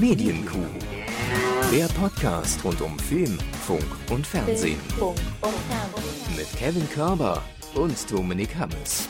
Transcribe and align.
Medienkuh. 0.00 0.58
Der 1.72 1.86
Podcast 1.86 2.64
rund 2.64 2.80
um 2.80 2.96
Film, 3.00 3.36
Funk 3.66 3.84
und 4.10 4.24
Fernsehen. 4.24 4.78
Mit 6.36 6.46
Kevin 6.56 6.88
Körber 6.90 7.42
und 7.74 7.96
Dominik 8.10 8.50
Hammes. 8.56 9.08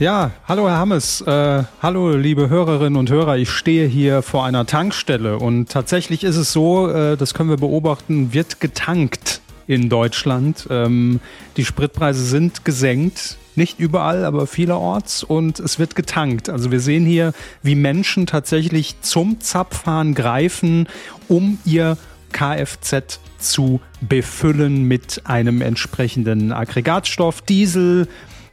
Ja, 0.00 0.32
hallo 0.48 0.68
Herr 0.68 0.78
Hammes, 0.78 1.20
äh, 1.20 1.62
hallo 1.80 2.16
liebe 2.16 2.48
Hörerinnen 2.48 2.96
und 2.98 3.08
Hörer. 3.08 3.36
Ich 3.36 3.50
stehe 3.50 3.86
hier 3.86 4.22
vor 4.22 4.44
einer 4.44 4.66
Tankstelle 4.66 5.38
und 5.38 5.70
tatsächlich 5.70 6.24
ist 6.24 6.36
es 6.36 6.52
so, 6.52 6.88
äh, 6.88 7.16
das 7.16 7.32
können 7.32 7.50
wir 7.50 7.56
beobachten, 7.56 8.32
wird 8.32 8.58
getankt 8.58 9.42
in 9.68 9.88
Deutschland. 9.88 10.66
Ähm, 10.70 11.20
die 11.56 11.64
Spritpreise 11.64 12.24
sind 12.24 12.64
gesenkt, 12.64 13.36
nicht 13.56 13.78
überall, 13.78 14.24
aber 14.24 14.46
vielerorts 14.46 15.22
und 15.22 15.58
es 15.60 15.78
wird 15.78 15.94
getankt. 15.94 16.48
Also 16.48 16.70
wir 16.70 16.80
sehen 16.80 17.04
hier, 17.04 17.32
wie 17.62 17.74
Menschen 17.74 18.26
tatsächlich 18.26 19.00
zum 19.00 19.40
Zapfhahn 19.40 20.14
greifen, 20.14 20.88
um 21.28 21.58
ihr 21.64 21.96
Kfz 22.32 23.20
zu 23.38 23.80
befüllen 24.00 24.84
mit 24.84 25.22
einem 25.24 25.62
entsprechenden 25.62 26.52
Aggregatstoff, 26.52 27.42
Diesel, 27.42 28.06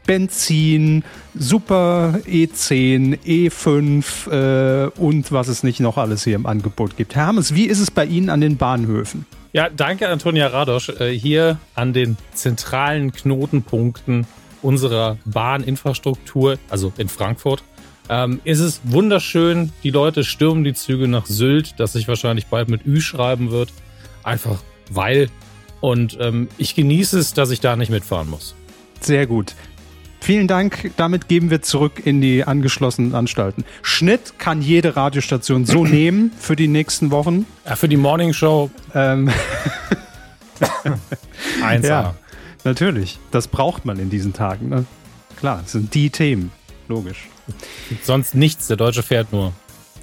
Benzin, 0.05 1.03
Super 1.35 2.19
E10, 2.25 3.19
E5 3.19 4.31
äh, 4.31 4.89
und 4.97 5.31
was 5.31 5.49
es 5.49 5.63
nicht 5.63 5.79
noch 5.81 5.97
alles 5.97 6.23
hier 6.23 6.35
im 6.35 6.45
Angebot 6.45 6.97
gibt. 6.97 7.15
Herr 7.15 7.27
Hammes, 7.27 7.53
wie 7.53 7.65
ist 7.65 7.79
es 7.79 7.91
bei 7.91 8.05
Ihnen 8.05 8.29
an 8.29 8.41
den 8.41 8.57
Bahnhöfen? 8.57 9.25
Ja, 9.53 9.69
danke 9.69 10.07
Antonia 10.07 10.47
Radosch. 10.47 10.89
Äh, 10.89 11.11
hier 11.11 11.59
an 11.75 11.93
den 11.93 12.17
zentralen 12.33 13.11
Knotenpunkten 13.11 14.25
unserer 14.61 15.17
Bahninfrastruktur, 15.25 16.57
also 16.69 16.91
in 16.97 17.09
Frankfurt, 17.09 17.63
ähm, 18.09 18.39
ist 18.43 18.59
es 18.59 18.81
wunderschön. 18.83 19.71
Die 19.83 19.89
Leute 19.89 20.23
stürmen 20.23 20.63
die 20.63 20.73
Züge 20.73 21.07
nach 21.07 21.25
Sylt, 21.25 21.75
das 21.77 21.93
sich 21.93 22.07
wahrscheinlich 22.07 22.47
bald 22.47 22.69
mit 22.69 22.85
Ü 22.85 23.01
schreiben 23.01 23.51
wird. 23.51 23.73
Einfach 24.23 24.59
weil. 24.89 25.29
Und 25.81 26.17
ähm, 26.19 26.47
ich 26.57 26.75
genieße 26.75 27.19
es, 27.19 27.33
dass 27.33 27.51
ich 27.51 27.59
da 27.59 27.75
nicht 27.75 27.89
mitfahren 27.89 28.29
muss. 28.29 28.55
Sehr 29.01 29.27
gut. 29.27 29.53
Vielen 30.19 30.47
Dank. 30.47 30.91
Damit 30.97 31.27
geben 31.27 31.49
wir 31.49 31.61
zurück 31.61 32.01
in 32.03 32.21
die 32.21 32.43
angeschlossenen 32.43 33.13
Anstalten. 33.13 33.63
Schnitt 33.81 34.39
kann 34.39 34.61
jede 34.61 34.95
Radiostation 34.95 35.65
so 35.65 35.85
nehmen 35.85 36.31
für 36.37 36.55
die 36.55 36.67
nächsten 36.67 37.11
Wochen. 37.11 37.45
Ja, 37.65 37.75
für 37.75 37.87
die 37.87 37.97
Morning 37.97 38.33
Show. 38.33 38.71
Ähm, 38.95 39.29
1A. 41.61 41.87
ja, 41.87 42.15
natürlich. 42.63 43.19
Das 43.31 43.47
braucht 43.47 43.85
man 43.85 43.99
in 43.99 44.09
diesen 44.09 44.33
Tagen. 44.33 44.69
Ne? 44.69 44.85
Klar, 45.37 45.59
das 45.63 45.73
sind 45.73 45.93
die 45.93 46.09
Themen. 46.09 46.51
Logisch. 46.87 47.27
Sonst 48.03 48.35
nichts. 48.35 48.67
Der 48.67 48.77
Deutsche 48.77 49.03
fährt 49.03 49.31
nur. 49.31 49.53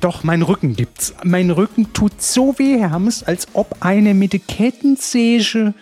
Doch, 0.00 0.22
mein 0.22 0.42
Rücken 0.42 0.76
gibt's. 0.76 1.14
Mein 1.24 1.50
Rücken 1.50 1.92
tut 1.92 2.20
so 2.20 2.58
weh, 2.58 2.78
Herr 2.78 2.90
Hammes, 2.90 3.22
als 3.22 3.48
ob 3.54 3.76
eine 3.80 4.12
mit 4.14 4.32
der 4.34 4.40
Kettensäge. 4.40 5.72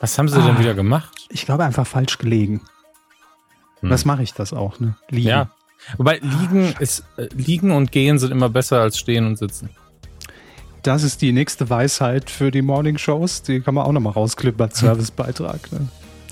Was 0.00 0.18
haben 0.18 0.28
Sie 0.28 0.40
denn 0.40 0.56
Ah. 0.56 0.58
wieder 0.58 0.74
gemacht? 0.74 1.14
Ich 1.30 1.44
glaube, 1.46 1.64
einfach 1.64 1.86
falsch 1.86 2.18
gelegen. 2.18 2.60
Hm. 3.80 3.90
Was 3.90 4.04
mache 4.04 4.22
ich 4.22 4.32
das 4.34 4.52
auch, 4.52 4.80
ne? 4.80 4.96
Liegen. 5.10 5.28
Ja. 5.28 5.50
Wobei 5.96 6.18
liegen 6.18 6.74
ist 6.80 7.04
äh, 7.16 7.28
liegen 7.34 7.70
und 7.70 7.92
gehen 7.92 8.18
sind 8.18 8.32
immer 8.32 8.48
besser 8.48 8.80
als 8.80 8.98
stehen 8.98 9.26
und 9.26 9.38
sitzen. 9.38 9.70
Das 10.82 11.02
ist 11.04 11.22
die 11.22 11.32
nächste 11.32 11.70
Weisheit 11.70 12.30
für 12.30 12.50
die 12.50 12.62
Morning 12.62 12.98
Shows. 12.98 13.42
Die 13.42 13.60
kann 13.60 13.74
man 13.74 13.84
auch 13.86 13.92
nochmal 13.92 14.12
rausklippen 14.14 14.60
als 14.62 14.78
Servicebeitrag. 14.80 15.70
Ne? 15.72 15.88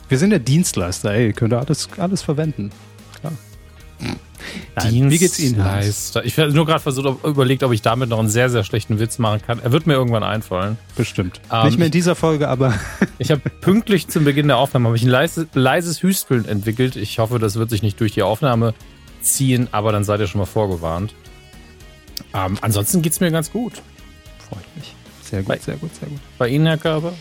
Wir 0.09 0.19
sind 0.19 0.31
der 0.31 0.39
Dienstleister, 0.39 1.13
ey. 1.13 1.33
Könnt 1.33 1.53
ihr 1.53 1.59
alles, 1.59 1.89
alles 1.99 2.23
verwenden. 2.23 2.71
Klar. 3.21 3.33
Nein, 4.77 5.11
wie 5.11 5.19
geht's 5.19 5.39
Ihnen? 5.41 5.65
Hans? 5.65 6.15
Ich 6.25 6.39
habe 6.39 6.53
nur 6.53 6.67
gerade 6.67 6.81
versucht, 6.81 7.07
ob, 7.07 7.25
überlegt, 7.25 7.63
ob 7.63 7.73
ich 7.73 7.83
damit 7.83 8.11
noch 8.11 8.19
einen 8.19 8.29
sehr, 8.29 8.51
sehr 8.51 8.63
schlechten 8.63 8.99
Witz 9.01 9.19
machen 9.19 9.41
kann. 9.45 9.59
Er 9.63 9.73
wird 9.73 9.87
mir 9.87 9.95
irgendwann 9.95 10.23
einfallen. 10.23 10.79
Bestimmt. 10.95 11.41
Ähm, 11.51 11.67
Nicht 11.67 11.79
mehr 11.79 11.87
in 11.87 11.93
dieser 11.93 12.15
Folge, 12.15 12.49
aber 12.49 12.75
Ich 13.19 13.31
habe 13.31 13.41
pünktlich 13.61 14.09
zum 14.09 14.25
Beginn 14.25 14.47
der 14.49 14.59
Aufnahme 14.59 14.95
ich 14.95 15.03
ein 15.03 15.09
leises, 15.09 15.47
leises 15.55 16.03
Hüsteln 16.03 16.47
entwickelt. 16.47 16.95
Ich 16.97 17.19
hoffe, 17.19 17.39
das 17.39 17.57
wird 17.57 17.71
sich 17.71 17.83
nicht 17.83 17.99
durch 18.01 18.13
die 18.13 18.23
Aufnahme 18.23 18.75
ziehen, 19.23 19.69
aber 19.73 19.91
dann 19.93 20.05
seid 20.05 20.21
ihr 20.21 20.27
schon 20.27 20.39
mal 20.41 20.45
vorgewarnt. 20.47 21.15
Ähm, 22.35 22.59
ansonsten 22.61 23.03
geht's 23.03 23.19
mir 23.21 23.31
ganz 23.31 23.51
gut. 23.51 23.73
freut 24.49 24.77
mich. 24.77 24.95
Sehr 25.23 25.43
Bei- 25.43 25.57
gut, 25.57 25.65
sehr 25.65 25.77
gut, 25.77 25.91
sehr 25.99 26.09
gut. 26.09 26.21
Bei 26.39 26.49
Ihnen, 26.49 26.67
Herr 26.67 26.79
Körber? 26.79 27.13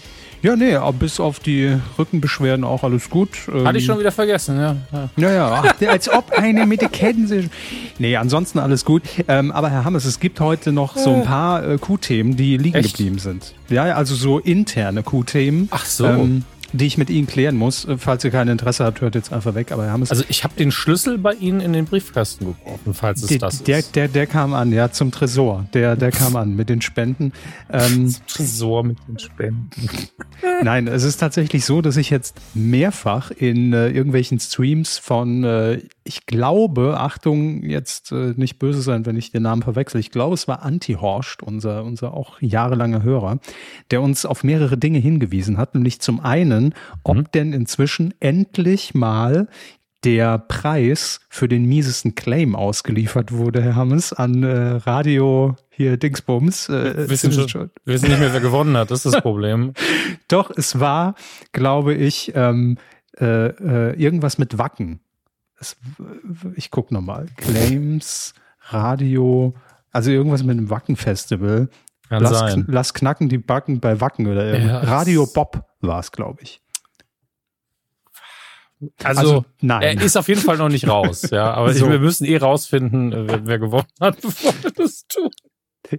Ja, 0.46 0.56
nee, 0.56 0.76
aber 0.76 0.94
bis 0.94 1.20
auf 1.20 1.40
die 1.40 1.76
Rückenbeschwerden 1.98 2.64
auch 2.64 2.84
alles 2.84 3.10
gut. 3.10 3.30
Ähm, 3.52 3.66
Hatte 3.66 3.80
ich 3.80 3.86
schon 3.86 3.98
wieder 3.98 4.12
vergessen, 4.12 4.60
ja. 4.60 4.76
ja. 4.94 5.10
Ja, 5.18 5.32
ja, 5.32 5.64
ach, 5.66 5.88
als 5.88 6.08
ob 6.08 6.34
eine 6.38 6.68
mit 6.68 6.82
der 6.82 6.90
Kettensäge. 6.90 7.50
Nee, 7.98 8.16
ansonsten 8.16 8.60
alles 8.60 8.86
gut. 8.86 9.02
Ähm, 9.28 9.52
aber 9.52 9.72
Herr 9.72 9.86
Hammes, 9.86 10.06
es 10.06 10.20
gibt 10.20 10.40
heute 10.40 10.72
noch 10.72 10.98
so 10.98 11.16
ein 11.16 11.24
paar 11.24 11.68
äh, 11.68 11.78
Q-Themen, 11.80 12.36
die 12.36 12.58
liegen 12.58 12.78
Echt? 12.78 12.96
geblieben 12.96 13.18
sind. 13.18 13.56
Ja, 13.70 13.86
also 13.96 14.14
so 14.14 14.38
interne 14.38 15.02
Q-Themen. 15.02 15.68
Ach 15.72 15.84
so. 15.84 16.06
Ähm, 16.06 16.44
die 16.76 16.86
ich 16.86 16.98
mit 16.98 17.10
Ihnen 17.10 17.28
klären 17.28 17.56
muss. 17.56 17.86
Äh, 17.86 17.98
Falls 17.98 18.24
ihr 18.24 18.32
kein 18.32 18.48
Interesse 18.48 18.84
habt, 18.84 19.02
hört 19.02 19.16
jetzt 19.16 19.32
einfach 19.34 19.56
weg. 19.56 19.72
Aber 19.72 19.86
Herr 19.86 19.94
Hammes, 19.94 20.12
Also 20.12 20.24
ich 20.30 20.44
habe 20.44 20.54
den 20.56 20.72
Schlüssel 20.72 21.18
bei 21.18 21.34
Ihnen 21.34 21.62
in 21.62 21.74
den 21.74 21.86
Briefkasten 21.86 22.46
geworfen, 22.46 22.94
falls 22.94 23.22
es 23.24 23.30
der, 23.30 23.40
das 23.40 23.64
der, 23.64 23.80
ist. 23.80 23.96
der, 23.96 24.08
der 24.08 24.28
kam 24.28 24.54
an, 24.54 24.72
ja, 24.72 24.92
zum 24.92 25.12
Tresor. 25.12 25.66
Der, 25.74 25.96
der 25.96 26.12
kam 26.12 26.36
an 26.36 26.56
mit 26.56 26.70
den 26.70 26.82
Spenden. 26.82 27.34
Ähm, 27.72 28.14
Tresor 28.28 28.84
mit 28.84 28.98
den 29.08 29.20
Spenden. 29.20 29.70
Nein, 30.64 30.88
es 30.88 31.04
ist 31.04 31.18
tatsächlich 31.18 31.66
so, 31.66 31.82
dass 31.82 31.98
ich 31.98 32.10
jetzt 32.10 32.36
mehrfach 32.54 33.32
in 33.32 33.74
äh, 33.74 33.90
irgendwelchen 33.90 34.40
Streams 34.40 34.98
von, 34.98 35.44
äh, 35.44 35.80
ich 36.08 36.28
glaube, 36.28 37.00
Achtung, 37.00 37.64
jetzt 37.64 38.12
äh, 38.12 38.34
nicht 38.36 38.60
böse 38.60 38.82
sein, 38.82 39.08
wenn 39.08 39.18
ich 39.18 39.32
den 39.32 39.42
Namen 39.42 39.64
verwechsel. 39.64 40.00
Ich 40.00 40.12
glaube, 40.12 40.36
es 40.36 40.48
war 40.48 40.62
Anti-Horst, 40.62 41.42
unser, 41.42 41.84
unser 41.84 42.14
auch 42.14 42.40
jahrelanger 42.40 43.02
Hörer, 43.02 43.40
der 43.90 44.04
uns 44.04 44.24
auf 44.24 44.44
mehrere 44.44 44.78
Dinge 44.78 45.00
hingewiesen 45.00 45.58
hat. 45.58 45.74
Nämlich 45.74 46.00
zum 46.00 46.20
einen, 46.20 46.76
ob 47.04 47.32
denn 47.32 47.54
inzwischen 47.54 48.14
endlich 48.20 48.94
mal 48.94 49.48
der 50.04 50.38
Preis 50.38 51.22
für 51.30 51.48
den 51.48 51.66
miesesten 51.66 52.14
Claim 52.14 52.56
ausgeliefert 52.56 53.32
wurde, 53.32 53.64
Herr 53.64 53.76
Hammes, 53.76 54.14
an 54.14 54.44
äh, 54.44 54.74
Radio 54.86 55.56
hier 55.72 55.98
Dingsbums. 55.98 56.70
Äh, 56.70 56.98
Wir 56.98 57.10
wissen, 57.10 57.32
sind 57.32 57.50
schon, 57.50 57.72
wir 57.84 57.96
wissen 57.96 58.10
nicht 58.10 58.20
mehr, 58.20 58.32
wer 58.32 58.42
gewonnen 58.42 58.78
hat. 58.78 58.92
Das 58.92 59.04
ist 59.04 59.16
das 59.16 59.22
Problem. 59.24 59.74
doch, 60.28 60.52
es 60.56 60.80
war, 60.80 61.16
glaube 61.52 61.96
ich, 61.96 62.32
ähm, 62.36 62.78
äh, 63.20 63.48
äh, 63.48 63.96
irgendwas 64.00 64.38
mit 64.38 64.60
Wacken. 64.60 65.00
Es, 65.66 65.78
ich 66.56 66.70
guck 66.72 66.92
noch 66.92 67.02
mal. 67.02 67.28
Claims, 67.38 68.34
Radio, 68.70 69.54
also 69.92 70.12
irgendwas 70.12 70.44
mit 70.44 70.58
dem 70.58 70.70
Wacken-Festival. 70.70 71.70
Lass, 72.10 72.56
lass 72.68 72.94
knacken 72.94 73.30
die 73.30 73.40
Backen 73.40 73.80
bei 73.80 74.00
Wacken 74.00 74.28
oder 74.28 74.46
irgendwas. 74.46 74.84
Ja, 74.84 74.90
Radio 74.90 75.26
Bob 75.26 75.66
war 75.82 76.00
es, 76.00 76.12
glaube 76.12 76.44
ich. 76.44 76.62
Also, 79.04 79.22
Also, 79.22 79.46
nein. 79.62 79.82
er 79.98 80.02
ist 80.04 80.16
auf 80.18 80.28
jeden 80.28 80.42
Fall 80.42 80.58
noch 80.58 80.70
nicht 80.70 80.88
raus. 80.88 81.30
Ja, 81.32 81.54
aber 81.54 81.74
So. 81.74 81.90
wir 81.90 82.00
müssen 82.00 82.26
eh 82.26 82.38
rausfinden, 82.38 83.28
wer, 83.28 83.48
wer 83.48 83.58
gewonnen 83.60 83.88
hat, 84.00 84.22
bevor 84.22 84.54
wir 84.62 84.72
das 84.72 85.08
tun. 85.08 85.32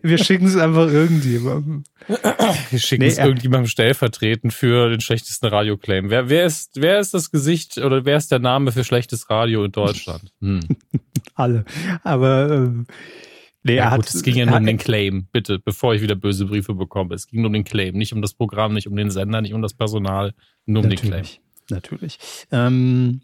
Wir 0.02 0.19
schicken 0.19 0.47
es 0.47 0.56
einfach 0.56 0.88
irgendjemandem. 0.91 1.84
Wir 2.70 2.78
schicken 2.78 3.02
Nee, 3.02 3.08
es 3.08 3.19
irgendjemandem 3.19 3.69
stellvertretend 3.69 4.52
für 4.52 4.88
den 4.91 5.00
schlechtesten 5.00 5.47
Radioclaim. 5.47 6.10
Wer, 6.10 6.28
wer, 6.28 6.47
ist, 6.47 6.72
wer 6.76 6.98
ist 7.00 7.14
das 7.14 7.30
Gesicht 7.30 7.78
oder 7.78 8.04
wer 8.04 8.16
ist 8.16 8.30
der 8.32 8.38
Name 8.38 8.72
für 8.72 8.84
schlechtes 8.84 9.28
Radio 9.30 9.64
in 9.64 9.72
Deutschland? 9.72 10.32
Hm. 10.41 10.60
Alle. 11.34 11.64
Aber 12.02 12.50
ähm, 12.50 12.86
nee, 13.62 13.76
Ja, 13.76 13.91
gut, 13.97 14.06
hat. 14.06 14.14
es 14.14 14.22
ging 14.22 14.36
ja 14.36 14.47
nur 14.47 14.56
um 14.56 14.66
den 14.66 14.78
Claim, 14.78 15.26
bitte, 15.32 15.58
bevor 15.58 15.94
ich 15.94 16.03
wieder 16.03 16.14
böse 16.14 16.47
Briefe 16.47 16.74
bekomme. 16.74 17.14
Es 17.14 17.26
ging 17.26 17.41
nur 17.41 17.48
um 17.48 17.53
den 17.54 17.64
Claim, 17.64 17.97
nicht 17.97 18.12
um 18.12 18.22
das 18.22 18.34
Programm, 18.34 18.72
nicht 18.74 18.86
um 18.88 18.97
den 18.97 19.10
Sender, 19.10 19.41
nicht 19.41 19.54
um 19.54 19.62
das 19.62 19.74
Personal, 19.74 20.34
nur 20.64 20.82
um 20.84 20.88
den 20.91 20.98
Claim. 20.98 21.10
Natürlich, 21.12 21.41
natürlich. 21.70 22.18
Ähm, 22.53 23.20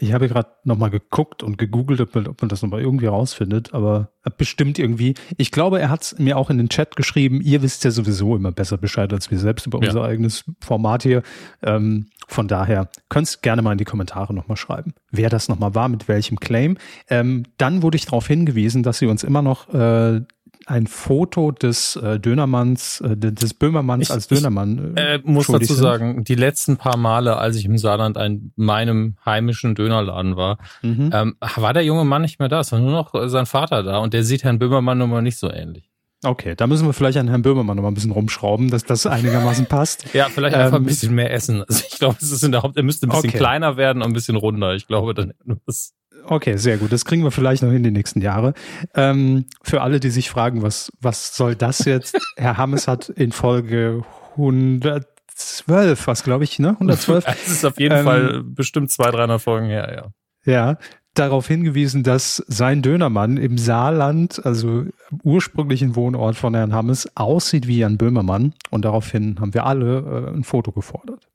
ich 0.00 0.12
habe 0.12 0.28
gerade 0.28 0.48
nochmal 0.64 0.90
geguckt 0.90 1.42
und 1.42 1.58
gegoogelt, 1.58 2.00
ob 2.00 2.14
man, 2.14 2.26
ob 2.28 2.40
man 2.40 2.48
das 2.48 2.62
nochmal 2.62 2.80
irgendwie 2.80 3.06
rausfindet, 3.06 3.74
aber 3.74 4.10
bestimmt 4.36 4.78
irgendwie. 4.78 5.14
Ich 5.38 5.50
glaube, 5.50 5.80
er 5.80 5.90
hat 5.90 6.02
es 6.02 6.18
mir 6.18 6.36
auch 6.36 6.50
in 6.50 6.58
den 6.58 6.68
Chat 6.68 6.96
geschrieben. 6.96 7.40
Ihr 7.40 7.62
wisst 7.62 7.82
ja 7.84 7.90
sowieso 7.90 8.36
immer 8.36 8.52
besser 8.52 8.76
Bescheid 8.76 9.12
als 9.12 9.30
wir 9.30 9.38
selbst 9.38 9.66
über 9.66 9.80
Ja. 9.82 9.88
unser 9.88 10.04
eigenes 10.04 10.44
Format 10.60 11.02
hier. 11.02 11.22
Ähm, 11.62 12.06
von 12.28 12.46
daher 12.46 12.90
könnt 13.08 13.40
gerne 13.42 13.62
mal 13.62 13.72
in 13.72 13.78
die 13.78 13.84
Kommentare 13.86 14.34
nochmal 14.34 14.56
schreiben, 14.58 14.92
wer 15.10 15.30
das 15.30 15.48
nochmal 15.48 15.74
war, 15.74 15.88
mit 15.88 16.08
welchem 16.08 16.38
Claim. 16.38 16.76
Ähm, 17.08 17.44
dann 17.56 17.82
wurde 17.82 17.96
ich 17.96 18.04
darauf 18.04 18.26
hingewiesen, 18.26 18.82
dass 18.82 18.98
sie 18.98 19.06
uns 19.06 19.24
immer 19.24 19.40
noch 19.42 19.72
äh, 19.72 20.20
ein 20.68 20.86
Foto 20.86 21.50
des 21.50 21.96
äh, 21.96 22.20
Dönermanns, 22.20 23.00
äh, 23.00 23.16
des 23.16 23.54
Böhmermanns 23.54 24.04
Ich- 24.08 24.10
als 24.12 24.30
ich, 24.30 24.36
Dönermann 24.38 24.96
Äh, 24.96 25.18
muss 25.24 25.46
schuldig 25.46 25.68
dazu 25.68 25.74
sind. 25.74 25.82
sagen, 25.82 26.24
die 26.24 26.34
letzten 26.34 26.76
paar 26.76 26.96
Male, 26.96 27.36
als 27.38 27.56
ich 27.56 27.64
im 27.64 27.78
Saarland 27.78 28.16
in 28.16 28.52
meinem 28.56 29.16
heimischen 29.24 29.74
Dönerladen 29.74 30.36
war, 30.36 30.58
Mhm. 30.82 31.10
ähm, 31.12 31.36
war 31.56 31.72
der 31.72 31.84
junge 31.84 32.04
Mann 32.04 32.22
nicht 32.22 32.38
mehr 32.38 32.48
da. 32.48 32.60
Es 32.60 32.70
war 32.72 32.78
nur 32.80 32.92
noch 32.92 33.14
äh, 33.14 33.28
sein 33.28 33.46
Vater 33.46 33.82
da 33.82 33.98
und 33.98 34.12
der 34.14 34.24
sieht 34.24 34.44
Herrn 34.44 34.58
Böhmermann 34.58 34.98
nun 34.98 35.10
mal 35.10 35.22
nicht 35.22 35.38
so 35.38 35.50
ähnlich. 35.50 35.90
Okay, 36.24 36.54
da 36.56 36.66
müssen 36.66 36.84
wir 36.84 36.92
vielleicht 36.92 37.16
an 37.16 37.28
Herrn 37.28 37.42
Böhmermann 37.42 37.76
noch 37.76 37.82
mal 37.84 37.90
ein 37.90 37.94
bisschen 37.94 38.10
rumschrauben, 38.10 38.70
dass 38.70 38.82
das 38.84 39.06
einigermaßen 39.06 39.66
passt. 39.68 40.04
Ja, 40.14 40.26
vielleicht 40.28 40.56
einfach 40.56 40.76
Ähm, 40.78 40.82
ein 40.82 40.86
bisschen 40.86 41.14
mehr 41.14 41.32
essen. 41.32 41.62
Also 41.68 41.84
ich 41.88 41.98
glaube, 41.98 42.16
es 42.20 42.32
ist 42.32 42.42
in 42.42 42.50
der 42.52 42.62
Haupt, 42.62 42.76
er 42.76 42.82
müsste 42.82 43.06
ein 43.06 43.10
bisschen 43.10 43.28
Okay. 43.30 43.38
kleiner 43.38 43.76
werden 43.76 44.02
und 44.02 44.08
ein 44.10 44.14
bisschen 44.14 44.34
runder. 44.36 44.74
Ich 44.74 44.86
glaube, 44.88 45.14
dann 45.14 45.28
hätten 45.28 45.48
wir 45.48 45.60
es. 45.66 45.94
Okay, 46.30 46.56
sehr 46.56 46.76
gut. 46.76 46.92
Das 46.92 47.04
kriegen 47.06 47.24
wir 47.24 47.30
vielleicht 47.30 47.62
noch 47.62 47.72
in 47.72 47.82
die 47.82 47.90
nächsten 47.90 48.20
Jahre. 48.20 48.52
Ähm, 48.94 49.46
für 49.62 49.80
alle, 49.80 49.98
die 49.98 50.10
sich 50.10 50.28
fragen, 50.28 50.62
was, 50.62 50.92
was 51.00 51.34
soll 51.34 51.54
das 51.54 51.84
jetzt? 51.86 52.18
Herr 52.36 52.58
Hammes 52.58 52.86
hat 52.86 53.08
in 53.08 53.32
Folge 53.32 54.02
112, 54.32 56.06
was 56.06 56.22
glaube 56.24 56.44
ich, 56.44 56.58
ne? 56.58 56.70
112. 56.70 57.24
Das 57.26 57.48
ist 57.48 57.64
auf 57.64 57.80
jeden 57.80 57.98
ähm, 57.98 58.04
Fall 58.04 58.42
bestimmt 58.44 58.90
200, 58.90 59.20
300 59.20 59.40
Folgen 59.40 59.66
her, 59.66 59.92
ja. 59.94 60.12
Ja, 60.44 60.78
darauf 61.14 61.48
hingewiesen, 61.48 62.02
dass 62.02 62.44
sein 62.46 62.82
Dönermann 62.82 63.38
im 63.38 63.58
Saarland, 63.58 64.44
also 64.44 64.84
ursprünglichen 65.24 65.96
Wohnort 65.96 66.36
von 66.36 66.54
Herrn 66.54 66.74
Hammes, 66.74 67.10
aussieht 67.16 67.66
wie 67.66 67.78
Jan 67.78 67.96
Böhmermann. 67.96 68.52
Und 68.70 68.84
daraufhin 68.84 69.40
haben 69.40 69.54
wir 69.54 69.64
alle 69.64 70.26
äh, 70.28 70.36
ein 70.36 70.44
Foto 70.44 70.72
gefordert. 70.72 71.26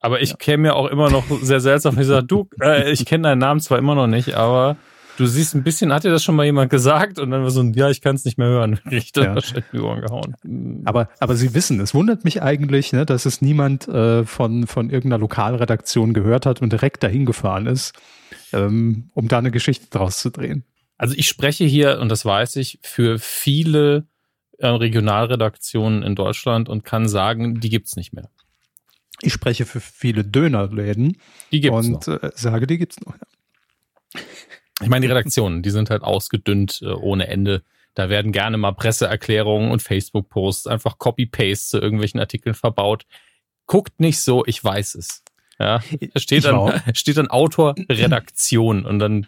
Aber 0.00 0.20
ich 0.22 0.30
ja. 0.30 0.36
käme 0.36 0.62
mir 0.62 0.76
auch 0.76 0.86
immer 0.86 1.10
noch 1.10 1.24
sehr 1.42 1.60
seltsam. 1.60 1.98
Ich 1.98 2.06
sage, 2.06 2.26
du, 2.26 2.48
äh, 2.60 2.90
ich 2.90 3.04
kenne 3.06 3.28
deinen 3.28 3.38
Namen 3.38 3.60
zwar 3.60 3.78
immer 3.78 3.94
noch 3.94 4.06
nicht, 4.06 4.34
aber 4.34 4.76
du 5.18 5.26
siehst 5.26 5.54
ein 5.54 5.62
bisschen, 5.62 5.92
hat 5.92 6.04
dir 6.04 6.10
das 6.10 6.24
schon 6.24 6.34
mal 6.34 6.46
jemand 6.46 6.70
gesagt? 6.70 7.18
Und 7.18 7.30
dann 7.30 7.42
war 7.42 7.50
so 7.50 7.60
ein, 7.60 7.74
ja, 7.74 7.90
ich 7.90 8.00
kann 8.00 8.16
es 8.16 8.24
nicht 8.24 8.38
mehr 8.38 8.48
hören. 8.48 8.80
Richtig 8.90 9.24
ja. 9.24 9.34
wahrscheinlich 9.34 9.66
die 9.72 9.80
Ohren 9.80 10.00
gehauen. 10.00 10.82
Aber, 10.86 11.08
aber 11.18 11.36
sie 11.36 11.54
wissen, 11.54 11.80
es 11.80 11.94
wundert 11.94 12.24
mich 12.24 12.42
eigentlich, 12.42 12.92
ne, 12.92 13.04
dass 13.04 13.26
es 13.26 13.42
niemand 13.42 13.88
äh, 13.88 14.24
von, 14.24 14.66
von 14.66 14.90
irgendeiner 14.90 15.20
Lokalredaktion 15.20 16.14
gehört 16.14 16.46
hat 16.46 16.62
und 16.62 16.72
direkt 16.72 17.02
dahin 17.02 17.26
gefahren 17.26 17.66
ist 17.66 17.92
ähm, 18.52 19.10
um 19.14 19.28
da 19.28 19.38
eine 19.38 19.50
Geschichte 19.50 19.86
draus 19.90 20.18
zu 20.18 20.30
drehen. 20.30 20.64
Also 20.96 21.14
ich 21.16 21.28
spreche 21.28 21.64
hier, 21.64 21.98
und 22.00 22.10
das 22.10 22.24
weiß 22.24 22.56
ich, 22.56 22.78
für 22.82 23.18
viele 23.18 24.06
äh, 24.58 24.66
Regionalredaktionen 24.66 26.02
in 26.02 26.14
Deutschland 26.14 26.68
und 26.68 26.84
kann 26.84 27.08
sagen, 27.08 27.60
die 27.60 27.70
gibt's 27.70 27.96
nicht 27.96 28.12
mehr. 28.12 28.28
Ich 29.22 29.32
spreche 29.32 29.66
für 29.66 29.80
viele 29.80 30.24
Dönerläden 30.24 31.18
die 31.52 31.60
gibt's 31.60 31.86
und 31.86 32.06
noch. 32.06 32.22
Äh, 32.22 32.30
sage, 32.34 32.66
die 32.66 32.78
gibt's 32.78 33.00
noch. 33.00 33.14
Ja. 33.14 34.20
Ich 34.82 34.88
meine, 34.88 35.04
die 35.06 35.10
Redaktionen, 35.12 35.62
die 35.62 35.70
sind 35.70 35.90
halt 35.90 36.02
ausgedünnt 36.02 36.80
äh, 36.82 36.86
ohne 36.86 37.28
Ende. 37.28 37.62
Da 37.94 38.08
werden 38.08 38.32
gerne 38.32 38.56
mal 38.56 38.72
Presseerklärungen 38.72 39.70
und 39.70 39.82
Facebook-Posts 39.82 40.68
einfach 40.68 40.98
Copy-Paste 40.98 41.68
zu 41.68 41.78
irgendwelchen 41.78 42.20
Artikeln 42.20 42.54
verbaut. 42.54 43.04
Guckt 43.66 44.00
nicht 44.00 44.20
so, 44.20 44.44
ich 44.46 44.62
weiß 44.62 44.94
es. 44.94 45.22
Ja, 45.60 45.82
steht 46.16 46.46
dann, 46.46 46.80
steht 46.94 47.18
dann 47.18 47.28
Autor 47.28 47.74
Redaktion 47.90 48.86
und 48.86 48.98
dann, 48.98 49.26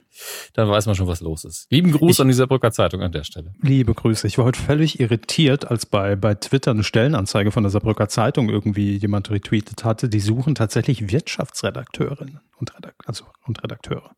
dann 0.55 0.67
weiß 0.67 0.87
man 0.87 0.94
schon, 0.94 1.06
was 1.06 1.20
los 1.20 1.44
ist. 1.44 1.70
Lieben 1.70 1.93
Gruß 1.93 2.12
ich, 2.12 2.20
an 2.23 2.29
die 2.29 2.32
Saarbrücker 2.32 2.73
Zeitung 2.73 3.02
an 3.02 3.12
der 3.12 3.25
Stelle. 3.25 3.52
Liebe 3.61 3.93
Grüße. 3.93 4.26
Ich 4.26 4.38
war 4.38 4.46
heute 4.46 4.58
völlig 4.58 4.99
irritiert, 4.99 5.70
als 5.70 5.84
bei, 5.84 6.17
bei 6.17 6.34
Twitter 6.34 6.70
eine 6.70 6.84
Stellenanzeige 6.84 7.50
von 7.50 7.64
der 7.64 7.70
Saarbrücker 7.70 8.08
Zeitung 8.08 8.49
irgendwie 8.49 8.96
jemand 8.96 9.31
retweetet 9.31 9.84
hatte. 9.84 10.08
Die 10.08 10.20
suchen 10.20 10.55
tatsächlich 10.55 11.12
Wirtschaftsredakteurinnen 11.12 12.40
und, 12.56 12.75
Redak 12.75 12.94
also, 13.05 13.26
und 13.46 13.62
Redakteure. 13.62 14.12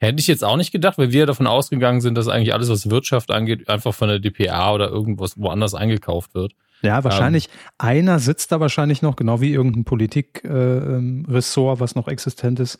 Hätte 0.00 0.20
ich 0.20 0.26
jetzt 0.26 0.44
auch 0.44 0.58
nicht 0.58 0.70
gedacht, 0.70 0.98
weil 0.98 1.12
wir 1.12 1.24
davon 1.24 1.46
ausgegangen 1.46 2.02
sind, 2.02 2.14
dass 2.14 2.28
eigentlich 2.28 2.52
alles, 2.52 2.68
was 2.68 2.90
Wirtschaft 2.90 3.30
angeht, 3.30 3.70
einfach 3.70 3.94
von 3.94 4.08
der 4.08 4.18
DPA 4.18 4.74
oder 4.74 4.90
irgendwas 4.90 5.38
woanders 5.38 5.74
eingekauft 5.74 6.34
wird. 6.34 6.52
Ja, 6.82 7.02
wahrscheinlich. 7.04 7.48
Ähm, 7.48 7.52
einer 7.78 8.18
sitzt 8.18 8.52
da 8.52 8.60
wahrscheinlich 8.60 9.02
noch, 9.02 9.16
genau 9.16 9.40
wie 9.40 9.52
irgendein 9.52 9.84
Politikressort, 9.84 11.76
äh, 11.76 11.80
was 11.80 11.94
noch 11.94 12.08
existent 12.08 12.60
ist, 12.60 12.78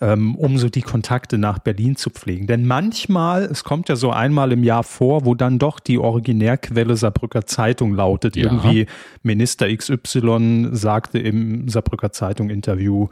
ähm, 0.00 0.36
um 0.36 0.58
so 0.58 0.68
die 0.68 0.82
Kontakte 0.82 1.36
nach 1.36 1.58
Berlin 1.58 1.96
zu 1.96 2.10
pflegen. 2.10 2.46
Denn 2.46 2.66
manchmal, 2.66 3.44
es 3.44 3.64
kommt 3.64 3.88
ja 3.88 3.96
so 3.96 4.10
einmal 4.10 4.52
im 4.52 4.62
Jahr 4.62 4.84
vor, 4.84 5.24
wo 5.24 5.34
dann 5.34 5.58
doch 5.58 5.80
die 5.80 5.98
Originärquelle 5.98 6.96
Saarbrücker 6.96 7.46
Zeitung 7.46 7.94
lautet. 7.94 8.36
Ja. 8.36 8.44
Irgendwie 8.44 8.86
Minister 9.22 9.74
XY 9.74 10.68
sagte 10.72 11.18
im 11.18 11.68
Saarbrücker 11.68 12.12
Zeitung 12.12 12.48
Interview, 12.48 13.08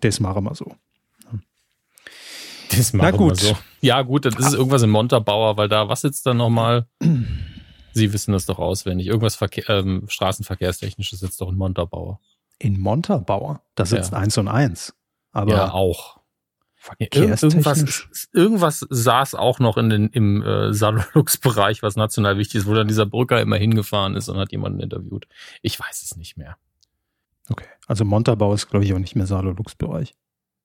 das 0.00 0.20
machen 0.20 0.44
wir 0.44 0.54
so. 0.54 0.74
Das 2.70 2.92
machen 2.92 3.10
Na 3.12 3.16
gut. 3.16 3.42
wir 3.42 3.48
so. 3.48 3.56
Ja, 3.80 4.02
gut, 4.02 4.24
dann 4.24 4.32
ist 4.34 4.46
es 4.48 4.54
irgendwas 4.54 4.82
in 4.82 4.90
Montabaur, 4.90 5.56
weil 5.56 5.68
da, 5.68 5.88
was 5.88 6.00
sitzt 6.00 6.26
da 6.26 6.34
nochmal? 6.34 6.86
Sie 7.94 8.12
wissen 8.12 8.32
das 8.32 8.46
doch 8.46 8.58
auswendig. 8.58 9.06
Irgendwas 9.06 9.36
Verkehr, 9.36 9.68
ähm, 9.68 10.04
Straßenverkehrstechnisches 10.08 11.20
sitzt 11.20 11.40
doch 11.40 11.48
in 11.48 11.56
Montabaur. 11.56 12.20
In 12.58 12.80
Montabaur? 12.80 13.62
Da 13.74 13.86
sitzt 13.86 14.12
ja. 14.12 14.18
eins 14.18 14.36
und 14.36 14.48
eins. 14.48 14.94
Aber 15.32 15.52
ja, 15.52 15.72
auch. 15.72 16.20
Irgendwas, 16.98 18.08
irgendwas 18.34 18.86
saß 18.90 19.34
auch 19.34 19.58
noch 19.58 19.78
in 19.78 19.88
den, 19.88 20.08
im 20.08 20.42
äh, 20.42 20.74
Salolux-Bereich, 20.74 21.82
was 21.82 21.96
national 21.96 22.36
wichtig 22.36 22.56
ist, 22.56 22.66
wo 22.66 22.74
dann 22.74 22.88
dieser 22.88 23.06
Brücker 23.06 23.40
immer 23.40 23.56
hingefahren 23.56 24.16
ist 24.16 24.28
und 24.28 24.36
hat 24.36 24.52
jemanden 24.52 24.80
interviewt. 24.80 25.26
Ich 25.62 25.80
weiß 25.80 26.02
es 26.02 26.16
nicht 26.16 26.36
mehr. 26.36 26.58
Okay, 27.48 27.68
also 27.86 28.04
Montabaur 28.04 28.54
ist, 28.54 28.68
glaube 28.68 28.84
ich, 28.84 28.92
auch 28.92 28.98
nicht 28.98 29.16
mehr 29.16 29.26
Salolux-Bereich. 29.26 30.14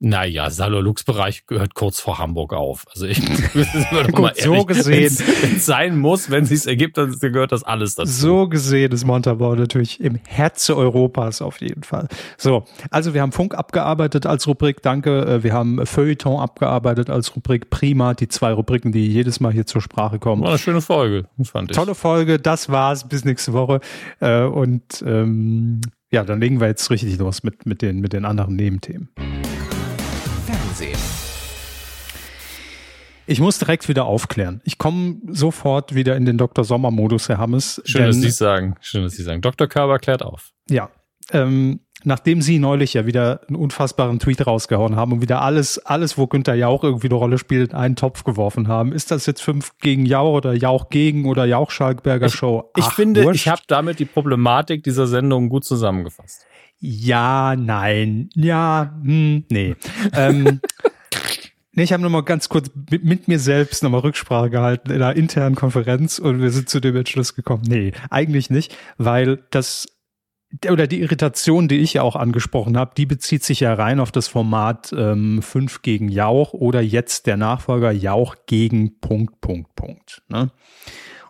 Naja, 0.02 0.50
Salolux-Bereich 0.50 1.46
gehört 1.46 1.74
kurz 1.74 2.00
vor 2.00 2.20
Hamburg 2.20 2.54
auf. 2.54 2.86
Also 2.90 3.06
ich 3.06 3.22
würde 3.92 4.12
mal 4.22 4.34
ehrlich, 4.38 4.44
so 4.46 4.66
gesehen, 4.66 5.18
wenn 5.42 5.56
es 5.58 5.66
sein 5.66 5.98
muss, 6.00 6.32
wenn 6.32 6.44
es 6.44 6.50
sich 6.50 6.68
ergibt, 6.68 6.98
dann 6.98 7.20
gehört 7.20 7.52
das 7.52 7.64
alles 7.64 7.96
dazu. 7.96 8.10
So 8.10 8.48
gesehen 8.48 8.94
ist 8.94 9.06
Montabaur 9.06 9.58
natürlich 9.58 10.00
im 10.00 10.16
Herzen 10.26 10.76
Europas 10.76 11.42
auf 11.42 11.60
jeden 11.60 11.84
Fall. 11.84 12.08
So, 12.38 12.64
also 12.90 13.14
wir 13.14 13.22
haben 13.22 13.34
Funk 13.34 13.54
abgearbeitet 13.56 14.26
als 14.26 14.48
Rubrik, 14.48 14.82
danke. 14.82 15.26
Äh, 15.26 15.44
wir 15.44 15.52
haben 15.52 15.86
Feuilleton 15.86 16.40
abgearbeitet 16.40 17.10
als 17.10 17.36
Rubrik, 17.36 17.70
prima. 17.70 18.14
Die 18.14 18.30
zwei 18.30 18.54
Rubriken, 18.54 18.94
die 18.94 19.06
jedes 19.06 19.42
Mal 19.42 19.52
hier 19.52 19.66
zur 19.66 19.82
Sprache 19.82 20.18
kommen. 20.18 20.44
War 20.44 20.52
eine 20.52 20.60
schöne 20.60 20.82
Folge, 20.82 21.26
fand 21.44 21.72
ich. 21.72 21.76
Tolle 21.76 21.94
Folge, 21.94 22.40
das 22.40 22.70
war's. 22.70 23.06
Bis 23.06 23.26
nächste 23.26 23.52
Woche. 23.52 23.82
Äh, 24.22 24.44
und 24.44 25.04
ähm, 25.06 25.82
ja, 26.10 26.24
dann 26.24 26.40
legen 26.40 26.62
wir 26.62 26.68
jetzt 26.68 26.90
richtig 26.90 27.18
los 27.20 27.44
mit, 27.44 27.66
mit, 27.66 27.82
den, 27.82 28.00
mit 28.00 28.14
den 28.14 28.24
anderen 28.24 28.56
Nebenthemen. 28.56 29.10
Fernsehen. 30.80 30.98
Ich 33.28 33.40
muss 33.40 33.60
direkt 33.60 33.88
wieder 33.88 34.06
aufklären. 34.06 34.62
Ich 34.64 34.78
komme 34.78 35.18
sofort 35.28 35.94
wieder 35.94 36.16
in 36.16 36.26
den 36.26 36.38
Dr. 36.38 36.64
Sommer-Modus, 36.64 37.30
Herr 37.30 37.38
Hammes. 37.38 37.82
Schön, 37.86 38.02
denn, 38.02 38.08
dass 38.12 38.22
Sie 38.22 38.32
sagen. 38.32 38.76
Schön, 38.82 39.04
dass 39.04 39.14
Sie 39.14 39.24
sagen. 39.24 39.42
Dr. 39.42 39.68
Körber 39.68 40.00
klärt 40.00 40.24
auf. 40.24 40.52
Ja. 40.70 40.90
Ähm, 41.32 41.82
nachdem 42.04 42.42
Sie 42.42 42.58
neulich 42.58 42.96
ja 42.96 43.06
wieder 43.06 43.42
einen 43.48 43.56
unfassbaren 43.58 44.18
Tweet 44.18 44.48
rausgehauen 44.48 44.96
haben 44.96 45.12
und 45.12 45.22
wieder 45.22 45.44
alles, 45.44 45.78
alles, 45.86 46.18
wo 46.18 46.26
Günther 46.26 46.56
Jauch 46.56 46.84
irgendwie 46.84 47.08
eine 47.08 47.16
Rolle 47.16 47.38
spielt, 47.38 47.72
in 47.72 47.78
einen 47.78 47.96
Topf 47.96 48.24
geworfen 48.24 48.68
haben, 48.68 48.94
ist 48.94 49.12
das 49.12 49.28
jetzt 49.28 49.42
fünf 49.42 49.78
gegen 49.80 50.08
Jauch 50.08 50.38
oder 50.38 50.54
Jauch 50.54 50.90
gegen 50.90 51.26
oder 51.26 51.46
Jauch-Schalkberger 51.46 52.30
Show? 52.30 52.72
Ich, 52.76 52.88
ich 52.88 52.92
finde, 52.94 53.26
wurscht. 53.26 53.42
ich 53.42 53.48
habe 53.48 53.62
damit 53.68 54.00
die 54.00 54.06
Problematik 54.06 54.84
dieser 54.84 55.06
Sendung 55.06 55.50
gut 55.50 55.66
zusammengefasst. 55.66 56.48
Ja, 56.80 57.56
nein, 57.58 58.30
ja, 58.36 58.94
hm, 59.04 59.44
nee. 59.50 59.76
ähm, 60.14 60.62
nee, 61.74 61.84
ich 61.84 61.92
habe 61.92 62.02
nochmal 62.02 62.24
ganz 62.24 62.48
kurz 62.48 62.72
mit, 62.90 63.04
mit 63.04 63.28
mir 63.28 63.40
selbst 63.40 63.84
nochmal 63.84 64.00
Rücksprache 64.02 64.50
gehalten 64.50 64.92
in 64.92 65.02
einer 65.02 65.16
internen 65.16 65.56
Konferenz 65.56 66.20
und 66.20 66.42
wir 66.42 66.52
sind 66.52 66.70
zu 66.70 66.80
dem 66.80 66.96
Entschluss 66.96 67.36
gekommen, 67.36 67.64
nee, 67.68 67.92
eigentlich 68.10 68.50
nicht, 68.50 68.76
weil 68.98 69.44
das 69.52 69.88
oder 70.68 70.88
die 70.88 71.02
Irritation, 71.02 71.68
die 71.68 71.78
ich 71.78 71.94
ja 71.94 72.02
auch 72.02 72.16
angesprochen 72.16 72.76
habe, 72.78 72.92
die 72.98 73.06
bezieht 73.06 73.44
sich 73.44 73.60
ja 73.60 73.74
rein 73.74 74.00
auf 74.00 74.12
das 74.12 74.28
Format 74.28 74.92
ähm, 74.98 75.42
5 75.44 75.84
gegen 75.84 76.10
Jauch 76.10 76.54
oder 76.54 76.82
jetzt 76.82 77.28
der 77.28 77.38
Nachfolger 77.38 77.92
Jauch 77.92 78.36
gegen 78.48 79.00
Punkt, 79.00 79.42
Punkt, 79.42 79.76
Punkt. 79.76 80.24
Ne? 80.28 80.50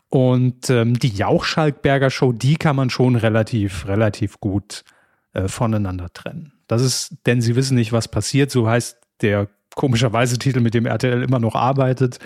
Und 0.07 0.69
ähm, 0.69 0.97
die 0.97 1.09
Jauch-Schalkberger 1.09 2.09
Show, 2.09 2.31
die 2.31 2.55
kann 2.55 2.77
man 2.77 2.89
schon 2.89 3.15
relativ, 3.15 3.87
relativ 3.87 4.39
gut 4.39 4.85
äh, 5.33 5.47
voneinander 5.47 6.11
trennen. 6.13 6.53
Das 6.67 6.81
ist, 6.81 7.17
denn 7.25 7.41
sie 7.41 7.55
wissen 7.55 7.75
nicht, 7.75 7.93
was 7.93 8.07
passiert. 8.07 8.51
So 8.51 8.67
heißt 8.67 8.97
der 9.21 9.47
komischerweise 9.75 10.37
Titel, 10.37 10.59
mit 10.59 10.73
dem 10.73 10.85
RTL 10.85 11.23
immer 11.23 11.39
noch 11.39 11.55
arbeitet. 11.55 12.19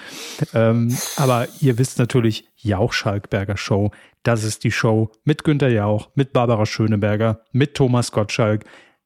Ähm, 0.54 0.96
aber 1.18 1.48
ihr 1.60 1.78
wisst 1.78 2.00
natürlich, 2.00 2.50
Jauch-Schalkberger 2.58 3.58
Show. 3.58 3.92
Das 4.24 4.44
ist 4.44 4.64
die 4.64 4.72
Show 4.72 5.12
mit 5.24 5.44
Günter 5.44 5.70
Jauch, 5.70 6.10
mit 6.16 6.34
Barbara 6.34 6.66
Schöneberger, 6.66 7.42
mit 7.52 7.76
Thomas 7.76 8.12
Gottschalk. 8.12 8.66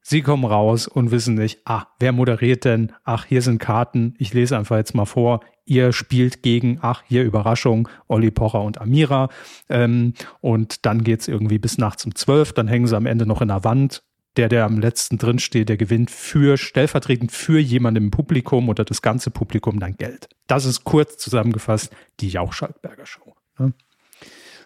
Sie 0.09 0.21
kommen 0.21 0.45
raus 0.45 0.87
und 0.87 1.11
wissen 1.11 1.35
nicht, 1.35 1.59
ah, 1.65 1.87
wer 1.99 2.13
moderiert 2.13 2.63
denn? 2.63 2.93
Ach, 3.03 3.25
hier 3.25 3.41
sind 3.41 3.59
Karten. 3.59 4.13
Ich 4.19 4.33
lese 4.33 4.57
einfach 4.57 4.77
jetzt 4.77 4.95
mal 4.95 5.03
vor. 5.03 5.41
Ihr 5.65 5.91
spielt 5.91 6.43
gegen, 6.43 6.79
ach, 6.81 7.03
hier 7.05 7.25
Überraschung, 7.25 7.89
Olli 8.07 8.31
Pocher 8.31 8.61
und 8.61 8.79
Amira. 8.79 9.27
Ähm, 9.67 10.13
und 10.39 10.85
dann 10.85 11.03
geht's 11.03 11.27
irgendwie 11.27 11.59
bis 11.59 11.77
nachts 11.77 12.05
um 12.05 12.15
zwölf. 12.15 12.53
Dann 12.53 12.69
hängen 12.69 12.87
sie 12.87 12.95
am 12.95 13.05
Ende 13.05 13.25
noch 13.25 13.41
in 13.41 13.49
der 13.49 13.65
Wand. 13.65 14.01
Der, 14.37 14.47
der 14.47 14.63
am 14.63 14.79
letzten 14.79 15.17
drin 15.17 15.39
steht, 15.39 15.67
der 15.67 15.75
gewinnt 15.75 16.09
für, 16.09 16.55
stellvertretend 16.55 17.33
für 17.33 17.59
jemanden 17.59 18.05
im 18.05 18.11
Publikum 18.11 18.69
oder 18.69 18.85
das 18.85 19.01
ganze 19.01 19.29
Publikum 19.29 19.77
dann 19.81 19.97
Geld. 19.97 20.29
Das 20.47 20.63
ist 20.63 20.85
kurz 20.85 21.17
zusammengefasst 21.17 21.93
die 22.21 22.29
Jauch-Schalkberger 22.29 23.05
Show. 23.05 23.35
Ne? 23.59 23.73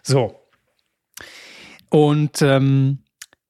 So. 0.04 0.38
Und 1.90 2.42
ähm, 2.42 3.01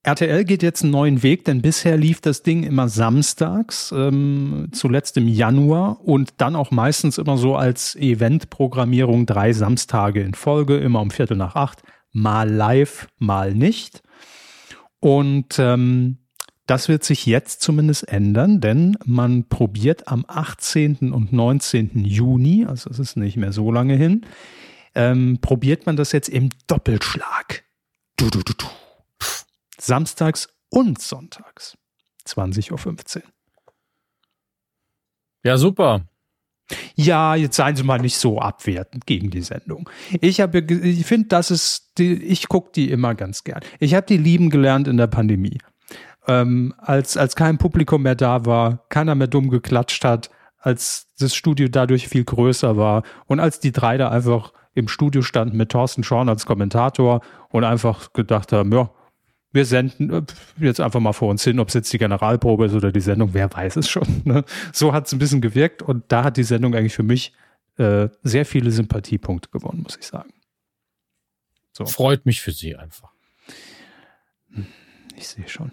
RTL 0.04 0.44
geht 0.44 0.64
jetzt 0.64 0.82
einen 0.82 0.90
neuen 0.90 1.22
Weg, 1.22 1.44
denn 1.44 1.62
bisher 1.62 1.96
lief 1.96 2.20
das 2.20 2.42
Ding 2.42 2.64
immer 2.64 2.88
samstags, 2.88 3.92
ähm, 3.96 4.68
zuletzt 4.72 5.16
im 5.16 5.28
Januar 5.28 6.00
und 6.00 6.34
dann 6.38 6.56
auch 6.56 6.72
meistens 6.72 7.18
immer 7.18 7.36
so 7.36 7.54
als 7.54 7.94
Eventprogrammierung 7.94 9.26
drei 9.26 9.52
Samstage 9.52 10.20
in 10.22 10.34
Folge, 10.34 10.78
immer 10.78 11.00
um 11.00 11.12
Viertel 11.12 11.36
nach 11.36 11.54
acht, 11.54 11.82
mal 12.10 12.50
live, 12.50 13.06
mal 13.18 13.54
nicht. 13.54 14.02
Und 14.98 15.58
ähm, 15.58 16.18
Das 16.66 16.88
wird 16.88 17.02
sich 17.04 17.26
jetzt 17.26 17.60
zumindest 17.60 18.08
ändern, 18.08 18.60
denn 18.60 18.96
man 19.04 19.48
probiert 19.48 20.08
am 20.08 20.24
18. 20.28 21.12
und 21.12 21.32
19. 21.32 22.04
Juni, 22.04 22.64
also 22.66 22.88
es 22.88 22.98
ist 22.98 23.16
nicht 23.16 23.36
mehr 23.36 23.52
so 23.52 23.72
lange 23.72 23.94
hin, 23.96 24.24
ähm, 24.94 25.38
probiert 25.40 25.86
man 25.86 25.96
das 25.96 26.12
jetzt 26.12 26.28
im 26.28 26.50
Doppelschlag. 26.68 27.64
Du, 28.16 28.30
du, 28.30 28.42
du, 28.42 28.52
du. 28.56 28.66
Samstags 29.82 30.48
und 30.70 31.00
sonntags. 31.00 31.76
20.15 32.26 33.16
Uhr. 33.16 33.22
Ja, 35.44 35.56
super. 35.56 36.06
Ja, 36.94 37.34
jetzt 37.34 37.56
seien 37.56 37.74
Sie 37.74 37.82
mal 37.82 37.98
nicht 37.98 38.16
so 38.16 38.38
abwertend 38.38 39.06
gegen 39.06 39.30
die 39.30 39.42
Sendung. 39.42 39.90
Ich 40.20 40.40
habe, 40.40 40.60
ich 40.60 41.04
finde, 41.04 41.28
das 41.28 41.50
ist, 41.50 41.98
die, 41.98 42.12
ich 42.14 42.48
gucke 42.48 42.70
die 42.72 42.90
immer 42.90 43.14
ganz 43.16 43.42
gern. 43.42 43.60
Ich 43.80 43.94
habe 43.94 44.06
die 44.06 44.16
lieben 44.16 44.50
gelernt 44.50 44.86
in 44.86 44.96
der 44.96 45.08
Pandemie. 45.08 45.58
Ähm, 46.28 46.72
als, 46.78 47.16
als 47.16 47.34
kein 47.34 47.58
Publikum 47.58 48.02
mehr 48.02 48.14
da 48.14 48.46
war, 48.46 48.86
keiner 48.88 49.16
mehr 49.16 49.26
dumm 49.26 49.50
geklatscht 49.50 50.04
hat, 50.04 50.30
als 50.58 51.08
das 51.18 51.34
Studio 51.34 51.66
dadurch 51.68 52.06
viel 52.06 52.24
größer 52.24 52.76
war 52.76 53.02
und 53.26 53.40
als 53.40 53.58
die 53.58 53.72
drei 53.72 53.96
da 53.98 54.10
einfach 54.10 54.52
im 54.74 54.86
Studio 54.86 55.22
standen 55.22 55.56
mit 55.56 55.70
Thorsten 55.70 56.04
Schorn 56.04 56.28
als 56.28 56.46
Kommentator 56.46 57.20
und 57.50 57.64
einfach 57.64 58.12
gedacht 58.12 58.52
haben, 58.52 58.72
ja, 58.72 58.90
wir 59.52 59.64
senden 59.64 60.10
äh, 60.10 60.22
jetzt 60.58 60.80
einfach 60.80 61.00
mal 61.00 61.12
vor 61.12 61.28
uns 61.28 61.44
hin, 61.44 61.60
ob 61.60 61.68
es 61.68 61.74
jetzt 61.74 61.92
die 61.92 61.98
Generalprobe 61.98 62.66
ist 62.66 62.74
oder 62.74 62.92
die 62.92 63.00
Sendung, 63.00 63.34
wer 63.34 63.52
weiß 63.52 63.76
es 63.76 63.88
schon. 63.88 64.22
Ne? 64.24 64.44
So 64.72 64.92
hat 64.92 65.06
es 65.06 65.12
ein 65.12 65.18
bisschen 65.18 65.40
gewirkt 65.40 65.82
und 65.82 66.04
da 66.08 66.24
hat 66.24 66.36
die 66.36 66.44
Sendung 66.44 66.74
eigentlich 66.74 66.94
für 66.94 67.02
mich 67.02 67.32
äh, 67.76 68.08
sehr 68.22 68.46
viele 68.46 68.70
Sympathiepunkte 68.70 69.50
gewonnen, 69.50 69.82
muss 69.82 69.96
ich 69.96 70.06
sagen. 70.06 70.32
So. 71.72 71.86
Freut 71.86 72.26
mich 72.26 72.40
für 72.40 72.52
Sie 72.52 72.76
einfach. 72.76 73.10
Ich 75.16 75.28
sehe 75.28 75.48
schon. 75.48 75.72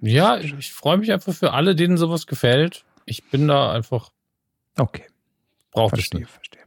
Ja, 0.00 0.38
ich, 0.38 0.52
ich 0.54 0.72
freue 0.72 0.98
mich 0.98 1.12
einfach 1.12 1.34
für 1.34 1.52
alle, 1.52 1.74
denen 1.74 1.96
sowas 1.96 2.26
gefällt. 2.26 2.84
Ich 3.06 3.24
bin 3.30 3.48
da 3.48 3.72
einfach. 3.72 4.10
Okay. 4.76 5.06
Braucht 5.70 5.98
es 5.98 6.12
nicht. 6.12 6.28
Verstehe. 6.28 6.62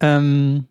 Ähm, 0.00 0.68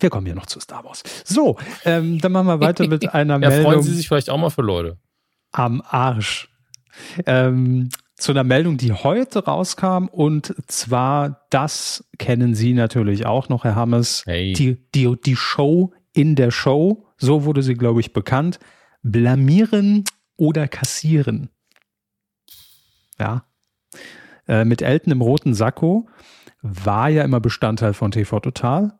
wir 0.00 0.10
kommen 0.10 0.26
ja 0.26 0.34
noch 0.34 0.46
zu 0.46 0.60
Star 0.60 0.84
Wars. 0.84 1.02
So, 1.24 1.56
ähm, 1.84 2.18
dann 2.18 2.32
machen 2.32 2.46
wir 2.46 2.60
weiter 2.60 2.86
mit 2.86 3.08
einer 3.14 3.34
ja, 3.34 3.48
Meldung. 3.48 3.72
Freuen 3.72 3.82
Sie 3.82 3.94
sich 3.94 4.08
vielleicht 4.08 4.30
auch 4.30 4.38
mal 4.38 4.50
für 4.50 4.62
Leute. 4.62 4.98
Am 5.52 5.82
Arsch. 5.86 6.48
Ähm, 7.26 7.90
zu 8.16 8.32
einer 8.32 8.44
Meldung, 8.44 8.78
die 8.78 8.92
heute 8.92 9.44
rauskam 9.44 10.06
und 10.06 10.54
zwar, 10.66 11.46
das 11.50 12.08
kennen 12.18 12.54
Sie 12.54 12.72
natürlich 12.72 13.26
auch 13.26 13.48
noch, 13.48 13.64
Herr 13.64 13.76
Hammes, 13.76 14.22
hey. 14.24 14.54
die, 14.54 14.78
die, 14.94 15.14
die 15.20 15.36
Show 15.36 15.92
in 16.14 16.34
der 16.34 16.50
Show, 16.50 17.06
so 17.18 17.44
wurde 17.44 17.62
sie, 17.62 17.74
glaube 17.74 18.00
ich, 18.00 18.14
bekannt, 18.14 18.58
blamieren 19.02 20.04
oder 20.36 20.66
kassieren. 20.66 21.50
Ja. 23.20 23.44
Äh, 24.48 24.64
mit 24.64 24.80
Elton 24.80 25.12
im 25.12 25.20
roten 25.20 25.52
Sakko 25.52 26.08
war 26.62 27.10
ja 27.10 27.22
immer 27.22 27.40
Bestandteil 27.40 27.92
von 27.92 28.12
TV 28.12 28.40
Total 28.40 28.98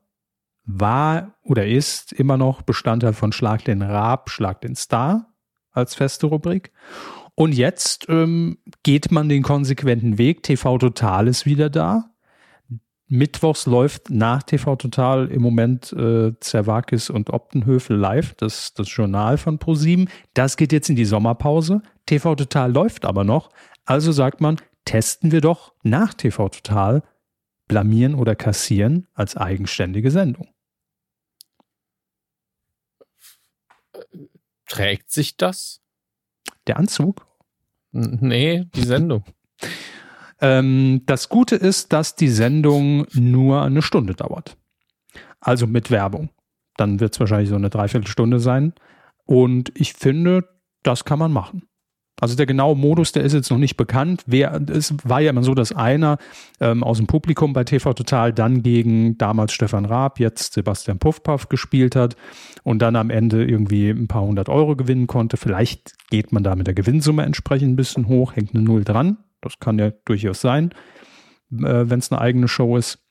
war 0.66 1.34
oder 1.42 1.66
ist 1.66 2.12
immer 2.12 2.36
noch 2.36 2.62
Bestandteil 2.62 3.12
von 3.12 3.32
Schlag 3.32 3.64
den 3.64 3.82
Rab, 3.82 4.30
Schlag 4.30 4.60
den 4.60 4.74
Star 4.74 5.32
als 5.72 5.94
feste 5.94 6.26
Rubrik. 6.26 6.72
Und 7.34 7.52
jetzt 7.52 8.06
ähm, 8.08 8.58
geht 8.82 9.12
man 9.12 9.28
den 9.28 9.42
konsequenten 9.42 10.18
Weg. 10.18 10.42
TV 10.42 10.78
Total 10.78 11.28
ist 11.28 11.46
wieder 11.46 11.70
da. 11.70 12.10
Mittwochs 13.08 13.66
läuft 13.66 14.10
nach 14.10 14.42
TV 14.42 14.74
Total 14.74 15.28
im 15.28 15.42
Moment 15.42 15.92
äh, 15.92 16.32
Zerwakis 16.40 17.08
und 17.08 17.30
Optenhöfel 17.30 17.96
live, 17.96 18.34
das, 18.34 18.74
das 18.74 18.94
Journal 18.94 19.38
von 19.38 19.58
ProSieben. 19.58 20.08
Das 20.34 20.56
geht 20.56 20.72
jetzt 20.72 20.90
in 20.90 20.96
die 20.96 21.04
Sommerpause. 21.04 21.82
TV 22.06 22.34
Total 22.34 22.72
läuft 22.72 23.04
aber 23.04 23.22
noch. 23.22 23.50
Also 23.84 24.10
sagt 24.10 24.40
man, 24.40 24.56
testen 24.84 25.30
wir 25.30 25.40
doch 25.40 25.74
nach 25.84 26.14
TV 26.14 26.48
Total 26.48 27.02
blamieren 27.68 28.14
oder 28.14 28.34
kassieren 28.34 29.06
als 29.14 29.36
eigenständige 29.36 30.10
Sendung. 30.10 30.48
Trägt 34.66 35.10
sich 35.10 35.36
das? 35.36 35.80
Der 36.66 36.76
Anzug? 36.76 37.26
Nee, 37.92 38.66
die 38.74 38.84
Sendung. 38.84 39.24
ähm, 40.40 41.02
das 41.06 41.28
Gute 41.28 41.56
ist, 41.56 41.92
dass 41.92 42.16
die 42.16 42.28
Sendung 42.28 43.06
nur 43.14 43.62
eine 43.62 43.82
Stunde 43.82 44.14
dauert. 44.14 44.56
Also 45.40 45.66
mit 45.66 45.90
Werbung. 45.90 46.30
Dann 46.76 47.00
wird 47.00 47.14
es 47.14 47.20
wahrscheinlich 47.20 47.48
so 47.48 47.54
eine 47.54 47.70
Dreiviertelstunde 47.70 48.40
sein. 48.40 48.74
Und 49.24 49.72
ich 49.74 49.94
finde, 49.94 50.48
das 50.82 51.04
kann 51.04 51.18
man 51.18 51.32
machen. 51.32 51.66
Also 52.18 52.34
der 52.34 52.46
genaue 52.46 52.76
Modus, 52.76 53.12
der 53.12 53.24
ist 53.24 53.34
jetzt 53.34 53.50
noch 53.50 53.58
nicht 53.58 53.76
bekannt. 53.76 54.22
Wer, 54.26 54.60
es 54.70 54.94
war 55.04 55.20
ja 55.20 55.30
immer 55.30 55.42
so, 55.42 55.54
dass 55.54 55.72
einer 55.72 56.16
ähm, 56.60 56.82
aus 56.82 56.96
dem 56.96 57.06
Publikum 57.06 57.52
bei 57.52 57.64
TV 57.64 57.92
Total 57.92 58.32
dann 58.32 58.62
gegen 58.62 59.18
damals 59.18 59.52
Stefan 59.52 59.84
Raab, 59.84 60.18
jetzt 60.18 60.54
Sebastian 60.54 60.98
Puffpaff 60.98 61.50
gespielt 61.50 61.94
hat 61.94 62.16
und 62.62 62.80
dann 62.80 62.96
am 62.96 63.10
Ende 63.10 63.44
irgendwie 63.44 63.90
ein 63.90 64.08
paar 64.08 64.22
hundert 64.22 64.48
Euro 64.48 64.76
gewinnen 64.76 65.06
konnte. 65.06 65.36
Vielleicht 65.36 65.92
geht 66.08 66.32
man 66.32 66.42
da 66.42 66.56
mit 66.56 66.66
der 66.66 66.74
Gewinnsumme 66.74 67.22
entsprechend 67.22 67.72
ein 67.72 67.76
bisschen 67.76 68.08
hoch, 68.08 68.34
hängt 68.34 68.54
eine 68.54 68.64
Null 68.64 68.84
dran. 68.84 69.18
Das 69.42 69.58
kann 69.60 69.78
ja 69.78 69.90
durchaus 70.06 70.40
sein, 70.40 70.70
äh, 71.52 71.84
wenn 71.84 71.98
es 71.98 72.10
eine 72.10 72.20
eigene 72.20 72.48
Show 72.48 72.78
ist. 72.78 73.05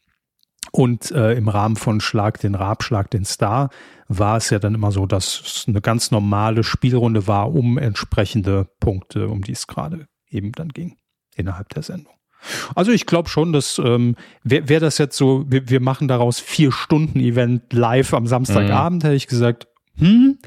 Und 0.75 1.10
äh, 1.12 1.36
im 1.36 1.48
Rahmen 1.48 1.77
von 1.77 2.01
Schlag 2.01 2.41
den 2.41 2.53
Raab, 2.53 2.84
Schlag 2.84 3.10
den 3.10 3.24
Star 3.24 3.70
war 4.10 4.36
es 4.36 4.50
ja 4.50 4.60
dann 4.60 4.75
immer 4.75 4.91
so, 4.91 5.05
dass 5.05 5.39
es 5.39 5.65
eine 5.70 5.79
ganz 5.79 6.12
normale 6.12 6.65
Spielrunde 6.65 7.27
war 7.27 7.55
um 7.55 7.77
entsprechende 7.77 8.67
Punkte, 8.82 9.29
um 9.29 9.41
die 9.41 9.53
es 9.53 9.67
gerade 9.67 10.10
eben 10.29 10.51
dann 10.51 10.67
ging 10.67 10.98
innerhalb 11.34 11.70
der 11.70 11.82
Sendung. 11.82 12.13
Also 12.75 12.91
ich 12.91 13.05
glaube 13.05 13.29
schon, 13.29 13.53
dass 13.53 13.79
ähm, 13.79 14.17
wäre 14.44 14.67
wär 14.67 14.82
das 14.82 14.98
jetzt 14.98 15.15
so, 15.15 15.46
wir, 15.48 15.70
wir 15.70 15.79
machen 15.79 16.10
daraus 16.10 16.41
vier 16.41 16.74
Stunden 16.74 17.22
Event 17.22 17.72
live 17.72 18.13
am 18.13 18.27
Samstagabend, 18.27 19.01
mhm. 19.03 19.08
hätte 19.08 19.15
ich 19.15 19.27
gesagt, 19.27 19.70
hm, 19.96 20.39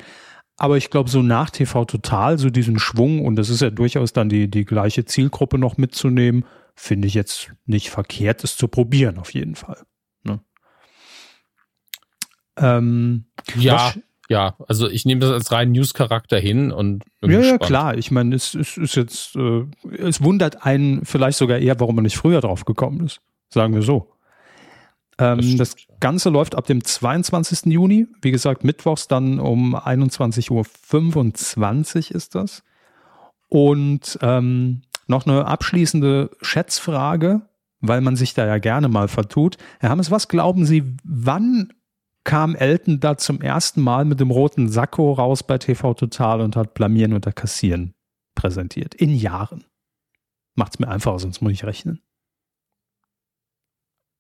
aber 0.58 0.76
ich 0.76 0.90
glaube, 0.90 1.08
so 1.08 1.23
nach 1.23 1.49
TV 1.49 1.87
Total, 1.87 2.37
so 2.37 2.50
diesen 2.50 2.78
Schwung, 2.78 3.25
und 3.25 3.37
das 3.37 3.49
ist 3.49 3.62
ja 3.62 3.70
durchaus 3.70 4.12
dann 4.12 4.28
die, 4.28 4.50
die 4.50 4.66
gleiche 4.66 5.06
Zielgruppe 5.06 5.56
noch 5.56 5.78
mitzunehmen, 5.78 6.44
finde 6.75 7.08
ich 7.08 7.14
jetzt 7.14 7.50
nicht 7.64 7.88
verkehrt, 7.88 8.44
es 8.44 8.58
zu 8.58 8.68
probieren, 8.68 9.16
auf 9.16 9.32
jeden 9.32 9.54
Fall. 9.54 9.78
Ähm, 12.60 13.24
ja, 13.56 13.92
ja, 14.28 14.56
also 14.68 14.90
ich 14.90 15.06
nehme 15.06 15.22
das 15.22 15.30
als 15.30 15.50
rein 15.52 15.72
News-Charakter 15.72 16.38
hin 16.38 16.70
und 16.70 17.02
bin 17.20 17.30
ja, 17.30 17.38
gespannt. 17.38 17.62
ja, 17.62 17.66
klar. 17.66 17.96
Ich 17.96 18.10
meine, 18.10 18.34
es, 18.34 18.54
es 18.54 18.76
ist 18.76 18.94
jetzt, 18.94 19.36
äh, 19.36 19.64
es 19.96 20.22
wundert 20.22 20.66
einen 20.66 21.06
vielleicht 21.06 21.38
sogar 21.38 21.58
eher, 21.58 21.80
warum 21.80 21.94
man 21.94 22.04
nicht 22.04 22.18
früher 22.18 22.42
drauf 22.42 22.66
gekommen 22.66 23.06
ist. 23.06 23.22
Sagen 23.48 23.74
wir 23.74 23.80
so. 23.80 24.12
Ähm, 25.18 25.56
das, 25.56 25.74
das 25.74 25.86
Ganze 25.98 26.28
läuft 26.28 26.54
ab 26.54 26.66
dem 26.66 26.84
22. 26.84 27.72
Juni. 27.72 28.06
Wie 28.20 28.30
gesagt, 28.30 28.64
mittwochs 28.64 29.08
dann 29.08 29.40
um 29.40 29.74
21.25 29.74 32.10
Uhr 32.10 32.16
ist 32.16 32.34
das. 32.34 32.62
Und 33.48 34.18
ähm, 34.20 34.82
noch 35.06 35.26
eine 35.26 35.46
abschließende 35.46 36.32
Schätzfrage, 36.42 37.40
weil 37.80 38.02
man 38.02 38.14
sich 38.14 38.34
da 38.34 38.46
ja 38.46 38.58
gerne 38.58 38.88
mal 38.88 39.08
vertut. 39.08 39.56
Herr 39.80 39.88
Hammes, 39.88 40.10
was 40.10 40.28
glauben 40.28 40.66
Sie, 40.66 40.84
wann 41.02 41.72
kam 42.25 42.54
Elton 42.54 43.00
da 43.00 43.16
zum 43.16 43.40
ersten 43.40 43.80
Mal 43.80 44.04
mit 44.04 44.20
dem 44.20 44.30
roten 44.30 44.68
Sakko 44.68 45.12
raus 45.12 45.42
bei 45.42 45.58
TV 45.58 45.94
Total 45.94 46.40
und 46.40 46.56
hat 46.56 46.75
Blamieren 46.75 47.14
oder 47.14 47.32
Kassieren 47.32 47.94
präsentiert. 48.34 48.94
In 48.94 49.14
Jahren. 49.14 49.64
Macht's 50.54 50.78
mir 50.78 50.88
einfacher, 50.88 51.18
sonst 51.18 51.40
muss 51.40 51.52
ich 51.52 51.64
rechnen. 51.64 52.02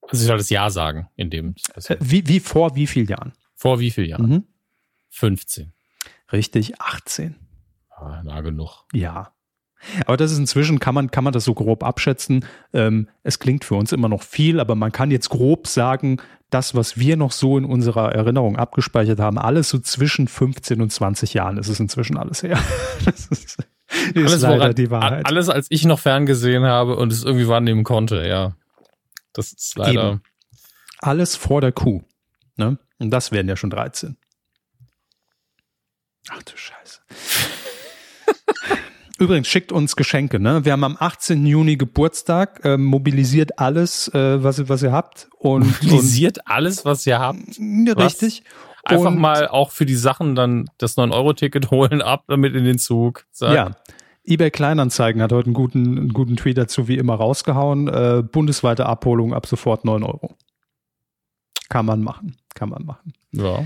Also 0.02 0.22
ich 0.22 0.26
soll 0.26 0.38
das 0.38 0.50
Jahr 0.50 0.70
sagen, 0.70 1.08
in 1.16 1.30
dem. 1.30 1.54
Also 1.74 1.94
wie, 2.00 2.26
wie 2.26 2.40
vor 2.40 2.74
wie 2.74 2.86
vielen 2.86 3.08
Jahren? 3.08 3.32
Vor 3.54 3.78
wie 3.78 3.90
vielen 3.90 4.08
Jahren? 4.08 4.28
Mhm. 4.28 4.44
15. 5.10 5.72
Richtig, 6.32 6.80
18. 6.80 7.36
Ah, 7.90 8.22
nah 8.22 8.40
genug. 8.40 8.84
Ja. 8.92 9.32
Aber 10.06 10.16
das 10.16 10.32
ist 10.32 10.38
inzwischen, 10.38 10.80
kann 10.80 10.94
man, 10.94 11.10
kann 11.10 11.24
man 11.24 11.32
das 11.32 11.44
so 11.44 11.54
grob 11.54 11.84
abschätzen. 11.84 12.44
Ähm, 12.72 13.08
es 13.22 13.38
klingt 13.38 13.64
für 13.64 13.76
uns 13.76 13.92
immer 13.92 14.08
noch 14.08 14.22
viel, 14.22 14.60
aber 14.60 14.74
man 14.74 14.92
kann 14.92 15.10
jetzt 15.10 15.28
grob 15.28 15.66
sagen, 15.66 16.20
das, 16.50 16.74
was 16.74 16.98
wir 16.98 17.16
noch 17.16 17.32
so 17.32 17.58
in 17.58 17.64
unserer 17.64 18.12
Erinnerung 18.12 18.56
abgespeichert 18.56 19.20
haben, 19.20 19.38
alles 19.38 19.68
so 19.68 19.78
zwischen 19.78 20.28
15 20.28 20.80
und 20.80 20.90
20 20.90 21.34
Jahren 21.34 21.58
ist 21.58 21.68
es 21.68 21.78
inzwischen 21.78 22.16
alles 22.16 22.42
her. 22.42 22.58
Das 23.04 23.26
ist, 23.26 23.58
ist 24.14 24.16
alles, 24.16 24.42
leider 24.42 24.58
woran, 24.58 24.74
die 24.74 24.90
Wahrheit. 24.90 25.26
Alles, 25.26 25.48
als 25.48 25.66
ich 25.70 25.84
noch 25.84 25.98
ferngesehen 25.98 26.64
habe 26.64 26.96
und 26.96 27.12
es 27.12 27.24
irgendwie 27.24 27.48
wahrnehmen 27.48 27.84
konnte, 27.84 28.26
ja. 28.26 28.54
Das 29.32 29.52
ist 29.52 29.76
leider. 29.78 30.10
Eben. 30.10 30.22
Alles 30.98 31.36
vor 31.36 31.60
der 31.60 31.72
Kuh. 31.72 32.02
Ne? 32.56 32.78
Und 32.98 33.10
das 33.10 33.32
wären 33.32 33.48
ja 33.48 33.56
schon 33.56 33.70
13. 33.70 34.16
Ach 36.30 36.42
du 36.42 36.52
Scheiße. 36.56 37.00
Übrigens, 39.18 39.48
schickt 39.48 39.72
uns 39.72 39.96
Geschenke. 39.96 40.38
Ne? 40.38 40.64
Wir 40.64 40.72
haben 40.72 40.84
am 40.84 40.96
18. 40.98 41.44
Juni 41.44 41.76
Geburtstag. 41.76 42.64
Äh, 42.64 42.76
mobilisiert 42.76 43.58
alles, 43.58 44.08
äh, 44.14 44.42
was, 44.42 44.68
was 44.68 44.82
ihr 44.82 44.92
habt. 44.92 45.28
Und, 45.38 45.66
mobilisiert 45.82 46.38
und, 46.38 46.46
alles, 46.46 46.84
was 46.84 47.04
ihr 47.06 47.18
habt? 47.18 47.38
Richtig. 47.58 48.44
Einfach 48.84 49.10
und, 49.10 49.18
mal 49.18 49.48
auch 49.48 49.72
für 49.72 49.86
die 49.86 49.96
Sachen 49.96 50.36
dann 50.36 50.70
das 50.78 50.96
9-Euro-Ticket 50.96 51.70
holen, 51.70 52.00
ab 52.00 52.24
damit 52.28 52.54
in 52.54 52.64
den 52.64 52.78
Zug. 52.78 53.26
Sag. 53.32 53.54
Ja. 53.54 53.76
eBay 54.24 54.52
Kleinanzeigen 54.52 55.20
hat 55.20 55.32
heute 55.32 55.46
einen 55.46 55.54
guten, 55.54 55.98
einen 55.98 56.12
guten 56.12 56.36
Tweet 56.36 56.56
dazu 56.56 56.86
wie 56.86 56.96
immer 56.96 57.14
rausgehauen. 57.14 57.88
Äh, 57.88 58.22
bundesweite 58.22 58.86
Abholung 58.86 59.34
ab 59.34 59.46
sofort 59.46 59.84
9 59.84 60.04
Euro. 60.04 60.36
Kann 61.68 61.86
man 61.86 62.02
machen. 62.02 62.36
Kann 62.54 62.68
man 62.68 62.84
machen. 62.84 63.12
Ja. 63.32 63.64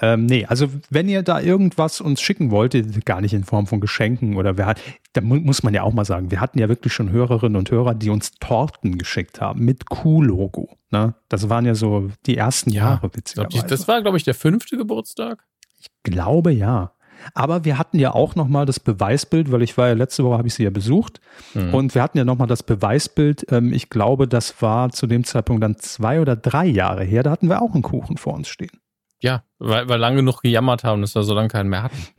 Ähm, 0.00 0.24
nee, 0.24 0.46
also 0.46 0.68
wenn 0.88 1.08
ihr 1.08 1.22
da 1.22 1.40
irgendwas 1.40 2.00
uns 2.00 2.20
schicken 2.20 2.50
wollt, 2.50 3.04
gar 3.04 3.20
nicht 3.20 3.34
in 3.34 3.44
Form 3.44 3.66
von 3.66 3.80
Geschenken 3.80 4.36
oder 4.36 4.56
wer 4.56 4.66
hat, 4.66 4.80
da 5.12 5.20
mu 5.20 5.36
muss 5.36 5.62
man 5.62 5.74
ja 5.74 5.82
auch 5.82 5.92
mal 5.92 6.06
sagen, 6.06 6.30
wir 6.30 6.40
hatten 6.40 6.58
ja 6.58 6.68
wirklich 6.68 6.92
schon 6.92 7.10
Hörerinnen 7.10 7.56
und 7.56 7.70
Hörer, 7.70 7.94
die 7.94 8.08
uns 8.08 8.32
Torten 8.40 8.96
geschickt 8.96 9.40
haben 9.40 9.64
mit 9.64 9.86
Q-Logo. 9.86 10.78
Ne? 10.90 11.14
Das 11.28 11.50
waren 11.50 11.66
ja 11.66 11.74
so 11.74 12.10
die 12.26 12.36
ersten 12.36 12.70
ja, 12.70 12.84
Jahre, 12.84 13.10
witzigerweise. 13.14 13.66
Das 13.66 13.86
war, 13.86 14.00
glaube 14.00 14.16
ich, 14.16 14.24
der 14.24 14.34
fünfte 14.34 14.76
Geburtstag. 14.76 15.44
Ich 15.78 15.88
glaube 16.02 16.52
ja. 16.52 16.92
Aber 17.34 17.64
wir 17.64 17.78
hatten 17.78 17.98
ja 17.98 18.14
auch 18.14 18.34
nochmal 18.34 18.66
das 18.66 18.80
Beweisbild, 18.80 19.52
weil 19.52 19.62
ich 19.62 19.78
war 19.78 19.88
ja 19.88 19.94
letzte 19.94 20.24
Woche, 20.24 20.38
habe 20.38 20.48
ich 20.48 20.54
sie 20.54 20.64
ja 20.64 20.70
besucht. 20.70 21.20
Mhm. 21.54 21.74
Und 21.74 21.94
wir 21.94 22.02
hatten 22.02 22.18
ja 22.18 22.24
nochmal 22.24 22.48
das 22.48 22.62
Beweisbild. 22.62 23.46
Ähm, 23.52 23.72
ich 23.72 23.90
glaube, 23.90 24.26
das 24.26 24.60
war 24.60 24.90
zu 24.90 25.06
dem 25.06 25.24
Zeitpunkt 25.24 25.62
dann 25.62 25.76
zwei 25.78 26.20
oder 26.20 26.34
drei 26.34 26.66
Jahre 26.66 27.04
her. 27.04 27.22
Da 27.22 27.30
hatten 27.30 27.48
wir 27.48 27.62
auch 27.62 27.74
einen 27.74 27.82
Kuchen 27.82 28.16
vor 28.16 28.34
uns 28.34 28.48
stehen. 28.48 28.80
Ja, 29.22 29.44
weil 29.60 29.88
wir 29.88 29.98
lange 29.98 30.16
genug 30.16 30.42
gejammert 30.42 30.82
haben, 30.82 31.00
dass 31.00 31.14
wir 31.14 31.22
so 31.22 31.32
lange 31.32 31.46
keinen 31.46 31.70
mehr 31.70 31.84
hatten. 31.84 31.96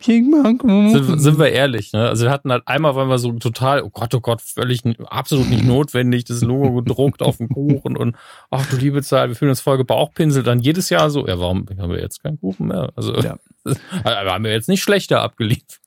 sind, 0.90 1.20
sind 1.20 1.38
wir 1.38 1.52
ehrlich, 1.52 1.92
ne? 1.92 2.08
Also 2.08 2.24
wir 2.26 2.32
hatten 2.32 2.50
halt 2.50 2.66
einmal, 2.66 2.96
weil 2.96 3.10
wir 3.10 3.18
so 3.18 3.34
total, 3.34 3.84
oh 3.84 3.90
Gott, 3.90 4.16
oh 4.16 4.22
Gott, 4.22 4.42
völlig 4.42 4.82
absolut 5.10 5.50
nicht 5.50 5.66
notwendig, 5.66 6.24
das 6.24 6.42
Logo 6.42 6.82
gedruckt 6.82 7.22
auf 7.22 7.38
dem 7.38 7.50
Kuchen 7.50 7.98
und 7.98 8.16
ach 8.50 8.66
du 8.68 8.78
liebe 8.78 9.04
Zeit, 9.04 9.30
wir 9.30 9.36
fühlen 9.36 9.50
uns 9.50 9.60
voll 9.60 9.78
gebauchpinselt. 9.78 10.48
Dann 10.48 10.60
jedes 10.60 10.90
Jahr 10.90 11.10
so, 11.10 11.28
ja, 11.28 11.38
warum 11.38 11.66
haben 11.78 11.92
wir 11.92 12.00
jetzt 12.00 12.24
keinen 12.24 12.40
Kuchen 12.40 12.68
mehr? 12.68 12.94
Also 12.96 13.14
ja. 13.16 13.38
haben 14.06 14.46
wir 14.46 14.52
jetzt 14.52 14.70
nicht 14.70 14.82
schlechter 14.82 15.22
abgeliefert. 15.22 15.83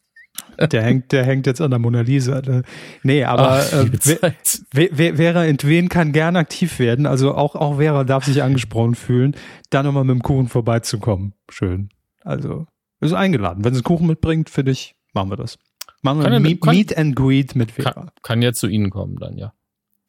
Der 0.59 0.83
hängt, 0.83 1.13
der 1.13 1.25
hängt 1.25 1.47
jetzt 1.47 1.61
an 1.61 1.71
der 1.71 1.79
Mona 1.79 2.01
Lisa. 2.01 2.41
Ne? 2.41 2.63
Nee, 3.03 3.25
aber 3.25 3.61
Ach, 3.61 3.73
äh, 3.73 5.15
Vera 5.15 5.45
Entwen 5.45 5.89
kann 5.89 6.13
gerne 6.13 6.39
aktiv 6.39 6.79
werden. 6.79 7.07
Also 7.07 7.35
auch, 7.35 7.55
auch 7.55 7.77
Vera 7.77 8.05
darf 8.05 8.25
sich 8.25 8.43
angesprochen 8.43 8.95
fühlen, 8.95 9.37
da 9.71 9.83
nochmal 9.83 10.05
mit 10.05 10.17
dem 10.17 10.23
Kuchen 10.23 10.49
vorbeizukommen. 10.49 11.35
Schön. 11.51 11.91
Also, 12.23 12.67
ist 13.01 13.13
eingeladen. 13.13 13.65
Wenn 13.65 13.75
sie 13.75 13.83
Kuchen 13.83 14.07
mitbringt, 14.07 14.51
finde 14.51 14.73
ich, 14.73 14.95
machen 15.13 15.31
wir 15.31 15.37
das. 15.37 15.59
Machen 16.03 16.23
wir 16.23 16.41
Meet, 16.41 16.61
kann, 16.61 16.75
Meet 16.75 16.97
and 16.97 17.17
Greet 17.17 17.57
mit 17.57 17.73
Vera. 17.73 17.93
Kann, 17.93 18.11
kann 18.23 18.43
ja 18.43 18.53
zu 18.53 18.67
Ihnen 18.69 18.91
kommen 18.91 19.17
dann, 19.17 19.37
ja. 19.37 19.53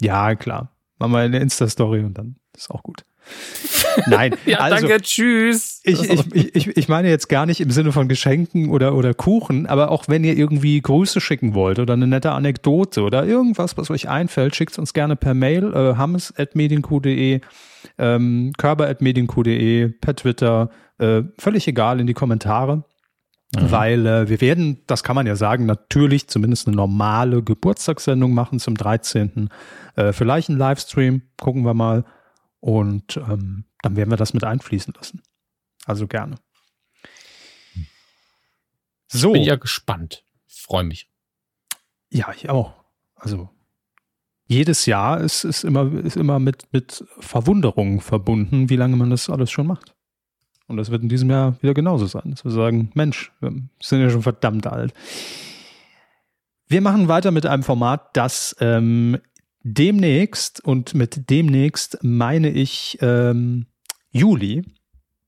Ja, 0.01 0.35
klar. 0.35 0.75
Machen 0.99 1.11
wir 1.11 1.19
eine 1.19 1.39
Insta-Story 1.39 2.03
und 2.03 2.17
dann 2.17 2.37
ist 2.55 2.69
auch 2.71 2.83
gut. 2.83 3.03
Nein. 4.07 4.35
ja, 4.45 4.59
also, 4.59 4.87
danke, 4.87 5.01
tschüss. 5.01 5.81
Ich, 5.83 6.01
ich, 6.01 6.55
ich, 6.55 6.77
ich 6.77 6.87
meine 6.87 7.09
jetzt 7.09 7.27
gar 7.27 7.45
nicht 7.45 7.61
im 7.61 7.71
Sinne 7.71 7.91
von 7.91 8.07
Geschenken 8.07 8.69
oder, 8.69 8.95
oder 8.95 9.13
Kuchen, 9.13 9.65
aber 9.65 9.91
auch 9.91 10.05
wenn 10.07 10.23
ihr 10.23 10.37
irgendwie 10.37 10.79
Grüße 10.81 11.21
schicken 11.21 11.53
wollt 11.53 11.79
oder 11.79 11.93
eine 11.93 12.07
nette 12.07 12.31
Anekdote 12.31 13.01
oder 13.01 13.25
irgendwas, 13.25 13.77
was 13.77 13.89
euch 13.89 14.09
einfällt, 14.09 14.55
schickt 14.55 14.77
uns 14.77 14.93
gerne 14.93 15.15
per 15.15 15.33
Mail, 15.33 15.73
äh, 15.73 15.95
hammes.medienq.de, 15.95 17.41
ähm, 17.97 18.53
körper.medienq.de, 18.57 19.89
per 19.89 20.15
Twitter, 20.15 20.69
äh, 20.99 21.23
völlig 21.37 21.67
egal 21.67 21.99
in 21.99 22.07
die 22.07 22.13
Kommentare. 22.13 22.83
Mhm. 23.55 23.71
Weil 23.71 24.05
äh, 24.05 24.29
wir 24.29 24.41
werden, 24.41 24.83
das 24.87 25.03
kann 25.03 25.15
man 25.15 25.25
ja 25.25 25.35
sagen, 25.35 25.65
natürlich 25.65 26.27
zumindest 26.27 26.67
eine 26.67 26.75
normale 26.75 27.41
Geburtstagssendung 27.43 28.33
machen 28.33 28.59
zum 28.59 28.75
13. 28.75 29.49
Äh, 29.95 30.11
vielleicht 30.11 30.49
ein 30.49 30.57
Livestream, 30.57 31.21
gucken 31.39 31.63
wir 31.63 31.73
mal. 31.73 32.03
Und 32.59 33.17
ähm, 33.17 33.65
dann 33.81 33.95
werden 33.95 34.09
wir 34.09 34.17
das 34.17 34.33
mit 34.33 34.43
einfließen 34.43 34.93
lassen. 34.95 35.21
Also 35.85 36.07
gerne. 36.07 36.35
So. 39.07 39.29
Ich 39.29 39.33
bin 39.33 39.43
ja 39.43 39.55
gespannt. 39.55 40.25
Freue 40.47 40.83
mich. 40.83 41.09
Ja, 42.09 42.31
ich 42.33 42.49
auch. 42.49 42.73
Also 43.15 43.49
jedes 44.47 44.85
Jahr 44.85 45.19
ist, 45.19 45.43
ist 45.43 45.63
immer, 45.63 45.91
ist 45.93 46.15
immer 46.15 46.39
mit, 46.39 46.71
mit 46.71 47.03
Verwunderung 47.19 47.99
verbunden, 48.01 48.69
wie 48.69 48.75
lange 48.77 48.95
man 48.95 49.09
das 49.09 49.29
alles 49.29 49.51
schon 49.51 49.67
macht. 49.67 49.93
Und 50.67 50.77
das 50.77 50.89
wird 50.89 51.03
in 51.03 51.09
diesem 51.09 51.29
Jahr 51.29 51.61
wieder 51.61 51.73
genauso 51.73 52.05
sein, 52.07 52.31
dass 52.31 52.43
wir 52.43 52.51
sagen, 52.51 52.91
Mensch, 52.93 53.31
wir 53.39 53.51
sind 53.81 54.01
ja 54.01 54.09
schon 54.09 54.23
verdammt 54.23 54.67
alt. 54.67 54.93
Wir 56.67 56.81
machen 56.81 57.07
weiter 57.07 57.31
mit 57.31 57.45
einem 57.45 57.63
Format, 57.63 58.15
das 58.15 58.55
ähm, 58.59 59.19
demnächst, 59.73 60.63
und 60.63 60.93
mit 60.93 61.29
demnächst 61.29 61.99
meine 62.01 62.49
ich 62.49 62.97
ähm, 63.01 63.67
Juli, 64.11 64.63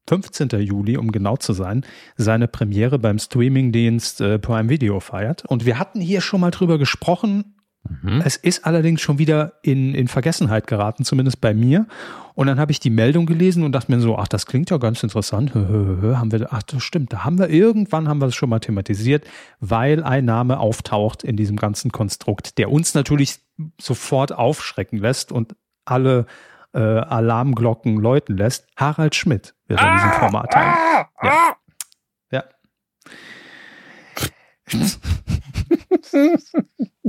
15. 0.07 0.49
Juli, 0.61 0.97
um 0.97 1.11
genau 1.11 1.37
zu 1.37 1.53
sein, 1.53 1.85
seine 2.17 2.47
Premiere 2.47 2.97
beim 2.97 3.19
Streamingdienst 3.19 4.21
äh, 4.21 4.39
Prime 4.39 4.69
Video 4.69 4.99
feiert. 4.99 5.45
Und 5.45 5.65
wir 5.65 5.77
hatten 5.77 6.01
hier 6.01 6.21
schon 6.21 6.41
mal 6.41 6.51
drüber 6.51 6.79
gesprochen. 6.79 7.58
Mhm. 7.87 8.21
Es 8.23 8.35
ist 8.35 8.65
allerdings 8.65 9.01
schon 9.01 9.17
wieder 9.19 9.53
in, 9.61 9.95
in 9.95 10.07
Vergessenheit 10.07 10.67
geraten, 10.67 11.05
zumindest 11.05 11.41
bei 11.41 11.53
mir. 11.53 11.87
Und 12.35 12.47
dann 12.47 12.59
habe 12.59 12.71
ich 12.71 12.79
die 12.79 12.89
Meldung 12.89 13.25
gelesen 13.25 13.63
und 13.63 13.71
dachte 13.71 13.91
mir 13.91 13.99
so, 13.99 14.17
ach, 14.17 14.27
das 14.27 14.45
klingt 14.45 14.69
ja 14.69 14.77
ganz 14.77 15.01
interessant. 15.03 15.53
haben 15.55 16.31
wir, 16.31 16.47
ach, 16.51 16.63
das 16.63 16.83
stimmt. 16.83 17.13
Da 17.13 17.23
haben 17.23 17.37
wir 17.37 17.49
irgendwann 17.49 18.07
haben 18.07 18.19
wir 18.19 18.27
es 18.27 18.35
schon 18.35 18.49
mal 18.49 18.59
thematisiert, 18.59 19.25
weil 19.59 20.03
ein 20.03 20.25
Name 20.25 20.59
auftaucht 20.59 21.23
in 21.23 21.35
diesem 21.35 21.57
ganzen 21.57 21.91
Konstrukt, 21.91 22.57
der 22.57 22.71
uns 22.71 22.93
natürlich 22.93 23.39
sofort 23.79 24.31
aufschrecken 24.31 24.99
lässt 24.99 25.31
und 25.31 25.55
alle 25.85 26.25
äh, 26.73 26.79
Alarmglocken 26.79 27.97
läuten 27.97 28.37
lässt. 28.37 28.67
Harald 28.75 29.15
Schmidt 29.15 29.55
wird 29.67 29.81
an 29.81 29.97
diesem 29.97 30.11
Format 30.11 30.51
teilnehmen. 30.51 31.07
Ah, 31.15 31.55
ja. 32.31 32.43
ja. 32.43 32.43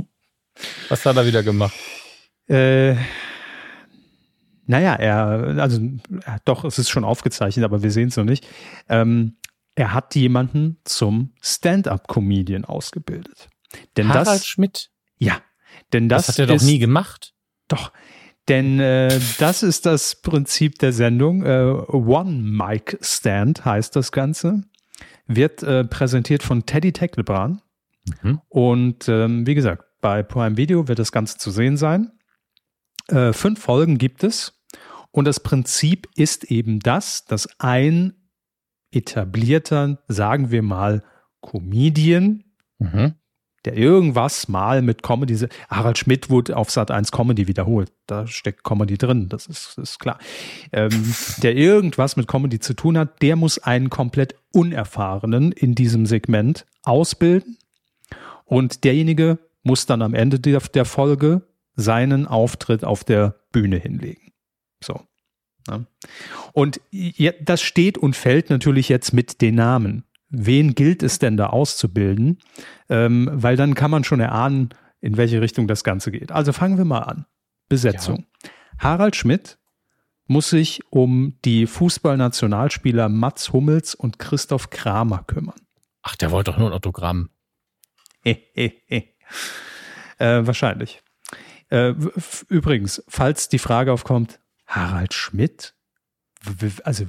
Was 0.89 1.05
hat 1.05 1.15
er 1.15 1.25
wieder 1.25 1.43
gemacht? 1.43 1.73
Äh, 2.47 2.95
naja, 4.65 4.95
er, 4.95 5.55
also 5.57 5.81
doch, 6.45 6.63
es 6.63 6.79
ist 6.79 6.89
schon 6.89 7.03
aufgezeichnet, 7.03 7.65
aber 7.65 7.83
wir 7.83 7.91
sehen 7.91 8.09
es 8.09 8.17
noch 8.17 8.23
nicht. 8.23 8.47
Ähm, 8.87 9.35
er 9.75 9.93
hat 9.93 10.15
jemanden 10.15 10.77
zum 10.83 11.33
Stand-up-Comedian 11.41 12.65
ausgebildet. 12.65 13.49
Denn 13.97 14.09
Harald 14.09 14.27
das, 14.27 14.47
Schmidt? 14.47 14.89
Ja, 15.17 15.41
denn 15.93 16.09
das, 16.09 16.27
das 16.27 16.39
hat 16.39 16.49
er 16.49 16.55
ist, 16.55 16.61
doch 16.61 16.67
nie 16.67 16.79
gemacht. 16.79 17.33
Doch, 17.67 17.91
denn 18.47 18.79
äh, 18.79 19.19
das 19.39 19.63
ist 19.63 19.85
das 19.85 20.21
Prinzip 20.21 20.79
der 20.79 20.93
Sendung. 20.93 21.43
Äh, 21.43 21.71
One 21.89 22.31
Mic 22.31 22.97
Stand 23.01 23.65
heißt 23.65 23.95
das 23.95 24.11
Ganze. 24.11 24.63
Wird 25.27 25.63
äh, 25.63 25.85
präsentiert 25.85 26.43
von 26.43 26.65
Teddy 26.65 26.91
Tecklebrand. 26.91 27.61
Mhm. 28.23 28.41
Und 28.49 29.07
ähm, 29.07 29.45
wie 29.47 29.55
gesagt, 29.55 29.85
bei 30.01 30.23
Prime 30.23 30.57
Video 30.57 30.87
wird 30.87 30.99
das 30.99 31.11
Ganze 31.11 31.37
zu 31.37 31.51
sehen 31.51 31.77
sein. 31.77 32.11
Äh, 33.07 33.33
fünf 33.33 33.61
Folgen 33.61 33.97
gibt 33.97 34.23
es. 34.23 34.61
Und 35.11 35.25
das 35.25 35.39
Prinzip 35.39 36.07
ist 36.15 36.45
eben 36.45 36.79
das, 36.79 37.25
dass 37.25 37.47
ein 37.59 38.13
etablierter, 38.91 40.03
sagen 40.07 40.51
wir 40.51 40.63
mal, 40.63 41.03
Comedian, 41.41 42.43
mhm 42.79 43.15
der 43.65 43.77
irgendwas 43.77 44.47
mal 44.47 44.81
mit 44.81 45.03
Comedy, 45.03 45.47
Harald 45.69 45.97
Schmidt 45.97 46.29
wurde 46.29 46.57
auf 46.57 46.71
Sat 46.71 46.89
1 46.89 47.11
Comedy 47.11 47.47
wiederholt. 47.47 47.91
Da 48.07 48.25
steckt 48.27 48.63
Comedy 48.63 48.97
drin, 48.97 49.29
das 49.29 49.45
ist, 49.45 49.77
ist 49.77 49.99
klar. 49.99 50.17
Ähm, 50.71 51.13
der 51.43 51.55
irgendwas 51.55 52.15
mit 52.15 52.27
Comedy 52.27 52.59
zu 52.59 52.73
tun 52.73 52.97
hat, 52.97 53.21
der 53.21 53.35
muss 53.35 53.59
einen 53.59 53.89
komplett 53.89 54.35
Unerfahrenen 54.51 55.51
in 55.51 55.75
diesem 55.75 56.05
Segment 56.05 56.65
ausbilden. 56.83 57.57
Und 58.45 58.83
derjenige 58.83 59.37
muss 59.63 59.85
dann 59.85 60.01
am 60.01 60.13
Ende 60.13 60.39
der, 60.39 60.59
der 60.59 60.85
Folge 60.85 61.47
seinen 61.75 62.27
Auftritt 62.27 62.83
auf 62.83 63.03
der 63.03 63.35
Bühne 63.51 63.77
hinlegen. 63.77 64.33
So. 64.83 65.01
Ja. 65.67 65.85
Und 66.53 66.81
das 67.41 67.61
steht 67.61 67.97
und 67.97 68.15
fällt 68.15 68.49
natürlich 68.49 68.89
jetzt 68.89 69.13
mit 69.13 69.41
den 69.41 69.55
Namen 69.55 70.05
wen 70.31 70.73
gilt 70.73 71.03
es 71.03 71.19
denn 71.19 71.37
da 71.37 71.47
auszubilden? 71.47 72.39
Ähm, 72.89 73.29
weil 73.31 73.55
dann 73.55 73.75
kann 73.75 73.91
man 73.91 74.03
schon 74.03 74.19
erahnen, 74.19 74.69
in 75.01 75.17
welche 75.17 75.41
Richtung 75.41 75.67
das 75.67 75.83
Ganze 75.83 76.11
geht. 76.11 76.31
Also 76.31 76.53
fangen 76.53 76.77
wir 76.77 76.85
mal 76.85 76.99
an. 76.99 77.25
Besetzung. 77.69 78.25
Ja. 78.43 78.49
Harald 78.79 79.15
Schmidt 79.15 79.59
muss 80.25 80.49
sich 80.49 80.81
um 80.89 81.37
die 81.45 81.67
Fußballnationalspieler 81.67 83.09
Mats 83.09 83.53
Hummels 83.53 83.93
und 83.95 84.17
Christoph 84.19 84.69
Kramer 84.69 85.23
kümmern. 85.27 85.59
Ach, 86.01 86.15
der 86.15 86.31
wollte 86.31 86.51
doch 86.51 86.57
nur 86.57 86.69
ein 86.69 86.73
Autogramm. 86.73 87.29
äh, 90.17 90.45
wahrscheinlich. 90.45 91.01
Äh, 91.69 91.93
übrigens, 92.49 93.03
falls 93.07 93.49
die 93.49 93.59
Frage 93.59 93.93
aufkommt, 93.93 94.39
Harald 94.67 95.13
Schmidt, 95.13 95.73
also 96.83 97.05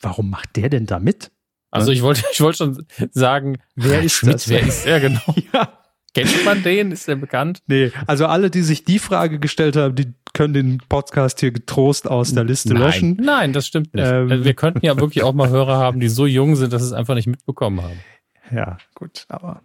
warum 0.00 0.30
macht 0.30 0.56
der 0.56 0.68
denn 0.68 0.86
da 0.86 0.98
mit? 0.98 1.30
Also 1.70 1.90
ich 1.90 2.02
wollte, 2.02 2.22
ich 2.32 2.40
wollte 2.40 2.58
schon 2.58 2.86
sagen, 3.10 3.58
wer 3.74 4.02
ist 4.02 4.14
Schmidt, 4.14 4.34
das? 4.34 4.48
Wer 4.48 4.62
ist 4.62 4.86
er 4.86 5.00
genau? 5.00 5.34
ja. 5.52 5.80
Kennt 6.14 6.44
man 6.44 6.62
den? 6.62 6.92
Ist 6.92 7.08
der 7.08 7.16
bekannt? 7.16 7.62
Nee, 7.66 7.90
also 8.06 8.26
alle, 8.26 8.48
die 8.48 8.62
sich 8.62 8.84
die 8.84 9.00
Frage 9.00 9.40
gestellt 9.40 9.74
haben, 9.74 9.96
die 9.96 10.14
können 10.32 10.54
den 10.54 10.78
Podcast 10.88 11.40
hier 11.40 11.50
getrost 11.50 12.08
aus 12.08 12.32
der 12.32 12.44
Liste 12.44 12.72
Nein. 12.72 12.82
löschen. 12.82 13.20
Nein, 13.20 13.52
das 13.52 13.66
stimmt 13.66 13.92
nicht. 13.94 14.06
Ähm. 14.06 14.30
Also 14.30 14.44
Wir 14.44 14.54
könnten 14.54 14.86
ja 14.86 14.96
wirklich 14.96 15.24
auch 15.24 15.32
mal 15.32 15.48
Hörer 15.48 15.76
haben, 15.78 15.98
die 15.98 16.08
so 16.08 16.26
jung 16.26 16.54
sind, 16.54 16.72
dass 16.72 16.82
sie 16.82 16.88
es 16.88 16.92
einfach 16.92 17.16
nicht 17.16 17.26
mitbekommen 17.26 17.82
haben. 17.82 17.98
Ja, 18.52 18.78
gut, 18.94 19.24
aber 19.28 19.62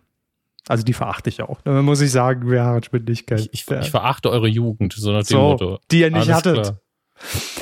also 0.67 0.84
die 0.84 0.93
verachte 0.93 1.30
ich 1.30 1.41
auch. 1.41 1.62
Da 1.62 1.82
muss 1.82 2.02
ich 2.02 2.12
sagen, 2.12 2.50
wer 2.50 2.63
Harald 2.63 2.86
Schmidt 2.86 3.08
nicht 3.08 3.28
kennt. 3.28 3.50
Ich, 3.52 3.65
ich, 3.67 3.72
ich 3.72 3.89
verachte 3.91 4.30
eure 4.30 4.48
Jugend, 4.48 4.93
so 4.93 5.12
nach 5.12 5.24
dem 5.24 5.26
so, 5.26 5.39
Motto. 5.39 5.80
die 5.91 6.02
ihr 6.02 6.12
nicht 6.12 6.30
Alles 6.30 6.36
hattet. 6.36 6.76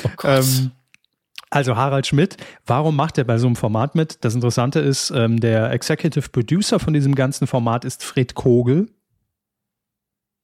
Oh. 0.04 0.08
Ähm, 0.24 0.72
also 1.50 1.76
Harald 1.76 2.06
Schmidt, 2.06 2.36
warum 2.66 2.96
macht 2.96 3.16
er 3.18 3.24
bei 3.24 3.38
so 3.38 3.46
einem 3.46 3.56
Format 3.56 3.94
mit? 3.94 4.24
Das 4.24 4.34
Interessante 4.34 4.80
ist, 4.80 5.10
ähm, 5.10 5.40
der 5.40 5.70
Executive 5.72 6.28
Producer 6.28 6.78
von 6.78 6.92
diesem 6.92 7.14
ganzen 7.14 7.46
Format 7.46 7.84
ist 7.84 8.04
Fred 8.04 8.34
Kogel, 8.34 8.88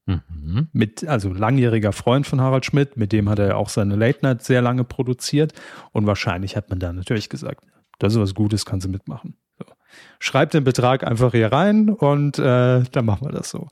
mhm. 0.07 0.69
mit, 0.73 1.07
also 1.07 1.33
langjähriger 1.33 1.93
Freund 1.93 2.27
von 2.27 2.41
Harald 2.41 2.65
Schmidt, 2.65 2.97
mit 2.97 3.13
dem 3.13 3.29
hat 3.29 3.39
er 3.39 3.59
auch 3.59 3.69
seine 3.69 3.97
Late 3.97 4.21
Night 4.23 4.43
sehr 4.43 4.63
lange 4.63 4.85
produziert 4.85 5.53
und 5.93 6.07
wahrscheinlich 6.07 6.57
hat 6.57 6.71
man 6.71 6.79
da 6.79 6.93
natürlich 6.93 7.29
gesagt, 7.29 7.65
das 7.99 8.15
ist 8.15 8.21
was 8.21 8.35
Gutes, 8.35 8.65
kannst 8.65 8.87
du 8.87 8.91
mitmachen. 8.91 9.37
So. 9.95 10.17
Schreib 10.19 10.51
den 10.51 10.65
Betrag 10.65 11.07
einfach 11.07 11.33
hier 11.33 11.53
rein 11.53 11.91
und 11.91 12.39
äh, 12.39 12.83
dann 12.83 13.05
machen 13.05 13.27
wir 13.27 13.33
das 13.33 13.51
so. 13.51 13.69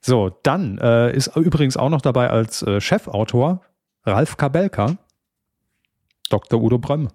So, 0.00 0.36
dann 0.42 0.78
äh, 0.78 1.14
ist 1.14 1.36
übrigens 1.36 1.76
auch 1.76 1.90
noch 1.90 2.00
dabei 2.00 2.30
als 2.30 2.62
äh, 2.62 2.80
Chefautor 2.80 3.60
Ralf 4.04 4.36
Kabelka, 4.36 4.96
Dr. 6.28 6.60
Udo 6.60 6.78
Brömme. 6.78 7.10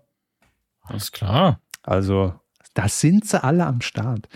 Alles 0.84 1.12
klar. 1.12 1.60
Also, 1.84 2.34
da 2.74 2.88
sind 2.88 3.28
sie 3.28 3.44
alle 3.44 3.66
am 3.66 3.82
Start. 3.82 4.30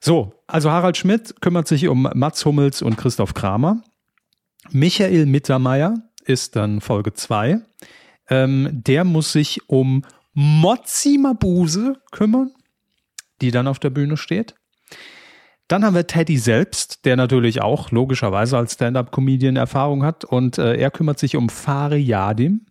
So, 0.00 0.32
also 0.46 0.70
Harald 0.70 0.96
Schmidt 0.96 1.40
kümmert 1.40 1.66
sich 1.68 1.88
um 1.88 2.08
Mats 2.14 2.44
Hummels 2.44 2.80
und 2.82 2.96
Christoph 2.96 3.34
Kramer. 3.34 3.82
Michael 4.70 5.26
Mittermeier 5.26 5.94
ist 6.24 6.56
dann 6.56 6.80
Folge 6.80 7.12
2. 7.12 7.60
Ähm, 8.28 8.68
der 8.70 9.04
muss 9.04 9.32
sich 9.32 9.68
um 9.68 10.04
Mozzi 10.32 11.18
Mabuse 11.18 11.94
kümmern, 12.12 12.52
die 13.40 13.50
dann 13.50 13.66
auf 13.66 13.78
der 13.78 13.90
Bühne 13.90 14.16
steht. 14.16 14.54
Dann 15.68 15.84
haben 15.84 15.94
wir 15.94 16.06
Teddy 16.06 16.36
selbst, 16.36 17.04
der 17.04 17.14
natürlich 17.14 17.62
auch 17.62 17.92
logischerweise 17.92 18.58
als 18.58 18.74
Stand-up-Comedian 18.74 19.54
Erfahrung 19.54 20.02
hat 20.04 20.24
und 20.24 20.58
äh, 20.58 20.74
er 20.74 20.90
kümmert 20.90 21.18
sich 21.20 21.36
um 21.36 21.48
Fari 21.48 22.00
Yadim. 22.00 22.66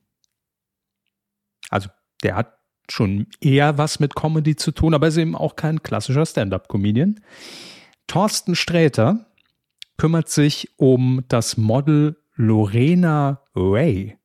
Also 1.70 1.90
der 2.24 2.36
hat 2.36 2.58
schon 2.92 3.28
eher 3.40 3.78
was 3.78 4.00
mit 4.00 4.16
Comedy 4.16 4.56
zu 4.56 4.72
tun, 4.72 4.94
aber 4.94 5.08
ist 5.08 5.18
eben 5.18 5.36
auch 5.36 5.56
kein 5.56 5.82
klassischer 5.82 6.26
Stand-up-Comedian. 6.26 7.22
Thorsten 8.08 8.56
Sträter 8.56 9.28
kümmert 9.98 10.30
sich 10.30 10.70
um 10.78 11.24
das 11.28 11.56
Model 11.56 12.18
Lorena 12.36 13.44
Ray. 13.56 14.18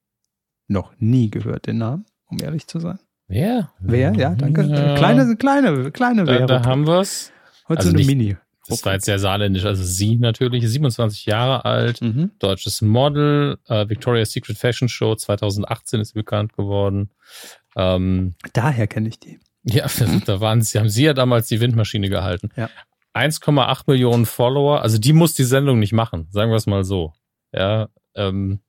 Noch 0.66 0.94
nie 0.98 1.30
gehört 1.30 1.66
den 1.66 1.78
Namen, 1.78 2.06
um 2.26 2.40
ehrlich 2.40 2.66
zu 2.66 2.80
sein. 2.80 2.98
Wer? 3.34 3.70
Wer? 3.80 4.12
Ja, 4.14 4.34
danke. 4.34 4.62
Ja. 4.62 4.94
Kleine, 4.96 5.36
kleine, 5.36 5.90
kleine 5.90 6.24
Da, 6.24 6.32
Wäre. 6.32 6.46
da 6.46 6.64
haben 6.64 6.86
wir 6.86 7.00
es. 7.00 7.32
Heute 7.68 7.78
also 7.80 7.90
so 7.90 7.96
eine 7.96 7.98
nicht- 7.98 8.06
Mini. 8.06 8.36
Das 8.68 8.82
war 8.86 8.94
jetzt 8.94 9.04
sehr 9.04 9.18
saarländisch. 9.18 9.64
Also 9.66 9.82
sie 9.84 10.16
natürlich, 10.16 10.66
27 10.66 11.26
Jahre 11.26 11.64
alt, 11.66 12.00
Mhm. 12.00 12.30
deutsches 12.38 12.80
Model, 12.80 13.58
äh, 13.68 13.86
Victoria's 13.88 14.30
Secret 14.32 14.56
Fashion 14.56 14.88
Show 14.88 15.14
2018 15.16 16.00
ist 16.00 16.14
bekannt 16.14 16.54
geworden. 16.54 17.10
Ähm, 17.76 18.34
Daher 18.54 18.86
kenne 18.86 19.08
ich 19.08 19.18
die. 19.20 19.38
ja, 19.64 19.84
da 20.26 20.40
waren 20.40 20.62
sie, 20.62 20.78
haben 20.78 20.88
sie 20.88 21.04
ja 21.04 21.12
damals 21.12 21.48
die 21.48 21.60
Windmaschine 21.60 22.08
gehalten. 22.08 22.48
Ja. 22.56 22.70
1,8 23.12 23.86
Millionen 23.86 24.24
Follower, 24.26 24.80
also 24.80 24.96
die 24.96 25.12
muss 25.12 25.34
die 25.34 25.44
Sendung 25.44 25.78
nicht 25.78 25.92
machen, 25.92 26.28
sagen 26.30 26.50
wir 26.50 26.56
es 26.56 26.66
mal 26.66 26.84
so. 26.84 27.12
Ja, 27.52 27.88
ähm, 28.14 28.60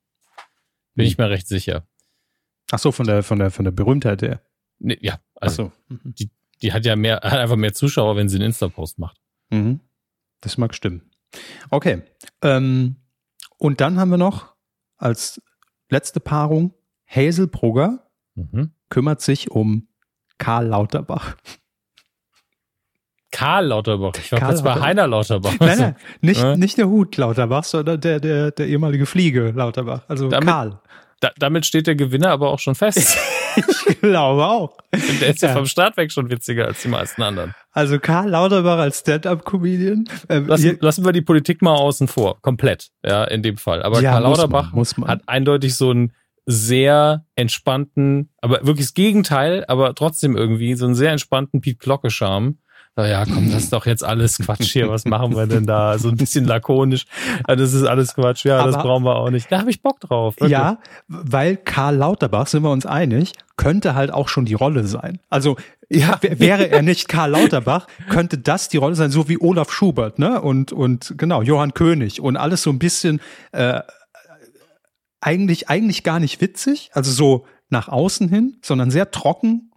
bin 0.93 1.03
Nee. 1.03 1.05
ich 1.05 1.17
mir 1.17 1.29
recht 1.29 1.47
sicher. 1.47 1.83
Ach 2.71 2.79
so, 2.79 2.91
von 2.91 3.05
der, 3.07 3.23
von 3.23 3.39
der, 3.39 3.49
von 3.51 3.63
der 3.63 3.71
Berühmtheit 3.71 4.21
her. 4.23 4.41
Nee, 4.79 4.97
ja, 5.01 5.19
also 5.35 5.71
so. 5.89 5.95
Mhm. 5.95 6.13
die 6.61 6.73
hat 6.73 6.85
ja 6.85 6.95
mehr, 6.95 7.17
hat 7.17 7.33
einfach 7.33 7.55
mehr 7.55 7.73
Zuschauer, 7.73 8.15
wenn 8.15 8.29
sie 8.29 8.37
einen 8.37 8.45
Insta-Post 8.47 8.99
macht. 8.99 9.17
Mhm. 9.49 9.79
Das 10.41 10.57
mag 10.57 10.73
stimmen. 10.75 11.09
Okay. 11.69 12.01
Ähm, 12.41 12.95
und 13.57 13.81
dann 13.81 13.99
haben 13.99 14.09
wir 14.09 14.17
noch 14.17 14.53
als 14.97 15.41
letzte 15.89 16.19
Paarung 16.19 16.73
Hazel 17.07 17.47
Brugger 17.47 18.07
Mhm. 18.35 18.71
kümmert 18.89 19.21
sich 19.21 19.49
um 19.51 19.87
Karl 20.37 20.67
Lauterbach. 20.67 21.37
Karl 23.31 23.67
Lauterbach. 23.67 24.13
Ich 24.17 24.31
war 24.31 24.39
Karl 24.39 24.49
kurz 24.51 24.61
bei 24.61 24.69
Lauterbach. 24.69 24.85
Heiner 24.87 25.07
Lauterbach. 25.07 25.53
Nein, 25.59 25.77
nein, 25.79 25.95
nicht, 26.21 26.41
Ja. 26.41 26.55
nicht 26.55 26.77
der 26.77 26.87
Hut 26.89 27.17
Lauterbach, 27.17 27.63
sondern 27.63 27.99
der, 27.99 28.19
der, 28.19 28.51
der 28.51 28.67
ehemalige 28.67 29.05
Fliege 29.05 29.51
Lauterbach. 29.51 30.03
Also 30.07 30.29
Damit- 30.29 30.47
Karl. 30.49 30.79
Da, 31.21 31.31
damit 31.37 31.65
steht 31.65 31.87
der 31.87 31.95
Gewinner 31.95 32.29
aber 32.29 32.49
auch 32.49 32.59
schon 32.59 32.75
fest. 32.75 33.17
Ich 33.55 34.01
glaube 34.01 34.45
auch. 34.45 34.77
Der 35.21 35.29
ist 35.29 35.41
ja, 35.41 35.49
Ja. 35.49 35.55
vom 35.55 35.65
Start 35.65 35.97
weg 35.97 36.11
schon 36.11 36.29
witziger 36.29 36.65
als 36.65 36.81
die 36.81 36.87
meisten 36.87 37.21
anderen. 37.21 37.53
Also 37.71 37.99
Karl 37.99 38.29
Lauterbach 38.29 38.77
als 38.79 38.99
Stand-up-Comedian. 38.99 40.07
Ähm, 40.29 40.47
Lassen, 40.47 40.77
lassen 40.81 41.05
wir 41.05 41.11
die 41.11 41.21
Politik 41.21 41.61
mal 41.61 41.73
außen 41.75 42.07
vor. 42.07 42.41
Komplett. 42.41 42.89
Ja, 43.05 43.23
in 43.25 43.43
dem 43.43 43.57
Fall. 43.57 43.83
Aber 43.83 44.01
Ja, 44.01 44.11
Karl 44.11 44.21
muss 44.21 44.29
man, 44.29 44.37
Lauterbach 44.37 44.73
muss 44.73 44.97
man. 44.97 45.09
hat 45.09 45.21
eindeutig 45.27 45.75
so 45.75 45.89
einen 45.91 46.13
sehr 46.45 47.25
entspannten, 47.35 48.29
aber 48.41 48.65
wirklich 48.65 48.85
das 48.87 48.93
Gegenteil, 48.93 49.65
aber 49.67 49.95
trotzdem 49.95 50.37
irgendwie 50.37 50.75
so 50.75 50.85
einen 50.85 50.95
sehr 50.95 51.11
entspannten 51.11 51.61
Piet 51.61 51.79
Glocke-Charme. 51.79 52.59
Na 52.97 53.07
Ja, 53.07 53.25
komm, 53.25 53.51
das 53.51 53.63
ist 53.63 53.73
doch 53.73 53.85
jetzt 53.85 54.03
alles 54.05 54.37
Quatsch 54.37 54.71
hier. 54.71 54.89
Was 54.89 55.03
machen 55.03 55.35
wir 55.35 55.47
denn 55.47 55.65
da? 55.65 55.97
So 55.99 56.07
ein 56.07 56.15
bisschen 56.15 56.45
lakonisch. 56.45 57.05
Ja, 57.47 57.55
das 57.57 57.73
ist 57.73 57.83
alles 57.83 58.15
Quatsch. 58.15 58.45
Ja, 58.45 58.63
das 58.65 58.75
Aber- 58.75 58.83
brauchen 58.83 59.03
wir 59.03 59.15
auch 59.17 59.29
nicht. 59.29 59.51
Da 59.51 59.59
habe 59.59 59.69
ich 59.69 59.81
Bock 59.81 59.99
drauf. 59.99 60.35
wirklich. 60.35 60.51
Ja, 60.51 60.77
weil 61.09 61.57
Karl 61.57 61.97
Lauterbach, 61.97 62.47
sind 62.47 62.63
wir 62.63 62.71
uns 62.71 62.85
einig, 62.85 63.33
könnte 63.57 63.95
halt 63.95 64.11
auch 64.13 64.29
schon 64.29 64.45
die 64.45 64.53
Rolle 64.53 64.85
sein. 64.85 65.19
Also 65.29 65.57
ja, 65.89 66.17
wäre 66.21 66.69
er 66.69 66.81
nicht 66.81 67.09
Karl 67.09 67.31
Lauterbach, 67.31 67.87
könnte 68.09 68.37
das 68.37 68.69
die 68.69 68.77
Rolle 68.77 68.95
sein, 68.95 69.11
so 69.11 69.27
wie 69.27 69.39
Olaf 69.41 69.71
Schubert, 69.71 70.17
ne? 70.17 70.41
Und, 70.41 70.71
und 70.71 71.13
genau, 71.17 71.41
Johann 71.41 71.73
König 71.73 72.21
und 72.21 72.37
alles 72.37 72.63
so 72.63 72.69
ein 72.69 72.79
bisschen 72.79 73.19
äh, 73.51 73.81
eigentlich, 75.21 75.69
eigentlich 75.69 76.03
gar 76.03 76.19
nicht 76.19 76.39
witzig, 76.41 76.91
also 76.93 77.11
so 77.11 77.45
nach 77.69 77.87
außen 77.89 78.29
hin, 78.29 78.57
sondern 78.61 78.89
sehr 78.91 79.11
trocken, 79.11 79.71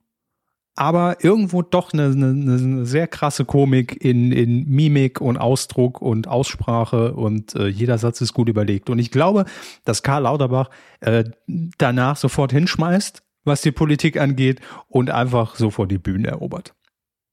aber 0.79 1.25
irgendwo 1.25 1.63
doch 1.63 1.93
eine, 1.93 2.05
eine, 2.05 2.29
eine 2.29 2.87
sehr 2.87 3.09
krasse 3.09 3.45
Komik 3.45 4.05
in, 4.05 4.31
in 4.31 4.65
Mimik 4.69 5.21
und 5.21 5.37
Ausdruck 5.37 6.01
und 6.01 6.29
Aussprache 6.29 7.15
und 7.15 7.57
äh, 7.57 7.67
jeder 7.67 7.99
Satz 7.99 8.21
ist 8.21 8.33
gut 8.33 8.49
überlegt. 8.49 8.89
Und 8.89 9.01
ich 9.01 9.11
glaube, 9.11 9.45
dass 9.85 10.05
Karl 10.05 10.23
Lauterbach 10.23 10.71
äh, 11.01 11.25
danach 11.49 12.17
sofort 12.17 12.53
hinschmeißt, 12.53 13.25
was 13.43 13.61
die 13.63 13.73
Politik 13.73 14.21
angeht 14.21 14.61
und 14.87 15.11
einfach 15.11 15.57
sofort 15.57 15.91
die 15.91 15.99
Bühne 15.99 16.29
erobert. 16.29 16.77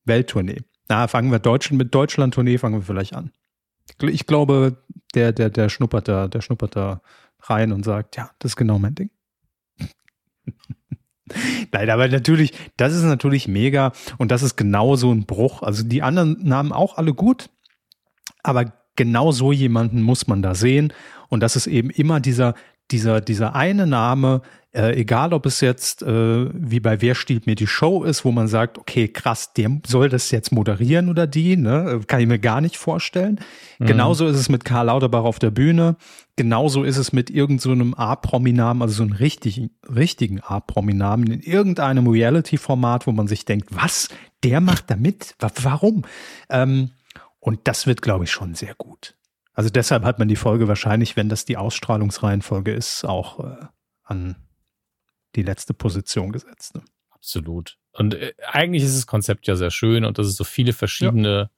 Welttournee. 0.06 0.64
Na, 0.90 1.08
fangen 1.08 1.32
wir 1.32 1.38
Deutschland 1.38 1.78
mit 1.78 1.94
Deutschland-Tournee 1.94 2.58
fangen 2.58 2.80
wir 2.80 2.84
vielleicht 2.84 3.14
an. 3.14 3.32
Ich 4.02 4.26
glaube, 4.26 4.84
der, 5.14 5.34
der, 5.34 5.52
der 5.52 5.70
schnuppert 5.70 6.08
da, 6.08 6.28
der 6.28 6.42
schnuppert 6.42 6.76
da 6.76 7.02
rein 7.42 7.72
und 7.72 7.86
sagt, 7.86 8.18
ja, 8.18 8.32
das 8.40 8.54
ist 8.54 8.56
genau 8.56 8.80
mein 8.80 8.96
Ding. 8.96 9.12
Nein, 11.72 11.90
aber 11.90 12.08
natürlich, 12.08 12.54
das 12.78 12.94
ist 12.94 13.04
natürlich 13.04 13.48
mega 13.48 13.92
und 14.18 14.32
das 14.32 14.44
ist 14.44 14.56
genau 14.56 14.96
so 14.96 15.12
ein 15.12 15.26
Bruch. 15.26 15.64
Also 15.64 15.84
die 15.84 16.02
anderen 16.02 16.38
Namen 16.44 16.72
auch 16.72 16.98
alle 16.98 17.14
gut, 17.14 17.50
aber 18.44 18.74
genau 18.96 19.32
so 19.32 19.52
jemanden 19.52 20.02
muss 20.02 20.28
man 20.28 20.42
da 20.42 20.56
sehen 20.56 20.94
und 21.30 21.42
das 21.42 21.56
ist 21.56 21.68
eben 21.68 21.90
immer 21.90 22.20
dieser 22.20 22.54
dieser 22.92 23.20
dieser 23.22 23.56
eine 23.56 23.88
Name, 23.88 24.42
äh, 24.76 24.94
egal 25.00 25.34
ob 25.34 25.46
es 25.46 25.62
jetzt 25.62 26.04
äh, 26.04 26.50
wie 26.54 26.80
bei 26.80 27.02
Wer 27.02 27.16
stiehlt 27.16 27.48
mir 27.48 27.56
die 27.56 27.68
Show 27.68 28.04
ist, 28.04 28.26
wo 28.26 28.32
man 28.32 28.48
sagt, 28.48 28.78
okay, 28.78 29.08
krass, 29.08 29.54
der 29.54 29.80
soll 29.88 30.10
das 30.10 30.32
jetzt 30.32 30.52
moderieren 30.52 31.10
oder 31.10 31.28
die, 31.28 31.56
ne? 31.56 32.02
Kann 32.08 32.20
ich 32.20 32.28
mir 32.28 32.40
gar 32.40 32.60
nicht 32.62 32.78
vorstellen. 32.78 33.40
Genauso 33.80 34.28
ist 34.28 34.38
es 34.38 34.50
mit 34.50 34.66
Karl 34.66 34.88
Lauterbach 34.88 35.24
auf 35.24 35.40
der 35.40 35.52
Bühne. 35.52 35.96
Genauso 36.36 36.84
ist 36.84 36.98
es 36.98 37.14
mit 37.14 37.30
irgendeinem 37.30 37.92
so 37.92 37.98
A-Prominamen, 37.98 38.82
also 38.82 38.94
so 38.96 39.04
einem 39.04 39.14
richtigen, 39.14 39.72
richtigen 39.88 40.42
A-Prominamen 40.42 41.32
in 41.32 41.40
irgendeinem 41.40 42.08
Reality-Format, 42.08 43.08
wo 43.08 43.12
man 43.12 43.28
sich 43.28 43.46
denkt, 43.46 43.70
was? 43.72 44.10
Der 44.44 44.62
macht 44.62 44.92
da 44.92 44.96
mit? 44.96 45.36
Wa- 45.40 45.52
Warum? 45.62 46.04
Ähm, 46.50 46.92
und 47.40 47.62
das 47.64 47.88
wird, 47.88 48.02
glaube 48.02 48.26
ich, 48.26 48.32
schon 48.32 48.56
sehr 48.56 48.76
gut. 48.76 49.16
Also 49.54 49.70
deshalb 49.70 50.04
hat 50.04 50.20
man 50.20 50.28
die 50.28 50.36
Folge 50.36 50.68
wahrscheinlich, 50.68 51.16
wenn 51.16 51.30
das 51.30 51.46
die 51.46 51.56
Ausstrahlungsreihenfolge 51.56 52.74
ist, 52.74 53.06
auch 53.06 53.40
äh, 53.40 53.66
an 54.04 54.36
die 55.36 55.43
letzte 55.43 55.74
Position 55.74 56.32
gesetzt. 56.32 56.76
Ne? 56.76 56.84
Absolut. 57.12 57.78
Und 57.91 58.15
äh, 58.15 58.34
eigentlich 58.48 58.84
ist 58.84 58.95
das 58.95 59.08
Konzept 59.08 59.48
ja 59.48 59.56
sehr 59.56 59.71
schön 59.71 60.06
und 60.06 60.17
dass 60.17 60.28
es 60.28 60.36
so 60.36 60.43
viele 60.43 60.74
verschiedene 60.74 61.50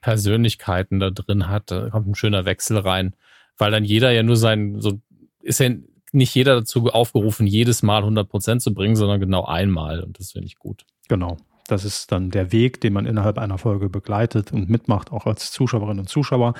Persönlichkeiten 0.00 1.00
da 1.00 1.10
drin 1.10 1.48
hat. 1.48 1.70
Da 1.70 1.90
kommt 1.90 2.08
ein 2.08 2.14
schöner 2.14 2.44
Wechsel 2.44 2.78
rein, 2.78 3.16
weil 3.56 3.70
dann 3.70 3.84
jeder 3.84 4.10
ja 4.10 4.22
nur 4.22 4.36
sein, 4.36 4.80
so 4.80 5.00
ist 5.40 5.60
ja 5.60 5.70
nicht 6.12 6.34
jeder 6.34 6.56
dazu 6.56 6.86
aufgerufen, 6.86 7.46
jedes 7.46 7.82
Mal 7.82 7.98
100 7.98 8.28
Prozent 8.28 8.62
zu 8.62 8.72
bringen, 8.72 8.96
sondern 8.96 9.20
genau 9.20 9.44
einmal. 9.44 10.02
Und 10.02 10.18
das 10.18 10.32
finde 10.32 10.46
ich 10.46 10.58
gut. 10.58 10.84
Genau. 11.08 11.36
Das 11.66 11.84
ist 11.84 12.12
dann 12.12 12.30
der 12.30 12.50
Weg, 12.50 12.80
den 12.80 12.94
man 12.94 13.04
innerhalb 13.04 13.36
einer 13.36 13.58
Folge 13.58 13.90
begleitet 13.90 14.52
und 14.52 14.70
mitmacht, 14.70 15.12
auch 15.12 15.26
als 15.26 15.52
Zuschauerinnen 15.52 16.00
und 16.00 16.08
Zuschauer. 16.08 16.54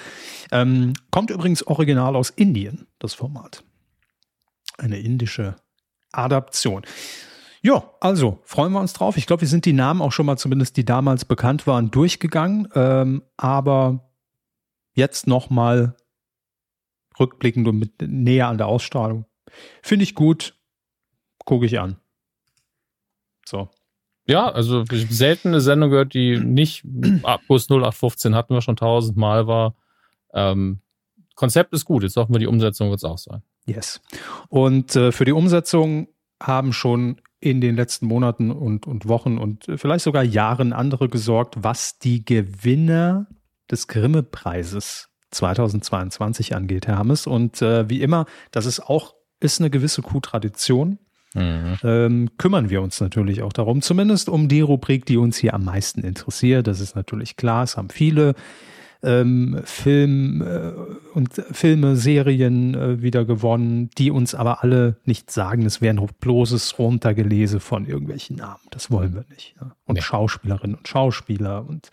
Ähm, 0.53 0.93
kommt 1.11 1.31
übrigens 1.31 1.67
original 1.67 2.15
aus 2.15 2.29
Indien, 2.29 2.87
das 2.99 3.15
Format. 3.15 3.65
Eine 4.77 4.99
indische 4.99 5.57
Adaption. 6.13 6.83
Ja, 7.61 7.91
also 8.01 8.41
freuen 8.45 8.73
wir 8.73 8.81
uns 8.81 8.93
drauf. 8.93 9.17
Ich 9.17 9.27
glaube, 9.27 9.43
wir 9.43 9.49
sind 9.49 9.65
die 9.65 9.73
Namen 9.73 10.01
auch 10.01 10.13
schon 10.13 10.27
mal, 10.27 10.37
zumindest 10.37 10.77
die 10.77 10.85
damals 10.85 11.25
bekannt 11.25 11.67
waren, 11.67 11.91
durchgegangen. 11.91 12.69
Ähm, 12.75 13.23
aber 13.37 14.11
jetzt 14.95 15.27
nochmal 15.27 15.97
rückblickend 17.19 17.67
und 17.67 17.79
mit 17.79 18.01
näher 18.01 18.49
an 18.49 18.59
der 18.59 18.69
Ausstrahlung. 18.69 19.27
Finde 19.83 20.05
ich 20.05 20.15
gut. 20.15 20.55
Gucke 21.45 21.67
ich 21.67 21.81
an. 21.81 21.97
So. 23.47 23.69
Ja, 24.27 24.51
also 24.51 24.85
selten 24.91 25.49
eine 25.49 25.63
Sendung 25.63 25.91
gehört, 25.91 26.13
die 26.13 26.39
nicht 26.39 26.85
Abguss 27.23 27.71
0815 27.71 28.35
hatten 28.35 28.53
wir 28.53 28.61
schon 28.61 28.77
tausendmal 28.77 29.47
war. 29.47 29.75
Ähm, 30.35 30.81
Konzept 31.35 31.73
ist 31.73 31.87
gut, 31.87 32.03
jetzt 32.03 32.17
hoffen 32.17 32.35
wir, 32.35 32.39
die 32.39 32.47
Umsetzung 32.47 32.91
wird 32.91 32.99
es 32.99 33.05
auch 33.05 33.17
sein. 33.17 33.43
Yes. 33.69 34.01
Und 34.49 34.97
äh, 34.97 35.13
für 35.13 35.25
die 35.25 35.33
Umsetzung 35.33 36.09
haben 36.43 36.73
schon 36.73 37.21
in 37.41 37.61
den 37.61 37.77
letzten 37.77 38.07
Monaten 38.07 38.51
und, 38.51 38.87
und 38.87 39.07
Wochen 39.07 39.39
und 39.39 39.67
vielleicht 39.77 40.05
sogar 40.05 40.25
Jahren 40.25 40.73
andere 40.73 41.09
gesorgt, 41.09 41.57
was 41.59 41.99
die 41.99 42.25
Gewinner 42.25 43.27
des 43.71 43.87
Grimme-Preises 43.87 45.09
2022 45.31 46.57
angeht, 46.57 46.87
Herr 46.87 46.99
Hammes. 46.99 47.27
Und 47.27 47.63
äh, 47.63 47.89
wie 47.89 48.03
immer, 48.03 48.27
das 48.51 48.67
ist 48.67 48.81
auch 48.81 49.15
ist 49.41 49.61
eine 49.61 49.71
gewisse 49.71 50.03
Kuhtradition. 50.03 50.99
Mhm. 51.35 51.77
Ähm, 51.85 52.31
kümmern 52.39 52.71
wir 52.71 52.83
uns 52.83 53.01
natürlich 53.01 53.43
auch 53.43 53.53
darum, 53.53 53.83
zumindest 53.83 54.29
um 54.29 54.49
die 54.49 54.63
Rubrik, 54.63 55.05
die 55.05 55.19
uns 55.19 55.37
hier 55.37 55.55
am 55.55 55.65
meisten 55.65 56.01
interessiert. 56.01 56.67
Das 56.67 56.81
ist 56.81 56.97
natürlich 56.97 57.37
klar, 57.37 57.65
es 57.65 57.77
haben 57.77 57.91
viele 57.91 58.35
ähm, 59.03 59.61
Film 59.65 60.43
äh, 60.43 60.73
und 61.15 61.35
Filme, 61.35 61.97
Serien 61.97 62.75
äh, 62.75 63.03
wieder 63.03 63.25
gewonnen, 63.25 63.91
die 63.97 64.11
uns 64.11 64.35
aber 64.35 64.63
alle 64.63 64.97
nicht 65.05 65.31
sagen, 65.31 65.65
es 65.65 65.81
wäre 65.81 65.97
ein 65.97 66.07
bloßes 66.21 66.79
Runtergelese 66.79 67.61
von 67.61 67.87
irgendwelchen 67.87 68.37
Namen. 68.37 68.63
Das 68.71 68.91
wollen 68.91 69.15
wir 69.15 69.25
nicht. 69.29 69.61
Ne? 69.61 69.73
Und 69.85 69.95
nee. 69.97 70.03
Schauspielerinnen 70.03 70.77
und 70.77 70.89
Schauspieler 70.89 71.65
und 71.67 71.91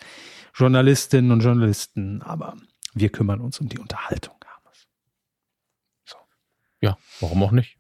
Journalistinnen 0.55 1.31
und 1.31 1.41
Journalisten, 1.41 2.21
aber 2.21 2.55
wir 2.93 3.09
kümmern 3.09 3.41
uns 3.41 3.59
um 3.59 3.69
die 3.69 3.77
Unterhaltung. 3.77 4.33
So. 6.05 6.17
Ja, 6.81 6.97
warum 7.19 7.43
auch 7.43 7.51
nicht? 7.51 7.77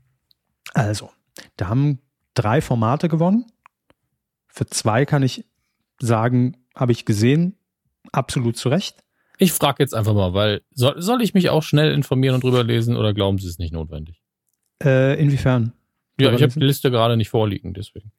Also, 0.73 1.09
da 1.57 1.69
haben 1.69 1.99
drei 2.33 2.61
Formate 2.61 3.07
gewonnen. 3.09 3.45
Für 4.47 4.67
zwei 4.67 5.05
kann 5.05 5.23
ich 5.23 5.45
sagen, 5.99 6.57
habe 6.75 6.91
ich 6.91 7.05
gesehen, 7.05 7.57
absolut 8.11 8.57
zu 8.57 8.69
Recht. 8.69 9.04
Ich 9.37 9.51
frage 9.51 9.83
jetzt 9.83 9.93
einfach 9.93 10.13
mal, 10.13 10.33
weil 10.33 10.61
soll, 10.71 11.01
soll 11.01 11.21
ich 11.21 11.33
mich 11.33 11.49
auch 11.49 11.63
schnell 11.63 11.91
informieren 11.93 12.35
und 12.35 12.43
drüber 12.43 12.63
lesen 12.63 12.95
oder 12.95 13.13
glauben 13.13 13.37
Sie 13.37 13.47
es 13.47 13.59
nicht 13.59 13.73
notwendig? 13.73 14.21
Äh, 14.83 15.19
inwiefern? 15.21 15.73
Ja, 16.19 16.31
ich 16.31 16.41
habe 16.41 16.53
die 16.53 16.59
Liste 16.59 16.91
gerade 16.91 17.17
nicht 17.17 17.29
vorliegen, 17.29 17.73
deswegen. 17.73 18.11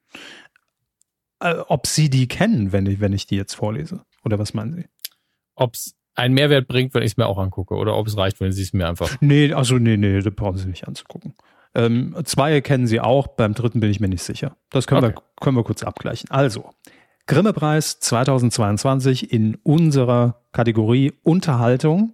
Äh, 1.39 1.55
ob 1.67 1.87
Sie 1.87 2.09
die 2.09 2.27
kennen, 2.27 2.71
wenn 2.71 2.85
ich, 2.85 2.99
wenn 2.99 3.13
ich 3.13 3.25
die 3.25 3.35
jetzt 3.35 3.55
vorlese? 3.55 4.01
Oder 4.23 4.39
was 4.39 4.53
meinen 4.53 4.73
Sie? 4.73 4.85
Ob 5.55 5.75
es 5.75 5.95
einen 6.15 6.33
Mehrwert 6.33 6.67
bringt, 6.67 6.93
wenn 6.93 7.03
ich 7.03 7.11
es 7.11 7.17
mir 7.17 7.27
auch 7.27 7.37
angucke, 7.37 7.75
oder 7.75 7.95
ob 7.95 8.07
es 8.07 8.17
reicht, 8.17 8.39
wenn 8.39 8.51
Sie 8.51 8.63
es 8.63 8.73
mir 8.73 8.87
einfach. 8.87 9.15
Nee, 9.21 9.53
also 9.53 9.77
nee, 9.77 9.97
nee, 9.97 10.19
da 10.19 10.29
brauchen 10.29 10.57
Sie 10.57 10.67
nicht 10.67 10.87
anzugucken. 10.87 11.35
Ähm, 11.75 12.15
zwei 12.23 12.59
kennen 12.61 12.87
Sie 12.87 12.99
auch, 12.99 13.27
beim 13.27 13.53
dritten 13.53 13.79
bin 13.79 13.91
ich 13.91 13.99
mir 13.99 14.07
nicht 14.07 14.23
sicher. 14.23 14.57
Das 14.71 14.87
können, 14.87 15.03
okay. 15.03 15.15
wir, 15.15 15.23
können 15.39 15.57
wir 15.57 15.63
kurz 15.63 15.83
abgleichen. 15.83 16.29
Also, 16.31 16.71
Grimme-Preis 17.27 17.99
2022 17.99 19.33
in 19.33 19.55
unserer 19.63 20.41
Kategorie 20.53 21.11
Unterhaltung 21.23 22.13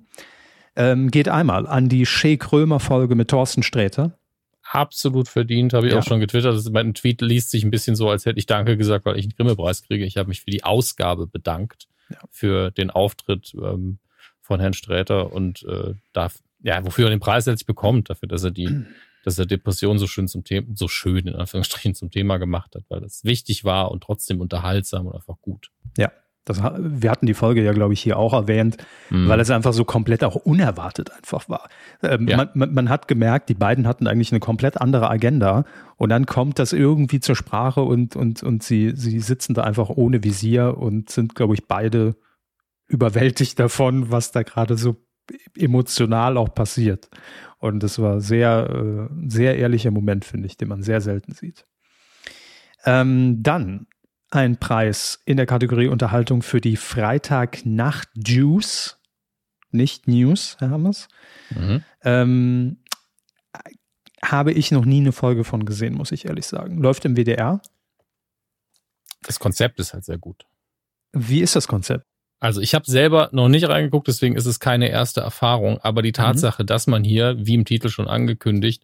ähm, 0.76 1.12
geht 1.12 1.30
einmal 1.30 1.68
an 1.68 1.88
die 1.88 2.08
Shea 2.08 2.36
Krömer-Folge 2.36 3.14
mit 3.14 3.30
Thorsten 3.30 3.62
Sträter. 3.62 4.18
Absolut 4.64 5.28
verdient, 5.28 5.74
habe 5.74 5.86
ich 5.86 5.94
ja. 5.94 6.00
auch 6.00 6.04
schon 6.04 6.20
getwittert. 6.20 6.56
Das, 6.56 6.68
mein 6.72 6.96
Tweet 6.96 7.22
liest 7.22 7.52
sich 7.52 7.64
ein 7.64 7.70
bisschen 7.70 7.96
so, 7.96 8.10
als 8.10 8.26
hätte 8.26 8.40
ich 8.40 8.48
Danke 8.48 8.76
gesagt, 8.76 9.06
weil 9.06 9.20
ich 9.20 9.26
einen 9.26 9.36
Grimme-Preis 9.36 9.84
kriege. 9.84 10.04
Ich 10.04 10.18
habe 10.18 10.30
mich 10.30 10.42
für 10.42 10.50
die 10.50 10.64
Ausgabe 10.64 11.28
bedankt, 11.28 11.88
ja. 12.10 12.18
für 12.32 12.72
den 12.72 12.90
Auftritt 12.90 13.54
ähm, 13.54 14.00
von 14.42 14.60
Herrn 14.60 14.74
Sträter 14.74 15.32
und 15.32 15.64
äh, 15.64 15.94
darf, 16.14 16.40
ja, 16.64 16.84
wofür 16.84 17.06
er 17.06 17.12
den 17.12 17.20
Preis 17.20 17.46
letztlich 17.46 17.68
bekommt, 17.68 18.10
dafür, 18.10 18.28
dass 18.28 18.44
er 18.44 18.52
die 18.52 18.84
dass 19.24 19.40
er 19.40 19.46
Depression 19.46 19.98
so 19.98 20.08
schön 20.08 20.28
zum 20.28 20.44
Thema, 20.44 20.68
so 20.76 20.88
schön 20.88 21.28
in 21.28 21.36
Anführungsstrichen 21.36 21.96
zum 21.96 22.12
Thema 22.12 22.38
gemacht 22.38 22.76
hat, 22.76 22.84
weil 22.90 23.04
es 23.04 23.24
wichtig 23.24 23.64
war 23.64 23.92
und 23.92 24.04
trotzdem 24.04 24.42
unterhaltsam 24.42 25.08
und 25.08 25.16
einfach 25.16 25.40
gut. 25.42 25.72
Ja. 25.98 26.12
Das, 26.46 26.62
wir 26.62 27.10
hatten 27.10 27.26
die 27.26 27.34
Folge 27.34 27.64
ja, 27.64 27.72
glaube 27.72 27.94
ich, 27.94 28.02
hier 28.02 28.20
auch 28.20 28.34
erwähnt, 28.34 28.76
mhm. 29.10 29.30
weil 29.30 29.40
es 29.40 29.50
einfach 29.50 29.72
so 29.72 29.86
komplett 29.86 30.26
auch 30.26 30.36
unerwartet 30.36 31.10
einfach 31.12 31.48
war. 31.48 31.70
Ähm, 32.02 32.28
ja. 32.28 32.36
man, 32.36 32.50
man, 32.54 32.74
man, 32.74 32.90
hat 32.90 33.08
gemerkt, 33.08 33.48
die 33.48 33.54
beiden 33.54 33.88
hatten 33.88 34.08
eigentlich 34.08 34.34
eine 34.34 34.42
komplett 34.42 34.82
andere 34.82 35.10
Agenda 35.10 35.64
und 35.96 36.10
dann 36.10 36.26
kommt 36.26 36.60
das 36.60 36.74
irgendwie 36.74 37.22
zur 37.22 37.38
Sprache 37.38 37.82
und, 37.82 38.18
und, 38.18 38.44
und 38.44 38.62
sie, 38.62 38.92
sie 38.94 39.22
sitzen 39.22 39.54
da 39.54 39.64
einfach 39.64 39.90
ohne 39.90 40.26
Visier 40.26 40.78
und 40.78 41.10
sind, 41.10 41.34
glaube 41.34 41.54
ich, 41.54 41.66
beide 41.66 42.18
überwältigt 42.88 43.58
davon, 43.58 44.12
was 44.12 44.34
da 44.34 44.44
gerade 44.44 44.76
so 44.76 44.98
emotional 45.58 46.38
auch 46.38 46.54
passiert. 46.54 47.10
Und 47.60 47.82
das 47.82 48.00
war 48.00 48.20
sehr, 48.20 48.70
äh, 48.70 49.30
sehr 49.30 49.58
ehrlicher 49.58 49.92
Moment, 49.92 50.26
finde 50.26 50.48
ich, 50.48 50.58
den 50.58 50.68
man 50.68 50.84
sehr 50.84 51.02
selten 51.02 51.34
sieht. 51.34 51.66
Ähm, 52.86 53.42
dann 53.42 53.88
ein 54.32 54.58
Preis 54.58 55.22
in 55.26 55.38
der 55.38 55.46
Kategorie 55.46 55.88
Unterhaltung 55.88 56.42
für 56.42 56.60
die 56.60 56.76
Freitagnacht 56.76 58.10
Juice, 58.16 59.00
nicht 59.72 60.08
News, 60.08 60.58
Herr 60.60 60.72
Hammers. 60.72 61.08
Mhm. 61.52 61.84
Ähm, 62.04 62.78
habe 64.24 64.52
ich 64.54 64.72
noch 64.72 64.86
nie 64.86 65.02
eine 65.02 65.12
Folge 65.12 65.44
von 65.44 65.66
gesehen, 65.66 65.94
muss 65.94 66.12
ich 66.12 66.26
ehrlich 66.26 66.48
sagen. 66.48 66.78
Läuft 66.78 67.06
im 67.06 67.16
WDR. 67.16 67.62
Das 69.22 69.40
Konzept 69.40 69.80
ist 69.80 69.94
halt 69.94 70.06
sehr 70.06 70.18
gut. 70.18 70.46
Wie 71.12 71.42
ist 71.42 71.56
das 71.56 71.68
Konzept? 71.68 72.06
Also 72.44 72.60
ich 72.60 72.76
habe 72.76 72.84
selber 72.86 73.30
noch 73.32 73.48
nicht 73.48 73.70
reingeguckt, 73.70 74.10
deswegen 74.10 74.36
ist 74.36 74.48
es 74.48 74.60
keine 74.60 74.90
erste 74.90 75.22
Erfahrung. 75.22 75.78
Aber 75.78 76.02
die 76.02 76.10
mhm. 76.10 76.16
Tatsache, 76.16 76.64
mhm. 76.64 76.68
dass 76.68 76.88
man 76.88 77.06
hier, 77.06 77.38
wie 77.40 77.54
im 77.54 77.64
Titel 77.64 77.88
schon 77.88 78.10
angekündigt, 78.10 78.84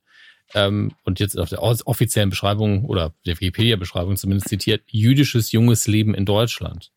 ähm, 0.53 0.93
und 1.03 1.19
jetzt 1.19 1.37
auf 1.37 1.49
der 1.49 1.61
offiziellen 1.61 2.29
Beschreibung 2.29 2.85
oder 2.85 3.13
der 3.25 3.35
Wikipedia-Beschreibung 3.35 4.15
zumindest 4.15 4.47
zitiert, 4.47 4.83
jüdisches 4.87 5.51
junges 5.51 5.87
Leben 5.87 6.15
in 6.15 6.25
Deutschland 6.25 6.93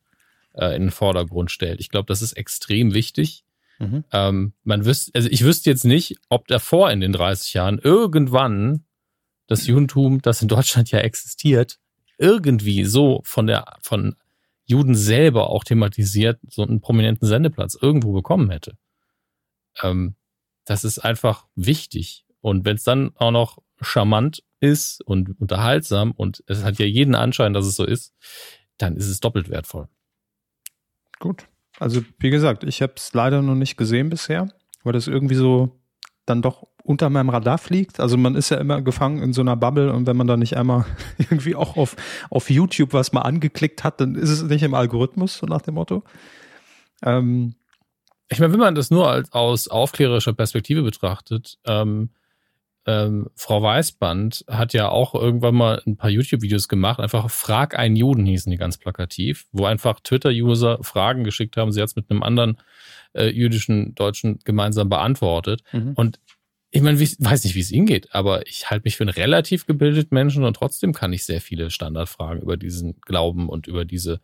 äh, 0.55 0.77
in 0.77 0.83
den 0.83 0.91
Vordergrund 0.93 1.51
stellt. 1.51 1.81
Ich 1.81 1.89
glaube, 1.89 2.07
das 2.07 2.23
ist 2.23 2.35
extrem 2.35 2.95
wichtig. 2.95 3.43
Mhm. 3.81 4.05
Ähm, 4.13 4.53
man 4.63 4.85
wüsste, 4.85 5.11
also 5.17 5.29
ich 5.33 5.43
wüsste 5.43 5.69
jetzt 5.69 5.85
nicht, 5.85 6.15
ob 6.29 6.47
davor 6.47 6.93
in 6.93 7.01
den 7.01 7.13
30 7.13 7.55
Jahren 7.55 7.81
irgendwann 7.81 8.85
das 9.49 9.67
Judentum, 9.67 10.23
das 10.23 10.43
in 10.43 10.49
Deutschland 10.49 10.93
ja 10.93 11.01
existiert, 11.01 11.81
irgendwie 12.19 12.85
so 12.85 13.21
von 13.25 13.49
der 13.49 13.65
von 13.81 14.15
Juden 14.73 14.95
selber 14.95 15.51
auch 15.51 15.65
thematisiert, 15.65 16.41
so 16.49 16.63
einen 16.63 16.81
prominenten 16.81 17.29
Sendeplatz 17.29 17.77
irgendwo 17.81 18.13
bekommen 18.13 18.51
hätte. 18.51 18.77
Ähm, 19.83 20.17
das 20.65 20.85
ist 20.85 20.99
einfach 20.99 21.47
wichtig. 21.55 22.25
Und 22.41 22.65
wenn 22.65 22.77
es 22.77 22.85
dann 22.85 23.13
auch 23.17 23.31
noch 23.31 23.59
charmant 23.81 24.43
ist 24.61 25.03
und 25.05 25.39
unterhaltsam 25.41 26.13
und 26.13 26.43
es 26.47 26.65
hat 26.65 26.79
ja 26.79 26.87
jeden 26.87 27.15
Anschein, 27.15 27.53
dass 27.53 27.67
es 27.67 27.77
so 27.77 27.85
ist, 27.85 28.15
dann 28.79 28.97
ist 28.97 29.09
es 29.09 29.21
doppelt 29.21 29.49
wertvoll. 29.49 29.89
Gut. 31.19 31.47
Also 31.79 32.03
wie 32.19 32.31
gesagt, 32.31 32.65
ich 32.65 32.83
habe 32.83 32.95
es 32.97 33.13
leider 33.13 33.43
noch 33.43 33.55
nicht 33.55 33.77
gesehen 33.77 34.09
bisher, 34.09 34.49
weil 34.85 34.93
das 34.93 35.07
irgendwie 35.07 35.35
so 35.35 35.81
dann 36.27 36.43
doch 36.43 36.67
unter 36.85 37.11
meinem 37.11 37.31
Radar 37.31 37.59
fliegt. 37.59 38.01
Also 38.01 38.17
man 38.17 38.35
ist 38.35 38.51
ja 38.51 38.59
immer 38.59 38.83
gefangen 38.83 39.23
in 39.23 39.33
so 39.33 39.41
einer 39.41 39.57
Bubble 39.57 39.93
und 39.93 40.07
wenn 40.07 40.17
man 40.17 40.27
da 40.27 40.37
nicht 40.37 40.57
einmal 40.57 40.85
irgendwie 41.19 41.55
auch 41.55 41.77
auf, 41.77 41.97
auf 42.31 42.51
YouTube 42.51 42.93
was 42.93 43.13
mal 43.13 43.23
angeklickt 43.23 43.85
hat, 43.85 44.01
dann 44.01 44.15
ist 44.15 44.31
es 44.31 44.43
nicht 44.43 44.63
im 44.63 44.75
Algorithmus, 44.75 45.37
so 45.39 45.47
nach 45.47 45.63
dem 45.63 45.75
Motto. 45.75 46.03
Ähm, 47.05 47.55
ich 48.29 48.41
meine, 48.41 48.53
wenn 48.53 48.61
man 48.61 48.75
das 48.75 48.91
nur 48.91 49.09
als, 49.11 49.33
aus 49.33 49.69
aufklärerischer 49.69 50.33
Perspektive 50.33 50.83
betrachtet, 50.83 51.59
ähm, 51.67 52.11
ähm, 52.85 53.29
Frau 53.37 53.63
Weißband 53.63 54.45
hat 54.49 54.73
ja 54.73 54.89
auch 54.89 55.15
irgendwann 55.15 55.55
mal 55.55 55.83
ein 55.87 55.97
paar 55.97 56.11
YouTube-Videos 56.11 56.69
gemacht, 56.69 56.99
einfach 56.99 57.31
Frag 57.31 57.79
einen 57.79 57.95
Juden 57.95 58.27
hießen 58.27 58.51
die 58.51 58.59
ganz 58.59 58.77
plakativ, 58.77 59.47
wo 59.53 59.67
einfach 59.67 60.01
Twitter-User 60.01 60.79
Fragen 60.83 61.23
geschickt 61.23 61.57
haben, 61.57 61.71
sie 61.71 61.81
hat 61.81 61.91
es 61.91 61.97
mit 61.97 62.11
einem 62.11 62.25
anderen 62.25 62.59
äh, 63.13 63.29
jüdischen 63.29 63.95
Deutschen 63.95 64.41
gemeinsam 64.45 64.89
beantwortet. 64.89 65.63
Mhm. 65.73 65.93
Und 65.95 66.19
ich 66.75 66.81
meine, 66.81 67.01
ich 67.01 67.17
weiß 67.19 67.45
nicht, 67.45 67.55
wie 67.55 67.61
es 67.61 67.71
Ihnen 67.71 67.85
geht, 67.85 68.15
aber 68.15 68.47
ich 68.47 68.71
halte 68.71 68.85
mich 68.85 68.97
für 68.97 69.05
einen 69.05 69.11
relativ 69.11 69.67
gebildeten 69.67 70.15
Menschen 70.15 70.43
und 70.43 70.55
trotzdem 70.55 70.95
kann 70.95 71.13
ich 71.13 71.25
sehr 71.25 71.43
viele 71.43 71.71
Standardfragen 71.71 72.43
über 72.43 72.57
diesen 72.57 72.99
Glauben 73.03 73.51
und 73.51 73.67
über 73.67 73.85
diese 73.85 74.21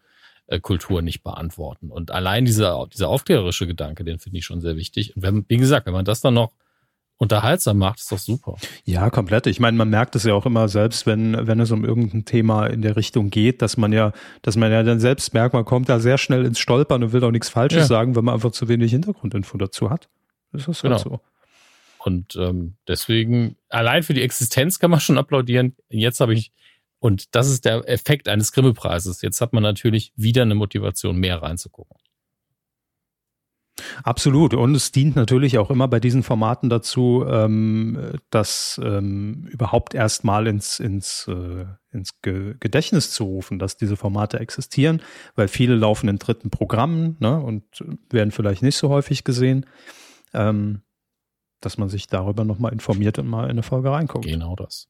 äh, 0.47 0.59
Kultur 0.59 1.03
nicht 1.03 1.23
beantworten. 1.23 1.91
Und 1.91 2.11
allein 2.11 2.47
dieser, 2.47 2.87
dieser 2.91 3.11
aufklärerische 3.11 3.67
Gedanke, 3.67 4.03
den 4.03 4.19
finde 4.19 4.39
ich 4.39 4.47
schon 4.47 4.63
sehr 4.63 4.77
wichtig. 4.77 5.15
Und 5.15 5.23
wenn, 5.23 5.45
wie 5.49 5.59
gesagt, 5.59 5.87
wenn 5.87 5.93
man 5.93 6.07
das 6.07 6.23
dann 6.23 6.35
noch 6.35 6.53
unterhaltsam 7.19 7.77
macht, 7.77 7.99
ist 7.99 8.11
doch 8.11 8.19
super. 8.19 8.55
Ja, 8.85 9.11
komplett. 9.11 9.47
Ich 9.47 9.61
meine, 9.61 9.77
man 9.77 9.91
merkt 9.91 10.17
es 10.17 10.25
ja 10.25 10.33
auch 10.33 10.47
immer 10.47 10.69
selbst, 10.69 11.05
wenn, 11.05 11.47
wenn 11.47 11.61
es 11.61 11.71
um 11.71 11.85
irgendein 11.85 12.25
Thema 12.25 12.67
in 12.67 12.81
der 12.81 12.97
Richtung 12.97 13.29
geht, 13.29 13.61
dass 13.61 13.77
man 13.77 13.93
ja, 13.93 14.13
dass 14.41 14.57
man 14.57 14.73
ja 14.73 14.83
dann 14.83 15.01
selbst 15.01 15.35
merkt, 15.35 15.53
man 15.53 15.67
kommt 15.67 15.91
da 15.91 16.01
sehr 16.01 16.17
schnell 16.17 16.47
ins 16.47 16.61
Stolpern 16.61 17.03
und 17.03 17.13
will 17.13 17.23
auch 17.25 17.31
nichts 17.31 17.51
Falsches 17.51 17.81
ja. 17.81 17.87
sagen, 17.87 18.17
wenn 18.17 18.25
man 18.25 18.35
einfach 18.35 18.53
zu 18.53 18.69
wenig 18.69 18.93
Hintergrundinfo 18.93 19.59
dazu 19.59 19.91
hat. 19.91 20.09
Das 20.53 20.63
ist 20.67 20.83
halt 20.83 21.03
genau. 21.03 21.17
so. 21.17 21.21
Und 21.99 22.37
ähm, 22.37 22.77
deswegen, 22.87 23.57
allein 23.69 24.03
für 24.03 24.15
die 24.15 24.23
Existenz 24.23 24.79
kann 24.79 24.91
man 24.91 25.01
schon 25.01 25.19
applaudieren. 25.19 25.77
Jetzt 25.89 26.21
habe 26.21 26.35
ich, 26.35 26.53
und 27.01 27.35
das 27.35 27.49
ist 27.49 27.65
der 27.65 27.89
Effekt 27.89 28.29
eines 28.29 28.53
Grimme-Preises. 28.53 29.23
Jetzt 29.23 29.41
hat 29.41 29.53
man 29.53 29.63
natürlich 29.63 30.13
wieder 30.17 30.43
eine 30.43 30.55
Motivation, 30.55 31.17
mehr 31.17 31.43
reinzugucken. 31.43 31.97
Absolut. 34.03 34.55
Und 34.55 34.75
es 34.75 34.93
dient 34.93 35.17
natürlich 35.17 35.59
auch 35.59 35.71
immer 35.71 35.89
bei 35.89 36.01
diesen 36.01 36.23
Formaten 36.23 36.69
dazu, 36.69 37.25
ähm, 37.29 38.13
das 38.31 38.81
ähm, 38.83 39.47
überhaupt 39.51 39.95
erstmal 39.95 40.47
ins, 40.47 40.81
ins, 40.81 41.29
äh, 41.29 41.67
ins 41.93 42.21
Ge 42.23 42.55
Gedächtnis 42.61 43.13
zu 43.13 43.25
rufen, 43.25 43.59
dass 43.59 43.77
diese 43.77 43.97
Formate 43.97 44.41
existieren, 44.41 45.03
weil 45.37 45.49
viele 45.49 45.75
laufen 45.75 46.09
in 46.09 46.19
dritten 46.19 46.51
Programmen 46.51 47.17
ne, 47.21 47.41
und 47.41 47.65
werden 48.11 48.31
vielleicht 48.31 48.63
nicht 48.63 48.77
so 48.77 48.89
häufig 48.89 49.25
gesehen. 49.25 49.67
Ähm, 50.35 50.83
dass 51.61 51.79
man 51.79 51.89
sich 51.89 52.07
darüber 52.07 52.45
nochmal 52.45 52.73
informiert 52.73 53.19
und 53.19 53.27
mal 53.27 53.45
in 53.45 53.51
eine 53.51 53.63
Folge 53.63 53.91
reinguckt. 53.91 54.27
Genau 54.27 54.55
das. 54.57 54.89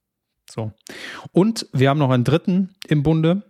So. 0.50 0.72
Und 1.32 1.66
wir 1.72 1.90
haben 1.90 1.98
noch 1.98 2.10
einen 2.10 2.24
dritten 2.24 2.74
im 2.86 3.02
Bunde, 3.02 3.42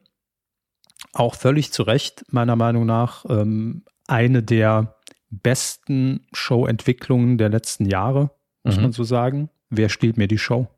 auch 1.13 1.35
völlig 1.35 1.73
zu 1.73 1.83
Recht, 1.83 2.25
meiner 2.31 2.57
Meinung 2.57 2.87
nach, 2.87 3.25
ähm, 3.29 3.85
eine 4.07 4.43
der 4.43 4.97
besten 5.31 6.27
Showentwicklungen 6.33 7.39
der 7.39 7.51
letzten 7.51 7.85
Jahre, 7.85 8.31
muss 8.65 8.77
mhm. 8.77 8.83
man 8.83 8.93
so 8.93 9.05
sagen. 9.05 9.51
Wer 9.71 9.89
spielt 9.89 10.17
mir 10.17 10.29
die 10.29 10.39
Show? 10.39 10.69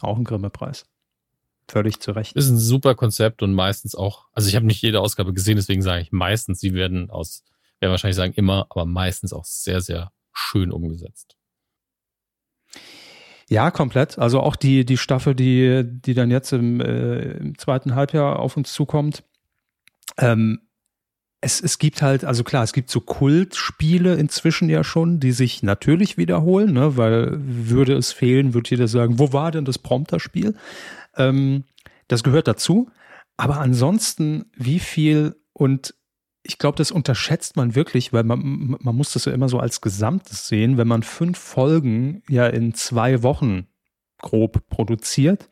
Auch 0.00 0.16
ein 0.16 0.24
Grimme-Preis. 0.24 0.86
Völlig 1.68 2.00
zu 2.00 2.10
Recht. 2.10 2.34
Ist 2.34 2.50
ein 2.50 2.58
super 2.58 2.96
Konzept 2.96 3.42
und 3.42 3.54
meistens 3.54 3.94
auch, 3.94 4.26
also 4.32 4.48
ich 4.48 4.56
habe 4.56 4.66
nicht 4.66 4.82
jede 4.82 5.00
Ausgabe 5.00 5.32
gesehen, 5.32 5.56
deswegen 5.56 5.82
sage 5.82 6.02
ich 6.02 6.10
meistens, 6.10 6.58
sie 6.58 6.74
werden 6.74 7.10
aus, 7.10 7.44
werden 7.78 7.92
wahrscheinlich 7.92 8.16
sagen 8.16 8.32
immer, 8.34 8.66
aber 8.70 8.86
meistens 8.86 9.32
auch 9.32 9.44
sehr, 9.44 9.80
sehr 9.80 10.10
schön 10.32 10.72
umgesetzt. 10.72 11.36
Ja, 13.50 13.72
komplett. 13.72 14.16
Also 14.16 14.40
auch 14.40 14.54
die, 14.54 14.84
die 14.84 14.96
Staffel, 14.96 15.34
die, 15.34 15.82
die 15.84 16.14
dann 16.14 16.30
jetzt 16.30 16.52
im, 16.52 16.80
äh, 16.80 17.32
im 17.32 17.58
zweiten 17.58 17.96
Halbjahr 17.96 18.38
auf 18.38 18.56
uns 18.56 18.72
zukommt, 18.72 19.24
ähm, 20.18 20.60
es, 21.40 21.60
es 21.60 21.78
gibt 21.78 22.00
halt, 22.00 22.24
also 22.24 22.44
klar, 22.44 22.62
es 22.62 22.72
gibt 22.72 22.90
so 22.90 23.00
Kultspiele 23.00 24.14
inzwischen 24.14 24.68
ja 24.68 24.84
schon, 24.84 25.18
die 25.18 25.32
sich 25.32 25.64
natürlich 25.64 26.16
wiederholen, 26.16 26.74
ne, 26.74 26.96
weil 26.96 27.38
würde 27.40 27.96
es 27.96 28.12
fehlen, 28.12 28.54
würde 28.54 28.70
jeder 28.70 28.86
sagen, 28.86 29.18
wo 29.18 29.32
war 29.32 29.50
denn 29.50 29.64
das 29.64 29.78
Prompter-Spiel? 29.78 30.54
Ähm, 31.16 31.64
das 32.06 32.22
gehört 32.22 32.46
dazu. 32.46 32.88
Aber 33.36 33.58
ansonsten, 33.58 34.50
wie 34.54 34.78
viel 34.78 35.34
und 35.52 35.94
ich 36.42 36.58
glaube, 36.58 36.76
das 36.76 36.90
unterschätzt 36.90 37.56
man 37.56 37.74
wirklich, 37.74 38.12
weil 38.12 38.24
man, 38.24 38.76
man 38.80 38.96
muss 38.96 39.12
das 39.12 39.26
ja 39.26 39.32
immer 39.32 39.48
so 39.48 39.58
als 39.58 39.80
Gesamtes 39.80 40.48
sehen, 40.48 40.78
wenn 40.78 40.88
man 40.88 41.02
fünf 41.02 41.38
Folgen 41.38 42.22
ja 42.28 42.46
in 42.46 42.74
zwei 42.74 43.22
Wochen 43.22 43.66
grob 44.18 44.68
produziert, 44.68 45.48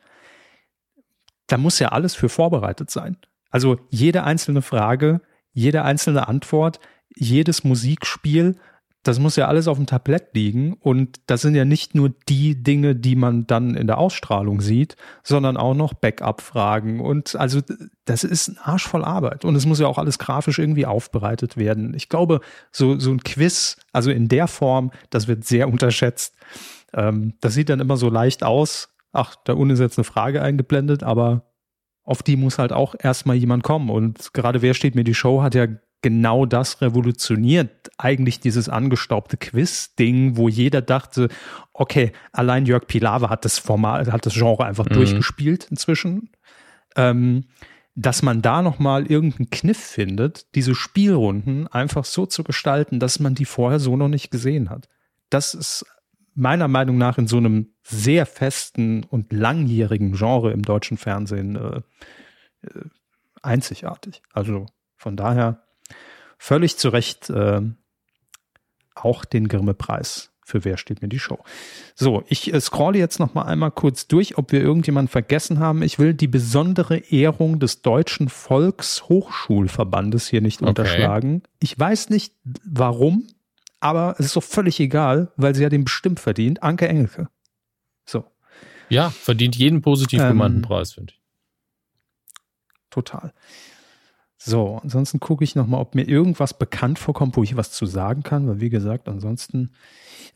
da 1.47 1.57
muss 1.57 1.79
ja 1.79 1.89
alles 1.89 2.15
für 2.15 2.29
vorbereitet 2.29 2.89
sein. 2.89 3.17
Also 3.49 3.79
jede 3.89 4.23
einzelne 4.23 4.61
Frage 4.61 5.21
jede 5.59 5.83
einzelne 5.83 6.27
Antwort, 6.27 6.79
jedes 7.15 7.63
Musikspiel, 7.63 8.55
das 9.03 9.17
muss 9.17 9.37
ja 9.37 9.47
alles 9.47 9.67
auf 9.67 9.77
dem 9.77 9.85
Tablett 9.85 10.33
liegen. 10.33 10.73
Und 10.73 11.21
das 11.27 11.41
sind 11.41 11.55
ja 11.55 11.63
nicht 11.63 11.95
nur 11.95 12.09
die 12.27 12.61
Dinge, 12.61 12.95
die 12.95 13.15
man 13.15 13.47
dann 13.47 13.75
in 13.75 13.87
der 13.87 13.97
Ausstrahlung 13.97 14.59
sieht, 14.59 14.97
sondern 15.23 15.55
auch 15.55 15.73
noch 15.73 15.93
Backup-Fragen. 15.93 16.99
Und 16.99 17.35
also 17.35 17.61
das 18.05 18.23
ist 18.23 18.49
ein 18.49 18.57
Arsch 18.57 18.87
voll 18.87 19.05
Arbeit. 19.05 19.45
Und 19.45 19.55
es 19.55 19.65
muss 19.65 19.79
ja 19.79 19.87
auch 19.87 19.97
alles 19.97 20.19
grafisch 20.19 20.59
irgendwie 20.59 20.85
aufbereitet 20.85 21.55
werden. 21.55 21.93
Ich 21.93 22.09
glaube, 22.09 22.41
so, 22.71 22.99
so 22.99 23.11
ein 23.11 23.23
Quiz, 23.23 23.77
also 23.93 24.11
in 24.11 24.27
der 24.27 24.47
Form, 24.47 24.91
das 25.09 25.27
wird 25.27 25.45
sehr 25.45 25.69
unterschätzt. 25.69 26.35
Ähm, 26.93 27.35
das 27.39 27.53
sieht 27.53 27.69
dann 27.69 27.79
immer 27.79 27.95
so 27.95 28.09
leicht 28.09 28.43
aus. 28.43 28.89
Ach, 29.13 29.35
da 29.45 29.53
unten 29.53 29.73
ist 29.73 29.79
jetzt 29.79 29.97
eine 29.97 30.03
Frage 30.03 30.41
eingeblendet, 30.41 31.03
aber 31.03 31.49
auf 32.03 32.21
die 32.21 32.35
muss 32.35 32.59
halt 32.59 32.73
auch 32.73 32.95
erstmal 32.99 33.37
jemand 33.37 33.63
kommen. 33.63 33.89
Und 33.89 34.33
gerade 34.33 34.61
Wer 34.61 34.73
steht 34.73 34.95
mir 34.95 35.05
die 35.05 35.15
Show 35.15 35.41
hat 35.41 35.55
ja 35.55 35.67
genau 36.01 36.45
das 36.45 36.81
revolutioniert. 36.81 37.91
Eigentlich 37.97 38.39
dieses 38.39 38.69
angestaubte 38.69 39.37
Quiz-Ding, 39.37 40.37
wo 40.37 40.47
jeder 40.47 40.81
dachte, 40.81 41.29
okay, 41.73 42.11
allein 42.31 42.65
Jörg 42.65 42.87
Pilawa 42.87 43.29
hat 43.29 43.45
das 43.45 43.59
Format, 43.59 44.11
hat 44.11 44.25
das 44.25 44.33
Genre 44.33 44.65
einfach 44.65 44.85
mhm. 44.85 44.93
durchgespielt 44.93 45.67
inzwischen. 45.69 46.31
Ähm, 46.95 47.45
dass 47.95 48.21
man 48.21 48.41
da 48.41 48.61
nochmal 48.61 49.07
irgendeinen 49.07 49.49
Kniff 49.49 49.77
findet, 49.77 50.55
diese 50.55 50.73
Spielrunden 50.73 51.67
einfach 51.67 52.05
so 52.05 52.25
zu 52.25 52.43
gestalten, 52.45 52.99
dass 52.99 53.19
man 53.19 53.35
die 53.35 53.45
vorher 53.45 53.79
so 53.79 53.97
noch 53.97 54.07
nicht 54.07 54.31
gesehen 54.31 54.69
hat. 54.69 54.87
Das 55.29 55.53
ist 55.53 55.85
meiner 56.33 56.69
Meinung 56.69 56.97
nach 56.97 57.17
in 57.17 57.27
so 57.27 57.37
einem 57.37 57.73
sehr 57.83 58.25
festen 58.25 59.03
und 59.03 59.33
langjährigen 59.33 60.13
Genre 60.13 60.51
im 60.51 60.61
deutschen 60.61 60.97
Fernsehen 60.97 61.57
äh, 61.57 61.81
äh, 62.61 62.85
einzigartig. 63.41 64.21
Also 64.31 64.67
von 64.95 65.17
daher 65.17 65.63
völlig 66.37 66.77
zu 66.77 66.89
Recht 66.89 67.29
äh, 67.29 67.61
auch 68.95 69.25
den 69.25 69.47
Grimme-Preis 69.47 70.31
für 70.49 70.65
Wer 70.65 70.77
steht 70.77 71.01
mir 71.01 71.07
die 71.07 71.19
Show. 71.19 71.39
So, 71.95 72.23
ich 72.27 72.51
äh, 72.53 72.59
scrolle 72.59 72.97
jetzt 72.97 73.19
noch 73.19 73.33
mal 73.33 73.43
einmal 73.43 73.71
kurz 73.71 74.07
durch, 74.07 74.37
ob 74.37 74.51
wir 74.51 74.61
irgendjemanden 74.61 75.09
vergessen 75.09 75.59
haben. 75.59 75.83
Ich 75.83 75.99
will 75.99 76.13
die 76.13 76.27
besondere 76.27 76.97
Ehrung 76.97 77.59
des 77.59 77.81
Deutschen 77.81 78.27
Volkshochschulverbandes 78.29 80.27
hier 80.27 80.41
nicht 80.41 80.61
okay. 80.61 80.69
unterschlagen. 80.69 81.43
Ich 81.59 81.79
weiß 81.79 82.09
nicht 82.09 82.33
warum, 82.65 83.27
aber 83.79 84.15
es 84.17 84.25
ist 84.27 84.35
doch 84.35 84.43
völlig 84.43 84.79
egal, 84.79 85.31
weil 85.37 85.55
sie 85.55 85.63
ja 85.63 85.69
den 85.69 85.85
bestimmt 85.85 86.19
verdient. 86.19 86.63
Anke 86.63 86.87
Engelke. 86.87 87.29
So. 88.05 88.25
Ja, 88.89 89.11
verdient 89.11 89.55
jeden 89.55 89.81
positiv 89.81 90.19
ähm, 90.19 90.29
gemeinten 90.29 90.61
Preis, 90.63 90.93
finde 90.93 91.13
ich. 91.13 91.21
Total. 92.89 93.33
So, 94.41 94.77
ansonsten 94.77 95.19
gucke 95.19 95.43
ich 95.43 95.55
nochmal, 95.55 95.81
ob 95.81 95.95
mir 95.95 96.07
irgendwas 96.07 96.57
bekannt 96.57 96.97
vorkommt, 96.97 97.35
wo 97.35 97.43
ich 97.43 97.57
was 97.57 97.73
zu 97.73 97.85
sagen 97.85 98.23
kann, 98.23 98.47
weil 98.47 98.61
wie 98.61 98.69
gesagt, 98.69 99.09
ansonsten, 99.09 99.73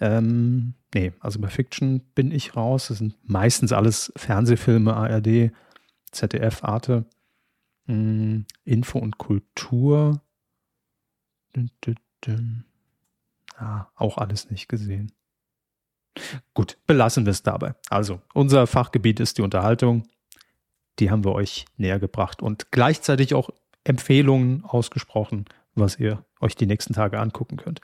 ähm, 0.01 0.73
nee, 0.93 1.13
also 1.21 1.39
bei 1.39 1.47
Fiction 1.47 2.01
bin 2.13 2.31
ich 2.31 2.57
raus. 2.57 2.89
Das 2.89 2.97
sind 2.97 3.15
meistens 3.23 3.71
alles 3.71 4.11
Fernsehfilme, 4.17 4.93
ARD, 4.93 5.53
ZDF, 6.11 6.65
Arte, 6.65 7.05
mh, 7.85 7.93
hm, 7.93 8.45
Info 8.65 8.99
und 8.99 9.17
Kultur. 9.17 10.21
Dün, 11.55 11.71
dün, 11.85 11.95
dün. 12.25 12.65
Ja, 13.57 13.89
auch 13.95 14.17
alles 14.17 14.51
nicht 14.51 14.67
gesehen. 14.67 15.13
Gut, 16.53 16.77
belassen 16.87 17.25
wir 17.25 17.31
es 17.31 17.41
dabei. 17.41 17.73
Also, 17.89 18.21
unser 18.33 18.67
Fachgebiet 18.67 19.21
ist 19.21 19.37
die 19.37 19.43
Unterhaltung. 19.43 20.03
Die 20.99 21.09
haben 21.09 21.23
wir 21.23 21.31
euch 21.31 21.65
näher 21.77 21.99
gebracht 21.99 22.41
und 22.41 22.71
gleichzeitig 22.71 23.33
auch 23.33 23.49
Empfehlungen 23.83 24.63
ausgesprochen, 24.65 25.45
was 25.75 25.99
ihr 25.99 26.23
euch 26.39 26.55
die 26.55 26.65
nächsten 26.65 26.93
Tage 26.93 27.19
angucken 27.19 27.57
könnt. 27.57 27.81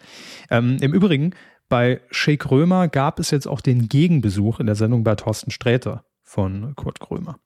Ähm, 0.50 0.78
Im 0.82 0.94
Übrigen, 0.94 1.34
bei 1.70 2.02
Shake 2.10 2.50
Römer 2.50 2.88
gab 2.88 3.20
es 3.20 3.32
jetzt 3.32 3.48
auch 3.48 3.62
den 3.62 3.90
Gegenbesuch 3.90 4.60
in 4.60 4.66
der 4.66 4.76
Sendung 4.76 5.04
bei 5.04 5.16
Thorsten 5.16 5.52
Sträter 5.52 6.04
von 6.24 6.76
Kurt 6.76 7.00
Krömer. 7.00 7.40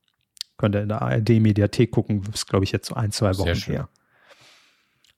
Könnt 0.57 0.75
ihr 0.75 0.81
in 0.81 0.89
der 0.89 1.01
ARD-Mediathek 1.01 1.91
gucken, 1.91 2.21
ist, 2.33 2.47
glaube 2.47 2.63
ich, 2.63 2.71
jetzt 2.71 2.87
so 2.87 2.95
ein, 2.95 3.11
zwei 3.11 3.37
Wochen 3.37 3.55
her. 3.55 3.89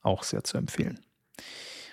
Auch 0.02 0.22
sehr 0.22 0.44
zu 0.44 0.56
empfehlen. 0.56 1.00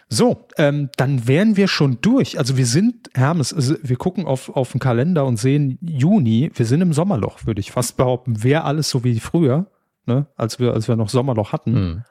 So, 0.10 0.48
ähm, 0.58 0.90
dann 0.98 1.28
wären 1.28 1.58
wir 1.58 1.68
schon 1.68 2.00
durch. 2.02 2.38
Also 2.38 2.58
wir 2.58 2.66
sind, 2.66 3.10
Hermes, 3.16 3.54
also 3.54 3.76
wir 3.82 3.96
gucken 3.96 4.26
auf, 4.26 4.50
auf 4.50 4.72
den 4.72 4.80
Kalender 4.80 5.26
und 5.26 5.38
sehen 5.38 5.80
Juni, 5.82 6.52
wir 6.54 6.66
sind 6.66 6.82
im 6.82 6.94
Sommerloch, 6.94 7.46
würde 7.46 7.62
ich 7.62 7.72
fast 7.72 7.98
behaupten. 7.98 8.44
Wäre 8.44 8.64
alles 8.64 8.90
so 8.90 9.04
wie 9.04 9.20
früher, 9.20 9.72
ne? 10.06 10.28
als, 10.36 10.60
wir, 10.60 10.74
als 10.74 10.88
wir 10.88 10.96
noch 10.96 11.10
Sommerloch 11.10 11.52
hatten. 11.52 11.74
Mhm. 11.74 12.04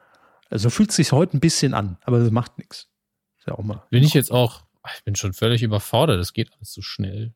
Also 0.50 0.70
fühlt 0.70 0.90
es 0.90 0.96
sich 0.96 1.12
heute 1.12 1.36
ein 1.36 1.40
bisschen 1.40 1.74
an, 1.74 1.96
aber 2.02 2.18
das 2.18 2.30
macht 2.30 2.58
nichts. 2.58 2.88
Ist 3.38 3.46
ja 3.48 3.54
auch 3.54 3.64
mal. 3.64 3.82
Bin 3.90 4.02
ich 4.02 4.14
jetzt 4.14 4.30
auch, 4.30 4.62
ich 4.94 5.04
bin 5.04 5.16
schon 5.16 5.32
völlig 5.32 5.62
überfordert, 5.62 6.20
das 6.20 6.32
geht 6.32 6.52
alles 6.54 6.72
so 6.72 6.82
schnell. 6.82 7.34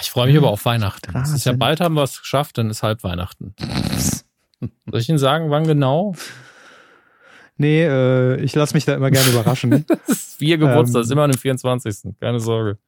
Ich 0.00 0.10
freue 0.10 0.26
mich 0.26 0.34
ja, 0.34 0.40
aber 0.40 0.50
auf 0.50 0.64
Weihnachten. 0.64 1.12
Das 1.12 1.32
ist 1.32 1.46
ja 1.46 1.52
bald 1.52 1.80
haben 1.80 1.94
wir 1.94 2.02
es 2.02 2.20
geschafft, 2.20 2.58
dann 2.58 2.68
ist 2.68 2.82
halb 2.82 3.02
Weihnachten. 3.02 3.54
Soll 4.60 5.00
ich 5.00 5.08
Ihnen 5.08 5.18
sagen, 5.18 5.50
wann 5.50 5.66
genau? 5.66 6.14
Nee, 7.56 7.84
äh, 7.84 8.36
ich 8.42 8.54
lasse 8.54 8.74
mich 8.74 8.84
da 8.84 8.94
immer 8.94 9.10
gerne 9.10 9.30
überraschen. 9.30 9.86
das 9.88 10.08
ist 10.08 10.38
vier 10.38 10.58
Geburtstag, 10.58 11.00
ähm, 11.00 11.04
ist 11.04 11.10
immer 11.10 11.24
am 11.24 11.32
24. 11.32 12.14
Keine 12.20 12.40
Sorge. 12.40 12.78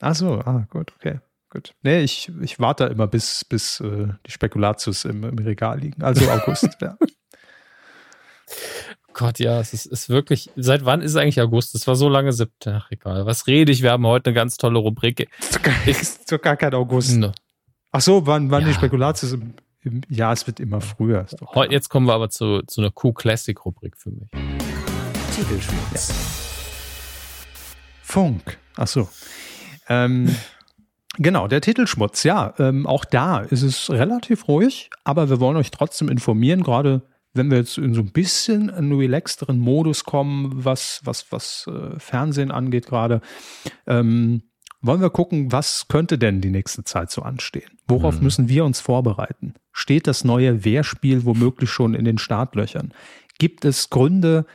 Ach 0.00 0.14
so, 0.14 0.38
ah, 0.40 0.66
gut, 0.70 0.92
okay. 0.96 1.20
Gut. 1.56 1.72
Nee, 1.82 2.02
ich, 2.02 2.30
ich 2.42 2.60
warte 2.60 2.84
immer, 2.84 3.06
bis, 3.06 3.42
bis 3.42 3.80
äh, 3.80 4.08
die 4.26 4.30
Spekulatius 4.30 5.06
im, 5.06 5.24
im 5.24 5.38
Regal 5.38 5.80
liegen. 5.80 6.02
Also 6.02 6.30
August, 6.30 6.68
ja. 6.82 6.98
Gott, 9.14 9.38
ja, 9.38 9.58
es 9.58 9.72
ist, 9.72 9.86
ist 9.86 10.10
wirklich. 10.10 10.50
Seit 10.56 10.84
wann 10.84 11.00
ist 11.00 11.12
es 11.12 11.16
eigentlich 11.16 11.40
August? 11.40 11.74
Es 11.74 11.86
war 11.86 11.96
so 11.96 12.10
lange 12.10 12.34
September. 12.34 12.82
Ach, 12.84 12.90
egal. 12.90 13.24
Was 13.24 13.46
rede 13.46 13.72
ich? 13.72 13.82
Wir 13.82 13.92
haben 13.92 14.06
heute 14.06 14.28
eine 14.28 14.34
ganz 14.34 14.58
tolle 14.58 14.78
Rubrik. 14.78 15.30
Ist 15.86 16.30
doch 16.30 16.42
gar 16.42 16.58
kein 16.58 16.74
August. 16.74 17.16
Ne. 17.16 17.32
Ach 17.90 18.02
so, 18.02 18.26
wann, 18.26 18.50
wann 18.50 18.60
ja. 18.60 18.68
die 18.68 18.74
Spekulatius 18.74 19.38
ja, 20.10 20.32
es 20.32 20.46
wird 20.46 20.60
immer 20.60 20.82
früher. 20.82 21.24
Heute, 21.54 21.72
jetzt 21.72 21.88
kommen 21.88 22.06
wir 22.06 22.12
aber 22.12 22.28
zu, 22.28 22.60
zu 22.66 22.82
einer 22.82 22.90
Q-Classic-Rubrik 22.90 23.96
für 23.96 24.10
mich. 24.10 24.28
Titelschmutz. 25.34 26.08
Ja. 26.08 26.14
Funk. 28.02 28.58
Ach 28.76 28.88
so. 28.88 29.08
Ähm, 29.88 30.34
genau, 31.18 31.48
der 31.48 31.60
Titelschmutz. 31.60 32.22
Ja, 32.22 32.54
ähm, 32.58 32.86
auch 32.86 33.04
da 33.04 33.40
ist 33.40 33.62
es 33.62 33.90
relativ 33.90 34.48
ruhig, 34.48 34.90
aber 35.04 35.28
wir 35.28 35.40
wollen 35.40 35.56
euch 35.56 35.70
trotzdem 35.70 36.08
informieren, 36.08 36.62
gerade 36.62 37.02
wenn 37.36 37.50
wir 37.50 37.58
jetzt 37.58 37.78
in 37.78 37.94
so 37.94 38.00
ein 38.00 38.12
bisschen 38.12 38.70
einen 38.70 38.92
relaxteren 38.92 39.58
Modus 39.58 40.04
kommen, 40.04 40.64
was, 40.64 41.00
was, 41.04 41.30
was 41.30 41.68
äh, 41.68 41.98
Fernsehen 41.98 42.50
angeht 42.50 42.86
gerade. 42.86 43.20
Ähm, 43.86 44.42
wollen 44.80 45.00
wir 45.00 45.10
gucken, 45.10 45.52
was 45.52 45.88
könnte 45.88 46.18
denn 46.18 46.40
die 46.40 46.50
nächste 46.50 46.84
Zeit 46.84 47.10
so 47.10 47.22
anstehen? 47.22 47.70
Worauf 47.88 48.16
hm. 48.16 48.24
müssen 48.24 48.48
wir 48.48 48.64
uns 48.64 48.80
vorbereiten? 48.80 49.54
Steht 49.72 50.06
das 50.06 50.24
neue 50.24 50.64
Wehrspiel 50.64 51.24
womöglich 51.24 51.70
schon 51.70 51.94
in 51.94 52.04
den 52.04 52.18
Startlöchern? 52.18 52.92
Gibt 53.38 53.64
es 53.64 53.90
Gründe 53.90 54.46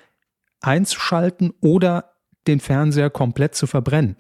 einzuschalten 0.62 1.53
oder 1.62 2.14
den 2.47 2.59
Fernseher 2.59 3.09
komplett 3.09 3.55
zu 3.55 3.68
verbrennen? 3.68 4.16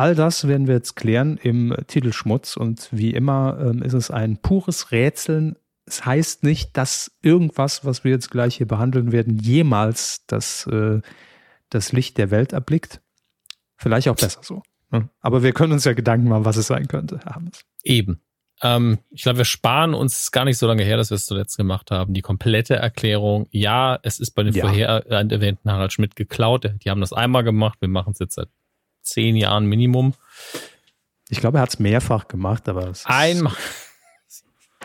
All 0.00 0.14
das 0.14 0.48
werden 0.48 0.66
wir 0.66 0.76
jetzt 0.76 0.96
klären 0.96 1.36
im 1.36 1.76
Titelschmutz 1.86 2.56
und 2.56 2.88
wie 2.90 3.10
immer 3.10 3.58
ähm, 3.60 3.82
ist 3.82 3.92
es 3.92 4.10
ein 4.10 4.38
pures 4.38 4.92
Rätseln. 4.92 5.56
Es 5.84 6.06
heißt 6.06 6.42
nicht, 6.42 6.74
dass 6.78 7.12
irgendwas, 7.20 7.84
was 7.84 8.02
wir 8.02 8.10
jetzt 8.10 8.30
gleich 8.30 8.56
hier 8.56 8.66
behandeln 8.66 9.12
werden, 9.12 9.36
jemals 9.36 10.24
das, 10.26 10.66
äh, 10.68 11.02
das 11.68 11.92
Licht 11.92 12.16
der 12.16 12.30
Welt 12.30 12.54
erblickt. 12.54 13.02
Vielleicht 13.76 14.08
auch 14.08 14.16
besser 14.16 14.40
so. 14.42 14.62
Aber 15.20 15.42
wir 15.42 15.52
können 15.52 15.74
uns 15.74 15.84
ja 15.84 15.92
Gedanken 15.92 16.30
machen, 16.30 16.46
was 16.46 16.56
es 16.56 16.68
sein 16.68 16.88
könnte, 16.88 17.20
Herr 17.22 17.34
Hammes. 17.34 17.60
Eben. 17.82 18.22
Ähm, 18.62 19.00
ich 19.10 19.24
glaube, 19.24 19.36
wir 19.36 19.44
sparen 19.44 19.92
uns 19.92 20.32
gar 20.32 20.46
nicht 20.46 20.56
so 20.56 20.66
lange 20.66 20.82
her, 20.82 20.96
dass 20.96 21.10
wir 21.10 21.16
es 21.16 21.26
zuletzt 21.26 21.58
gemacht 21.58 21.90
haben. 21.90 22.14
Die 22.14 22.22
komplette 22.22 22.76
Erklärung, 22.76 23.48
ja, 23.50 23.98
es 24.02 24.18
ist 24.18 24.30
bei 24.30 24.44
den 24.44 24.54
ja. 24.54 24.64
vorher 24.64 25.06
erwähnten 25.10 25.70
Harald 25.70 25.92
Schmidt 25.92 26.16
geklaut. 26.16 26.72
Die 26.82 26.88
haben 26.88 27.02
das 27.02 27.12
einmal 27.12 27.44
gemacht. 27.44 27.82
Wir 27.82 27.88
machen 27.88 28.14
es 28.14 28.18
jetzt 28.18 28.36
seit 28.36 28.48
zehn 29.10 29.36
Jahren 29.36 29.66
Minimum. 29.66 30.14
Ich 31.28 31.40
glaube, 31.40 31.58
er 31.58 31.62
hat 31.62 31.70
es 31.70 31.78
mehrfach 31.78 32.28
gemacht, 32.28 32.68
aber 32.68 32.92
einmal. 33.04 33.54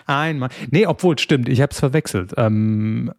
Einmal. 0.08 0.50
Nee, 0.70 0.86
obwohl, 0.86 1.18
stimmt, 1.18 1.50
ich 1.50 1.62
habe 1.62 1.72
es 1.72 1.80
verwechselt. 1.80 2.34
Ähm, 2.38 3.12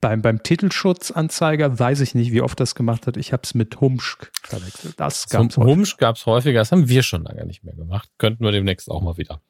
beim, 0.00 0.20
beim 0.20 0.42
Titelschutzanzeiger 0.42 1.78
weiß 1.78 2.00
ich 2.00 2.14
nicht, 2.14 2.32
wie 2.32 2.42
oft 2.42 2.58
das 2.60 2.74
gemacht 2.74 3.06
hat. 3.06 3.16
Ich 3.16 3.32
habe 3.32 3.42
es 3.44 3.54
mit 3.54 3.80
Humschk 3.80 4.30
verwechselt. 4.42 4.98
Das 4.98 5.28
gab's 5.28 5.54
Zum 5.54 5.64
Humschk 5.64 5.98
gab 5.98 6.16
es 6.16 6.26
häufiger. 6.26 6.58
Das 6.58 6.72
haben 6.72 6.88
wir 6.88 7.02
schon 7.02 7.22
lange 7.22 7.46
nicht 7.46 7.64
mehr 7.64 7.74
gemacht. 7.74 8.10
Könnten 8.18 8.44
wir 8.44 8.52
demnächst 8.52 8.90
auch 8.90 9.00
mal 9.00 9.16
wieder 9.16 9.40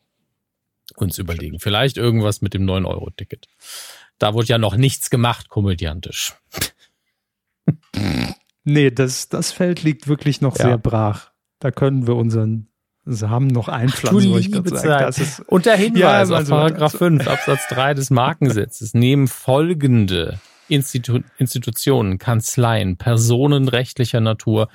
uns 0.96 1.18
überlegen. 1.18 1.58
Vielleicht 1.58 1.96
irgendwas 1.96 2.42
mit 2.42 2.54
dem 2.54 2.64
9-Euro-Ticket. 2.64 3.46
Da 4.18 4.34
wurde 4.34 4.48
ja 4.48 4.58
noch 4.58 4.76
nichts 4.76 5.10
gemacht, 5.10 5.48
komödiantisch. 5.48 6.34
nee, 8.64 8.90
das, 8.90 9.28
das 9.28 9.52
Feld 9.52 9.82
liegt 9.82 10.08
wirklich 10.08 10.40
noch 10.40 10.58
ja. 10.58 10.64
sehr 10.64 10.78
brach. 10.78 11.30
Da 11.58 11.70
können 11.70 12.06
wir 12.06 12.16
unseren 12.16 12.68
Samen 13.04 13.48
noch 13.48 13.68
einpflanzen, 13.68 14.36
ich 14.36 14.52
gerade 14.52 14.76
sagen. 14.76 15.04
Das 15.06 15.18
ist, 15.18 15.40
Unter 15.40 15.74
Hinweis 15.74 16.00
ja, 16.00 16.10
also, 16.10 16.36
auf 16.36 16.48
Paragraph 16.48 16.92
5 16.92 17.26
Absatz 17.26 17.66
3 17.68 17.94
des 17.94 18.10
Markengesetzes 18.10 18.94
nehmen 18.94 19.26
folgende 19.26 20.38
Institu 20.68 21.20
Institutionen, 21.38 22.18
Kanzleien, 22.18 22.96
Personen 22.96 23.68
rechtlicher 23.68 24.20
Natur 24.20 24.68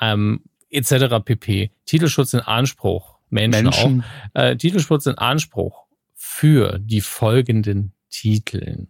ähm, 0.00 0.42
etc. 0.70 1.16
pp. 1.24 1.70
Titelschutz 1.86 2.34
in 2.34 2.40
Anspruch, 2.40 3.18
Menschen, 3.30 3.64
Menschen. 3.64 4.04
auch, 4.34 4.40
äh, 4.40 4.56
Titelschutz 4.56 5.06
in 5.06 5.18
Anspruch 5.18 5.86
für 6.14 6.78
die 6.78 7.00
folgenden 7.00 7.92
Titeln. 8.10 8.88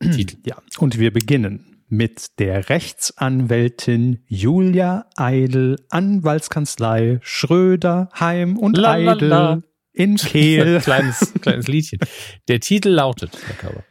Titel. 0.00 0.36
Ja, 0.44 0.56
und 0.78 0.98
wir 0.98 1.12
beginnen 1.12 1.73
mit 1.88 2.38
der 2.38 2.68
Rechtsanwältin 2.68 4.24
Julia 4.26 5.08
Eidel, 5.16 5.84
Anwaltskanzlei 5.90 7.18
Schröder, 7.22 8.08
Heim 8.18 8.58
und 8.58 8.76
la, 8.76 8.92
Eidel 8.92 9.28
la, 9.28 9.54
la. 9.54 9.62
in 9.92 10.16
Kehl. 10.16 10.80
kleines, 10.80 11.32
kleines 11.40 11.68
Liedchen. 11.68 12.00
Der 12.48 12.60
Titel 12.60 12.88
lautet, 12.90 13.36
Herr 13.46 13.56
Körber. 13.56 13.84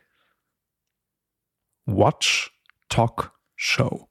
Watch 1.85 2.51
Talk 2.89 3.37
Show. 3.55 4.07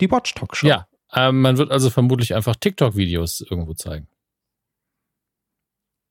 Die 0.00 0.10
Watch 0.10 0.34
Talk 0.34 0.56
Show. 0.56 0.66
Ja, 0.66 0.88
ähm, 1.12 1.40
man 1.40 1.58
wird 1.58 1.70
also 1.70 1.90
vermutlich 1.90 2.34
einfach 2.34 2.56
TikTok-Videos 2.56 3.42
irgendwo 3.42 3.74
zeigen. 3.74 4.08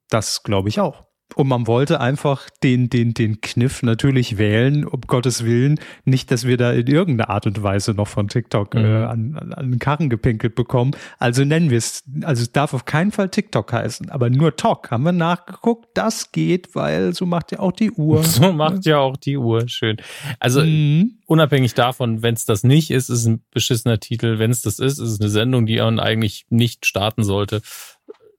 Das 0.08 0.42
glaube 0.42 0.68
ich 0.68 0.80
auch. 0.80 1.09
Und 1.34 1.48
man 1.48 1.66
wollte 1.66 2.00
einfach 2.00 2.48
den, 2.62 2.90
den, 2.90 3.14
den 3.14 3.40
Kniff 3.40 3.82
natürlich 3.82 4.38
wählen, 4.38 4.84
um 4.84 5.00
Gottes 5.02 5.44
Willen. 5.44 5.78
Nicht, 6.04 6.30
dass 6.30 6.46
wir 6.46 6.56
da 6.56 6.72
in 6.72 6.86
irgendeiner 6.86 7.30
Art 7.30 7.46
und 7.46 7.62
Weise 7.62 7.94
noch 7.94 8.08
von 8.08 8.28
TikTok 8.28 8.74
äh, 8.74 8.78
mhm. 8.78 8.84
äh, 8.84 9.04
an, 9.04 9.36
an, 9.36 9.52
an 9.52 9.70
den 9.70 9.78
Karren 9.78 10.10
gepinkelt 10.10 10.54
bekommen. 10.54 10.92
Also 11.18 11.44
nennen 11.44 11.70
wir 11.70 11.78
es, 11.78 12.04
also 12.22 12.42
es 12.42 12.52
darf 12.52 12.74
auf 12.74 12.84
keinen 12.84 13.12
Fall 13.12 13.28
TikTok 13.28 13.72
heißen, 13.72 14.10
aber 14.10 14.30
nur 14.30 14.56
Talk. 14.56 14.90
Haben 14.90 15.04
wir 15.04 15.12
nachgeguckt, 15.12 15.88
das 15.94 16.32
geht, 16.32 16.74
weil 16.74 17.14
so 17.14 17.26
macht 17.26 17.52
ja 17.52 17.60
auch 17.60 17.72
die 17.72 17.90
Uhr. 17.90 18.24
So 18.40 18.52
macht 18.52 18.86
ja 18.86 18.98
auch 18.98 19.16
die 19.16 19.36
Uhr, 19.36 19.68
schön. 19.68 19.96
Also 20.38 20.62
mhm. 20.62 21.18
unabhängig 21.26 21.74
davon, 21.74 22.22
wenn 22.22 22.34
es 22.34 22.44
das 22.44 22.64
nicht 22.64 22.90
ist, 22.90 23.10
ist 23.10 23.18
es 23.20 23.26
ein 23.26 23.44
beschissener 23.50 23.98
Titel. 23.98 24.38
Wenn 24.38 24.50
es 24.50 24.62
das 24.62 24.78
ist, 24.78 24.98
ist 24.98 25.10
es 25.10 25.20
eine 25.20 25.28
Sendung, 25.28 25.66
die 25.66 25.76
man 25.76 26.00
eigentlich 26.00 26.46
nicht 26.48 26.86
starten 26.86 27.22
sollte. 27.22 27.60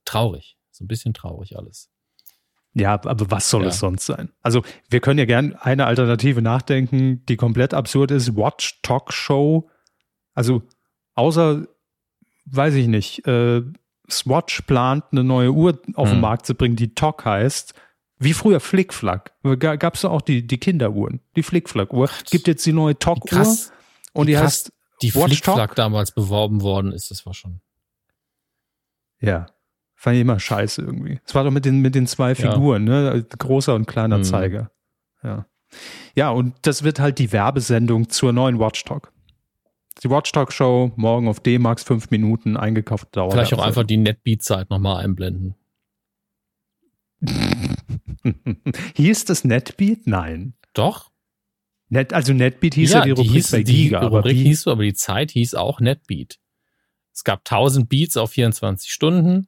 Traurig. 0.04 0.56
So 0.70 0.84
ein 0.84 0.88
bisschen 0.88 1.14
traurig 1.14 1.56
alles. 1.56 1.90
Ja, 2.74 2.94
aber 2.94 3.30
was 3.30 3.50
soll 3.50 3.62
ja. 3.62 3.68
es 3.68 3.78
sonst 3.78 4.06
sein? 4.06 4.30
Also, 4.40 4.62
wir 4.88 5.00
können 5.00 5.18
ja 5.18 5.26
gern 5.26 5.54
eine 5.56 5.86
Alternative 5.86 6.40
nachdenken, 6.40 7.24
die 7.26 7.36
komplett 7.36 7.74
absurd 7.74 8.10
ist. 8.10 8.34
Watch 8.36 8.80
Talk 8.82 9.12
Show. 9.12 9.68
Also, 10.34 10.62
außer, 11.14 11.66
weiß 12.46 12.74
ich 12.74 12.86
nicht, 12.86 13.26
äh, 13.26 13.62
Swatch 14.10 14.62
plant, 14.62 15.04
eine 15.12 15.22
neue 15.22 15.52
Uhr 15.52 15.80
auf 15.94 16.08
hm. 16.08 16.16
den 16.16 16.20
Markt 16.20 16.46
zu 16.46 16.54
bringen, 16.54 16.76
die 16.76 16.94
Talk 16.94 17.24
heißt. 17.24 17.74
Wie 18.18 18.32
früher 18.34 18.60
Flickflack. 18.60 19.32
Gab 19.58 19.94
es 19.94 20.04
auch 20.04 20.22
die, 20.22 20.46
die 20.46 20.58
Kinderuhren, 20.58 21.20
die 21.34 21.42
Flickflack-Uhr. 21.42 22.08
Gibt 22.30 22.46
jetzt 22.46 22.64
die 22.64 22.72
neue 22.72 22.96
Talk-Uhr. 22.98 23.56
Und 24.12 24.26
die, 24.26 24.32
die 24.32 24.38
heißt 24.38 24.72
die 25.02 25.10
Flickflack 25.10 25.74
damals 25.74 26.12
beworben 26.12 26.62
worden 26.62 26.92
ist, 26.92 27.10
das 27.10 27.26
war 27.26 27.34
schon. 27.34 27.60
Ja. 29.20 29.46
Fand 30.02 30.16
ich 30.16 30.22
immer 30.22 30.40
scheiße 30.40 30.82
irgendwie. 30.82 31.20
Es 31.24 31.32
war 31.32 31.44
doch 31.44 31.52
mit 31.52 31.64
den, 31.64 31.78
mit 31.78 31.94
den 31.94 32.08
zwei 32.08 32.34
Figuren, 32.34 32.88
ja. 32.88 33.14
ne? 33.14 33.22
Großer 33.38 33.72
und 33.72 33.86
kleiner 33.86 34.18
mhm. 34.18 34.24
Zeiger. 34.24 34.72
Ja. 35.22 35.46
Ja, 36.16 36.30
und 36.30 36.56
das 36.62 36.82
wird 36.82 36.98
halt 36.98 37.20
die 37.20 37.30
Werbesendung 37.30 38.08
zur 38.08 38.32
neuen 38.32 38.58
Watchdog. 38.58 39.12
Die 40.02 40.10
Watchdog 40.10 40.52
Show, 40.52 40.90
morgen 40.96 41.28
auf 41.28 41.38
D-Max, 41.38 41.84
fünf 41.84 42.10
Minuten, 42.10 42.56
eingekauft 42.56 43.14
dauert. 43.16 43.34
Vielleicht 43.34 43.54
auch 43.54 43.64
einfach 43.64 43.84
die 43.84 43.96
Netbeat-Zeit 43.96 44.70
nochmal 44.70 45.04
einblenden. 45.04 45.54
hieß 48.96 49.24
das 49.26 49.44
Netbeat? 49.44 50.08
Nein. 50.08 50.54
Doch. 50.74 51.12
Net, 51.90 52.12
also 52.12 52.32
Netbeat 52.32 52.74
hieß 52.74 52.90
ja, 52.90 52.98
ja 52.98 53.04
die 53.04 53.10
Rubrik 53.12 53.28
die 53.28 53.34
hieß, 53.34 53.50
bei 53.52 53.62
Giga. 53.62 54.00
Die 54.00 54.06
Rubrik 54.06 54.36
hieß 54.36 54.66
aber 54.66 54.82
die 54.82 54.94
Zeit 54.94 55.30
hieß 55.30 55.54
auch 55.54 55.78
Netbeat. 55.78 56.40
Es 57.14 57.22
gab 57.22 57.48
1000 57.48 57.88
Beats 57.88 58.16
auf 58.16 58.32
24 58.32 58.90
Stunden. 58.90 59.46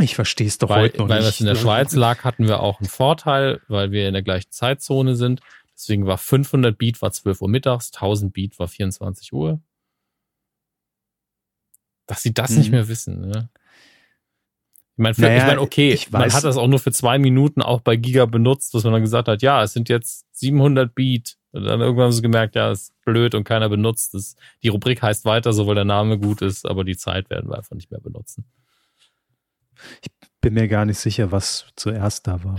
Ich 0.00 0.14
verstehe 0.14 0.46
es 0.46 0.58
doch 0.58 0.68
weil, 0.68 0.82
heute 0.82 0.98
noch 0.98 1.08
weil 1.08 1.18
nicht. 1.18 1.24
Weil 1.24 1.30
es 1.30 1.40
in 1.40 1.46
der 1.46 1.54
Schweiz 1.54 1.94
lag, 1.94 2.24
hatten 2.24 2.48
wir 2.48 2.60
auch 2.60 2.80
einen 2.80 2.88
Vorteil, 2.88 3.60
weil 3.68 3.92
wir 3.92 4.08
in 4.08 4.14
der 4.14 4.22
gleichen 4.22 4.50
Zeitzone 4.50 5.16
sind. 5.16 5.40
Deswegen 5.74 6.06
war 6.06 6.18
500 6.18 6.76
Beat 6.76 7.02
war 7.02 7.12
12 7.12 7.42
Uhr 7.42 7.48
mittags, 7.48 7.92
1000 7.94 8.32
Beat 8.32 8.58
war 8.58 8.68
24 8.68 9.32
Uhr. 9.32 9.60
Dass 12.06 12.22
sie 12.22 12.32
das 12.32 12.50
hm. 12.50 12.58
nicht 12.58 12.70
mehr 12.70 12.88
wissen, 12.88 13.28
ne? 13.28 13.50
Ich 14.98 15.02
meine, 15.02 15.14
naja, 15.18 15.36
ich 15.36 15.46
mein, 15.46 15.58
okay, 15.58 15.98
man 16.10 16.32
hat 16.32 16.44
das 16.44 16.56
auch 16.56 16.68
nur 16.68 16.78
für 16.78 16.90
zwei 16.90 17.18
Minuten 17.18 17.60
auch 17.60 17.82
bei 17.82 17.96
Giga 17.96 18.24
benutzt, 18.24 18.72
dass 18.72 18.84
man 18.84 18.94
dann 18.94 19.02
gesagt 19.02 19.28
hat, 19.28 19.42
ja, 19.42 19.62
es 19.62 19.74
sind 19.74 19.90
jetzt 19.90 20.24
700 20.32 20.94
Beat. 20.94 21.36
Und 21.52 21.64
dann 21.64 21.82
irgendwann 21.82 22.06
haben 22.06 22.12
sie 22.12 22.22
gemerkt, 22.22 22.54
ja, 22.54 22.70
ist 22.70 22.94
blöd 23.04 23.34
und 23.34 23.44
keiner 23.44 23.68
benutzt 23.68 24.14
es. 24.14 24.36
Die 24.62 24.68
Rubrik 24.68 25.02
heißt 25.02 25.26
weiter, 25.26 25.52
so 25.52 25.66
weil 25.66 25.74
der 25.74 25.84
Name 25.84 26.18
gut 26.18 26.40
ist, 26.40 26.64
aber 26.66 26.82
die 26.82 26.96
Zeit 26.96 27.28
werden 27.28 27.50
wir 27.50 27.58
einfach 27.58 27.76
nicht 27.76 27.90
mehr 27.90 28.00
benutzen. 28.00 28.46
Ich 30.02 30.08
bin 30.40 30.54
mir 30.54 30.68
gar 30.68 30.84
nicht 30.84 30.98
sicher, 30.98 31.32
was 31.32 31.66
zuerst 31.76 32.26
da 32.26 32.42
war. 32.44 32.58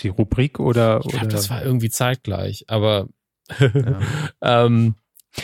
Die 0.00 0.08
Rubrik 0.08 0.60
oder. 0.60 1.00
Ich 1.04 1.12
glaube, 1.12 1.28
das 1.28 1.50
war 1.50 1.62
irgendwie 1.62 1.90
zeitgleich, 1.90 2.64
aber 2.68 3.08
ja. 3.58 4.00
ähm, 4.40 4.94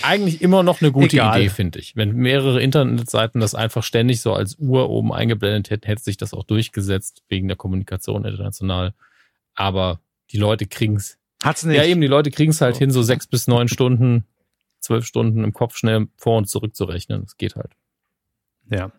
eigentlich 0.02 0.42
immer 0.42 0.62
noch 0.62 0.80
eine 0.80 0.92
gute 0.92 1.16
Egal. 1.16 1.40
Idee, 1.40 1.50
finde 1.50 1.78
ich. 1.78 1.96
Wenn 1.96 2.14
mehrere 2.14 2.62
Internetseiten 2.62 3.40
das 3.40 3.54
einfach 3.54 3.82
ständig 3.82 4.20
so 4.20 4.32
als 4.32 4.56
Uhr 4.58 4.88
oben 4.88 5.12
eingeblendet 5.12 5.70
hätten, 5.70 5.86
hätte 5.86 6.02
sich 6.02 6.16
das 6.16 6.32
auch 6.32 6.44
durchgesetzt 6.44 7.22
wegen 7.28 7.48
der 7.48 7.56
Kommunikation 7.56 8.24
international. 8.24 8.94
Aber 9.54 10.00
die 10.30 10.38
Leute 10.38 10.66
kriegen 10.66 10.96
es 10.96 11.18
Hat's 11.42 11.64
nicht. 11.64 11.76
Ja, 11.76 11.84
eben, 11.84 12.00
die 12.00 12.06
Leute 12.06 12.30
kriegen 12.30 12.50
es 12.50 12.60
halt 12.60 12.76
hin, 12.76 12.90
so 12.90 13.02
sechs 13.02 13.26
bis 13.26 13.46
neun 13.46 13.68
Stunden, 13.68 14.26
zwölf 14.78 15.06
Stunden 15.06 15.42
im 15.42 15.52
Kopf 15.52 15.76
schnell 15.76 16.08
vor 16.16 16.36
und 16.36 16.48
zurück 16.48 16.76
zu 16.76 16.84
rechnen. 16.84 17.22
Das 17.22 17.36
geht 17.36 17.56
halt. 17.56 17.72
Ja. 18.70 18.92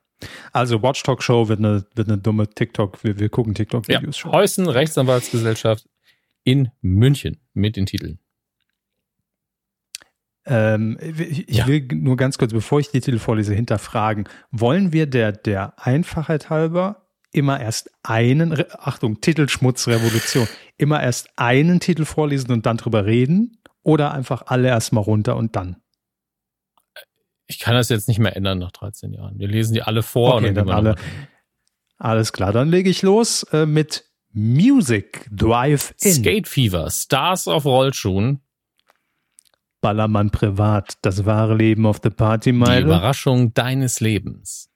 Also 0.51 0.82
Watch 0.82 1.03
Talk 1.03 1.24
Show 1.24 1.47
wird 1.47 1.59
eine, 1.59 1.86
wird 1.95 2.07
eine 2.07 2.17
dumme 2.17 2.49
TikTok, 2.49 3.03
wir, 3.03 3.19
wir 3.19 3.30
gucken 3.30 3.53
TikTok-Videos 3.53 4.24
ja. 4.24 4.32
Heusen 4.32 4.67
Rechtsanwaltsgesellschaft 4.67 5.88
in 6.43 6.69
München 6.82 7.39
mit 7.53 7.76
den 7.76 7.86
Titeln. 7.86 8.19
Ähm, 10.45 10.97
ich 11.01 11.47
ja. 11.49 11.67
will 11.67 11.88
nur 11.93 12.17
ganz 12.17 12.38
kurz, 12.38 12.51
bevor 12.51 12.80
ich 12.80 12.89
die 12.89 12.99
Titel 12.99 13.19
vorlese, 13.19 13.53
hinterfragen. 13.53 14.28
Wollen 14.51 14.91
wir 14.91 15.05
der, 15.05 15.32
der 15.32 15.74
Einfachheit 15.78 16.49
halber 16.49 17.07
immer 17.32 17.59
erst 17.59 17.91
einen, 18.03 18.63
Achtung, 18.72 19.22
Titelschmutzrevolution, 19.22 20.47
immer 20.78 21.01
erst 21.01 21.30
einen 21.38 21.80
Titel 21.80 22.05
vorlesen 22.05 22.51
und 22.51 22.65
dann 22.65 22.78
drüber 22.78 23.05
reden? 23.05 23.57
Oder 23.84 24.13
einfach 24.13 24.43
alle 24.47 24.67
erstmal 24.67 25.03
runter 25.03 25.36
und 25.36 25.55
dann? 25.55 25.80
Ich 27.52 27.60
kann 27.60 27.76
das 27.76 27.89
jetzt 27.89 28.08
nicht 28.08 28.20
mehr 28.20 28.36
ändern 28.36 28.60
nach 28.60 28.72
13 28.72 29.12
Jahren. 29.12 29.38
Wir 29.38 29.47
lesen 29.49 29.74
die 29.74 29.82
alle 29.82 30.04
vor 30.04 30.36
okay, 30.36 30.49
und 30.49 30.56
dann 30.56 30.70
alle. 30.70 30.95
Alles 31.97 32.32
klar, 32.32 32.52
dann 32.54 32.70
lege 32.70 32.89
ich 32.89 33.02
los 33.02 33.43
äh, 33.52 33.66
mit 33.66 34.06
Music 34.32 35.28
Drive 35.30 35.93
In. 36.02 36.14
Skate 36.14 36.47
Fever, 36.47 36.89
Stars 36.89 37.47
of 37.47 37.66
Rollschuhen. 37.66 38.39
Ballermann 39.82 40.30
privat, 40.30 40.97
das 41.02 41.26
wahre 41.26 41.56
Leben 41.56 41.86
auf 41.86 41.99
der 41.99 42.12
Partymeile. 42.12 42.78
Die 42.78 42.84
Überraschung 42.86 43.54
deines 43.54 43.99
Lebens. 43.99 44.72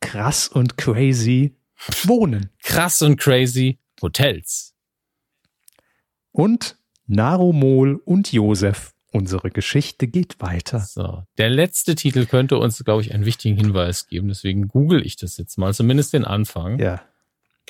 Krass 0.00 0.48
und 0.48 0.78
crazy 0.78 1.56
Wohnen. 2.04 2.50
Krass 2.62 3.02
und 3.02 3.18
crazy 3.18 3.78
Hotels. 4.00 4.74
Und 6.30 6.78
Narumol 7.06 8.00
und 8.04 8.32
Josef. 8.32 8.91
Unsere 9.14 9.50
Geschichte 9.50 10.08
geht 10.08 10.40
weiter. 10.40 10.80
So, 10.80 11.24
der 11.36 11.50
letzte 11.50 11.94
Titel 11.94 12.24
könnte 12.24 12.56
uns, 12.56 12.82
glaube 12.82 13.02
ich, 13.02 13.12
einen 13.12 13.26
wichtigen 13.26 13.56
Hinweis 13.56 14.06
geben. 14.06 14.28
Deswegen 14.28 14.68
google 14.68 15.04
ich 15.04 15.16
das 15.16 15.36
jetzt 15.36 15.58
mal, 15.58 15.74
zumindest 15.74 16.14
den 16.14 16.24
Anfang. 16.24 16.78
Ja. 16.78 17.02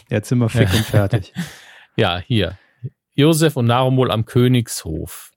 Jetzt 0.08 0.28
sind 0.28 0.38
wir 0.38 0.48
fick 0.48 0.72
und 0.72 0.84
fertig. 0.84 1.32
ja, 1.96 2.18
hier. 2.18 2.58
Josef 3.14 3.56
und 3.56 3.66
Narumol 3.66 4.12
am 4.12 4.24
Königshof. 4.24 5.32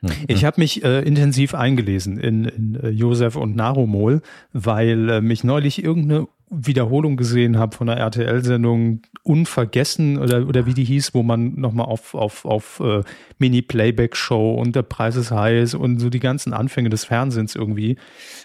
Mhm. 0.00 0.10
Ich 0.26 0.44
habe 0.44 0.60
mich 0.60 0.84
äh, 0.84 1.02
intensiv 1.02 1.54
eingelesen 1.54 2.18
in, 2.18 2.44
in 2.44 2.74
äh, 2.74 2.88
Josef 2.88 3.36
und 3.36 3.54
Narumol, 3.54 4.22
weil 4.52 5.08
äh, 5.08 5.20
mich 5.20 5.44
neulich 5.44 5.82
irgendeine 5.82 6.26
Wiederholung 6.48 7.16
gesehen 7.16 7.58
habe 7.58 7.76
von 7.76 7.88
einer 7.88 8.00
RTL-Sendung 8.00 9.02
Unvergessen 9.22 10.18
oder, 10.18 10.46
oder 10.46 10.66
wie 10.66 10.74
die 10.74 10.84
hieß, 10.84 11.12
wo 11.12 11.22
man 11.22 11.54
nochmal 11.56 11.86
auf, 11.86 12.14
auf, 12.14 12.44
auf 12.44 12.80
äh, 12.80 13.02
Mini-Playback-Show 13.38 14.54
und 14.54 14.76
der 14.76 14.82
Preis 14.82 15.16
ist 15.16 15.32
heiß 15.32 15.74
und 15.74 15.98
so 15.98 16.08
die 16.08 16.20
ganzen 16.20 16.52
Anfänge 16.52 16.88
des 16.88 17.04
Fernsehens 17.04 17.56
irgendwie 17.56 17.96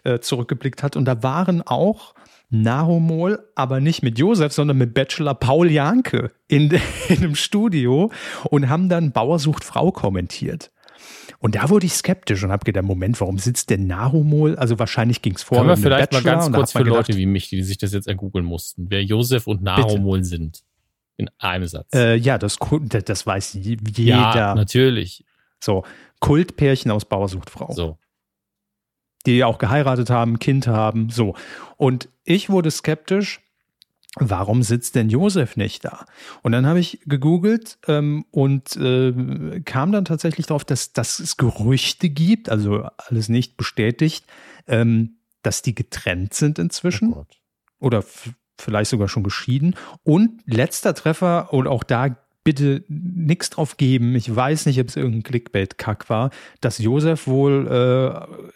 äh, 0.03 0.19
zurückgeblickt 0.19 0.81
hat. 0.81 0.95
Und 0.95 1.05
da 1.05 1.21
waren 1.21 1.61
auch 1.61 2.15
Narumol, 2.49 3.39
aber 3.55 3.79
nicht 3.79 4.03
mit 4.03 4.17
Josef, 4.17 4.51
sondern 4.51 4.77
mit 4.77 4.93
Bachelor 4.93 5.35
Paul 5.35 5.69
Janke 5.71 6.31
in, 6.47 6.71
in 7.07 7.17
einem 7.17 7.35
Studio 7.35 8.11
und 8.49 8.67
haben 8.67 8.89
dann 8.89 9.11
Bauersucht 9.11 9.63
Frau 9.63 9.91
kommentiert. 9.91 10.71
Und 11.39 11.55
da 11.55 11.69
wurde 11.69 11.85
ich 11.85 11.93
skeptisch 11.93 12.43
und 12.43 12.51
habe 12.51 12.63
gedacht, 12.63 12.85
Moment, 12.85 13.19
warum 13.19 13.39
sitzt 13.39 13.69
denn 13.69 13.87
Narumol? 13.87 14.55
Also 14.55 14.77
wahrscheinlich 14.79 15.21
ging 15.21 15.35
es 15.35 15.43
vor. 15.43 15.57
Können 15.57 15.69
wir 15.69 15.77
vielleicht 15.77 16.11
Bachelor 16.11 16.31
mal 16.35 16.41
ganz 16.41 16.55
kurz 16.55 16.71
für 16.71 16.79
gedacht, 16.79 17.07
Leute 17.07 17.17
wie 17.17 17.25
mich, 17.25 17.49
die 17.49 17.63
sich 17.63 17.77
das 17.77 17.93
jetzt 17.93 18.07
ergoogeln 18.07 18.45
mussten, 18.45 18.87
wer 18.89 19.03
Josef 19.03 19.47
und 19.47 19.63
Narumol 19.63 20.19
bitte. 20.19 20.29
sind. 20.29 20.63
In 21.17 21.29
einem 21.37 21.67
Satz. 21.67 21.87
Äh, 21.93 22.15
ja, 22.15 22.37
das, 22.37 22.57
das 23.05 23.27
weiß 23.27 23.53
jeder. 23.53 24.01
Ja, 24.01 24.55
natürlich. 24.55 25.25
So, 25.59 25.83
Kultpärchen 26.19 26.89
aus 26.89 27.05
Bauersuchtfrau. 27.05 27.71
So. 27.73 27.97
Die 29.25 29.43
auch 29.43 29.59
geheiratet 29.59 30.09
haben, 30.09 30.39
Kind 30.39 30.67
haben, 30.67 31.09
so. 31.09 31.35
Und 31.77 32.09
ich 32.23 32.49
wurde 32.49 32.71
skeptisch, 32.71 33.41
warum 34.19 34.61
sitzt 34.63 34.95
denn 34.95 35.09
Josef 35.09 35.55
nicht 35.55 35.85
da? 35.85 36.05
Und 36.41 36.51
dann 36.51 36.65
habe 36.65 36.79
ich 36.79 36.99
gegoogelt 37.05 37.77
ähm, 37.87 38.25
und 38.31 38.75
äh, 38.75 39.61
kam 39.63 39.91
dann 39.91 40.05
tatsächlich 40.05 40.47
darauf, 40.47 40.65
dass, 40.65 40.93
dass 40.93 41.19
es 41.19 41.37
Gerüchte 41.37 42.09
gibt, 42.09 42.49
also 42.49 42.87
alles 42.97 43.29
nicht 43.29 43.57
bestätigt, 43.57 44.25
ähm, 44.67 45.17
dass 45.43 45.61
die 45.61 45.75
getrennt 45.75 46.33
sind 46.33 46.59
inzwischen. 46.59 47.13
Oh 47.13 47.25
oder 47.81 48.03
vielleicht 48.57 48.91
sogar 48.91 49.09
schon 49.09 49.23
geschieden. 49.23 49.75
Und 50.03 50.41
letzter 50.45 50.93
Treffer, 50.93 51.51
und 51.51 51.67
auch 51.67 51.83
da 51.83 52.15
bitte 52.43 52.83
nichts 52.87 53.49
drauf 53.49 53.75
geben, 53.77 54.15
ich 54.15 54.33
weiß 54.33 54.67
nicht, 54.67 54.79
ob 54.79 54.87
es 54.87 54.95
irgendein 54.95 55.23
Clickbait-Kack 55.23 56.09
war, 56.09 56.29
dass 56.61 56.77
Josef 56.77 57.27
wohl 57.27 57.67
äh, 57.67 58.51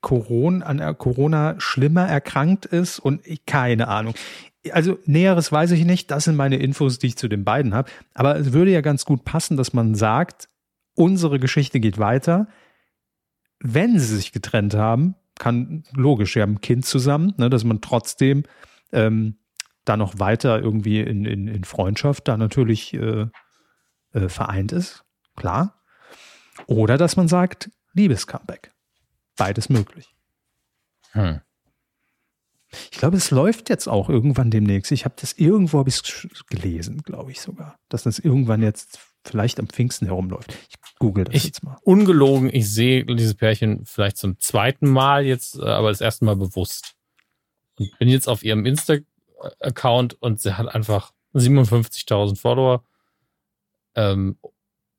Corona, 0.00 0.66
an 0.66 0.98
Corona 0.98 1.54
schlimmer 1.58 2.06
erkrankt 2.06 2.66
ist 2.66 2.98
und 2.98 3.26
ich, 3.26 3.46
keine 3.46 3.88
Ahnung 3.88 4.14
also 4.72 4.98
Näheres 5.04 5.50
weiß 5.52 5.72
ich 5.72 5.84
nicht. 5.84 6.10
Das 6.10 6.24
sind 6.24 6.36
meine 6.36 6.56
Infos, 6.56 6.98
die 6.98 7.08
ich 7.08 7.16
zu 7.16 7.28
den 7.28 7.44
beiden 7.44 7.74
habe. 7.74 7.90
Aber 8.14 8.36
es 8.36 8.52
würde 8.52 8.70
ja 8.70 8.80
ganz 8.80 9.04
gut 9.04 9.24
passen, 9.24 9.56
dass 9.56 9.72
man 9.72 9.94
sagt, 9.94 10.48
unsere 10.94 11.38
Geschichte 11.38 11.80
geht 11.80 11.98
weiter. 11.98 12.48
Wenn 13.60 13.98
sie 13.98 14.16
sich 14.16 14.32
getrennt 14.32 14.74
haben, 14.74 15.14
kann 15.38 15.84
logisch, 15.92 16.34
sie 16.34 16.42
haben 16.42 16.54
ein 16.54 16.60
Kind 16.60 16.86
zusammen, 16.86 17.34
ne, 17.36 17.50
dass 17.50 17.64
man 17.64 17.80
trotzdem 17.80 18.44
ähm, 18.92 19.36
da 19.84 19.96
noch 19.96 20.18
weiter 20.18 20.60
irgendwie 20.60 21.00
in, 21.00 21.24
in, 21.24 21.48
in 21.48 21.64
Freundschaft 21.64 22.26
da 22.28 22.36
natürlich 22.36 22.94
äh, 22.94 23.26
äh, 24.12 24.28
vereint 24.28 24.72
ist. 24.72 25.04
Klar. 25.36 25.82
Oder 26.66 26.96
dass 26.96 27.16
man 27.16 27.28
sagt, 27.28 27.70
Liebes-Comeback. 27.92 28.72
Beides 29.36 29.68
möglich. 29.68 30.14
Hm. 31.12 31.40
Ich 32.90 32.98
glaube, 32.98 33.16
es 33.16 33.30
läuft 33.30 33.68
jetzt 33.68 33.88
auch 33.88 34.08
irgendwann 34.08 34.50
demnächst. 34.50 34.92
Ich 34.92 35.04
habe 35.04 35.14
das 35.20 35.32
irgendwo 35.34 35.78
hab 35.78 35.86
gelesen, 36.48 37.02
glaube 37.02 37.30
ich 37.30 37.40
sogar, 37.40 37.78
dass 37.88 38.02
das 38.02 38.18
irgendwann 38.18 38.62
jetzt 38.62 38.98
vielleicht 39.24 39.58
am 39.58 39.68
Pfingsten 39.68 40.06
herumläuft. 40.06 40.56
Ich 40.68 40.76
google 40.98 41.24
das 41.24 41.34
ich, 41.34 41.44
jetzt 41.44 41.62
mal. 41.62 41.76
Ungelogen, 41.82 42.50
ich 42.52 42.72
sehe 42.72 43.04
dieses 43.04 43.34
Pärchen 43.34 43.84
vielleicht 43.84 44.16
zum 44.16 44.38
zweiten 44.40 44.88
Mal 44.88 45.24
jetzt, 45.24 45.58
äh, 45.58 45.64
aber 45.64 45.90
das 45.90 46.00
erste 46.00 46.24
Mal 46.24 46.36
bewusst. 46.36 46.94
Ich 47.78 47.96
bin 47.98 48.08
jetzt 48.08 48.28
auf 48.28 48.42
ihrem 48.42 48.64
Insta-Account 48.64 50.14
und 50.20 50.40
sie 50.40 50.56
hat 50.56 50.68
einfach 50.74 51.12
57.000 51.34 52.38
Follower. 52.38 52.84
Ähm, 53.94 54.38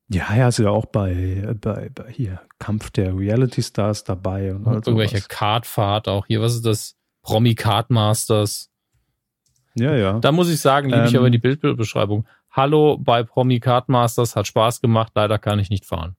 ja, 0.09 0.35
ja, 0.35 0.47
ist 0.47 0.59
ja 0.59 0.69
auch 0.69 0.85
bei, 0.85 1.53
bei, 1.59 1.89
bei 1.89 2.09
hier 2.09 2.41
Kampf 2.59 2.91
der 2.91 3.17
Reality 3.17 3.61
Stars 3.61 4.03
dabei 4.03 4.55
und, 4.55 4.65
und 4.65 4.87
irgendwelche 4.87 5.21
Cardfahrt 5.21 6.07
auch 6.07 6.25
hier. 6.27 6.41
Was 6.41 6.55
ist 6.55 6.65
das? 6.65 6.95
Promi 7.27 7.55
Card 7.55 7.89
Masters. 7.89 8.71
Ja, 9.75 9.93
ja. 9.93 10.19
Da 10.19 10.31
muss 10.31 10.49
ich 10.49 10.61
sagen, 10.61 10.87
liebe 10.87 11.01
ähm, 11.01 11.07
ich 11.07 11.17
aber 11.17 11.29
die 11.29 11.37
Bildbeschreibung. 11.37 12.25
Hallo 12.51 12.97
bei 12.97 13.21
Promi 13.23 13.59
Card 13.59 13.89
Masters, 13.89 14.37
hat 14.37 14.47
Spaß 14.47 14.79
gemacht, 14.79 15.11
leider 15.13 15.37
kann 15.37 15.59
ich 15.59 15.69
nicht 15.69 15.85
fahren. 15.85 16.15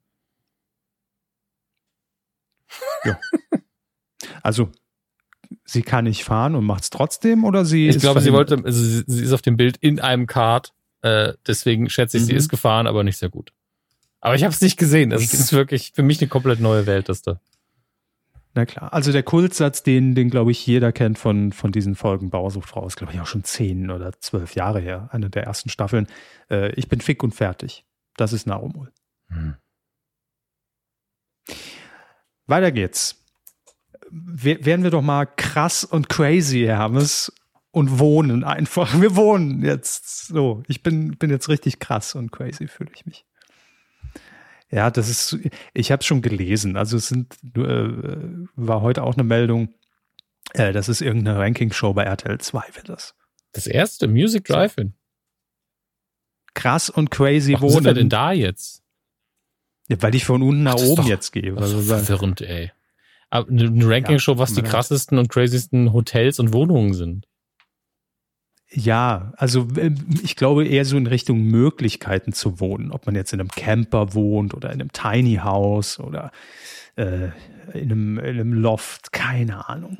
Ja. 3.04 3.16
also, 4.42 4.70
sie 5.64 5.82
kann 5.82 6.04
nicht 6.04 6.24
fahren 6.24 6.54
und 6.54 6.64
macht 6.64 6.82
es 6.82 6.90
trotzdem 6.90 7.44
oder 7.44 7.64
sie 7.64 7.88
Ich 7.88 8.00
glaube, 8.00 8.20
sie 8.20 8.32
wollte, 8.32 8.56
also 8.62 8.82
sie, 8.82 9.04
sie, 9.06 9.22
ist 9.22 9.32
auf 9.32 9.40
dem 9.40 9.56
Bild 9.56 9.78
in 9.78 10.00
einem 10.00 10.26
Kart, 10.26 10.74
äh, 11.00 11.32
deswegen 11.46 11.88
schätze 11.88 12.18
ich, 12.18 12.24
mhm. 12.24 12.26
sie 12.26 12.34
ist 12.34 12.48
gefahren, 12.50 12.86
aber 12.86 13.02
nicht 13.02 13.16
sehr 13.16 13.30
gut. 13.30 13.52
Aber 14.20 14.34
ich 14.34 14.42
habe 14.42 14.52
es 14.52 14.60
nicht 14.60 14.76
gesehen. 14.76 15.12
Es 15.12 15.32
ist 15.32 15.52
wirklich 15.52 15.92
für 15.94 16.02
mich 16.02 16.20
eine 16.20 16.28
komplett 16.28 16.60
neue 16.60 16.86
Welt, 16.86 17.08
das 17.08 17.22
da. 17.22 17.40
Na 18.58 18.66
klar. 18.66 18.92
Also 18.92 19.12
der 19.12 19.22
Kultsatz, 19.22 19.84
den, 19.84 20.16
den 20.16 20.30
glaube 20.30 20.50
ich 20.50 20.66
jeder 20.66 20.90
kennt 20.90 21.16
von, 21.16 21.52
von 21.52 21.70
diesen 21.70 21.94
Folgen 21.94 22.28
Bauersuchtfrau, 22.28 22.84
ist 22.88 22.96
glaube 22.96 23.12
ich 23.12 23.20
auch 23.20 23.26
schon 23.26 23.44
zehn 23.44 23.88
oder 23.88 24.18
zwölf 24.18 24.56
Jahre 24.56 24.80
her, 24.80 25.08
eine 25.12 25.30
der 25.30 25.44
ersten 25.44 25.68
Staffeln. 25.68 26.08
Äh, 26.50 26.72
ich 26.72 26.88
bin 26.88 27.00
fick 27.00 27.22
und 27.22 27.36
fertig. 27.36 27.84
Das 28.16 28.32
ist 28.32 28.48
Narumul. 28.48 28.92
Hm. 29.28 29.54
Weiter 32.48 32.72
geht's. 32.72 33.24
W 34.10 34.64
werden 34.64 34.82
wir 34.82 34.90
doch 34.90 35.02
mal 35.02 35.26
krass 35.26 35.84
und 35.84 36.08
crazy, 36.08 36.64
Hermes, 36.64 37.32
und 37.70 38.00
wohnen 38.00 38.42
einfach. 38.42 39.00
Wir 39.00 39.14
wohnen 39.14 39.62
jetzt 39.62 40.26
so. 40.26 40.64
Ich 40.66 40.82
bin, 40.82 41.16
bin 41.16 41.30
jetzt 41.30 41.48
richtig 41.48 41.78
krass 41.78 42.16
und 42.16 42.32
crazy, 42.32 42.66
fühle 42.66 42.90
ich 42.92 43.06
mich. 43.06 43.24
Ja, 44.70 44.90
das 44.90 45.08
ist, 45.08 45.38
ich 45.72 45.90
habe 45.90 46.00
es 46.00 46.06
schon 46.06 46.20
gelesen. 46.22 46.76
Also 46.76 46.96
es 46.96 47.08
sind, 47.08 47.36
äh, 47.56 47.88
war 48.54 48.82
heute 48.82 49.02
auch 49.02 49.14
eine 49.14 49.24
Meldung, 49.24 49.74
äh, 50.52 50.72
das 50.72 50.88
ist 50.88 51.00
irgendeine 51.00 51.38
Ranking-Show 51.38 51.94
bei 51.94 52.04
RTL 52.04 52.38
2, 52.38 52.62
wird 52.74 52.88
das. 52.88 53.14
Das 53.52 53.66
erste, 53.66 54.08
Music 54.08 54.44
Drive-In. 54.44 54.94
Krass 56.54 56.90
und 56.90 57.10
crazy 57.10 57.52
Warum 57.54 57.64
wohnen. 57.64 57.72
sind 57.74 57.84
wir 57.84 57.94
denn 57.94 58.08
da 58.08 58.32
jetzt? 58.32 58.82
Ja, 59.88 59.96
weil 60.02 60.14
ich 60.14 60.24
von 60.24 60.42
unten 60.42 60.64
nach 60.64 60.74
Ach, 60.74 60.84
oben 60.84 61.06
jetzt 61.06 61.32
gehe. 61.32 61.56
Also 61.56 61.80
verwirrend, 61.80 62.40
ey. 62.40 62.72
Aber 63.30 63.48
eine 63.48 63.70
Ranking-Show, 63.88 64.38
was 64.38 64.54
die 64.54 64.62
krassesten 64.62 65.18
und 65.18 65.28
crazysten 65.28 65.92
Hotels 65.92 66.38
und 66.38 66.52
Wohnungen 66.52 66.94
sind. 66.94 67.27
Ja, 68.70 69.32
also 69.36 69.66
ähm, 69.76 69.96
ich 70.22 70.36
glaube 70.36 70.66
eher 70.66 70.84
so 70.84 70.96
in 70.96 71.06
Richtung 71.06 71.42
Möglichkeiten 71.42 72.32
zu 72.32 72.60
wohnen. 72.60 72.92
Ob 72.92 73.06
man 73.06 73.14
jetzt 73.14 73.32
in 73.32 73.40
einem 73.40 73.50
Camper 73.50 74.14
wohnt 74.14 74.54
oder 74.54 74.70
in 74.72 74.80
einem 74.80 74.92
Tiny 74.92 75.36
House 75.36 75.98
oder 75.98 76.32
äh, 76.96 77.28
in, 77.72 77.90
einem, 77.90 78.18
in 78.18 78.24
einem 78.26 78.52
Loft, 78.52 79.12
keine 79.12 79.68
Ahnung. 79.68 79.98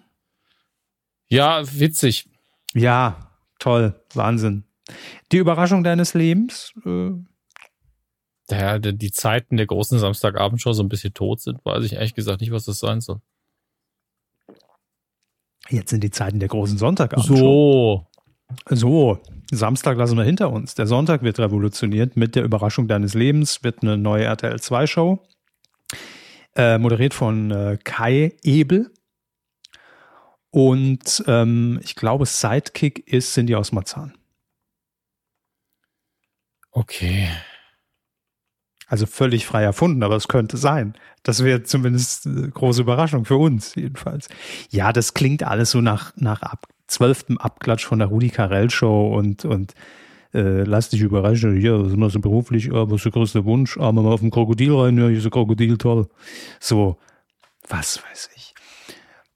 Ja, 1.29 1.63
witzig. 1.79 2.29
Ja, 2.75 3.31
toll, 3.59 3.95
Wahnsinn. 4.15 4.65
Die 5.33 5.39
Überraschung 5.39 5.83
deines 5.85 6.15
Lebens? 6.15 6.73
Äh, 6.85 7.11
ja, 8.51 8.79
die 8.79 9.11
Zeiten 9.11 9.57
der 9.59 9.67
großen 9.67 9.99
Samstagabendshow 9.99 10.73
so 10.73 10.83
ein 10.83 10.89
bisschen 10.89 11.13
tot 11.13 11.41
sind, 11.41 11.65
weiß 11.65 11.85
ich 11.85 11.95
ehrlich 11.95 12.15
gesagt 12.15 12.41
nicht, 12.41 12.51
was 12.51 12.65
das 12.65 12.81
sein 12.81 13.01
soll. 13.01 13.21
Jetzt 15.69 15.91
sind 15.91 16.03
die 16.03 16.11
Zeiten 16.11 16.39
der 16.39 16.49
großen 16.49 16.79
Sonntagabendshow. 16.79 17.37
So. 17.37 18.08
So, 18.71 19.21
Samstag 19.51 19.97
lassen 19.99 20.17
wir 20.17 20.25
hinter 20.25 20.51
uns. 20.51 20.75
Der 20.75 20.87
Sonntag 20.87 21.23
wird 21.23 21.39
revolutioniert 21.39 22.17
mit 22.17 22.35
der 22.35 22.45
Überraschung 22.45 22.89
deines 22.89 23.15
Lebens, 23.15 23.63
wird 23.63 23.83
eine 23.83 23.97
neue 23.99 24.25
RTL 24.25 24.61
2 24.61 24.87
Show. 24.87 25.23
Äh, 26.55 26.79
moderiert 26.79 27.15
von 27.15 27.51
äh, 27.51 27.79
Kai 27.83 28.33
Ebel. 28.43 28.91
Und 30.51 31.23
ähm, 31.27 31.79
ich 31.83 31.95
glaube, 31.95 32.27
Sidekick 32.27 33.07
ist 33.07 33.35
Cindy 33.35 33.55
aus 33.55 33.71
Marzahn. 33.73 34.15
Okay. 36.71 37.29
Also 38.87 39.05
völlig 39.05 39.47
frei 39.47 39.63
erfunden, 39.63 40.03
aber 40.03 40.17
es 40.17 40.29
könnte 40.29 40.57
sein. 40.57 40.95
Das 41.23 41.45
wäre 41.45 41.63
zumindest 41.63 42.27
eine 42.27 42.49
große 42.49 42.81
Überraschung 42.81 43.27
für 43.27 43.37
uns, 43.37 43.75
jedenfalls. 43.75 44.29
Ja, 44.71 44.93
das 44.95 45.13
klingt 45.13 45.43
alles 45.43 45.73
so 45.73 45.83
nach, 45.83 46.17
nach 46.17 46.41
ab, 46.41 46.67
zwölftem 46.89 47.39
Abklatsch 47.39 47.85
von 47.87 48.01
der 48.01 48.09
Rudi 48.09 48.31
Carell 48.31 48.71
Show 48.71 49.15
und, 49.15 49.45
und 49.45 49.75
äh, 50.35 50.65
lass 50.65 50.91
dich 50.91 51.01
überraschen, 51.01 51.61
ja, 51.61 51.79
das 51.79 51.89
ist 51.89 51.95
immer 51.95 52.11
so 52.11 52.21
beruflich, 52.21 52.67
ja, 52.67 52.91
was 52.91 52.97
ist 52.97 53.05
der 53.05 53.13
größte 53.13 53.45
Wunsch? 53.45 53.79
Ah, 53.79 53.93
mal 53.93 54.05
auf 54.07 54.23
ein 54.23 54.31
Krokodil 54.31 54.75
rein, 54.75 54.99
ja, 54.99 55.09
hier 55.09 55.19
ist 55.19 55.25
ein 55.25 55.31
Krokodil, 55.31 55.79
toll. 55.79 56.09
So, 56.61 56.99
was 57.69 58.03
weiß 58.03 58.31
ich. 58.37 58.55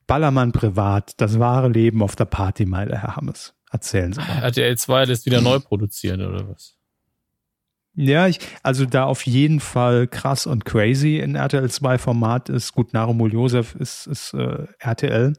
Ballermann 0.06 0.52
privat, 0.52 1.14
das 1.20 1.38
wahre 1.38 1.68
Leben 1.68 2.02
auf 2.02 2.16
der 2.16 2.24
Partymeile, 2.24 3.00
Herr 3.00 3.16
Hammes. 3.16 3.54
Erzählen 3.70 4.12
Sie 4.12 4.20
mal. 4.20 4.42
RTL 4.42 4.76
2 4.76 5.04
lässt 5.06 5.24
wieder 5.24 5.40
neu 5.40 5.58
produzieren, 5.58 6.20
oder 6.20 6.46
was? 6.48 6.76
Ja, 7.94 8.26
ich, 8.26 8.38
also 8.62 8.86
da 8.86 9.04
auf 9.04 9.26
jeden 9.26 9.60
Fall 9.60 10.06
krass 10.06 10.46
und 10.46 10.64
crazy 10.64 11.18
in 11.18 11.34
RTL 11.34 11.70
2 11.70 11.98
Format 11.98 12.48
ist. 12.48 12.72
Gut, 12.72 12.92
Narumul 12.92 13.32
Josef 13.32 13.74
ist, 13.74 14.06
ist 14.06 14.34
äh, 14.34 14.66
RTL. 14.78 15.34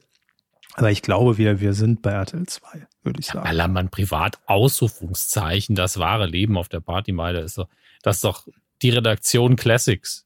Aber 0.75 0.91
ich 0.91 1.01
glaube, 1.01 1.37
wir, 1.37 1.59
wir 1.59 1.73
sind 1.73 2.01
bei 2.01 2.11
RTL 2.11 2.45
2, 2.45 2.87
würde 3.03 3.19
ich 3.19 3.27
sagen. 3.27 3.43
Ballermann 3.43 3.89
privat, 3.89 4.39
Ausrufungszeichen, 4.47 5.75
das 5.75 5.99
wahre 5.99 6.25
Leben 6.25 6.57
auf 6.57 6.69
der 6.69 6.79
Partymeile 6.79 7.41
ist 7.41 7.57
doch, 7.57 7.67
das 8.01 8.17
ist 8.17 8.23
doch 8.23 8.47
die 8.81 8.89
Redaktion 8.89 9.55
Classics. 9.55 10.25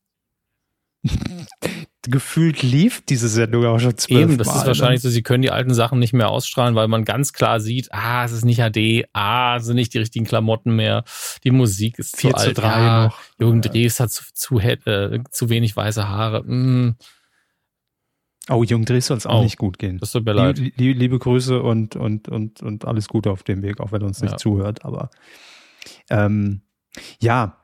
Gefühlt 2.10 2.64
lief 2.64 3.04
diese 3.06 3.28
Sendung 3.28 3.66
auch 3.66 3.80
schon 3.80 3.98
zwölf 3.98 4.22
Eben, 4.22 4.38
das 4.38 4.56
ist 4.56 4.66
wahrscheinlich 4.66 5.04
ne? 5.04 5.10
so, 5.10 5.14
sie 5.14 5.24
können 5.24 5.42
die 5.42 5.52
alten 5.52 5.74
Sachen 5.74 6.00
nicht 6.00 6.14
mehr 6.14 6.30
ausstrahlen, 6.30 6.74
weil 6.74 6.88
man 6.88 7.04
ganz 7.04 7.34
klar 7.34 7.60
sieht, 7.60 7.92
ah, 7.92 8.24
es 8.24 8.32
ist 8.32 8.46
nicht 8.46 8.60
HD, 8.62 9.10
ah, 9.12 9.58
es 9.58 9.66
sind 9.66 9.76
nicht 9.76 9.94
die 9.94 9.98
richtigen 9.98 10.26
Klamotten 10.26 10.74
mehr, 10.74 11.04
die 11.44 11.52
Musik 11.52 12.00
ist 12.00 12.16
4 12.16 12.32
zu 12.32 12.38
alt, 12.38 12.58
3 12.58 12.68
ah, 12.68 13.04
noch. 13.06 13.20
Jürgen 13.40 13.62
ja. 13.62 13.72
Drews 13.72 14.00
hat 14.00 14.12
zu, 14.12 14.24
zu, 14.34 14.60
äh, 14.60 15.20
zu 15.30 15.50
wenig 15.50 15.76
weiße 15.76 16.08
Haare. 16.08 16.44
Mm. 16.44 16.96
Oh, 18.50 18.64
Jürgen 18.64 18.86
Drews 18.86 19.08
soll 19.08 19.18
es 19.18 19.26
auch 19.26 19.40
oh, 19.40 19.44
nicht 19.44 19.58
gut 19.58 19.78
gehen. 19.78 19.98
Das 19.98 20.12
tut 20.12 20.26
mir 20.26 20.34
leid. 20.34 20.58
Liebe, 20.58 20.98
liebe, 20.98 21.20
Grüße 21.20 21.62
und, 21.62 21.96
und, 21.96 22.30
und, 22.30 22.62
und 22.62 22.86
alles 22.86 23.08
Gute 23.10 23.32
auf 23.32 23.44
dem 23.44 23.62
Weg, 23.62 23.80
auch 23.82 23.92
wenn 23.92 24.02
er 24.02 24.08
uns 24.08 24.22
nicht 24.22 24.32
ja. 24.32 24.38
zuhört, 24.38 24.86
aber 24.86 25.10
ähm, 26.10 26.62
ja, 27.20 27.58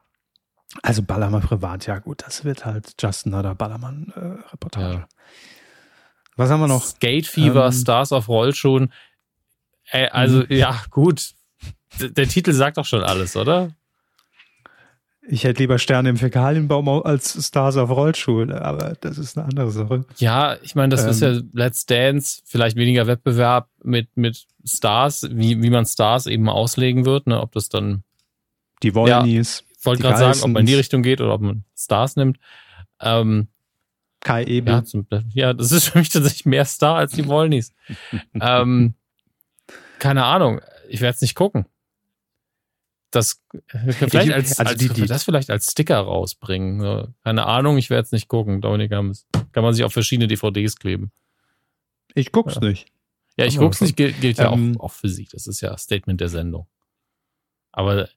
also 0.81 1.03
Ballermann 1.03 1.41
privat, 1.41 1.85
ja 1.85 1.99
gut, 1.99 2.23
das 2.25 2.45
wird 2.45 2.65
halt 2.65 2.95
Justin 2.99 3.33
oder 3.33 3.53
Ballermann-Reportage. 3.55 4.93
Äh, 4.93 4.99
ja. 4.99 5.07
Was 6.35 6.49
haben 6.49 6.61
wir 6.61 6.67
noch? 6.67 6.83
Skate 6.83 7.27
Fever, 7.27 7.67
ähm, 7.67 7.71
Stars 7.71 8.11
of 8.11 8.27
Rollschuhen. 8.27 8.91
Äh, 9.91 10.07
also, 10.09 10.39
mhm. 10.39 10.45
ja, 10.49 10.81
gut. 10.89 11.33
Der 11.99 12.27
Titel 12.27 12.53
sagt 12.53 12.77
doch 12.77 12.85
schon 12.85 13.03
alles, 13.03 13.37
oder? 13.37 13.75
Ich 15.25 15.45
hätte 15.45 15.61
lieber 15.61 15.79
Sterne 15.79 16.09
im 16.09 16.17
Fäkalienbaum 16.17 16.89
als 16.89 17.47
Stars 17.47 17.77
auf 17.77 17.89
Rollschuhen, 17.89 18.51
aber 18.51 18.95
das 18.99 19.17
ist 19.17 19.37
eine 19.37 19.47
andere 19.47 19.71
Sache. 19.71 20.05
Ja, 20.17 20.57
ich 20.61 20.75
meine, 20.75 20.89
das 20.89 21.05
ähm, 21.05 21.09
ist 21.09 21.21
ja 21.21 21.39
Let's 21.53 21.85
Dance, 21.85 22.41
vielleicht 22.45 22.75
weniger 22.75 23.07
Wettbewerb 23.07 23.69
mit, 23.83 24.15
mit 24.15 24.45
Stars, 24.65 25.27
wie, 25.31 25.61
wie 25.61 25.69
man 25.69 25.85
Stars 25.85 26.25
eben 26.25 26.49
auslegen 26.49 27.05
wird, 27.05 27.27
ne? 27.27 27.39
ob 27.41 27.53
das 27.53 27.69
dann. 27.69 28.03
Die 28.81 28.95
Wollnies. 28.95 29.63
Ja, 29.65 29.85
wollte 29.85 30.01
gerade 30.01 30.17
sagen, 30.17 30.39
ob 30.43 30.49
man 30.51 30.61
in 30.61 30.65
die 30.65 30.75
Richtung 30.75 31.03
geht 31.03 31.21
oder 31.21 31.33
ob 31.33 31.41
man 31.41 31.63
Stars 31.73 32.17
nimmt. 32.17 32.37
Ähm, 32.99 33.47
Kai 34.19 34.43
Ebel. 34.43 34.73
Ja, 34.73 34.83
zum, 34.83 35.05
ja, 35.33 35.53
das 35.53 35.71
ist 35.71 35.89
für 35.89 35.99
mich 35.99 36.09
tatsächlich 36.09 36.45
mehr 36.45 36.65
Star 36.65 36.95
als 36.95 37.13
die 37.13 37.27
Wollnies. 37.27 37.73
ähm, 38.41 38.93
keine 39.99 40.25
Ahnung, 40.25 40.61
ich 40.89 41.01
werde 41.01 41.15
es 41.15 41.21
nicht 41.21 41.35
gucken. 41.35 41.65
Das 43.13 43.43
vielleicht 43.77 44.27
ich, 44.27 44.33
als, 44.33 44.59
also 44.59 44.71
als 44.71 44.79
die, 44.79 44.89
die, 44.89 45.05
das 45.05 45.23
vielleicht 45.23 45.51
als 45.51 45.71
Sticker 45.71 45.99
rausbringen. 45.99 47.13
Keine 47.23 47.45
Ahnung, 47.45 47.77
ich 47.77 47.91
werde 47.91 48.05
es 48.05 48.11
nicht 48.11 48.27
gucken. 48.27 48.59
Dominik 48.59 48.91
Hammes. 48.91 49.27
Kann 49.51 49.63
man 49.63 49.75
sich 49.75 49.83
auf 49.83 49.93
verschiedene 49.93 50.27
DVDs 50.27 50.77
kleben. 50.77 51.11
Ich 52.15 52.31
guck's 52.31 52.55
ja. 52.55 52.61
nicht. 52.61 52.87
Ja, 53.37 53.45
ich 53.45 53.57
guck's 53.57 53.81
nicht, 53.81 53.95
gilt, 53.95 54.19
gilt 54.19 54.39
ja 54.39 54.51
ähm, 54.51 54.77
auch, 54.79 54.85
auch 54.85 54.91
für 54.93 55.09
sie. 55.09 55.27
Das 55.31 55.45
ist 55.45 55.61
ja 55.61 55.77
Statement 55.77 56.21
der 56.21 56.29
Sendung. 56.29 56.65
Aber 57.71 58.09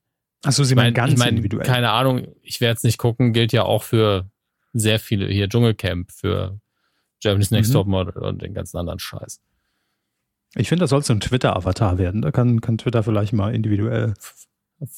Achso, 0.44 0.64
Sie 0.64 0.74
meinen 0.74 0.94
ganz 0.94 1.12
ich 1.12 1.18
mein, 1.18 1.30
individuell. 1.30 1.66
Keine 1.66 1.90
Ahnung, 1.90 2.28
ich 2.42 2.60
werde 2.62 2.76
es 2.76 2.82
nicht 2.82 2.98
gucken, 2.98 3.34
gilt 3.34 3.52
ja 3.52 3.64
auch 3.64 3.82
für 3.82 4.30
sehr 4.72 4.98
viele, 4.98 5.26
hier 5.28 5.48
Dschungelcamp, 5.48 6.10
für 6.10 6.58
Germany's 7.20 7.50
Next 7.50 7.70
mhm. 7.70 7.74
Top 7.74 7.86
Model 7.86 8.22
und 8.22 8.40
den 8.40 8.54
ganzen 8.54 8.78
anderen 8.78 8.98
Scheiß. 8.98 9.40
Ich 10.54 10.68
finde, 10.68 10.84
das 10.84 10.90
soll 10.90 11.02
so 11.02 11.12
ein 11.12 11.20
Twitter-Avatar 11.20 11.98
werden. 11.98 12.22
Da 12.22 12.30
kann, 12.30 12.60
kann 12.60 12.78
Twitter 12.78 13.02
vielleicht 13.02 13.32
mal 13.32 13.54
individuell 13.54 14.14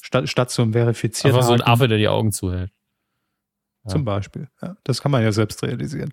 statt, 0.01 0.29
statt 0.29 0.51
so 0.51 0.61
ein 0.61 0.73
verifizierter. 0.73 1.35
Einfach 1.35 1.47
so 1.47 1.53
ein 1.53 1.61
Affe, 1.61 1.87
der 1.87 1.97
die 1.97 2.07
Augen 2.07 2.31
zuhält. 2.31 2.71
Ja. 3.85 3.91
Zum 3.91 4.05
Beispiel. 4.05 4.49
Ja, 4.61 4.75
das 4.83 5.01
kann 5.01 5.11
man 5.11 5.23
ja 5.23 5.31
selbst 5.31 5.63
realisieren. 5.63 6.11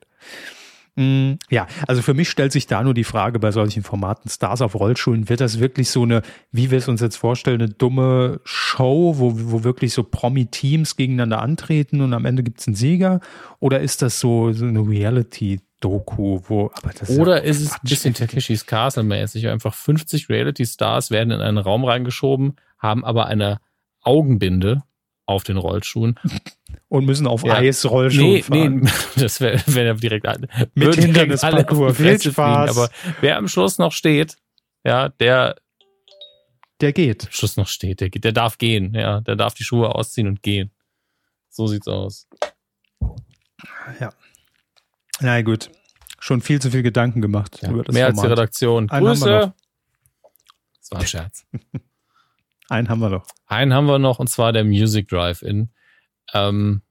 Mm, 0.98 1.34
ja, 1.50 1.66
also 1.86 2.00
für 2.00 2.14
mich 2.14 2.30
stellt 2.30 2.52
sich 2.52 2.66
da 2.66 2.82
nur 2.82 2.94
die 2.94 3.04
Frage 3.04 3.38
bei 3.38 3.52
solchen 3.52 3.82
Formaten 3.82 4.30
Stars 4.30 4.62
auf 4.62 4.74
Rollschulen, 4.74 5.28
wird 5.28 5.42
das 5.42 5.60
wirklich 5.60 5.90
so 5.90 6.04
eine, 6.04 6.22
wie 6.52 6.70
wir 6.70 6.78
es 6.78 6.88
uns 6.88 7.02
jetzt 7.02 7.16
vorstellen, 7.16 7.60
eine 7.60 7.70
dumme 7.70 8.40
Show, 8.44 9.14
wo, 9.18 9.32
wo 9.34 9.62
wirklich 9.62 9.92
so 9.92 10.02
Promi-Teams 10.02 10.96
gegeneinander 10.96 11.42
antreten 11.42 12.00
und 12.00 12.14
am 12.14 12.24
Ende 12.24 12.42
gibt 12.42 12.60
es 12.60 12.66
einen 12.66 12.76
Sieger? 12.76 13.20
Oder 13.60 13.80
ist 13.80 14.00
das 14.00 14.20
so, 14.20 14.52
so 14.52 14.64
eine 14.64 14.88
Reality-Doku, 14.88 16.40
wo, 16.48 16.70
aber 16.72 16.92
das 16.98 17.10
Oder 17.10 17.42
ist, 17.42 17.60
ist 17.60 17.66
es 17.66 17.72
ein 17.74 17.80
bisschen 17.82 18.14
Takeshis 18.14 18.64
Castle-mäßig, 18.64 19.48
einfach 19.48 19.74
50 19.74 20.30
Reality-Stars 20.30 21.10
werden 21.10 21.30
in 21.30 21.42
einen 21.42 21.58
Raum 21.58 21.84
reingeschoben, 21.84 22.56
haben 22.86 23.04
aber 23.04 23.26
eine 23.26 23.60
Augenbinde 24.02 24.82
auf 25.26 25.44
den 25.44 25.56
Rollschuhen. 25.56 26.18
Und 26.88 27.04
müssen 27.04 27.26
auf 27.26 27.42
ja. 27.42 27.54
Eis 27.54 27.84
Rollschuhen 27.84 28.32
nee, 28.32 28.42
fahren. 28.42 28.80
Nee, 28.80 28.90
das 29.16 29.40
wäre 29.40 29.60
wär 29.66 29.94
direkt 29.94 30.26
mit 30.74 30.94
Hindernisparcours. 30.94 31.96
Viel 31.96 32.20
Spaß. 32.20 32.70
Fliegen. 32.70 32.78
Aber 32.78 32.90
wer 33.20 33.36
am 33.36 33.48
Schluss 33.48 33.78
noch 33.78 33.92
steht, 33.92 34.36
ja, 34.84 35.08
der 35.08 35.56
der 36.80 36.92
geht. 36.92 37.26
Am 37.26 37.32
Schluss 37.32 37.56
noch 37.56 37.68
steht, 37.68 38.00
der 38.00 38.10
geht, 38.10 38.24
der 38.24 38.32
darf 38.32 38.58
gehen, 38.58 38.94
ja, 38.94 39.20
der 39.20 39.34
darf 39.34 39.54
die 39.54 39.64
Schuhe 39.64 39.94
ausziehen 39.94 40.28
und 40.28 40.42
gehen. 40.42 40.70
So 41.48 41.66
sieht's 41.66 41.88
aus. 41.88 42.28
Ja. 43.98 44.12
Na 45.20 45.42
gut. 45.42 45.70
Schon 46.20 46.40
viel 46.40 46.60
zu 46.60 46.70
viel 46.70 46.82
Gedanken 46.82 47.20
gemacht 47.20 47.58
ja, 47.62 47.70
über 47.70 47.82
das 47.84 47.94
Mehr 47.94 48.06
Format. 48.06 48.18
als 48.18 48.26
die 48.26 48.32
Redaktion. 48.32 48.90
Einen 48.90 49.06
Grüße. 49.06 49.54
Das 50.80 50.90
war 50.90 51.00
ein 51.00 51.06
Scherz. 51.06 51.46
Einen 52.68 52.88
haben 52.88 53.00
wir 53.00 53.10
noch. 53.10 53.26
Einen 53.46 53.74
haben 53.74 53.86
wir 53.86 53.98
noch, 53.98 54.18
und 54.18 54.28
zwar 54.28 54.52
der 54.52 54.64
Music 54.64 55.08
Drive-In. 55.08 55.70
Ähm, 56.34 56.82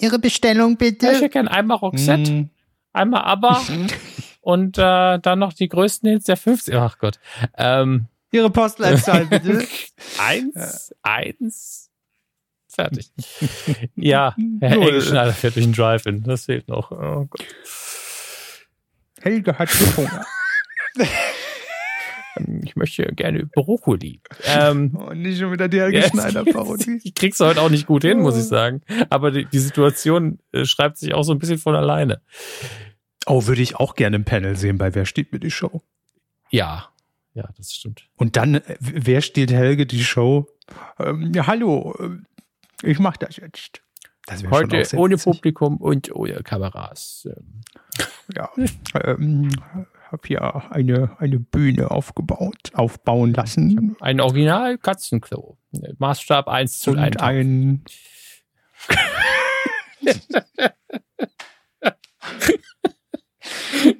Ihre 0.00 0.18
Bestellung 0.18 0.76
bitte. 0.76 1.06
Ich 1.06 1.18
hätte 1.18 1.28
gerne 1.28 1.50
einmal 1.50 1.76
Roxette, 1.76 2.30
mm. 2.30 2.50
einmal 2.92 3.22
ABBA 3.22 3.62
und 4.40 4.76
äh, 4.78 5.18
dann 5.18 5.38
noch 5.38 5.52
die 5.52 5.68
größten 5.68 6.10
Hits 6.10 6.24
der 6.24 6.36
50. 6.36 6.74
Ach 6.74 6.98
Gott. 6.98 7.18
Ähm, 7.56 8.06
Ihre 8.32 8.50
Postleitzahl 8.50 9.26
bitte. 9.26 9.64
eins, 10.18 10.92
eins, 11.02 11.90
fertig. 12.68 13.12
ja, 13.94 14.34
Herr 14.60 14.72
Engelschneider 14.72 15.32
fährt 15.32 15.54
durch 15.54 15.64
den 15.64 15.74
Drive-In. 15.74 16.24
Das 16.24 16.46
fehlt 16.46 16.66
noch. 16.66 16.90
Oh 16.90 17.26
Gott. 17.30 17.46
Helge 19.20 19.58
hat 19.58 19.70
Hunger. 19.96 20.26
Ich 22.62 22.76
möchte 22.76 23.04
gerne 23.14 23.46
Brokkoli. 23.46 24.20
Ähm, 24.44 24.96
oh, 24.98 25.12
nicht 25.14 25.38
schon 25.38 25.52
wieder 25.52 25.68
die 25.68 25.80
Helge 25.80 26.02
Schneider-Parodie. 26.02 27.00
ich 27.04 27.14
krieg's 27.14 27.40
heute 27.40 27.60
auch 27.60 27.70
nicht 27.70 27.86
gut 27.86 28.02
hin, 28.02 28.20
muss 28.20 28.36
ich 28.36 28.44
sagen. 28.44 28.82
Aber 29.10 29.30
die, 29.30 29.44
die 29.46 29.58
Situation 29.58 30.38
äh, 30.52 30.64
schreibt 30.64 30.98
sich 30.98 31.14
auch 31.14 31.22
so 31.22 31.32
ein 31.32 31.38
bisschen 31.38 31.58
von 31.58 31.74
alleine. 31.74 32.20
Oh, 33.26 33.46
würde 33.46 33.62
ich 33.62 33.76
auch 33.76 33.94
gerne 33.94 34.16
im 34.16 34.24
Panel 34.24 34.56
sehen 34.56 34.78
bei 34.78 34.94
Wer 34.94 35.06
steht 35.06 35.32
mir 35.32 35.40
die 35.40 35.50
Show? 35.50 35.82
Ja, 36.50 36.88
ja, 37.34 37.48
das 37.56 37.72
stimmt. 37.72 38.08
Und 38.16 38.36
dann, 38.36 38.56
äh, 38.56 38.76
wer 38.78 39.20
steht 39.20 39.52
Helge 39.52 39.86
die 39.86 40.04
Show? 40.04 40.46
Ähm, 40.98 41.32
ja, 41.34 41.46
hallo, 41.46 41.94
äh, 41.98 42.88
ich 42.88 42.98
mach 42.98 43.16
das 43.16 43.36
jetzt. 43.36 43.82
Das 44.26 44.42
Heute 44.48 44.82
ohne 44.96 45.14
witzig. 45.14 45.32
Publikum 45.32 45.76
und 45.78 46.14
ohne 46.14 46.42
Kameras. 46.42 47.28
Ähm, 47.30 47.62
Ja, 48.34 48.50
ähm, 49.02 49.50
hab 50.10 50.26
hier 50.26 50.70
eine, 50.70 51.16
eine 51.18 51.38
Bühne 51.38 51.90
aufgebaut, 51.90 52.70
aufbauen 52.74 53.32
lassen. 53.34 53.96
Ein 54.00 54.20
Original 54.20 54.78
Katzenklo. 54.78 55.58
Maßstab 55.98 56.48
1 56.48 56.78
zu 56.78 56.92
1. 56.92 57.16
Und 57.16 57.22
ein. 57.22 57.84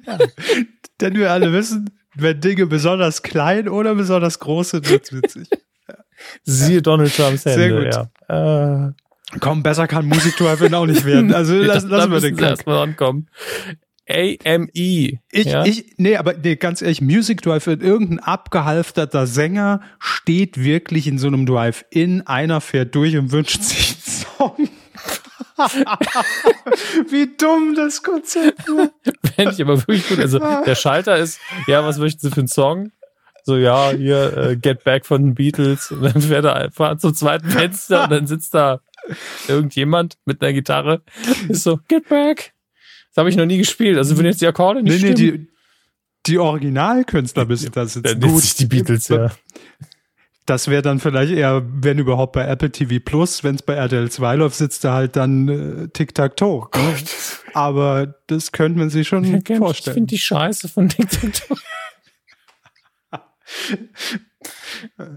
ja, 0.05 0.17
denn 1.01 1.15
wir 1.15 1.31
alle 1.31 1.51
wissen, 1.53 1.89
wenn 2.15 2.39
Dinge 2.39 2.65
besonders 2.65 3.23
klein 3.23 3.67
oder 3.67 3.95
besonders 3.95 4.39
groß 4.39 4.71
sind, 4.71 4.89
wird's 4.89 5.11
witzig. 5.11 5.49
Siehe 6.43 6.81
Donald 6.81 7.15
Trumps 7.15 7.43
Sehr 7.43 7.57
Hände, 7.57 7.83
gut. 7.83 8.09
ja. 8.29 8.87
Äh, 8.87 8.93
Komm, 9.39 9.63
besser 9.63 9.87
kann 9.87 10.05
Musikteufel 10.05 10.73
auch 10.73 10.85
nicht 10.85 11.03
werden. 11.03 11.33
Also 11.33 11.55
lass, 11.57 11.83
lassen 11.83 12.11
wir 12.11 12.21
den 12.21 12.35
Kack. 12.37 12.51
erstmal 12.51 12.77
ankommen. 12.83 13.27
AME. 14.07 14.69
Ich, 15.31 15.45
ja? 15.45 15.65
ich, 15.65 15.93
nee, 15.97 16.17
aber 16.17 16.33
nee, 16.33 16.55
ganz 16.55 16.81
ehrlich, 16.81 17.01
Music 17.01 17.41
Drive-In, 17.41 17.81
irgendein 17.81 18.19
abgehalfterter 18.19 19.25
Sänger 19.25 19.81
steht 19.99 20.63
wirklich 20.63 21.07
in 21.07 21.17
so 21.17 21.27
einem 21.27 21.45
Drive-In, 21.45 22.27
einer 22.27 22.61
fährt 22.61 22.93
durch 22.95 23.17
und 23.17 23.31
wünscht 23.31 23.61
sich 23.61 23.95
einen 23.95 24.57
Song. 24.57 24.69
Wie 27.09 27.35
dumm 27.37 27.75
das 27.75 28.03
Konzept 28.03 28.67
war. 28.67 28.89
Fände 29.35 29.53
ich 29.53 29.61
aber 29.61 29.77
wirklich 29.79 30.07
gut. 30.07 30.19
Also 30.19 30.39
der 30.39 30.75
Schalter 30.75 31.17
ist, 31.17 31.39
ja, 31.67 31.83
was 31.85 31.97
möchten 31.97 32.19
Sie 32.19 32.29
für 32.29 32.41
einen 32.41 32.47
Song? 32.47 32.91
So, 33.43 33.57
ja, 33.57 33.91
hier, 33.91 34.35
äh, 34.37 34.55
Get 34.57 34.83
Back 34.83 35.05
von 35.05 35.21
den 35.21 35.35
Beatles. 35.35 35.91
Und 35.91 36.01
dann 36.01 36.21
fährt 36.21 36.45
er 36.45 36.55
einfach 36.55 36.97
zum 36.97 37.13
zweiten 37.13 37.49
Fenster 37.49 38.03
und 38.03 38.11
dann 38.11 38.27
sitzt 38.27 38.53
da 38.53 38.81
irgendjemand 39.47 40.17
mit 40.25 40.41
einer 40.41 40.51
Gitarre. 40.51 41.03
Ist 41.47 41.63
so, 41.63 41.79
Get 41.87 42.09
Back. 42.09 42.54
Das 43.15 43.21
habe 43.21 43.29
ich 43.29 43.37
noch 43.37 43.45
nie 43.45 43.57
gespielt. 43.57 43.97
Also 43.97 44.17
wenn 44.17 44.25
jetzt 44.25 44.41
die 44.41 44.47
Akkorde 44.47 44.83
nicht 44.83 45.01
Nee, 45.01 45.09
nee, 45.09 45.15
stimmen, 45.15 45.47
die, 45.47 45.51
die 46.31 46.37
Originalkünstler 46.37 47.45
müssen 47.45 47.71
da 47.71 47.85
sitzen. 47.85 48.03
dann 48.03 48.19
nennt 48.19 48.41
sich 48.41 48.55
die 48.55 48.65
Beatles, 48.65 49.07
ja. 49.07 49.31
Das 50.45 50.67
wäre 50.67 50.81
dann 50.83 50.99
vielleicht 50.99 51.31
eher, 51.31 51.63
wenn 51.65 51.97
überhaupt 51.97 52.33
bei 52.33 52.45
Apple 52.45 52.69
TV 52.71 53.01
Plus, 53.03 53.43
wenn 53.43 53.55
es 53.55 53.63
bei 53.63 53.73
RTL 53.73 54.11
2 54.11 54.35
läuft, 54.35 54.57
sitzt 54.57 54.83
da 54.83 54.93
halt 54.93 55.15
dann 55.15 55.47
äh, 55.47 55.87
Tic-Tac-Toe. 55.87 56.67
Ne? 56.75 56.95
Aber 57.53 58.15
das 58.27 58.51
könnte 58.51 58.77
man 58.77 58.89
sich 58.91 59.07
schon 59.07 59.23
Ich 59.23 59.31
finde 59.31 59.55
vorstellen. 59.55 60.05
die 60.05 60.19
Scheiße 60.19 60.67
von 60.67 60.87
Diktator. 60.89 61.57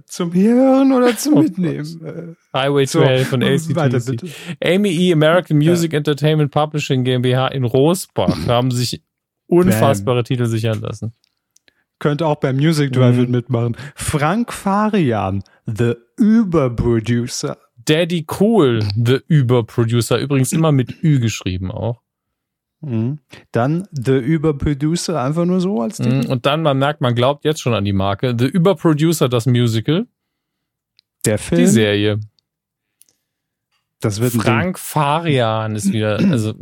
Zum 0.06 0.32
Hören 0.34 0.92
oder 0.92 1.16
zum 1.16 1.34
Oh 1.38 1.42
Mitnehmen? 1.42 2.36
Äh, 2.52 2.56
Highway 2.56 2.86
So, 2.86 3.00
12 3.00 3.28
von 3.28 3.40
weiter 3.42 3.96
ACDC. 3.96 4.30
Amy 4.64 4.90
E. 4.90 5.12
American 5.12 5.58
Music 5.58 5.92
Entertainment 5.92 6.50
Publishing 6.50 7.04
GmbH 7.04 7.48
in 7.48 7.64
Rosbach 7.64 8.36
haben 8.46 8.70
sich 8.70 9.02
unfassbare 9.46 10.24
Titel 10.24 10.46
sichern 10.46 10.80
lassen. 10.80 11.12
Könnte 11.98 12.26
auch 12.26 12.36
beim 12.36 12.56
Music 12.56 12.92
Drive-In 12.92 13.24
Mhm. 13.26 13.30
mitmachen. 13.32 13.76
Frank 13.96 14.52
Farian, 14.52 15.42
The 15.66 15.94
Überproducer. 16.16 17.58
Daddy 17.84 18.26
Cool, 18.38 18.80
The 18.94 19.18
Überproducer, 19.28 20.18
übrigens 20.18 20.52
immer 20.52 20.72
mit 20.72 21.02
Ü 21.02 21.20
geschrieben 21.20 21.70
auch. 21.72 22.02
Mhm. 22.80 23.18
Dann 23.52 23.88
The 23.90 24.16
Überproducer, 24.18 25.20
einfach 25.22 25.44
nur 25.44 25.60
so 25.60 25.80
als 25.82 25.96
Titel. 25.96 26.24
Mhm, 26.26 26.30
Und 26.30 26.46
dann, 26.46 26.62
man 26.62 26.78
merkt, 26.78 27.00
man 27.00 27.14
glaubt 27.14 27.44
jetzt 27.44 27.60
schon 27.60 27.74
an 27.74 27.84
die 27.84 27.92
Marke. 27.92 28.34
The 28.38 28.46
Überproducer, 28.46 29.28
das 29.28 29.46
Musical, 29.46 30.06
Der 31.24 31.36
die 31.38 31.42
Film, 31.42 31.66
Serie. 31.66 32.20
das 34.00 34.20
wird. 34.20 34.32
Frank 34.34 34.78
Farian 34.78 35.74
ist 35.74 35.92
wieder, 35.92 36.18
also 36.30 36.54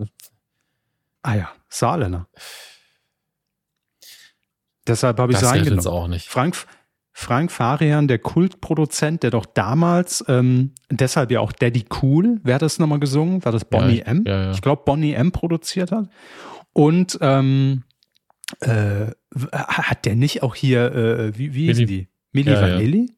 Ah 1.23 1.35
ja, 1.35 1.51
Saarländer. 1.69 2.29
Deshalb 4.87 5.19
habe 5.19 5.33
ich 5.33 5.39
es 5.43 5.71
uns 5.71 5.87
auch 5.87 6.07
nicht. 6.07 6.29
Frank, 6.29 6.57
Frank 7.19 7.51
Farian, 7.51 8.09
der 8.09 8.19
Kultproduzent, 8.19 9.23
der 9.23 9.31
doch 9.31 9.47
damals, 9.47 10.23
ähm, 10.29 10.73
deshalb 10.91 11.31
ja 11.31 11.41
auch 11.41 11.51
Daddy 11.51 11.87
Cool, 12.03 12.41
wer 12.43 12.57
hat 12.57 12.63
das 12.63 12.79
nochmal 12.79 13.01
gesungen? 13.01 13.43
War 13.43 13.53
das 13.53 13.65
Bonnie 13.65 14.01
Ja, 14.01 14.05
M? 14.05 14.25
ja, 14.27 14.43
ja. 14.45 14.51
Ich 14.51 14.61
glaube, 14.61 14.83
Bonnie 14.85 15.15
M 15.15 15.33
produziert 15.33 15.93
hat. 15.93 16.11
Und 16.75 17.17
ähm, 17.23 17.85
äh, 18.61 19.07
hat 19.51 20.05
der 20.05 20.15
nicht 20.15 20.43
auch 20.43 20.55
hier, 20.55 20.95
äh, 20.95 21.39
wie, 21.39 21.55
wie 21.55 21.73
hieß 21.73 21.87
die? 21.87 22.09
Milli. 22.33 22.53
Vanilli? 22.53 23.13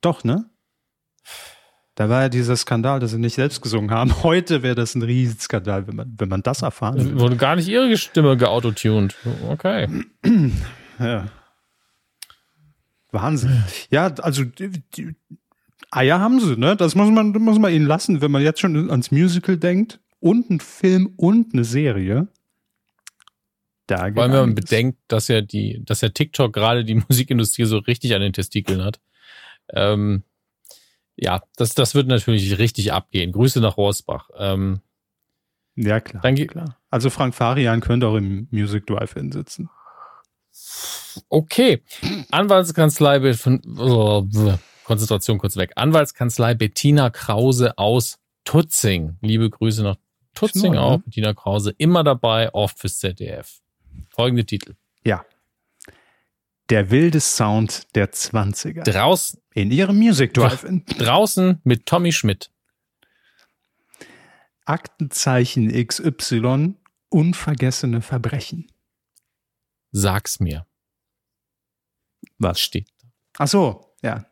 Doch, 0.00 0.24
ne? 0.24 0.46
Da 1.96 2.08
war 2.08 2.22
ja 2.22 2.28
dieser 2.30 2.56
Skandal, 2.56 2.98
dass 2.98 3.10
sie 3.10 3.18
nicht 3.18 3.34
selbst 3.34 3.60
gesungen 3.60 3.90
haben. 3.90 4.10
Heute 4.22 4.62
wäre 4.62 4.74
das 4.74 4.94
ein 4.94 5.02
Riesenskandal, 5.02 5.86
wenn 5.86 5.96
man, 5.96 6.14
wenn 6.16 6.30
man 6.30 6.42
das 6.42 6.62
erfahren 6.62 6.96
würde. 6.98 7.20
Wurde 7.20 7.36
gar 7.36 7.56
nicht 7.56 7.68
ihre 7.68 7.94
Stimme 7.98 8.38
geautotuned. 8.38 9.14
Okay. 9.50 9.86
Ja. 10.98 11.28
Wahnsinn. 13.10 13.64
Ja, 13.90 14.06
also 14.06 14.44
die, 14.44 14.82
die 14.94 15.14
Eier 15.90 16.20
haben 16.20 16.40
sie, 16.40 16.56
ne? 16.56 16.76
Das 16.76 16.94
muss 16.94 17.10
man, 17.10 17.30
muss 17.30 17.58
man 17.58 17.72
ihnen 17.72 17.86
lassen, 17.86 18.20
wenn 18.20 18.30
man 18.30 18.42
jetzt 18.42 18.60
schon 18.60 18.90
ans 18.90 19.10
Musical 19.10 19.56
denkt 19.56 20.00
und 20.20 20.50
ein 20.50 20.60
Film 20.60 21.14
und 21.16 21.54
eine 21.54 21.64
Serie. 21.64 22.28
Da 23.86 24.12
Vor 24.12 24.22
allem, 24.22 24.32
wenn 24.32 24.40
man 24.40 24.54
bedenkt, 24.54 24.98
dass 25.08 25.28
ja 25.28 25.40
die, 25.40 25.82
dass 25.84 26.02
ja 26.02 26.10
TikTok 26.10 26.52
gerade 26.52 26.84
die 26.84 26.94
Musikindustrie 27.08 27.64
so 27.64 27.78
richtig 27.78 28.14
an 28.14 28.20
den 28.20 28.34
Testikeln 28.34 28.84
hat. 28.84 29.00
Ähm, 29.70 30.24
ja, 31.16 31.42
das, 31.56 31.74
das 31.74 31.94
wird 31.94 32.06
natürlich 32.06 32.58
richtig 32.58 32.92
abgehen. 32.92 33.32
Grüße 33.32 33.60
nach 33.60 33.76
Rohrsbach. 33.76 34.28
Ähm, 34.38 34.80
Ja, 35.74 36.00
klar. 36.00 36.22
Dann 36.22 36.34
klar. 36.34 36.76
Also 36.90 37.10
Frank 37.10 37.34
Farian 37.34 37.80
könnte 37.80 38.06
auch 38.06 38.16
im 38.16 38.46
Music 38.50 38.86
Drive-In 38.86 39.32
sitzen. 39.32 39.70
Okay. 41.28 41.82
Anwaltskanzlei 42.30 43.34
von 43.34 43.60
oh, 43.78 44.26
Konzentration 44.84 45.38
kurz 45.38 45.56
weg. 45.56 45.72
Anwaltskanzlei 45.76 46.54
Bettina 46.54 47.10
Krause 47.10 47.76
aus 47.76 48.18
Tutzing. 48.44 49.18
Liebe 49.20 49.50
Grüße 49.50 49.82
nach 49.82 49.96
Tutzing 50.34 50.72
ne? 50.72 50.80
auch. 50.80 50.98
Bettina 50.98 51.34
Krause 51.34 51.74
immer 51.78 52.04
dabei, 52.04 52.52
oft 52.54 52.78
fürs 52.78 52.98
ZDF. 52.98 53.60
Folgende 54.08 54.46
Titel. 54.46 54.74
Ja. 55.04 55.24
Der 56.70 56.90
wilde 56.90 57.20
Sound 57.20 57.94
der 57.94 58.12
20er. 58.12 58.82
Draußen, 58.82 59.40
In 59.54 59.70
ihrem 59.70 59.96
Music 59.98 60.34
Drive-In. 60.34 60.84
draußen 60.98 61.60
mit 61.64 61.86
Tommy 61.86 62.12
Schmidt. 62.12 62.50
Aktenzeichen 64.64 65.70
XY. 65.86 66.74
Unvergessene 67.08 68.02
Verbrechen. 68.02 68.70
Sag's 69.90 70.40
mir. 70.40 70.66
Was? 72.38 72.60
Steht. 72.60 72.88
Ach 73.38 73.48
so, 73.48 73.94
ja. 74.02 74.26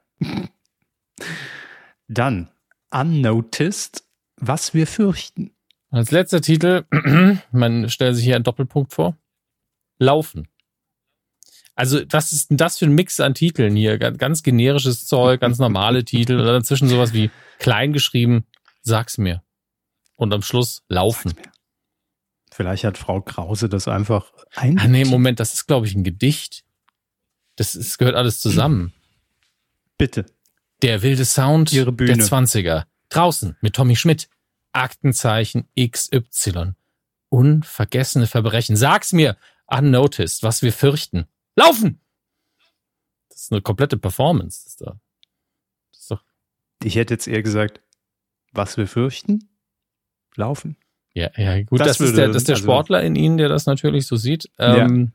Dann 2.09 2.51
Unnoticed, 2.91 4.05
was 4.37 4.75
wir 4.75 4.87
fürchten. 4.87 5.51
Als 5.91 6.11
letzter 6.11 6.41
Titel, 6.41 6.85
man 7.53 7.89
stellt 7.89 8.17
sich 8.17 8.25
hier 8.25 8.37
einen 8.37 8.45
Doppelpunkt 8.45 8.93
vor. 8.93 9.17
Laufen. 9.99 10.49
Also, 11.75 12.01
was 12.11 12.33
ist 12.33 12.51
denn 12.51 12.57
das 12.57 12.79
für 12.79 12.87
ein 12.87 12.95
Mix 12.95 13.21
an 13.21 13.35
Titeln 13.35 13.77
hier? 13.77 13.99
Ganz, 13.99 14.43
generisches 14.43 15.07
Zeug, 15.07 15.41
ganz 15.41 15.59
normale 15.59 16.05
Titel 16.07 16.39
und 16.39 16.47
dann 16.47 16.61
dazwischen 16.61 16.89
sowas 16.89 17.13
wie 17.13 17.31
klein 17.59 17.93
geschrieben, 17.93 18.47
sag's 18.83 19.19
mir. 19.19 19.43
Und 20.15 20.33
am 20.33 20.43
Schluss 20.43 20.85
laufen. 20.89 21.31
Sag's 21.31 21.47
mir. 21.47 21.56
Vielleicht 22.57 22.85
hat 22.85 22.97
Frau 22.97 23.21
Krause 23.21 23.69
das 23.69 23.87
einfach 23.87 24.33
ein. 24.55 24.79
Ah, 24.79 24.89
nee, 24.89 25.05
Moment, 25.05 25.41
das 25.41 25.53
ist, 25.53 25.67
glaube 25.67 25.87
ich, 25.87 25.95
ein 25.95 26.05
Gedicht. 26.05 26.65
Das 27.57 27.75
ist, 27.75 27.99
gehört 27.99 28.17
alles 28.17 28.41
zusammen. 28.41 28.95
Bitte. 29.99 30.25
Der 30.81 31.03
wilde 31.03 31.27
Sound 31.27 31.71
der 31.71 31.85
20er. 31.85 32.87
Draußen 33.11 33.59
mit 33.61 33.77
Tommy 33.77 33.95
Schmidt. 33.95 34.31
Aktenzeichen 34.73 35.69
XY. 35.79 36.73
Unvergessene 37.29 38.27
Verbrechen. 38.27 38.75
Sag's 38.75 39.13
mir, 39.13 39.37
unnoticed, 39.67 40.43
was 40.43 40.63
wir 40.63 40.73
fürchten. 40.73 41.27
Laufen! 41.57 42.01
Das 43.29 43.43
ist 43.43 43.53
eine 43.53 43.61
komplette 43.61 43.99
Performance. 43.99 44.63
Das 44.65 44.67
ist, 44.73 44.81
da. 44.81 45.01
Das 45.93 46.01
ist 46.01 46.11
doch, 46.11 46.25
Ich 46.83 46.97
hätte 46.97 47.13
jetzt 47.13 47.29
eher 47.29 47.43
gesagt, 47.43 47.83
was 48.53 48.79
wir 48.79 48.87
fürchten? 48.87 49.51
Laufen. 50.37 50.79
Ja, 51.17 51.31
ja, 51.37 51.63
gut, 51.63 51.81
Das 51.81 51.89
das, 51.89 52.01
ist 52.01 52.07
würde- 52.09 52.17
der, 52.17 52.27
das 52.29 52.37
ist 52.37 52.49
der 52.49 52.55
also- 52.57 52.65
Sportler 52.65 53.03
in 53.03 53.17
Ihnen, 53.17 53.37
der 53.39 53.49
das 53.49 53.67
natürlich 53.67 54.07
so 54.07 54.17
sieht. 54.17 54.51
Ähm, 54.59 55.13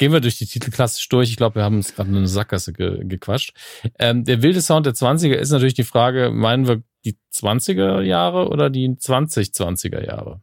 Gehen 0.00 0.12
wir 0.12 0.20
durch 0.20 0.38
die 0.38 0.46
Titel 0.46 0.70
klassisch 0.70 1.08
durch. 1.08 1.28
Ich 1.28 1.36
glaube, 1.36 1.56
wir 1.56 1.64
haben 1.64 1.74
uns 1.74 1.92
gerade 1.96 2.08
in 2.08 2.16
eine 2.16 2.28
Sackgasse 2.28 2.72
ge 2.72 3.04
gequatscht. 3.04 3.52
Ähm, 3.98 4.24
der 4.24 4.42
wilde 4.42 4.60
Sound 4.62 4.86
der 4.86 4.94
20er 4.94 5.34
ist 5.34 5.50
natürlich 5.50 5.74
die 5.74 5.82
Frage, 5.82 6.30
meinen 6.30 6.68
wir 6.68 6.82
die 7.04 7.16
20er 7.34 8.00
Jahre 8.02 8.48
oder 8.48 8.70
die 8.70 8.88
2020er 8.88 10.04
Jahre? 10.06 10.40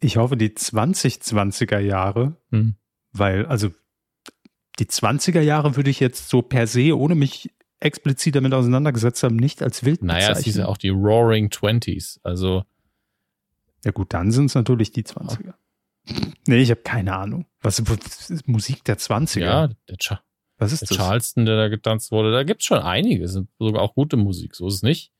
Ich 0.00 0.16
hoffe, 0.16 0.36
die 0.36 0.50
2020er 0.50 1.78
Jahre, 1.78 2.36
Hm. 2.50 2.74
weil, 3.12 3.46
also 3.46 3.70
die 4.80 4.86
20er 4.86 5.40
Jahre 5.40 5.76
würde 5.76 5.90
ich 5.90 6.00
jetzt 6.00 6.28
so 6.28 6.42
per 6.42 6.66
se, 6.66 6.96
ohne 6.96 7.14
mich 7.14 7.50
explizit 7.80 8.34
damit 8.34 8.52
auseinandergesetzt 8.54 9.22
haben, 9.22 9.36
nicht 9.36 9.62
als 9.62 9.84
wild 9.84 10.02
Naja, 10.02 10.30
es 10.32 10.40
hieß 10.40 10.56
ja 10.56 10.66
auch 10.66 10.76
die 10.76 10.88
Roaring 10.88 11.50
Twenties. 11.50 12.20
Also. 12.22 12.64
Ja 13.84 13.92
gut, 13.92 14.12
dann 14.12 14.32
sind 14.32 14.46
es 14.46 14.54
natürlich 14.54 14.90
die 14.90 15.04
20er. 15.04 15.54
Nee, 16.46 16.56
ich 16.62 16.70
habe 16.70 16.80
keine 16.80 17.16
Ahnung. 17.16 17.46
Was, 17.60 17.78
ist 17.78 18.48
Musik 18.48 18.82
der 18.84 18.98
20er? 18.98 19.40
Ja, 19.40 19.68
der, 19.88 19.96
Cha 19.98 20.20
was 20.56 20.72
ist 20.72 20.80
der 20.82 20.88
das? 20.88 20.96
Charleston, 20.96 21.44
der 21.44 21.56
da 21.56 21.68
getanzt 21.68 22.10
wurde. 22.10 22.32
Da 22.32 22.42
gibt's 22.42 22.64
schon 22.64 22.78
einige. 22.78 23.28
Sind 23.28 23.48
sogar 23.58 23.82
auch 23.82 23.94
gute 23.94 24.16
Musik, 24.16 24.56
so 24.56 24.66
ist 24.66 24.74
es 24.74 24.82
nicht. 24.82 25.12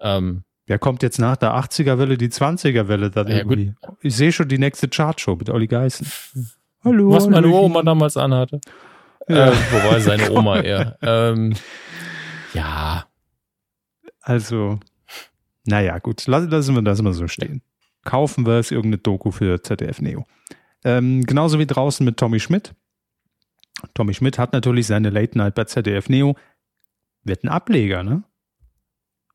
Ähm, 0.00 0.44
Wer 0.66 0.78
kommt 0.78 1.02
jetzt 1.02 1.18
nach 1.18 1.36
der 1.36 1.54
80er-Welle 1.54 2.18
die 2.18 2.28
20er-Welle 2.28 3.10
dann 3.10 3.26
Ja, 3.28 3.42
gut. 3.42 3.58
irgendwie? 3.58 3.74
Ich 4.02 4.14
sehe 4.14 4.30
schon 4.32 4.48
die 4.48 4.58
nächste 4.58 4.86
Chartshow 4.88 5.34
mit 5.34 5.48
Olli 5.50 5.66
Geißen. 5.66 6.06
Hallo. 6.84 7.10
was 7.10 7.26
meine. 7.28 7.48
Oma 7.48 7.82
damals 7.82 8.16
anhatte. 8.16 8.60
Ja. 9.28 9.50
Äh, 9.50 9.56
wobei 9.72 10.00
seine 10.00 10.30
Oma 10.36 10.60
eher. 10.60 10.98
Ähm, 11.02 11.54
ja, 12.58 13.06
Also, 14.20 14.78
naja, 15.64 15.98
gut, 15.98 16.26
lass- 16.26 16.48
lassen 16.50 16.74
wir 16.74 16.82
das 16.82 17.00
mal 17.02 17.12
so 17.14 17.28
stehen. 17.28 17.62
Kaufen 18.04 18.46
wir 18.46 18.54
es, 18.54 18.70
irgendeine 18.70 18.98
Doku 18.98 19.30
für 19.30 19.62
ZDF 19.62 20.00
Neo. 20.00 20.26
Ähm, 20.84 21.24
genauso 21.24 21.58
wie 21.58 21.66
draußen 21.66 22.04
mit 22.04 22.16
Tommy 22.18 22.40
Schmidt. 22.40 22.74
Tommy 23.94 24.14
Schmidt 24.14 24.38
hat 24.38 24.52
natürlich 24.52 24.86
seine 24.86 25.10
Late 25.10 25.36
Night 25.38 25.54
bei 25.54 25.64
ZDF 25.64 26.08
Neo. 26.08 26.36
Wird 27.24 27.44
ein 27.44 27.48
Ableger, 27.48 28.02
ne? 28.02 28.22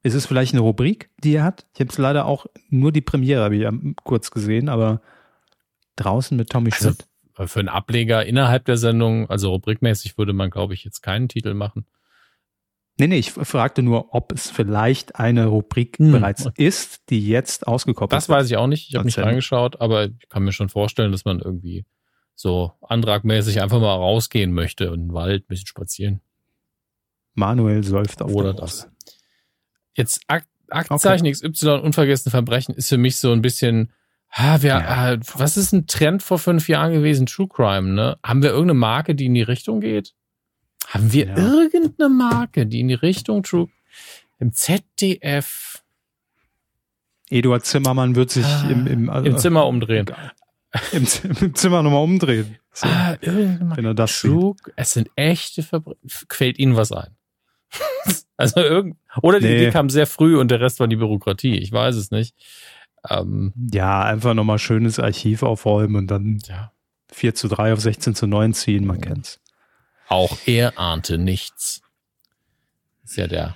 Ist 0.03 0.15
es 0.15 0.25
vielleicht 0.25 0.53
eine 0.53 0.61
Rubrik, 0.61 1.09
die 1.23 1.35
er 1.35 1.43
hat? 1.43 1.65
Ich 1.73 1.79
habe 1.79 1.89
es 1.89 1.97
leider 1.97 2.25
auch 2.25 2.45
nur 2.69 2.91
die 2.91 3.01
Premiere, 3.01 3.43
habe 3.43 3.55
ich 3.55 3.61
ja 3.61 3.71
kurz 4.03 4.31
gesehen, 4.31 4.67
aber 4.69 5.01
draußen 5.95 6.35
mit 6.35 6.49
Tommy 6.49 6.71
Also, 6.73 6.89
Schmidt. 6.91 7.07
für 7.49 7.59
einen 7.59 7.69
Ableger 7.69 8.25
innerhalb 8.25 8.65
der 8.65 8.77
Sendung, 8.77 9.29
also 9.29 9.49
rubrikmäßig, 9.51 10.17
würde 10.17 10.33
man, 10.33 10.49
glaube 10.49 10.73
ich, 10.73 10.83
jetzt 10.83 11.01
keinen 11.01 11.29
Titel 11.29 11.53
machen. 11.53 11.85
Nee, 12.99 13.07
nee, 13.07 13.17
ich 13.17 13.31
fragte 13.31 13.81
nur, 13.81 14.13
ob 14.13 14.31
es 14.31 14.51
vielleicht 14.51 15.15
eine 15.15 15.47
Rubrik 15.47 15.97
Hm. 15.97 16.11
bereits 16.11 16.47
ist, 16.57 17.09
die 17.09 17.27
jetzt 17.27 17.65
ausgekoppelt 17.67 18.15
Das 18.15 18.29
weiß 18.29 18.45
ich 18.49 18.57
auch 18.57 18.67
nicht. 18.67 18.89
Ich 18.89 18.95
habe 18.95 19.05
nicht 19.05 19.17
reingeschaut, 19.17 19.81
aber 19.81 20.05
ich 20.05 20.29
kann 20.29 20.43
mir 20.43 20.51
schon 20.51 20.69
vorstellen, 20.69 21.11
dass 21.11 21.25
man 21.25 21.39
irgendwie 21.39 21.85
so 22.35 22.71
antragmäßig 22.81 23.61
einfach 23.61 23.79
mal 23.79 23.93
rausgehen 23.95 24.53
möchte 24.53 24.91
und 24.91 24.99
den 25.07 25.13
Wald 25.13 25.43
ein 25.43 25.47
bisschen 25.47 25.67
spazieren. 25.67 26.21
Manuel 27.33 27.83
säuft 27.83 28.21
auf 28.21 28.31
Oder 28.31 28.53
der 28.53 28.61
das. 28.61 28.87
Jetzt 29.95 30.21
Ak 30.27 30.45
Aktenzeichen 30.69 31.31
XY 31.31 31.79
unvergessene 31.83 32.31
Verbrechen 32.31 32.73
ist 32.75 32.89
für 32.89 32.97
mich 32.97 33.17
so 33.17 33.31
ein 33.31 33.41
bisschen, 33.43 33.91
ha, 34.31 34.61
wir, 34.61 34.69
Ja. 34.71 35.11
äh, 35.13 35.19
was 35.35 35.57
ist 35.57 35.71
ein 35.71 35.85
Trend 35.87 36.23
vor 36.23 36.39
fünf 36.39 36.67
Jahren 36.67 36.93
gewesen? 36.93 37.25
True 37.27 37.47
Crime, 37.47 37.89
ne? 37.93 38.17
Haben 38.23 38.41
wir 38.41 38.49
irgendeine 38.49 38.79
Marke, 38.79 39.13
die 39.13 39.25
in 39.25 39.33
die 39.35 39.41
Richtung 39.43 39.81
geht? 39.81 40.13
Haben 40.87 41.11
wir 41.13 41.27
Ja. 41.27 41.37
irgendeine 41.37 42.09
Marke, 42.09 42.65
die 42.65 42.79
in 42.81 42.87
die 42.89 42.93
Richtung 42.93 43.43
True 43.43 43.67
im 44.39 44.53
ZDF 44.53 45.81
Eduard 47.29 47.65
Zimmermann 47.65 48.15
wird 48.15 48.29
sich 48.31 48.45
Ah, 48.45 48.67
im, 48.69 48.85
im, 48.87 49.09
im 49.09 49.37
Zimmer 49.37 49.65
umdrehen? 49.65 50.05
im, 50.91 51.07
im 51.41 51.55
Zimmer 51.55 51.81
nochmal 51.83 52.03
umdrehen. 52.03 52.57
So, 52.73 52.87
Ah, 52.87 53.09
Marke. 53.21 53.59
wenn 53.75 53.85
er 53.85 53.93
das 53.93 54.19
sieht. 54.21 54.31
True, 54.31 54.55
es 54.75 54.93
sind 54.93 55.09
echte 55.15 55.63
Verbrechen. 55.63 55.99
Quält 56.27 56.59
Ihnen 56.59 56.75
was 56.75 56.91
ein? 56.91 57.15
also 58.37 58.59
irgend, 58.59 58.97
oder 59.21 59.39
die 59.39 59.47
Nee. 59.47 59.55
Idee 59.57 59.71
kam 59.71 59.89
sehr 59.89 60.05
früh 60.07 60.37
und 60.37 60.51
der 60.51 60.59
Rest 60.59 60.79
war 60.79 60.87
die 60.87 60.95
Bürokratie. 60.95 61.57
Ich 61.57 61.71
weiß 61.71 61.95
es 61.95 62.11
nicht. 62.11 62.35
Ähm, 63.09 63.53
Ja, 63.73 64.03
einfach 64.03 64.33
nochmal 64.33 64.59
schönes 64.59 64.99
Archiv 64.99 65.41
aufräumen 65.43 65.95
und 65.95 66.07
dann 66.07 66.39
ja. 66.47 66.71
4 67.11 67.33
zu 67.35 67.47
3 67.47 67.73
auf 67.73 67.79
16 67.79 68.13
zu 68.15 68.27
9 68.27 68.53
ziehen, 68.53 68.85
man 68.85 69.01
kennt's. 69.01 69.39
Auch 70.13 70.37
er 70.45 70.77
ahnte 70.77 71.17
nichts. 71.17 71.81
Ist 73.03 73.17
ja 73.17 73.25
der. 73.25 73.55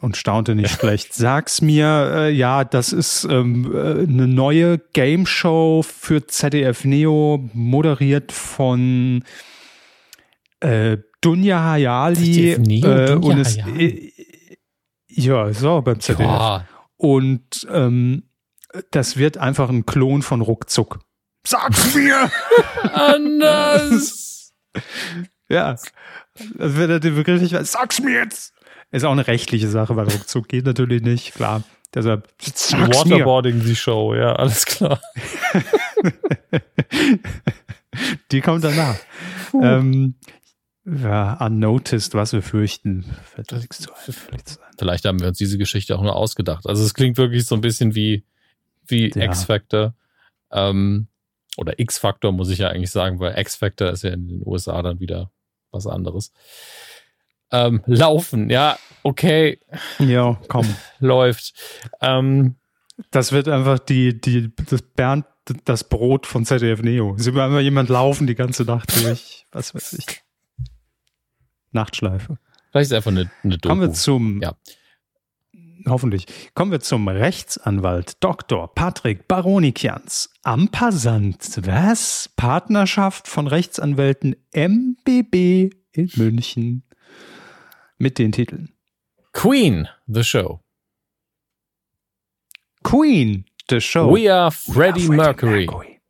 Und 0.00 0.16
staunte 0.16 0.54
nicht 0.54 0.70
schlecht. 0.70 1.12
Sag's 1.12 1.60
mir, 1.60 2.12
äh, 2.14 2.30
ja, 2.30 2.64
das 2.64 2.94
ist 2.94 3.24
ähm, 3.24 3.70
äh, 3.74 4.02
eine 4.04 4.26
neue 4.26 4.78
Game 4.78 5.26
Show 5.26 5.82
für 5.82 6.26
ZDF 6.26 6.84
Neo, 6.84 7.50
moderiert 7.52 8.32
von 8.32 9.24
äh, 10.60 10.96
Dunja 11.20 11.62
Hayali. 11.62 12.32
ZDF 12.32 12.58
Neo, 12.60 12.88
äh, 12.88 13.12
und 13.16 13.38
es, 13.38 13.58
ja, 15.06 15.52
so 15.52 15.82
beim 15.82 16.00
ZDF. 16.00 16.20
Ja, 16.20 16.66
Und 16.96 17.66
ähm, 17.70 18.22
das 18.90 19.18
wird 19.18 19.36
einfach 19.36 19.68
ein 19.68 19.84
Klon 19.84 20.22
von 20.22 20.40
Ruckzuck. 20.40 21.00
Sag's 21.46 21.94
mir! 21.94 22.30
anders. 22.94 24.54
ja. 25.50 25.72
Das 25.72 26.76
wird 26.76 27.04
er 27.04 27.16
wirklich, 27.16 27.54
sag's 27.68 28.00
mir 28.00 28.22
jetzt! 28.22 28.54
Ist 28.92 29.04
auch 29.04 29.12
eine 29.12 29.26
rechtliche 29.26 29.68
Sache, 29.68 29.94
weil 29.96 30.08
Ruckzuck 30.08 30.48
geht 30.48 30.64
natürlich 30.64 31.02
nicht, 31.02 31.34
klar. 31.34 31.62
Deshalb, 31.94 32.28
sag's 32.40 33.04
mir! 33.04 33.16
Waterboarding 33.16 33.62
die 33.64 33.76
Show, 33.76 34.14
ja, 34.14 34.34
alles 34.34 34.64
klar. 34.64 35.00
Die 38.32 38.40
kommt 38.40 38.64
danach. 38.64 38.96
Ähm, 39.52 40.14
ja, 40.84 41.34
unnoticed, 41.44 42.14
was 42.14 42.32
wir 42.32 42.42
fürchten. 42.42 43.04
Vielleicht 44.78 45.04
haben 45.04 45.20
wir 45.20 45.28
uns 45.28 45.38
diese 45.38 45.58
Geschichte 45.58 45.96
auch 45.98 46.02
nur 46.02 46.16
ausgedacht. 46.16 46.66
Also 46.66 46.84
es 46.84 46.94
klingt 46.94 47.18
wirklich 47.18 47.46
so 47.46 47.54
ein 47.54 47.60
bisschen 47.60 47.94
wie, 47.94 48.24
wie 48.86 49.10
Ja. 49.10 49.24
X-Factor. 49.24 49.94
Ähm, 50.52 51.08
oder 51.56 51.78
X-Factor 51.78 52.32
muss 52.32 52.48
ich 52.50 52.58
ja 52.58 52.68
eigentlich 52.68 52.90
sagen, 52.90 53.20
weil 53.20 53.38
X-Factor 53.38 53.90
ist 53.90 54.04
ja 54.04 54.10
in 54.10 54.28
den 54.28 54.42
USA 54.46 54.80
dann 54.82 55.00
wieder 55.00 55.30
was 55.72 55.86
anderes. 55.86 56.32
Ähm, 57.52 57.82
laufen, 57.86 58.48
ja, 58.50 58.78
okay, 59.02 59.58
Ja, 59.98 60.40
komm. 60.48 60.66
läuft. 61.00 61.52
Ähm, 62.00 62.56
Das 63.10 63.32
wird 63.32 63.48
einfach 63.48 63.78
die, 63.78 64.20
die, 64.20 64.52
das 64.68 64.82
Bernd, 64.82 65.24
das 65.64 65.84
Brot 65.84 66.26
von 66.26 66.44
ZDF 66.44 66.82
Neo. 66.82 67.16
Sie 67.18 67.34
will 67.34 67.40
einfach 67.40 67.60
jemand 67.60 67.88
laufen 67.88 68.26
die 68.26 68.34
ganze 68.36 68.64
Nacht 68.64 68.94
durch. 69.02 69.46
Was 69.52 69.74
weiß 69.74 69.94
ich. 69.94 70.22
Nachtschleife. 71.72 72.38
vielleicht 72.70 72.90
ist 72.90 72.96
einfach 72.96 73.10
eine, 73.10 73.30
eine 73.42 73.58
Doku. 73.58 73.68
Kommen 73.68 73.80
wir 73.80 73.92
zum, 73.92 74.40
Ja. 74.42 74.54
Hoffentlich, 75.86 76.26
kommen 76.54 76.70
wir 76.70 76.80
zum 76.80 77.08
Rechtsanwalt 77.08 78.22
Dr. 78.22 78.72
Patrick 78.74 79.28
Baronikians. 79.28 80.30
Ampassant, 80.42 81.60
was? 81.66 82.30
Partnerschaft 82.36 83.28
von 83.28 83.46
Rechtsanwälten 83.46 84.36
MBB 84.52 85.74
in 85.92 86.10
München. 86.16 86.82
Mit 87.98 88.18
den 88.18 88.32
Titeln 88.32 88.72
Queen, 89.32 89.88
the 90.06 90.24
show. 90.24 90.60
Queen, 92.82 93.44
the 93.68 93.80
Show. 93.80 94.12
We 94.14 94.32
are 94.32 94.50
Freddie, 94.50 95.06
Ja, 95.06 95.12
Mercury. 95.12 96.00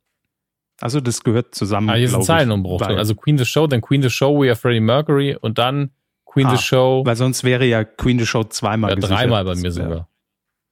Also 0.79 0.99
das 0.99 1.23
gehört 1.23 1.53
zusammen. 1.53 1.89
Ah, 1.89 1.93
hier 1.93 2.05
ist 2.05 2.15
ein 2.15 2.23
Zeilenumbruch 2.23 2.81
Also 2.81 3.13
Queen 3.15 3.37
the 3.37 3.45
Show, 3.45 3.67
dann 3.67 3.81
Queen 3.81 4.01
the 4.01 4.09
Show, 4.09 4.41
We 4.41 4.47
are 4.47 4.55
Freddie 4.55 4.79
Mercury 4.79 5.37
und 5.39 5.57
dann 5.57 5.91
Queen 6.31 6.47
Ah, 6.47 6.55
the 6.55 6.63
Show, 6.63 7.03
Weil 7.05 7.17
sonst 7.17 7.43
wäre 7.43 7.65
ja 7.65 7.83
Queen 7.83 8.17
the 8.17 8.25
Show 8.25 8.45
zweimal 8.45 8.91
ja, 8.91 8.95
dreimal 8.95 9.43
bei 9.43 9.55
mir 9.55 9.71
sogar. 9.71 10.07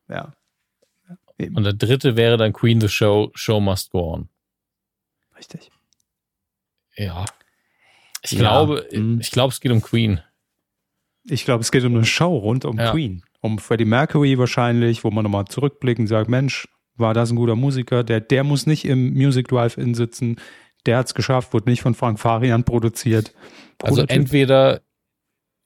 Ja. 0.07 0.33
Und 1.37 1.63
der 1.63 1.73
dritte 1.73 2.15
wäre 2.15 2.37
dann 2.37 2.53
Queen 2.53 2.79
the 2.79 2.87
Show, 2.87 3.31
Show 3.33 3.59
must 3.59 3.91
go 3.91 4.13
on. 4.13 4.29
Richtig. 5.37 5.69
Ja. 6.95 7.25
Ich 8.23 8.31
Ja, 8.31 8.39
glaube, 8.39 8.87
hm. 8.91 9.19
ich 9.19 9.31
glaube, 9.31 9.51
es 9.51 9.59
geht 9.59 9.71
um 9.71 9.81
Queen. 9.81 10.21
Ich 11.25 11.43
glaube, 11.45 11.61
es 11.61 11.71
geht 11.71 11.83
um 11.83 11.93
eine 11.95 12.05
Show 12.05 12.37
rund 12.37 12.63
um 12.65 12.77
Ja. 12.77 12.91
Queen. 12.91 13.23
Um 13.41 13.59
Freddie 13.59 13.85
Mercury 13.85 14.37
wahrscheinlich, 14.37 15.03
wo 15.03 15.11
man 15.11 15.23
nochmal 15.23 15.45
zurückblicken 15.45 16.03
und 16.03 16.07
sagt, 16.07 16.29
Mensch, 16.29 16.67
war 16.95 17.13
das 17.13 17.31
ein 17.31 17.35
guter 17.37 17.55
Musiker? 17.55 18.03
Der, 18.03 18.19
der 18.21 18.43
muss 18.45 18.65
nicht 18.65 18.85
im 18.85 19.13
Music 19.13 19.47
Drive-In 19.49 19.93
sitzen. 19.93 20.37
Der 20.85 20.97
hat 20.97 21.07
es 21.07 21.13
geschafft, 21.13 21.53
wurde 21.53 21.69
nicht 21.69 21.81
von 21.81 21.95
Frank 21.95 22.19
Farian 22.19 22.63
produziert. 22.63 23.33
Also 23.81 24.01
Prototyp. 24.01 24.09
entweder 24.17 24.81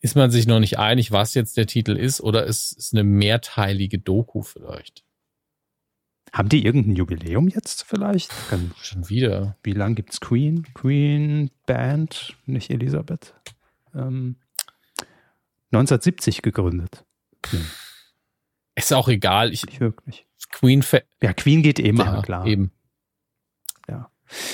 ist 0.03 0.15
man 0.15 0.31
sich 0.31 0.47
noch 0.47 0.59
nicht 0.59 0.77
einig, 0.77 1.11
was 1.11 1.33
jetzt 1.33 1.55
der 1.55 1.65
Titel 1.65 1.93
ist, 1.93 2.19
oder 2.19 2.45
es 2.45 2.73
ist 2.73 2.93
eine 2.93 3.03
mehrteilige 3.03 3.97
Doku 3.97 4.41
vielleicht. 4.43 5.05
Haben 6.33 6.49
die 6.49 6.65
irgendein 6.65 6.95
Jubiläum 6.95 7.47
jetzt 7.47 7.83
vielleicht? 7.83 8.31
Schon 8.81 9.07
wieder. 9.07 9.57
wie 9.63 9.71
lang 9.71 9.95
gibt's 9.95 10.19
Queen? 10.19 10.67
Queen 10.73 11.51
Band, 11.65 12.35
nicht 12.45 12.69
Elisabeth. 12.69 13.33
Ähm, 13.95 14.35
1970 15.71 16.41
gegründet. 16.41 17.05
Ist 18.75 18.93
auch 18.93 19.07
egal. 19.07 19.53
Ich, 19.53 19.65
Nicht 19.65 19.79
wirklich. 19.79 20.27
Queen 20.51 20.83
Ja, 21.21 21.33
Queen 21.33 21.63
geht 21.63 21.79
immer, 21.79 22.05
ja, 22.05 22.21
klar. 22.21 22.45
Eben. 22.45 22.71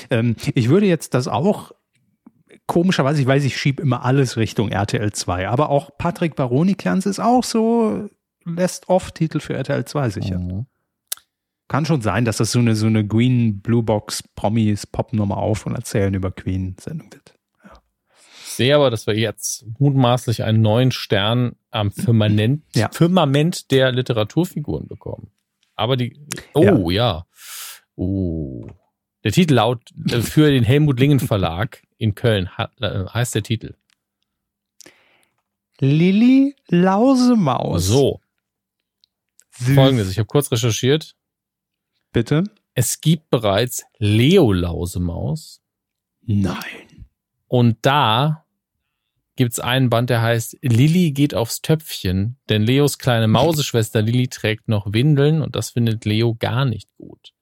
Ähm, 0.09 0.35
ich 0.53 0.69
würde 0.69 0.85
jetzt 0.85 1.13
das 1.13 1.27
auch, 1.27 1.71
komischerweise, 2.69 3.19
ich 3.19 3.27
weiß, 3.27 3.43
ich 3.45 3.57
schiebe 3.57 3.81
immer 3.81 4.05
alles 4.05 4.37
Richtung 4.37 4.69
RTL 4.69 5.11
2, 5.11 5.49
aber 5.49 5.69
auch 5.69 5.89
Patrick 5.97 6.35
Baroni-Klans 6.35 7.07
ist 7.07 7.19
auch 7.19 7.43
so, 7.43 8.07
lässt 8.45 8.89
oft 8.89 9.15
Titel 9.15 9.39
für 9.39 9.55
RTL 9.55 9.85
2 9.85 10.09
sicher. 10.09 10.37
Mhm. 10.37 10.67
Kann 11.67 11.85
schon 11.85 12.01
sein, 12.01 12.25
dass 12.25 12.37
das 12.37 12.51
so 12.51 12.59
eine, 12.59 12.75
so 12.75 12.85
eine 12.85 13.05
Green 13.05 13.61
Blue 13.61 13.81
Box 13.81 14.23
Promis 14.35 14.85
poppen 14.85 15.17
nochmal 15.17 15.39
auf 15.39 15.65
und 15.65 15.73
erzählen 15.73 16.13
über 16.13 16.29
Queen 16.29 16.75
Sendung 16.79 17.11
wird. 17.11 17.33
sehe 18.43 18.75
aber, 18.75 18.91
dass 18.91 19.07
wir 19.07 19.15
jetzt 19.15 19.65
mutmaßlich 19.79 20.43
einen 20.43 20.61
neuen 20.61 20.91
Stern 20.91 21.55
am 21.71 21.91
Firmament, 21.91 22.63
ja. 22.75 22.89
Firmament 22.91 23.71
der 23.71 23.91
Literaturfiguren 23.91 24.87
bekommen. 24.87 25.31
Aber 25.73 25.97
die, 25.97 26.19
oh 26.53 26.91
ja. 26.91 27.15
ja. 27.15 27.25
Oh. 27.95 28.67
Der 29.23 29.31
Titel 29.31 29.55
laut 29.55 29.81
äh, 30.11 30.21
für 30.21 30.51
den 30.51 30.63
Helmut 30.63 30.99
Lingen 30.99 31.19
Verlag 31.19 31.81
in 31.99 32.15
Köln 32.15 32.49
äh, 32.79 33.05
heißt 33.05 33.35
der 33.35 33.43
Titel. 33.43 33.75
Lilly 35.79 36.55
Lausemaus. 36.67 37.85
So. 37.85 38.19
Süß. 39.51 39.75
Folgendes, 39.75 40.09
ich 40.09 40.17
habe 40.17 40.27
kurz 40.27 40.51
recherchiert. 40.51 41.15
Bitte? 42.11 42.43
Es 42.73 43.01
gibt 43.01 43.29
bereits 43.29 43.85
Leo 43.97 44.51
Lausemaus. 44.51 45.61
Nein. 46.21 47.05
Und 47.47 47.77
da 47.81 48.45
gibt's 49.35 49.59
einen 49.59 49.89
Band, 49.89 50.09
der 50.09 50.21
heißt 50.21 50.57
Lilly 50.61 51.11
geht 51.11 51.33
aufs 51.33 51.61
Töpfchen, 51.61 52.37
denn 52.49 52.63
Leos 52.63 52.97
kleine 52.97 53.27
Mauseschwester 53.27 54.01
Lilly 54.01 54.27
trägt 54.27 54.67
noch 54.67 54.93
Windeln 54.93 55.41
und 55.41 55.55
das 55.55 55.71
findet 55.71 56.05
Leo 56.05 56.35
gar 56.35 56.65
nicht 56.65 56.89
gut. 56.97 57.33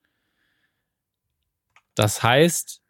Das 1.96 2.24
heißt 2.24 2.82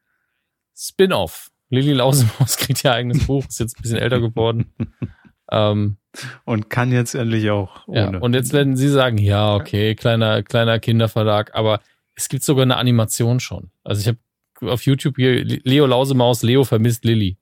Spin-off. 0.75 1.51
Lilly 1.69 1.93
Lausemaus 1.93 2.57
kriegt 2.57 2.83
ihr 2.83 2.93
eigenes 2.93 3.25
Buch, 3.27 3.45
ist 3.47 3.59
jetzt 3.59 3.77
ein 3.77 3.81
bisschen 3.81 3.97
älter 3.97 4.19
geworden. 4.19 4.73
ähm, 5.51 5.97
und 6.45 6.69
kann 6.69 6.91
jetzt 6.91 7.13
endlich 7.13 7.49
auch 7.49 7.87
ohne. 7.87 8.13
Ja, 8.13 8.17
und 8.19 8.33
jetzt 8.33 8.53
werden 8.53 8.75
sie 8.75 8.89
sagen, 8.89 9.17
ja, 9.17 9.55
okay, 9.55 9.95
kleiner, 9.95 10.43
kleiner 10.43 10.79
Kinderverlag, 10.79 11.53
aber 11.53 11.81
es 12.15 12.29
gibt 12.29 12.43
sogar 12.43 12.63
eine 12.63 12.77
Animation 12.77 13.39
schon. 13.39 13.69
Also 13.83 14.01
ich 14.01 14.07
habe 14.07 14.71
auf 14.71 14.83
YouTube 14.85 15.17
hier 15.17 15.43
Leo 15.43 15.85
Lausemaus, 15.85 16.41
Leo 16.41 16.63
vermisst 16.63 17.05
Lilly. 17.05 17.37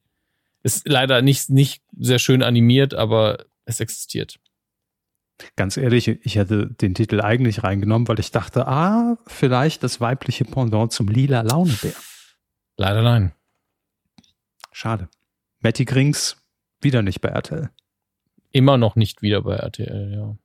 Ist 0.64 0.88
leider 0.88 1.22
nicht, 1.22 1.50
nicht 1.50 1.84
sehr 1.98 2.20
schön 2.20 2.44
animiert, 2.44 2.94
aber 2.94 3.46
es 3.66 3.80
existiert. 3.80 4.40
Ganz 5.56 5.78
ehrlich, 5.78 6.08
ich 6.08 6.36
hätte 6.36 6.68
den 6.68 6.94
Titel 6.96 7.22
eigentlich 7.22 7.64
reingenommen, 7.64 8.08
weil 8.08 8.20
ich 8.20 8.32
dachte, 8.32 8.68
ah, 8.68 9.18
vielleicht 9.28 9.84
das 9.84 10.00
weibliche 10.02 10.46
Pendant 10.46 10.92
zum 10.92 11.08
lila 11.08 11.42
Launebär. 11.42 11.94
Leider 12.78 13.02
nein. 13.02 13.34
Schade. 14.76 15.08
Matty 15.62 15.86
Grings 15.86 16.36
wieder 16.82 17.02
nicht 17.02 17.22
bei 17.22 17.30
RTL. 17.30 17.70
Immer 18.52 18.78
noch 18.78 18.98
nicht 18.98 19.22
wieder 19.22 19.42
bei 19.44 19.56
RTL, 19.56 20.12
ja. 20.14 20.36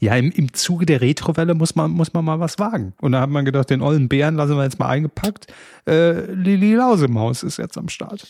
Ja, 0.00 0.16
im, 0.16 0.32
im 0.32 0.52
Zuge 0.52 0.84
der 0.84 1.00
Retrowelle 1.00 1.54
muss 1.54 1.76
man, 1.76 1.92
muss 1.92 2.12
man 2.12 2.24
mal 2.24 2.40
was 2.40 2.58
wagen. 2.58 2.94
Und 3.00 3.12
da 3.12 3.20
hat 3.20 3.30
man 3.30 3.44
gedacht, 3.44 3.70
den 3.70 3.80
ollen 3.80 4.08
Bären 4.08 4.34
lassen 4.34 4.56
wir 4.56 4.64
jetzt 4.64 4.80
mal 4.80 4.88
eingepackt. 4.88 5.46
Äh, 5.86 6.32
Lili 6.32 6.74
Lausemaus 6.74 7.44
ist 7.44 7.58
jetzt 7.58 7.78
am 7.78 7.88
Start. 7.88 8.26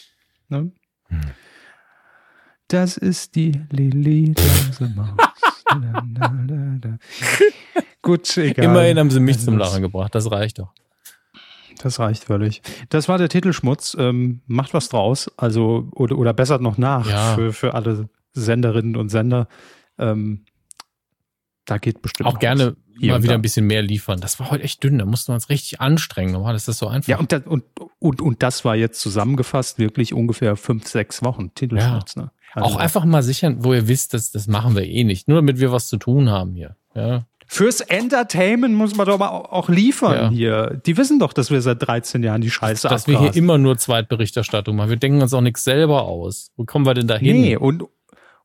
Ne? 0.51 0.71
Hm. 1.07 1.21
Das 2.67 2.99
ist 2.99 3.35
die 3.35 3.53
Lili 3.71 4.35
Lausemaus. 4.37 5.17
Gut, 8.03 8.37
egal. 8.37 8.67
Immerhin 8.67 8.99
haben 8.99 9.11
sie 9.11 9.21
mich 9.21 9.39
zum 9.41 9.57
Lachen 9.57 9.81
gebracht, 9.81 10.15
das 10.15 10.31
reicht 10.31 10.59
doch. 10.59 10.75
Das 11.79 11.99
reicht 11.99 12.25
völlig. 12.25 12.63
Das 12.89 13.09
war 13.09 13.19
der 13.19 13.29
Titelschmutz. 13.29 13.97
Ähm, 13.99 14.43
macht 14.47 14.75
was 14.75 14.89
draus, 14.89 15.31
also 15.37 15.89
oder, 15.93 16.19
oder 16.19 16.33
bessert 16.33 16.61
noch 16.61 16.79
nach 16.79 17.09
ja. 17.09 17.35
für, 17.35 17.53
für 17.53 17.75
alle 17.75 18.09
Senderinnen 18.33 18.97
und 18.97 19.09
Sender. 19.09 19.49
Ähm, 19.99 20.45
da 21.65 21.79
geht 21.79 22.03
bestimmt 22.03 22.29
auch 22.29 22.39
gerne 22.39 22.77
mal 23.01 23.23
wieder 23.23 23.35
ein 23.35 23.43
bisschen 23.43 23.67
mehr 23.67 23.83
liefern. 23.83 24.21
Das 24.21 24.41
war 24.41 24.51
heute 24.51 24.65
echt 24.65 24.83
dünn, 24.83 24.99
da 24.99 25.05
mussten 25.05 25.33
wir 25.33 25.35
uns 25.35 25.49
richtig 25.49 25.81
anstrengen. 25.81 26.33
Normal 26.33 26.55
ist 26.55 26.67
das 26.67 26.79
so 26.79 26.89
einfach. 26.89 27.09
Ja, 27.09 27.19
und, 27.19 27.31
das, 27.31 27.43
und, 27.45 27.65
und, 27.99 28.21
und 28.21 28.43
das 28.43 28.65
war 28.65 28.75
jetzt 28.75 29.01
zusammengefasst 29.01 29.79
wirklich 29.79 30.15
ungefähr 30.15 30.57
fünf, 30.57 30.87
sechs 30.87 31.23
Wochen 31.23 31.55
Titelschmutz. 31.55 32.15
Ja. 32.17 32.23
Ne? 32.23 32.31
Also 32.55 32.69
auch 32.69 32.77
einfach 32.77 33.05
mal 33.05 33.23
sichern, 33.23 33.65
wo 33.65 33.75
ihr 33.75 33.89
wisst, 33.89 34.15
dass 34.15 34.31
das 34.31 34.49
machen 34.49 34.75
wir 34.75 34.85
eh 34.85 35.05
nicht. 35.05 35.29
Nur 35.29 35.39
damit 35.39 35.61
wir 35.61 35.71
was 35.71 35.89
zu 35.89 35.99
tun 35.99 36.31
haben 36.31 36.55
hier. 36.55 36.77
Ja. 36.95 37.27
Fürs 37.51 37.81
Entertainment 37.81 38.75
muss 38.75 38.95
man 38.95 39.07
doch 39.07 39.19
mal 39.19 39.29
auch 39.31 39.71
liefern 39.71 40.15
ja. 40.15 40.29
hier. 40.31 40.81
Die 40.85 40.99
wissen 40.99 41.19
doch, 41.19 41.33
dass 41.33 41.51
wir 41.51 41.63
seit 41.63 41.87
13 41.87 42.23
Jahren 42.23 42.43
die 42.43 42.51
Scheiße 42.51 42.87
Dass 42.87 43.05
abgrasen. 43.05 43.13
wir 43.25 43.33
hier 43.33 43.43
immer 43.43 43.57
nur 43.57 43.79
Zweitberichterstattung 43.79 44.77
machen. 44.77 44.91
Wir 44.91 44.99
denken 44.99 45.23
uns 45.23 45.33
auch 45.33 45.41
nichts 45.41 45.65
selber 45.65 46.03
aus. 46.03 46.51
Wo 46.57 46.65
kommen 46.65 46.85
wir 46.85 46.93
denn 46.93 47.07
da 47.07 47.17
hin? 47.17 47.41
Nee, 47.41 47.57
und, 47.57 47.85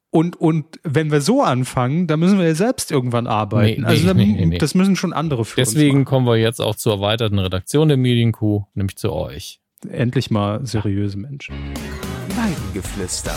und, 0.09 0.37
und 0.37 0.79
wenn 0.83 1.11
wir 1.11 1.19
so 1.19 1.41
anfangen, 1.41 2.07
dann 2.07 2.21
müssen 2.21 2.39
wir 2.39 2.47
ja 2.47 2.55
selbst 2.55 2.91
irgendwann 2.91 3.27
arbeiten. 3.27 3.81
Nee, 3.81 3.87
also 3.87 4.13
nee, 4.13 4.25
nee, 4.25 4.45
nee, 4.45 4.57
das 4.57 4.73
müssen 4.73 4.95
schon 4.95 5.11
andere 5.11 5.43
für 5.43 5.57
Deswegen 5.57 6.05
kommen 6.05 6.25
wir 6.25 6.37
jetzt 6.37 6.61
auch 6.61 6.75
zur 6.75 6.93
erweiterten 6.93 7.39
Redaktion 7.39 7.89
der 7.89 7.97
Medienkuh, 7.97 8.63
nämlich 8.73 8.95
zu 8.95 9.11
euch. 9.11 9.59
Endlich 9.89 10.31
mal 10.31 10.65
seriöse 10.65 11.17
Menschen. 11.17 11.55
Weidengeflüster 12.37 13.35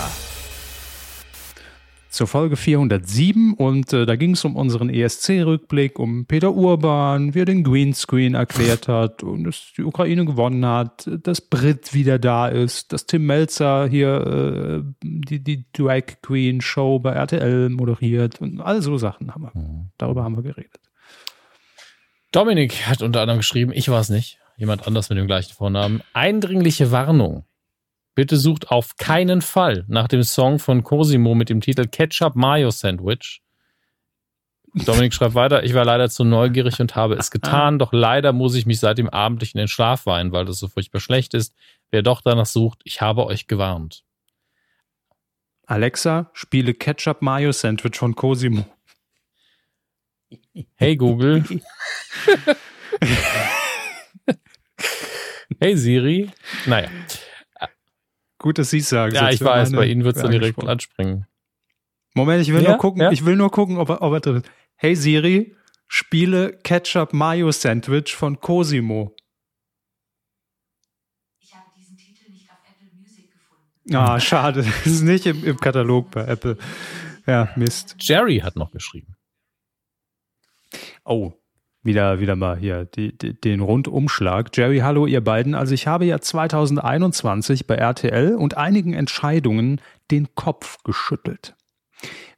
zur 2.16 2.26
Folge 2.26 2.56
407 2.56 3.52
und 3.54 3.92
äh, 3.92 4.06
da 4.06 4.16
ging 4.16 4.32
es 4.32 4.44
um 4.44 4.56
unseren 4.56 4.88
ESC-Rückblick, 4.88 5.98
um 5.98 6.26
Peter 6.26 6.54
Urban, 6.54 7.34
wie 7.34 7.40
er 7.40 7.44
den 7.44 7.62
Greenscreen 7.62 8.34
erklärt 8.34 8.88
hat 8.88 9.22
und 9.22 9.44
dass 9.44 9.72
die 9.76 9.82
Ukraine 9.82 10.24
gewonnen 10.24 10.64
hat, 10.64 11.08
dass 11.22 11.42
Brit 11.42 11.92
wieder 11.92 12.18
da 12.18 12.48
ist, 12.48 12.92
dass 12.92 13.06
Tim 13.06 13.26
Melzer 13.26 13.86
hier 13.86 14.82
äh, 14.82 14.92
die, 15.02 15.44
die 15.44 15.66
Drag 15.72 16.04
Queen 16.22 16.60
Show 16.62 16.98
bei 16.98 17.12
RTL 17.12 17.68
moderiert 17.68 18.40
und 18.40 18.60
all 18.60 18.80
so 18.80 18.96
Sachen 18.96 19.34
haben 19.34 19.42
wir. 19.42 19.52
Mhm. 19.54 19.90
Darüber 19.98 20.24
haben 20.24 20.36
wir 20.36 20.42
geredet. 20.42 20.80
Dominik 22.32 22.86
hat 22.86 23.02
unter 23.02 23.20
anderem 23.20 23.38
geschrieben, 23.38 23.72
ich 23.74 23.88
war 23.88 24.00
es 24.00 24.08
nicht, 24.08 24.38
jemand 24.56 24.86
anders 24.86 25.10
mit 25.10 25.18
dem 25.18 25.26
gleichen 25.26 25.52
Vornamen, 25.52 26.02
eindringliche 26.14 26.90
Warnung. 26.90 27.44
Bitte 28.16 28.38
sucht 28.38 28.70
auf 28.70 28.96
keinen 28.96 29.42
Fall 29.42 29.84
nach 29.88 30.08
dem 30.08 30.22
Song 30.22 30.58
von 30.58 30.82
Cosimo 30.82 31.34
mit 31.34 31.50
dem 31.50 31.60
Titel 31.60 31.86
Ketchup 31.86 32.34
Mayo 32.34 32.70
Sandwich. 32.70 33.42
Dominik 34.72 35.12
schreibt 35.12 35.34
weiter, 35.34 35.64
ich 35.64 35.74
war 35.74 35.84
leider 35.84 36.08
zu 36.08 36.24
neugierig 36.24 36.80
und 36.80 36.96
habe 36.96 37.16
es 37.16 37.30
getan, 37.30 37.78
doch 37.78 37.92
leider 37.92 38.32
muss 38.32 38.54
ich 38.54 38.64
mich 38.64 38.80
seit 38.80 38.96
dem 38.96 39.10
Abendlichen 39.10 39.58
in 39.58 39.64
den 39.64 39.68
Schlaf 39.68 40.06
weinen, 40.06 40.32
weil 40.32 40.46
das 40.46 40.58
so 40.58 40.66
furchtbar 40.66 41.00
schlecht 41.00 41.34
ist. 41.34 41.54
Wer 41.90 42.02
doch 42.02 42.22
danach 42.22 42.46
sucht, 42.46 42.80
ich 42.84 43.02
habe 43.02 43.26
euch 43.26 43.48
gewarnt. 43.48 44.02
Alexa, 45.66 46.30
spiele 46.32 46.72
Ketchup 46.72 47.20
Mayo 47.20 47.52
Sandwich 47.52 47.98
von 47.98 48.14
Cosimo. 48.14 48.64
Hey 50.76 50.96
Google. 50.96 51.44
hey 55.60 55.76
Siri. 55.76 56.30
Naja. 56.64 56.88
Gut, 58.38 58.58
dass 58.58 58.70
Sie 58.70 58.78
es 58.78 58.88
sagen. 58.88 59.14
Ja, 59.14 59.30
ich 59.30 59.42
weiß, 59.42 59.72
bei 59.72 59.86
Ihnen 59.86 60.04
wird 60.04 60.16
es 60.16 60.22
dann 60.22 60.30
direkt 60.30 60.62
anspringen. 60.64 61.26
Moment, 62.14 62.42
ich 62.42 62.52
will 62.52 62.62
ja? 62.62 62.70
nur 62.70 62.78
gucken, 62.78 63.02
ja? 63.02 63.10
ich 63.10 63.24
will 63.24 63.36
nur 63.36 63.50
gucken, 63.50 63.76
ob 63.76 63.90
er, 63.90 64.02
ob 64.02 64.12
er 64.12 64.20
drin 64.20 64.36
ist. 64.36 64.50
Hey 64.76 64.94
Siri, 64.94 65.54
spiele 65.86 66.58
Ketchup 66.62 67.12
Mayo 67.12 67.50
Sandwich 67.50 68.14
von 68.14 68.40
Cosimo. 68.40 69.14
Ich 71.40 71.54
habe 71.54 71.66
diesen 71.76 71.96
Titel 71.96 72.30
nicht 72.30 72.50
auf 72.50 72.58
Apple 72.70 72.88
Music 72.98 73.30
gefunden. 73.30 73.96
Ah, 73.96 74.18
schade. 74.20 74.62
Das 74.62 74.86
ist 74.86 75.02
nicht 75.02 75.26
im, 75.26 75.44
im 75.44 75.58
Katalog 75.58 76.10
bei 76.10 76.24
Apple. 76.26 76.56
Ja, 77.26 77.52
Mist. 77.56 77.96
Jerry 78.00 78.38
hat 78.38 78.56
noch 78.56 78.70
geschrieben. 78.70 79.16
Oh, 81.04 81.32
wieder, 81.86 82.20
wieder 82.20 82.36
mal 82.36 82.56
hier 82.56 82.84
die, 82.84 83.16
die, 83.16 83.40
den 83.40 83.60
Rundumschlag. 83.60 84.54
Jerry, 84.54 84.78
hallo 84.78 85.06
ihr 85.06 85.22
beiden. 85.22 85.54
Also 85.54 85.72
ich 85.72 85.86
habe 85.86 86.04
ja 86.04 86.20
2021 86.20 87.66
bei 87.66 87.76
RTL 87.76 88.34
und 88.34 88.56
einigen 88.56 88.92
Entscheidungen 88.92 89.80
den 90.10 90.34
Kopf 90.34 90.82
geschüttelt. 90.84 91.54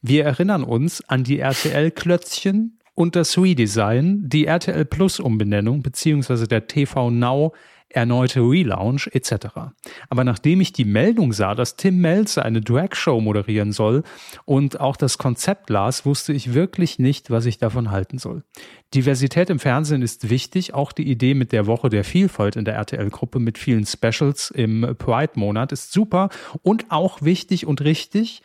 Wir 0.00 0.24
erinnern 0.24 0.62
uns 0.62 1.06
an 1.08 1.24
die 1.24 1.40
RTL-Klötzchen 1.40 2.78
und 2.94 3.16
das 3.16 3.36
Redesign, 3.38 4.28
die 4.28 4.46
RTL 4.46 4.84
Plus 4.84 5.20
Umbenennung 5.20 5.82
beziehungsweise 5.82 6.46
der 6.46 6.66
TV 6.66 7.10
Now 7.10 7.54
erneute 7.90 8.40
Relaunch 8.40 9.08
etc. 9.12 9.46
Aber 10.08 10.24
nachdem 10.24 10.60
ich 10.60 10.72
die 10.72 10.84
Meldung 10.84 11.32
sah, 11.32 11.54
dass 11.54 11.76
Tim 11.76 11.98
Melzer 12.00 12.44
eine 12.44 12.60
Drag-Show 12.60 13.20
moderieren 13.20 13.72
soll 13.72 14.02
und 14.44 14.80
auch 14.80 14.96
das 14.96 15.18
Konzept 15.18 15.70
las, 15.70 16.04
wusste 16.04 16.32
ich 16.32 16.54
wirklich 16.54 16.98
nicht, 16.98 17.30
was 17.30 17.46
ich 17.46 17.58
davon 17.58 17.90
halten 17.90 18.18
soll. 18.18 18.42
Diversität 18.94 19.50
im 19.50 19.58
Fernsehen 19.58 20.02
ist 20.02 20.30
wichtig, 20.30 20.74
auch 20.74 20.92
die 20.92 21.10
Idee 21.10 21.34
mit 21.34 21.52
der 21.52 21.66
Woche 21.66 21.88
der 21.88 22.04
Vielfalt 22.04 22.56
in 22.56 22.64
der 22.64 22.74
RTL-Gruppe 22.74 23.38
mit 23.38 23.58
vielen 23.58 23.86
Specials 23.86 24.50
im 24.50 24.96
Pride-Monat 24.98 25.72
ist 25.72 25.92
super 25.92 26.28
und 26.62 26.86
auch 26.90 27.22
wichtig 27.22 27.66
und 27.66 27.80
richtig. 27.80 28.42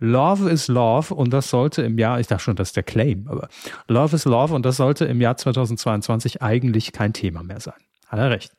Love 0.00 0.48
is 0.48 0.68
Love 0.68 1.12
und 1.12 1.32
das 1.32 1.50
sollte 1.50 1.82
im 1.82 1.98
Jahr, 1.98 2.20
ich 2.20 2.28
dachte 2.28 2.44
schon, 2.44 2.56
das 2.56 2.68
ist 2.68 2.76
der 2.76 2.84
Claim, 2.84 3.26
aber 3.28 3.48
Love 3.88 4.14
is 4.14 4.24
Love 4.24 4.54
und 4.54 4.64
das 4.64 4.76
sollte 4.76 5.06
im 5.06 5.20
Jahr 5.20 5.36
2022 5.36 6.40
eigentlich 6.40 6.92
kein 6.92 7.12
Thema 7.12 7.42
mehr 7.42 7.60
sein. 7.60 7.74
Hat 8.06 8.20
er 8.20 8.30
recht. 8.30 8.52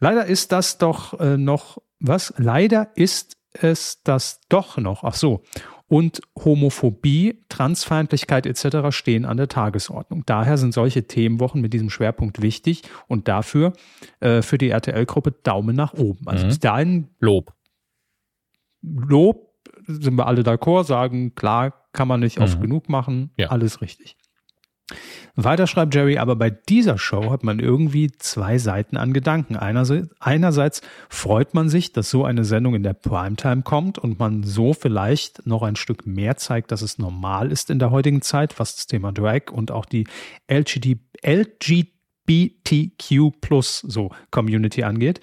Leider 0.00 0.26
ist 0.26 0.52
das 0.52 0.78
doch 0.78 1.18
äh, 1.20 1.36
noch, 1.36 1.78
was? 2.00 2.34
Leider 2.36 2.88
ist 2.94 3.36
es 3.52 4.02
das 4.02 4.40
doch 4.48 4.76
noch. 4.76 5.04
Ach 5.04 5.14
so. 5.14 5.42
Und 5.86 6.22
Homophobie, 6.36 7.44
Transfeindlichkeit 7.48 8.46
etc. 8.46 8.88
stehen 8.90 9.24
an 9.24 9.36
der 9.36 9.48
Tagesordnung. 9.48 10.24
Daher 10.26 10.56
sind 10.58 10.74
solche 10.74 11.06
Themenwochen 11.06 11.60
mit 11.60 11.72
diesem 11.72 11.90
Schwerpunkt 11.90 12.42
wichtig 12.42 12.82
und 13.06 13.28
dafür 13.28 13.74
äh, 14.20 14.42
für 14.42 14.58
die 14.58 14.70
RTL-Gruppe 14.70 15.32
Daumen 15.42 15.76
nach 15.76 15.92
oben. 15.94 16.26
Also 16.26 16.44
mhm. 16.44 16.48
bis 16.48 16.58
dahin 16.58 17.08
Lob. 17.20 17.52
Lob, 18.82 19.54
sind 19.86 20.16
wir 20.16 20.26
alle 20.26 20.42
d'accord, 20.42 20.84
sagen, 20.84 21.34
klar, 21.34 21.72
kann 21.92 22.08
man 22.08 22.20
nicht 22.20 22.38
mhm. 22.38 22.44
oft 22.44 22.60
genug 22.60 22.88
machen, 22.88 23.30
ja. 23.36 23.48
alles 23.48 23.80
richtig. 23.80 24.16
Weiter 25.34 25.66
schreibt 25.66 25.94
Jerry, 25.94 26.18
aber 26.18 26.36
bei 26.36 26.50
dieser 26.50 26.98
Show 26.98 27.30
hat 27.30 27.42
man 27.42 27.58
irgendwie 27.58 28.12
zwei 28.12 28.58
Seiten 28.58 28.96
an 28.96 29.12
Gedanken. 29.12 29.56
Einerseits, 29.56 30.82
freut 31.08 31.54
man 31.54 31.68
sich, 31.68 31.92
dass 31.92 32.10
so 32.10 32.24
eine 32.24 32.44
Sendung 32.44 32.74
in 32.74 32.82
der 32.82 32.92
Primetime 32.92 33.62
kommt 33.62 33.98
und 33.98 34.18
man 34.18 34.42
so 34.42 34.74
vielleicht 34.74 35.46
noch 35.46 35.62
ein 35.62 35.76
Stück 35.76 36.06
mehr 36.06 36.36
zeigt, 36.36 36.70
dass 36.70 36.82
es 36.82 36.98
normal 36.98 37.50
ist 37.50 37.70
in 37.70 37.78
der 37.78 37.90
heutigen 37.90 38.22
Zeit, 38.22 38.58
was 38.60 38.76
das 38.76 38.86
Thema 38.86 39.10
Drag 39.10 39.50
und 39.50 39.70
auch 39.70 39.86
die 39.86 40.06
LGD, 40.50 40.98
LGBTQ 41.24 43.40
plus 43.40 43.80
so 43.80 44.10
Community 44.30 44.84
angeht. 44.84 45.20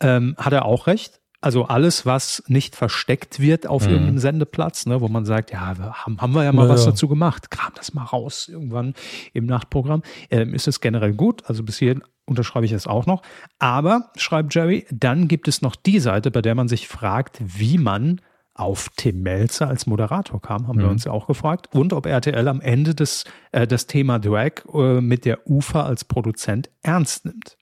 Ähm, 0.00 0.34
hat 0.36 0.52
er 0.52 0.66
auch 0.66 0.88
recht. 0.88 1.20
Also 1.44 1.66
alles, 1.66 2.06
was 2.06 2.42
nicht 2.46 2.74
versteckt 2.74 3.38
wird 3.38 3.66
auf 3.66 3.84
mhm. 3.84 3.90
irgendeinem 3.90 4.18
Sendeplatz, 4.18 4.86
ne, 4.86 5.02
wo 5.02 5.08
man 5.08 5.26
sagt, 5.26 5.52
ja, 5.52 5.76
haben, 5.76 6.18
haben 6.18 6.34
wir 6.34 6.42
ja 6.42 6.52
mal 6.52 6.68
ja, 6.68 6.72
was 6.72 6.86
dazu 6.86 7.06
gemacht, 7.06 7.50
kram 7.50 7.70
das 7.74 7.92
mal 7.92 8.04
raus 8.04 8.48
irgendwann 8.48 8.94
im 9.34 9.44
Nachtprogramm, 9.44 10.00
ähm, 10.30 10.54
ist 10.54 10.68
es 10.68 10.80
generell 10.80 11.12
gut. 11.12 11.42
Also 11.44 11.62
bis 11.62 11.76
hierhin 11.76 12.02
unterschreibe 12.24 12.64
ich 12.64 12.72
es 12.72 12.86
auch 12.86 13.04
noch. 13.04 13.20
Aber, 13.58 14.10
schreibt 14.16 14.54
Jerry, 14.54 14.86
dann 14.90 15.28
gibt 15.28 15.46
es 15.46 15.60
noch 15.60 15.76
die 15.76 16.00
Seite, 16.00 16.30
bei 16.30 16.40
der 16.40 16.54
man 16.54 16.68
sich 16.68 16.88
fragt, 16.88 17.36
wie 17.44 17.76
man 17.76 18.22
auf 18.54 18.88
Tim 18.96 19.20
Melzer 19.20 19.68
als 19.68 19.86
Moderator 19.86 20.40
kam, 20.40 20.66
haben 20.66 20.78
mhm. 20.78 20.82
wir 20.82 20.88
uns 20.88 21.04
ja 21.04 21.12
auch 21.12 21.26
gefragt. 21.26 21.68
Und 21.74 21.92
ob 21.92 22.06
RTL 22.06 22.48
am 22.48 22.62
Ende 22.62 22.94
des, 22.94 23.24
äh, 23.52 23.66
das 23.66 23.86
Thema 23.86 24.18
Drag 24.18 24.64
äh, 24.72 25.02
mit 25.02 25.26
der 25.26 25.46
UFA 25.46 25.84
als 25.84 26.06
Produzent 26.06 26.70
ernst 26.82 27.26
nimmt. 27.26 27.58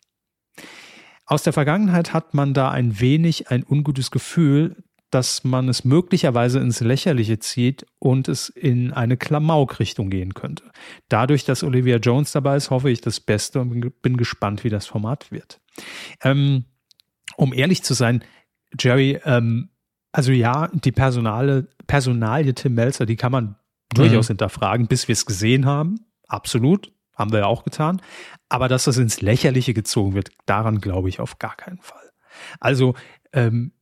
Aus 1.32 1.42
der 1.42 1.54
Vergangenheit 1.54 2.12
hat 2.12 2.34
man 2.34 2.52
da 2.52 2.70
ein 2.70 3.00
wenig 3.00 3.50
ein 3.50 3.64
ungutes 3.66 4.10
Gefühl, 4.10 4.76
dass 5.08 5.44
man 5.44 5.66
es 5.70 5.82
möglicherweise 5.82 6.58
ins 6.58 6.80
Lächerliche 6.80 7.38
zieht 7.38 7.86
und 7.98 8.28
es 8.28 8.50
in 8.50 8.92
eine 8.92 9.16
Klamauk-Richtung 9.16 10.10
gehen 10.10 10.34
könnte. 10.34 10.64
Dadurch, 11.08 11.46
dass 11.46 11.62
Olivia 11.62 11.96
Jones 11.96 12.32
dabei 12.32 12.56
ist, 12.56 12.68
hoffe 12.68 12.90
ich 12.90 13.00
das 13.00 13.18
Beste 13.18 13.60
und 13.60 14.02
bin 14.02 14.18
gespannt, 14.18 14.62
wie 14.62 14.68
das 14.68 14.84
Format 14.84 15.32
wird. 15.32 15.58
Ähm, 16.22 16.66
um 17.36 17.54
ehrlich 17.54 17.82
zu 17.82 17.94
sein, 17.94 18.22
Jerry, 18.78 19.18
ähm, 19.24 19.70
also 20.12 20.32
ja, 20.32 20.68
die 20.68 20.92
Personale, 20.92 21.66
Personalie 21.86 22.54
Tim 22.54 22.74
Melzer, 22.74 23.06
die 23.06 23.16
kann 23.16 23.32
man 23.32 23.44
mhm. 23.44 23.54
durchaus 23.94 24.28
hinterfragen, 24.28 24.86
bis 24.86 25.08
wir 25.08 25.14
es 25.14 25.24
gesehen 25.24 25.64
haben. 25.64 26.04
Absolut. 26.28 26.92
Haben 27.14 27.32
wir 27.32 27.40
ja 27.40 27.46
auch 27.46 27.64
getan. 27.64 28.00
Aber 28.48 28.68
dass 28.68 28.84
das 28.84 28.96
ins 28.96 29.20
Lächerliche 29.20 29.74
gezogen 29.74 30.14
wird, 30.14 30.30
daran 30.46 30.80
glaube 30.80 31.08
ich 31.08 31.20
auf 31.20 31.38
gar 31.38 31.56
keinen 31.56 31.80
Fall. 31.80 32.10
Also 32.60 32.94
ähm, 33.32 33.72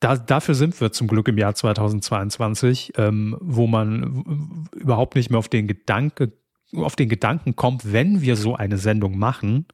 da, 0.00 0.16
dafür 0.16 0.54
sind 0.54 0.80
wir 0.80 0.92
zum 0.92 1.06
Glück 1.06 1.28
im 1.28 1.38
Jahr 1.38 1.54
2022, 1.54 2.94
ähm, 2.96 3.36
wo 3.40 3.66
man 3.66 4.66
überhaupt 4.74 5.14
nicht 5.14 5.30
mehr 5.30 5.38
auf 5.38 5.48
den 5.48 5.68
Gedanke, 5.68 6.32
auf 6.74 6.96
den 6.96 7.08
Gedanken 7.08 7.54
kommt, 7.54 7.92
wenn 7.92 8.22
wir 8.22 8.36
so 8.36 8.56
eine 8.56 8.78
Sendung 8.78 9.18
machen, 9.18 9.66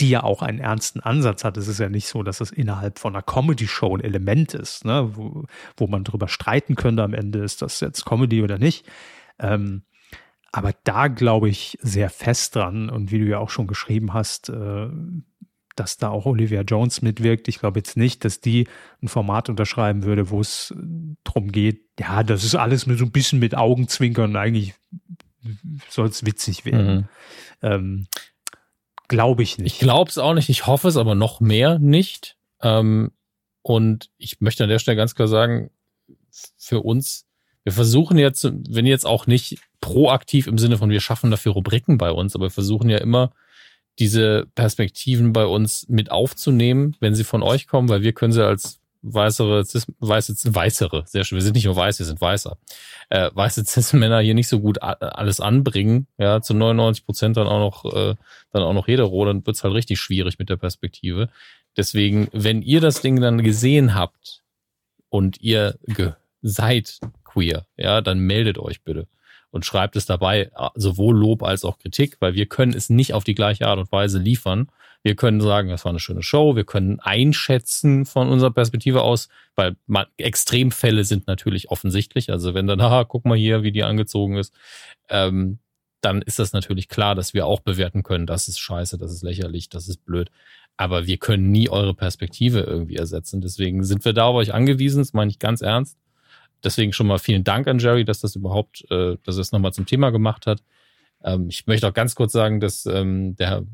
die 0.00 0.10
ja 0.10 0.22
auch 0.22 0.42
einen 0.42 0.58
ernsten 0.58 1.00
Ansatz 1.00 1.44
hat. 1.44 1.56
Es 1.56 1.68
ist 1.68 1.80
ja 1.80 1.88
nicht 1.88 2.08
so, 2.08 2.22
dass 2.22 2.40
es 2.40 2.50
innerhalb 2.50 2.98
von 2.98 3.14
einer 3.14 3.22
Comedy-Show 3.22 3.96
ein 3.96 4.04
Element 4.04 4.54
ist, 4.54 4.84
ne, 4.84 5.10
wo, 5.14 5.44
wo 5.76 5.86
man 5.86 6.04
drüber 6.04 6.28
streiten 6.28 6.74
könnte 6.74 7.02
am 7.02 7.14
Ende, 7.14 7.40
ist 7.40 7.62
das 7.62 7.80
jetzt 7.80 8.04
Comedy 8.04 8.42
oder 8.42 8.58
nicht. 8.58 8.86
Ähm, 9.38 9.82
aber 10.52 10.74
da 10.84 11.08
glaube 11.08 11.48
ich 11.48 11.78
sehr 11.82 12.10
fest 12.10 12.56
dran 12.56 12.90
und 12.90 13.10
wie 13.10 13.18
du 13.18 13.26
ja 13.26 13.38
auch 13.38 13.50
schon 13.50 13.66
geschrieben 13.66 14.14
hast, 14.14 14.48
äh, 14.48 14.88
dass 15.76 15.96
da 15.96 16.08
auch 16.08 16.26
Olivia 16.26 16.62
Jones 16.62 17.02
mitwirkt. 17.02 17.46
Ich 17.48 17.60
glaube 17.60 17.78
jetzt 17.78 17.96
nicht, 17.96 18.24
dass 18.24 18.40
die 18.40 18.66
ein 19.00 19.08
Format 19.08 19.48
unterschreiben 19.48 20.02
würde, 20.02 20.30
wo 20.30 20.40
es 20.40 20.74
drum 21.24 21.52
geht, 21.52 21.82
ja, 21.98 22.22
das 22.22 22.44
ist 22.44 22.54
alles 22.54 22.86
nur 22.86 22.96
so 22.96 23.04
ein 23.04 23.12
bisschen 23.12 23.38
mit 23.38 23.54
Augenzwinkern. 23.54 24.34
Eigentlich 24.36 24.74
soll 25.88 26.08
es 26.08 26.26
witzig 26.26 26.64
werden. 26.64 26.96
Mhm. 26.96 27.08
Ähm, 27.62 28.06
glaube 29.08 29.42
ich 29.42 29.58
nicht. 29.58 29.74
Ich 29.74 29.78
glaube 29.78 30.10
es 30.10 30.18
auch 30.18 30.34
nicht. 30.34 30.48
Ich 30.48 30.66
hoffe 30.66 30.88
es 30.88 30.96
aber 30.96 31.14
noch 31.14 31.40
mehr 31.40 31.78
nicht. 31.78 32.36
Ähm, 32.60 33.12
und 33.62 34.10
ich 34.18 34.40
möchte 34.40 34.64
an 34.64 34.70
der 34.70 34.78
Stelle 34.78 34.96
ganz 34.96 35.14
klar 35.14 35.28
sagen, 35.28 35.70
für 36.56 36.80
uns, 36.80 37.26
wir 37.68 37.72
versuchen 37.72 38.16
jetzt, 38.16 38.50
wenn 38.70 38.86
jetzt 38.86 39.04
auch 39.04 39.26
nicht 39.26 39.58
proaktiv 39.82 40.46
im 40.46 40.56
Sinne 40.56 40.78
von, 40.78 40.88
wir 40.88 41.02
schaffen 41.02 41.30
dafür 41.30 41.52
Rubriken 41.52 41.98
bei 41.98 42.10
uns, 42.10 42.34
aber 42.34 42.46
wir 42.46 42.50
versuchen 42.50 42.88
ja 42.88 42.96
immer, 42.96 43.30
diese 43.98 44.46
Perspektiven 44.54 45.34
bei 45.34 45.44
uns 45.44 45.86
mit 45.88 46.10
aufzunehmen, 46.10 46.96
wenn 47.00 47.14
sie 47.14 47.24
von 47.24 47.42
euch 47.42 47.66
kommen, 47.66 47.90
weil 47.90 48.00
wir 48.00 48.14
können 48.14 48.32
sie 48.32 48.42
als 48.42 48.80
weißere, 49.02 49.64
weiße, 49.98 50.54
weißere, 50.54 51.04
sehr 51.06 51.24
schön, 51.24 51.36
wir 51.36 51.42
sind 51.42 51.56
nicht 51.56 51.66
nur 51.66 51.76
weiß, 51.76 51.98
wir 51.98 52.06
sind 52.06 52.20
weißer, 52.20 52.56
äh, 53.10 53.30
weiße 53.34 53.64
Cis-Männer 53.64 54.20
hier 54.20 54.34
nicht 54.34 54.48
so 54.48 54.60
gut 54.60 54.80
alles 54.80 55.40
anbringen, 55.40 56.06
ja, 56.16 56.40
zu 56.40 56.54
99 56.54 57.04
Prozent 57.04 57.36
dann 57.36 57.48
auch 57.48 57.84
noch, 57.84 57.84
äh, 57.92 58.14
dann 58.50 58.62
auch 58.62 58.72
noch 58.72 58.86
hetero, 58.86 59.26
dann 59.26 59.46
wird's 59.46 59.62
halt 59.62 59.74
richtig 59.74 60.00
schwierig 60.00 60.38
mit 60.38 60.48
der 60.48 60.56
Perspektive. 60.56 61.28
Deswegen, 61.76 62.28
wenn 62.32 62.62
ihr 62.62 62.80
das 62.80 63.02
Ding 63.02 63.20
dann 63.20 63.44
gesehen 63.44 63.94
habt 63.94 64.42
und 65.10 65.40
ihr 65.40 65.78
seid 66.42 66.98
queer, 67.38 67.66
ja, 67.76 68.00
dann 68.00 68.18
meldet 68.18 68.58
euch 68.58 68.82
bitte 68.82 69.06
und 69.50 69.64
schreibt 69.64 69.96
es 69.96 70.06
dabei 70.06 70.50
sowohl 70.74 71.16
Lob 71.16 71.42
als 71.42 71.64
auch 71.64 71.78
Kritik, 71.78 72.16
weil 72.20 72.34
wir 72.34 72.46
können 72.46 72.74
es 72.74 72.90
nicht 72.90 73.14
auf 73.14 73.24
die 73.24 73.34
gleiche 73.34 73.66
Art 73.66 73.78
und 73.78 73.90
Weise 73.92 74.18
liefern. 74.18 74.70
Wir 75.02 75.14
können 75.14 75.40
sagen, 75.40 75.68
das 75.68 75.84
war 75.84 75.90
eine 75.90 76.00
schöne 76.00 76.22
Show. 76.22 76.56
Wir 76.56 76.64
können 76.64 77.00
einschätzen 77.00 78.04
von 78.04 78.28
unserer 78.28 78.50
Perspektive 78.50 79.02
aus, 79.02 79.28
weil 79.54 79.76
Extremfälle 80.16 81.04
sind 81.04 81.26
natürlich 81.28 81.70
offensichtlich. 81.70 82.30
Also 82.30 82.52
wenn 82.52 82.66
dann, 82.66 82.82
haha, 82.82 83.04
guck 83.04 83.24
mal 83.24 83.38
hier, 83.38 83.62
wie 83.62 83.72
die 83.72 83.84
angezogen 83.84 84.36
ist, 84.36 84.52
ähm, 85.08 85.60
dann 86.00 86.22
ist 86.22 86.38
das 86.38 86.52
natürlich 86.52 86.88
klar, 86.88 87.14
dass 87.14 87.34
wir 87.34 87.46
auch 87.46 87.60
bewerten 87.60 88.02
können, 88.02 88.26
das 88.26 88.46
ist 88.48 88.58
scheiße, 88.58 88.98
das 88.98 89.12
ist 89.12 89.22
lächerlich, 89.22 89.68
das 89.68 89.88
ist 89.88 90.04
blöd. 90.04 90.30
Aber 90.76 91.06
wir 91.06 91.16
können 91.16 91.50
nie 91.50 91.68
eure 91.68 91.94
Perspektive 91.94 92.60
irgendwie 92.60 92.96
ersetzen. 92.96 93.40
Deswegen 93.40 93.82
sind 93.82 94.04
wir 94.04 94.12
da 94.12 94.26
auf 94.26 94.36
euch 94.36 94.54
angewiesen, 94.54 94.98
das 94.98 95.12
meine 95.12 95.30
ich 95.30 95.40
ganz 95.40 95.60
ernst 95.60 95.96
deswegen 96.64 96.92
schon 96.92 97.06
mal 97.06 97.18
vielen 97.18 97.44
Dank 97.44 97.66
an 97.66 97.78
Jerry, 97.78 98.04
dass 98.04 98.20
das 98.20 98.36
überhaupt, 98.36 98.84
äh, 98.90 99.16
dass 99.24 99.36
er 99.36 99.40
es 99.40 99.52
nochmal 99.52 99.72
zum 99.72 99.86
Thema 99.86 100.10
gemacht 100.10 100.46
hat. 100.46 100.62
Ähm, 101.22 101.48
ich 101.48 101.66
möchte 101.66 101.88
auch 101.88 101.94
ganz 101.94 102.14
kurz 102.14 102.32
sagen, 102.32 102.60
dass 102.60 102.86
ähm, 102.86 103.36
der 103.36 103.64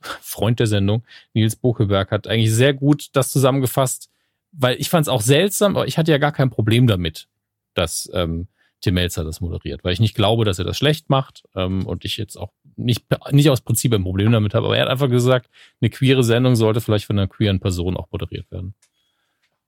Freund 0.00 0.60
der 0.60 0.66
Sendung, 0.66 1.04
Nils 1.34 1.56
Bokeberg, 1.56 2.10
hat 2.10 2.26
eigentlich 2.26 2.52
sehr 2.52 2.74
gut 2.74 3.08
das 3.12 3.30
zusammengefasst, 3.30 4.10
weil 4.52 4.76
ich 4.80 4.90
fand 4.90 5.06
es 5.06 5.08
auch 5.08 5.20
seltsam, 5.20 5.76
aber 5.76 5.86
ich 5.86 5.98
hatte 5.98 6.10
ja 6.10 6.18
gar 6.18 6.32
kein 6.32 6.50
Problem 6.50 6.86
damit, 6.86 7.28
dass 7.74 8.10
ähm, 8.12 8.48
Tim 8.80 8.94
Melzer 8.94 9.24
das 9.24 9.40
moderiert, 9.40 9.84
weil 9.84 9.92
ich 9.92 10.00
nicht 10.00 10.14
glaube, 10.14 10.44
dass 10.44 10.58
er 10.58 10.64
das 10.64 10.76
schlecht 10.76 11.08
macht 11.08 11.44
ähm, 11.54 11.86
und 11.86 12.04
ich 12.04 12.16
jetzt 12.16 12.36
auch 12.36 12.52
nicht, 12.76 13.04
nicht 13.30 13.50
aus 13.50 13.62
Prinzip 13.62 13.92
ein 13.94 14.02
Problem 14.02 14.30
damit 14.32 14.54
habe, 14.54 14.66
aber 14.66 14.76
er 14.76 14.82
hat 14.82 14.90
einfach 14.90 15.08
gesagt, 15.08 15.50
eine 15.80 15.90
queere 15.90 16.22
Sendung 16.22 16.56
sollte 16.56 16.80
vielleicht 16.80 17.06
von 17.06 17.18
einer 17.18 17.28
queeren 17.28 17.58
Person 17.58 17.96
auch 17.96 18.10
moderiert 18.10 18.50
werden. 18.50 18.74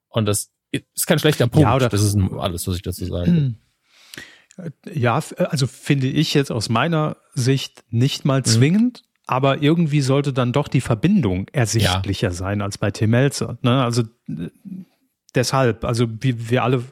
Und 0.09 0.27
das 0.27 0.53
ist 0.71 1.07
kein 1.07 1.19
schlechter 1.19 1.47
Punkt. 1.47 1.63
Ja, 1.63 1.77
oder 1.77 1.89
das 1.89 2.03
ist 2.03 2.17
alles, 2.39 2.67
was 2.67 2.77
ich 2.77 2.83
dazu 2.83 3.05
sagen 3.05 3.37
will. 3.37 3.55
Ja, 4.93 5.21
also 5.37 5.67
finde 5.67 6.09
ich 6.09 6.35
jetzt 6.35 6.51
aus 6.51 6.69
meiner 6.69 7.17
Sicht 7.35 7.85
nicht 7.91 8.25
mal 8.25 8.41
mhm. 8.41 8.45
zwingend, 8.45 9.03
mhm. 9.03 9.23
aber 9.27 9.63
irgendwie 9.63 10.01
sollte 10.01 10.33
dann 10.33 10.53
doch 10.53 10.69
die 10.69 10.81
Verbindung 10.81 11.47
ersichtlicher 11.53 12.29
ja. 12.29 12.35
sein 12.35 12.61
als 12.61 12.79
bei 12.79 12.91
Tim 12.91 13.11
Melzer. 13.11 13.59
Ne? 13.63 13.83
Also 13.83 14.03
deshalb, 15.35 15.85
also 15.85 16.09
wir, 16.21 16.51
wir 16.51 16.65
alle 16.65 16.83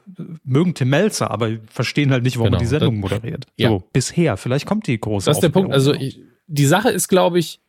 mögen 0.43 0.73
Tim 0.75 0.89
Melzer, 0.89 1.29
aber 1.29 1.57
verstehen 1.69 2.11
halt 2.11 2.23
nicht, 2.23 2.37
warum 2.37 2.51
genau. 2.51 2.57
er 2.57 2.61
die 2.61 2.67
Sendung 2.67 2.99
moderiert. 2.99 3.45
Ja. 3.57 3.69
So, 3.69 3.83
bisher. 3.91 4.37
Vielleicht 4.37 4.65
kommt 4.65 4.87
die 4.87 4.99
große 4.99 5.25
Das 5.25 5.37
ist 5.37 5.41
der 5.41 5.49
Punkt. 5.49 5.73
Also 5.73 5.93
ich, 5.93 6.21
die 6.47 6.65
Sache 6.65 6.89
ist, 6.89 7.09
glaube 7.09 7.39
ich, 7.39 7.59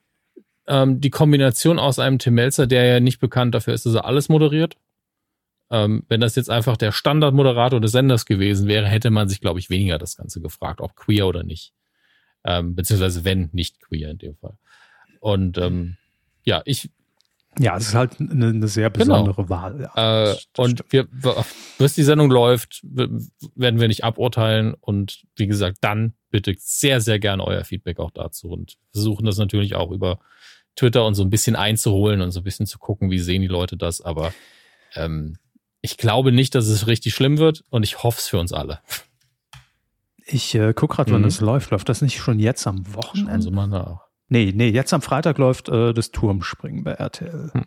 ähm, 0.69 1.01
die 1.01 1.11
Kombination 1.11 1.79
aus 1.79 1.99
einem 1.99 2.19
Tim 2.19 2.35
Melzer, 2.35 2.67
der 2.67 2.85
ja 2.85 3.01
nicht 3.01 3.19
bekannt 3.19 3.55
dafür 3.55 3.75
ist, 3.75 3.87
dass 3.87 3.95
er 3.95 4.05
alles 4.05 4.29
moderiert, 4.29 4.77
ähm, 5.71 6.05
wenn 6.09 6.21
das 6.21 6.37
jetzt 6.37 6.51
einfach 6.51 6.77
der 6.77 6.93
Standardmoderator 6.93 7.81
des 7.81 7.93
Senders 7.93 8.25
gewesen 8.25 8.69
wäre, 8.69 8.87
hätte 8.87 9.11
man 9.11 9.29
sich, 9.29 9.41
glaube 9.41 9.61
ich, 9.61 9.71
weniger 9.71 9.99
das 9.99 10.17
Ganze 10.17 10.41
gefragt, 10.41 10.81
ob 10.81 10.97
queer 10.97 11.27
oder 11.27 11.43
nicht. 11.43 11.73
Ähm, 12.45 12.75
beziehungsweise 12.75 13.25
wenn 13.25 13.51
nicht 13.53 13.81
queer 13.81 14.11
in 14.11 14.19
dem 14.19 14.37
Fall. 14.37 14.57
Und 15.21 15.59
ähm, 15.59 15.97
ja, 16.45 16.63
ich. 16.65 16.91
Ja, 17.59 17.77
es 17.77 17.89
ist 17.89 17.95
halt 17.95 18.21
eine, 18.21 18.49
eine 18.49 18.69
sehr 18.69 18.89
genau. 18.91 19.25
besondere 19.25 19.43
genau. 19.43 19.51
Wahl. 19.51 19.91
Ja, 19.95 20.31
äh, 20.31 20.37
und 20.57 20.85
wir, 20.91 21.09
bis 21.79 21.95
die 21.95 22.05
Sendung 22.05 22.31
läuft, 22.31 22.81
werden 22.85 23.81
wir 23.81 23.89
nicht 23.89 24.05
aburteilen. 24.05 24.75
Und 24.75 25.25
wie 25.35 25.49
gesagt, 25.49 25.79
dann 25.81 26.15
bitte 26.31 26.55
sehr, 26.59 27.01
sehr 27.01 27.19
gerne 27.19 27.45
euer 27.45 27.65
Feedback 27.65 27.99
auch 27.99 28.13
dazu 28.13 28.49
und 28.49 28.77
versuchen 28.93 29.27
das 29.27 29.39
natürlich 29.39 29.75
auch 29.75 29.91
über 29.91 30.21
Twitter 30.77 31.05
und 31.05 31.15
so 31.15 31.25
ein 31.25 31.31
bisschen 31.31 31.57
einzuholen 31.57 32.21
und 32.21 32.31
so 32.31 32.41
ein 32.41 32.45
bisschen 32.45 32.67
zu 32.67 32.79
gucken, 32.79 33.11
wie 33.11 33.19
sehen 33.19 33.43
die 33.43 33.49
Leute 33.49 33.77
das. 33.77 34.01
Aber 34.01 34.33
ähm, 34.95 35.37
ich 35.89 35.97
glaube 35.97 36.33
nicht, 36.33 36.55
dass 36.55 36.67
es 36.67 36.87
richtig 36.87 37.15
schlimm 37.15 37.39
wird 37.39 37.65
und 37.71 37.83
ich 37.83 38.03
hoffe 38.03 38.19
es 38.19 38.29
für 38.29 38.39
uns 38.39 38.53
alle. 38.53 38.81
Ich 40.27 40.55
äh, 40.55 40.75
gucke 40.75 40.97
gerade, 40.97 41.13
wann 41.13 41.23
mhm. 41.23 41.27
das 41.27 41.41
läuft. 41.41 41.71
Läuft 41.71 41.89
das 41.89 42.03
nicht 42.03 42.19
schon 42.19 42.39
jetzt 42.39 42.67
am 42.67 42.95
Wochenende? 42.95 43.41
Sie 43.41 43.51
mal 43.51 43.67
nach. 43.67 44.03
Nee, 44.29 44.53
nee, 44.55 44.69
jetzt 44.69 44.93
am 44.93 45.01
Freitag 45.01 45.39
läuft 45.39 45.71
äh, 45.71 45.95
das 45.95 46.11
Turmspringen 46.11 46.85
bei 46.85 46.93
RTL. 46.93 47.51
Hm. 47.55 47.65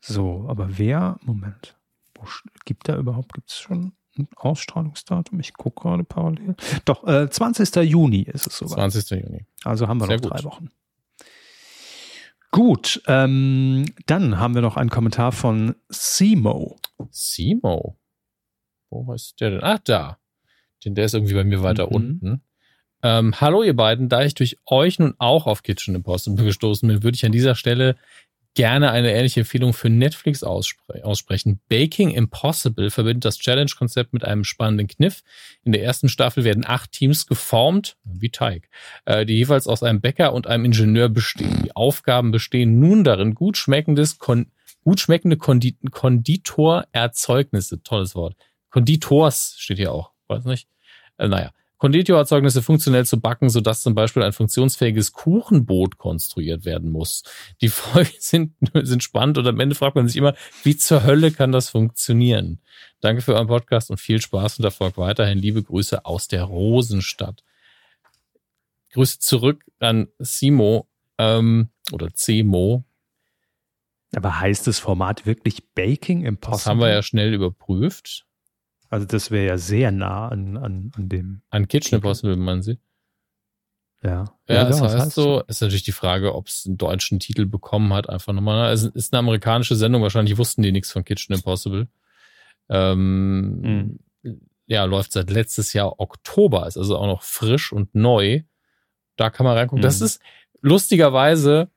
So, 0.00 0.44
aber 0.46 0.76
wer, 0.76 1.16
Moment, 1.22 1.78
gibt 2.66 2.88
da 2.88 2.96
überhaupt, 2.98 3.32
gibt 3.32 3.48
es 3.48 3.58
schon 3.58 3.92
ein 4.18 4.28
Ausstrahlungsdatum? 4.36 5.40
Ich 5.40 5.54
gucke 5.54 5.88
gerade 5.88 6.04
parallel. 6.04 6.56
Doch, 6.84 7.06
äh, 7.06 7.30
20. 7.30 7.74
Juni 7.76 8.22
ist 8.22 8.46
es 8.46 8.58
soweit. 8.58 8.92
20. 8.92 9.22
Juni. 9.22 9.46
Also 9.64 9.88
haben 9.88 9.98
wir 9.98 10.06
Sehr 10.06 10.20
noch 10.20 10.28
drei 10.28 10.44
Wochen. 10.44 10.68
Gut, 12.50 13.02
ähm, 13.06 13.84
dann 14.06 14.38
haben 14.38 14.54
wir 14.54 14.62
noch 14.62 14.76
einen 14.76 14.90
Kommentar 14.90 15.32
von 15.32 15.74
Simo. 15.88 16.78
Simo? 17.10 17.98
Wo 18.90 19.12
ist 19.12 19.40
der 19.40 19.50
denn? 19.50 19.60
Ach, 19.62 19.78
da. 19.80 20.18
Den, 20.84 20.94
der 20.94 21.04
ist 21.04 21.14
irgendwie 21.14 21.34
bei 21.34 21.44
mir 21.44 21.62
weiter 21.62 21.86
mhm. 21.86 21.94
unten. 21.94 22.42
Ähm, 23.02 23.40
hallo 23.40 23.62
ihr 23.62 23.76
beiden, 23.76 24.08
da 24.08 24.22
ich 24.22 24.34
durch 24.34 24.58
euch 24.66 24.98
nun 24.98 25.14
auch 25.18 25.46
auf 25.46 25.62
Kitchen 25.62 25.94
Impossible 25.94 26.44
gestoßen 26.44 26.88
bin, 26.88 27.02
würde 27.02 27.14
ich 27.14 27.24
an 27.24 27.32
dieser 27.32 27.54
Stelle 27.54 27.96
gerne 28.58 28.90
eine 28.90 29.12
ähnliche 29.12 29.38
Empfehlung 29.38 29.72
für 29.72 29.88
Netflix 29.88 30.42
ausspre 30.42 31.04
aussprechen. 31.04 31.60
Baking 31.68 32.10
Impossible 32.10 32.90
verbindet 32.90 33.24
das 33.24 33.38
Challenge-Konzept 33.38 34.12
mit 34.12 34.24
einem 34.24 34.42
spannenden 34.42 34.88
Kniff. 34.88 35.22
In 35.62 35.70
der 35.70 35.84
ersten 35.84 36.08
Staffel 36.08 36.42
werden 36.42 36.64
acht 36.66 36.90
Teams 36.90 37.28
geformt, 37.28 37.96
wie 38.02 38.30
Teig, 38.30 38.68
äh, 39.04 39.24
die 39.24 39.34
jeweils 39.34 39.68
aus 39.68 39.84
einem 39.84 40.00
Bäcker 40.00 40.32
und 40.32 40.48
einem 40.48 40.64
Ingenieur 40.64 41.08
bestehen. 41.08 41.62
Die 41.62 41.76
Aufgaben 41.76 42.32
bestehen 42.32 42.80
nun 42.80 43.04
darin, 43.04 43.36
gut 43.36 43.56
schmeckendes, 43.56 44.18
kon 44.18 44.50
gut 44.82 44.98
schmeckende 44.98 45.36
Kondit 45.36 45.76
Konditorerzeugnisse, 45.92 47.84
tolles 47.84 48.16
Wort, 48.16 48.34
Konditors 48.70 49.54
steht 49.56 49.78
hier 49.78 49.92
auch, 49.92 50.10
weiß 50.26 50.46
nicht. 50.46 50.66
Äh, 51.16 51.28
naja, 51.28 51.52
Konditorerzeugnisse 51.78 52.60
funktionell 52.60 53.06
zu 53.06 53.20
backen, 53.20 53.50
sodass 53.50 53.82
zum 53.82 53.94
Beispiel 53.94 54.22
ein 54.22 54.32
funktionsfähiges 54.32 55.12
Kuchenboot 55.12 55.96
konstruiert 55.96 56.64
werden 56.64 56.90
muss. 56.90 57.22
Die 57.60 57.68
Folgen 57.68 58.10
sind, 58.18 58.54
sind 58.74 59.02
spannend 59.02 59.38
und 59.38 59.46
am 59.46 59.60
Ende 59.60 59.74
fragt 59.74 59.96
man 59.96 60.06
sich 60.06 60.16
immer, 60.16 60.34
wie 60.64 60.76
zur 60.76 61.04
Hölle 61.04 61.30
kann 61.30 61.52
das 61.52 61.70
funktionieren? 61.70 62.60
Danke 63.00 63.22
für 63.22 63.34
euren 63.34 63.46
Podcast 63.46 63.90
und 63.90 63.98
viel 63.98 64.20
Spaß 64.20 64.58
und 64.58 64.64
Erfolg 64.64 64.98
weiterhin. 64.98 65.38
Liebe 65.38 65.62
Grüße 65.62 66.04
aus 66.04 66.28
der 66.28 66.44
Rosenstadt. 66.44 67.44
Grüße 68.92 69.20
zurück 69.20 69.64
an 69.78 70.08
Simo 70.18 70.88
ähm, 71.18 71.68
oder 71.92 72.08
Cemo. 72.12 72.84
Aber 74.16 74.40
heißt 74.40 74.66
das 74.66 74.78
Format 74.78 75.26
wirklich 75.26 75.74
Baking 75.74 76.24
Impossible? 76.24 76.56
Das 76.56 76.66
haben 76.66 76.80
wir 76.80 76.88
ja 76.88 77.02
schnell 77.02 77.34
überprüft. 77.34 78.26
Also 78.90 79.06
das 79.06 79.30
wäre 79.30 79.46
ja 79.46 79.58
sehr 79.58 79.90
nah 79.90 80.28
an, 80.28 80.56
an, 80.56 80.92
an 80.96 81.08
dem. 81.08 81.42
An 81.50 81.68
Kitchen 81.68 81.96
Impossible, 81.96 82.36
meinen 82.36 82.62
Sie? 82.62 82.78
Ja. 84.02 84.24
Ja, 84.48 84.54
ja 84.54 84.64
das 84.64 84.80
heißt, 84.80 84.98
heißt 84.98 85.12
so, 85.12 85.42
ist 85.42 85.60
natürlich 85.60 85.82
die 85.82 85.92
Frage, 85.92 86.34
ob 86.34 86.46
es 86.46 86.64
einen 86.66 86.78
deutschen 86.78 87.18
Titel 87.18 87.46
bekommen 87.46 87.92
hat, 87.92 88.08
einfach 88.08 88.32
nochmal. 88.32 88.72
Es 88.72 88.84
ist 88.84 89.12
eine 89.12 89.18
amerikanische 89.18 89.76
Sendung, 89.76 90.02
wahrscheinlich 90.02 90.38
wussten 90.38 90.62
die 90.62 90.72
nichts 90.72 90.92
von 90.92 91.04
Kitchen 91.04 91.34
Impossible. 91.34 91.88
Ähm, 92.70 93.98
mhm. 94.22 94.40
Ja, 94.66 94.84
läuft 94.84 95.12
seit 95.12 95.30
letztes 95.30 95.72
Jahr 95.72 95.98
Oktober, 95.98 96.66
ist 96.66 96.76
also 96.76 96.96
auch 96.96 97.06
noch 97.06 97.22
frisch 97.22 97.72
und 97.72 97.94
neu. 97.94 98.42
Da 99.16 99.30
kann 99.30 99.44
man 99.44 99.56
reingucken. 99.56 99.80
Mhm. 99.80 99.86
Das 99.86 100.00
ist 100.00 100.22
lustigerweise, 100.60 101.70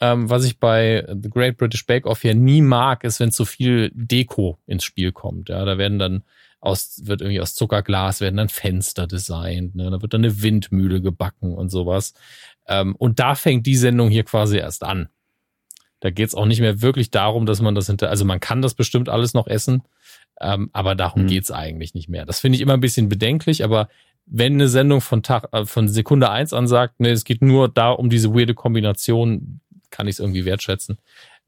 ähm, 0.00 0.30
was 0.30 0.44
ich 0.44 0.58
bei 0.58 1.06
The 1.08 1.30
Great 1.30 1.56
British 1.56 1.86
Bake 1.86 2.06
Off 2.06 2.24
ja 2.24 2.34
nie 2.34 2.62
mag, 2.62 3.04
ist, 3.04 3.20
wenn 3.20 3.32
zu 3.32 3.44
viel 3.44 3.90
Deko 3.94 4.58
ins 4.66 4.84
Spiel 4.84 5.12
kommt. 5.12 5.48
Ja, 5.48 5.64
da 5.64 5.78
werden 5.78 5.98
dann 5.98 6.22
aus, 6.60 7.02
wird 7.04 7.20
irgendwie 7.20 7.40
aus 7.40 7.54
Zuckerglas 7.54 8.20
werden 8.20 8.36
dann 8.36 8.48
Fenster 8.48 9.06
designt, 9.06 9.76
ne? 9.76 9.90
da 9.90 10.02
wird 10.02 10.12
dann 10.12 10.24
eine 10.24 10.42
Windmühle 10.42 11.00
gebacken 11.00 11.54
und 11.54 11.68
sowas. 11.70 12.14
Ähm, 12.66 12.96
und 12.96 13.20
da 13.20 13.34
fängt 13.34 13.66
die 13.66 13.76
Sendung 13.76 14.10
hier 14.10 14.24
quasi 14.24 14.58
erst 14.58 14.82
an. 14.82 15.08
Da 16.00 16.10
geht 16.10 16.28
es 16.28 16.34
auch 16.34 16.46
nicht 16.46 16.60
mehr 16.60 16.80
wirklich 16.80 17.10
darum, 17.10 17.46
dass 17.46 17.60
man 17.60 17.74
das 17.74 17.86
hinter, 17.86 18.08
also 18.10 18.24
man 18.24 18.40
kann 18.40 18.62
das 18.62 18.74
bestimmt 18.74 19.08
alles 19.08 19.34
noch 19.34 19.46
essen, 19.46 19.82
ähm, 20.40 20.70
aber 20.72 20.94
darum 20.94 21.22
mhm. 21.22 21.28
geht's 21.28 21.50
eigentlich 21.50 21.94
nicht 21.94 22.08
mehr. 22.08 22.24
Das 22.24 22.40
finde 22.40 22.56
ich 22.56 22.62
immer 22.62 22.74
ein 22.74 22.80
bisschen 22.80 23.08
bedenklich, 23.08 23.64
aber 23.64 23.88
wenn 24.26 24.54
eine 24.54 24.68
Sendung 24.68 25.00
von 25.00 25.22
Tag, 25.22 25.48
äh, 25.52 25.64
von 25.64 25.88
Sekunde 25.88 26.30
eins 26.30 26.52
an 26.52 26.68
sagt, 26.68 27.00
ne, 27.00 27.10
es 27.10 27.24
geht 27.24 27.42
nur 27.42 27.68
da 27.68 27.90
um 27.90 28.10
diese 28.10 28.34
weirde 28.34 28.54
Kombination, 28.54 29.60
kann 29.90 30.06
ich 30.06 30.16
es 30.16 30.20
irgendwie 30.20 30.44
wertschätzen. 30.44 30.98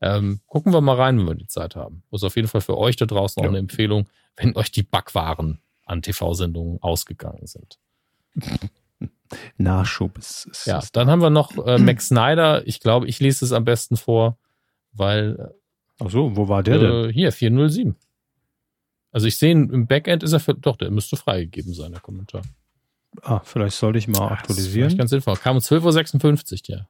Ähm, 0.01 0.41
gucken 0.47 0.73
wir 0.73 0.81
mal 0.81 0.97
rein, 0.97 1.19
wenn 1.19 1.27
wir 1.27 1.35
die 1.35 1.47
Zeit 1.47 1.77
haben. 1.77 2.03
Das 2.11 2.21
ist 2.21 2.25
auf 2.25 2.37
jeden 2.37 2.49
Fall 2.49 2.63
für 2.63 2.79
euch 2.79 2.97
da 2.97 3.07
draußen 3.07 3.41
auch 3.41 3.45
ja. 3.45 3.51
eine 3.51 3.59
Empfehlung, 3.59 4.09
wenn 4.37 4.57
euch 4.57 4.73
die 4.73 4.83
Backwaren 4.83 5.61
an 5.85 6.03
TV-Sendungen 6.03 6.83
ausgegangen 6.83 7.47
sind. 7.47 7.79
Nachschub 9.59 10.19
ist. 10.19 10.47
ist 10.47 10.67
ja, 10.67 10.83
dann 10.93 11.11
haben 11.11 11.23
wir 11.23 11.31
noch 11.31 11.57
äh, 11.67 11.79
Max 11.79 12.09
Snyder. 12.09 12.67
Ich 12.67 12.81
glaube, 12.81 13.07
ich 13.07 13.21
lese 13.21 13.45
es 13.45 13.53
am 13.53 13.65
besten 13.65 13.97
vor, 13.97 14.39
weil. 14.93 15.55
Ach 15.99 16.11
so, 16.11 16.37
wo 16.37 16.49
war 16.49 16.63
der 16.63 16.77
äh, 16.77 16.79
denn? 16.81 17.11
Hier, 17.13 17.33
407. 17.33 17.97
Also 19.13 19.27
ich 19.27 19.37
sehe, 19.37 19.53
im 19.53 19.87
Backend 19.87 20.23
ist 20.23 20.33
er 20.33 20.41
für, 20.41 20.55
doch, 20.55 20.77
der 20.77 20.91
müsste 20.91 21.17
freigegeben 21.17 21.75
sein, 21.75 21.93
der 21.93 22.01
Kommentar. 22.01 22.43
Ah, 23.23 23.41
vielleicht 23.43 23.77
sollte 23.77 23.99
ich 23.99 24.07
mal 24.07 24.29
aktualisieren. 24.29 24.85
Das 24.85 24.93
ist 24.93 24.99
ganz 24.99 25.11
sinnvoll. 25.11 25.37
Kam 25.37 25.57
um 25.57 25.63
12.56 25.63 26.71
Uhr, 26.71 26.77
ja. 26.77 26.89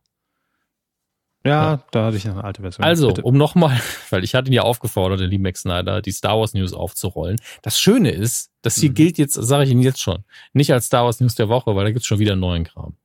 Ja, 1.44 1.50
ja, 1.50 1.82
da 1.90 2.06
hatte 2.06 2.18
ich 2.18 2.24
noch 2.26 2.34
eine 2.34 2.44
alte 2.44 2.60
Version. 2.60 2.84
Also, 2.84 3.08
Bitte. 3.08 3.22
um 3.22 3.36
nochmal, 3.36 3.80
weil 4.10 4.24
ich 4.24 4.34
hatte 4.34 4.50
ihn 4.50 4.52
ja 4.52 4.62
aufgefordert, 4.62 5.20
der 5.20 5.26
liebe 5.26 5.42
Max 5.42 5.62
Snyder, 5.62 6.02
die 6.02 6.12
Star 6.12 6.38
Wars 6.38 6.52
News 6.52 6.74
aufzurollen. 6.74 7.40
Das 7.62 7.80
Schöne 7.80 8.10
ist, 8.10 8.50
das 8.62 8.76
hier 8.76 8.90
mhm. 8.90 8.94
gilt 8.94 9.18
jetzt, 9.18 9.34
sage 9.34 9.64
ich 9.64 9.70
Ihnen 9.70 9.82
jetzt 9.82 10.00
schon, 10.00 10.24
nicht 10.52 10.72
als 10.72 10.86
Star 10.86 11.04
Wars 11.04 11.20
News 11.20 11.34
der 11.34 11.48
Woche, 11.48 11.74
weil 11.74 11.84
da 11.84 11.92
gibt's 11.92 12.06
schon 12.06 12.18
wieder 12.18 12.36
neuen 12.36 12.64
Kram. 12.64 12.96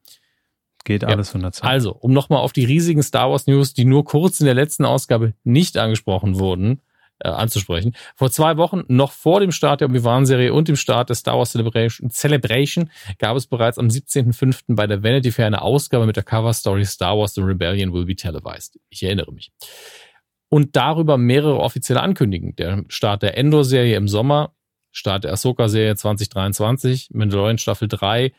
Geht 0.83 1.03
alles 1.03 1.29
ja. 1.29 1.31
von 1.31 1.41
der 1.41 1.51
Zeit. 1.53 1.69
Also, 1.69 1.93
um 1.93 2.11
nochmal 2.11 2.39
auf 2.39 2.51
die 2.51 2.65
riesigen 2.65 3.03
Star 3.03 3.31
Wars 3.31 3.47
News, 3.47 3.73
die 3.73 3.85
nur 3.85 4.03
kurz 4.03 4.39
in 4.41 4.45
der 4.45 4.53
letzten 4.53 4.85
Ausgabe 4.85 5.33
nicht 5.43 5.77
angesprochen 5.77 6.37
wurden, 6.37 6.81
äh, 7.25 7.29
anzusprechen. 7.29 7.95
Vor 8.15 8.29
zwei 8.31 8.57
Wochen, 8.57 8.83
noch 8.87 9.11
vor 9.11 9.39
dem 9.39 9.51
Start 9.51 9.81
der 9.81 9.89
Obi-Wan-Serie 9.89 10.53
und 10.53 10.67
dem 10.67 10.75
Start 10.75 11.09
der 11.09 11.15
Star 11.15 11.37
Wars 11.37 11.51
Celebration, 11.51 12.09
Celebration 12.11 12.91
gab 13.17 13.35
es 13.35 13.47
bereits 13.47 13.77
am 13.77 13.87
17.05. 13.87 14.75
bei 14.75 14.85
der 14.85 15.03
Vanity 15.03 15.31
Fair 15.31 15.47
eine 15.47 15.61
Ausgabe 15.61 16.05
mit 16.05 16.15
der 16.15 16.23
Cover-Story 16.23 16.85
Star 16.85 17.17
Wars 17.17 17.33
The 17.33 17.41
Rebellion 17.41 17.93
will 17.93 18.05
be 18.05 18.15
televised. 18.15 18.79
Ich 18.89 19.03
erinnere 19.03 19.31
mich. 19.33 19.51
Und 20.49 20.75
darüber 20.75 21.17
mehrere 21.17 21.59
offizielle 21.59 22.01
Ankündigungen. 22.01 22.55
Der 22.55 22.83
Start 22.87 23.23
der 23.23 23.37
Endor-Serie 23.37 23.97
im 23.97 24.07
Sommer, 24.07 24.53
Start 24.91 25.23
der 25.23 25.33
Ahsoka-Serie 25.33 25.95
2023, 25.95 27.09
Mandalorian 27.11 27.57
Staffel 27.57 27.87
3, 27.87 28.31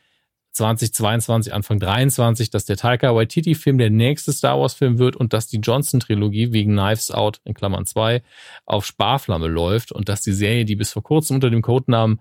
2022, 0.57 1.53
Anfang 1.53 1.79
23, 1.79 2.51
dass 2.51 2.65
der 2.65 2.77
Taika 2.77 3.15
Waititi-Film 3.15 3.79
der 3.79 3.91
nächste 3.91 4.33
Star 4.33 4.59
Wars-Film 4.59 4.99
wird 4.99 5.15
und 5.15 5.33
dass 5.33 5.47
die 5.47 5.59
Johnson-Trilogie 5.59 6.53
wegen 6.53 6.73
Knives 6.73 7.11
Out 7.11 7.41
in 7.45 7.55
Klammern 7.55 7.85
2 7.85 8.23
auf 8.65 8.87
Sparflamme 8.87 9.49
läuft 9.49 9.93
und 9.93 10.09
dass 10.09 10.23
die 10.23 10.33
Serie, 10.33 10.65
die 10.65 10.77
bis 10.77 10.93
vor 10.93 11.03
kurzem 11.03 11.37
unter 11.37 11.51
dem 11.51 11.63
Codenamen 11.63 12.21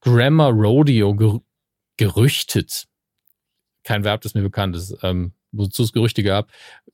Grammar 0.00 0.50
Rodeo 0.50 1.14
ger 1.14 1.40
gerüchtet, 1.96 2.86
kein 3.84 4.02
Verb, 4.02 4.22
das 4.22 4.34
mir 4.34 4.42
bekannt 4.42 4.74
ist, 4.74 4.96
ähm, 5.02 5.32
wozu 5.52 5.84
es 5.84 5.92
Gerüchte 5.92 6.24
gab, 6.24 6.50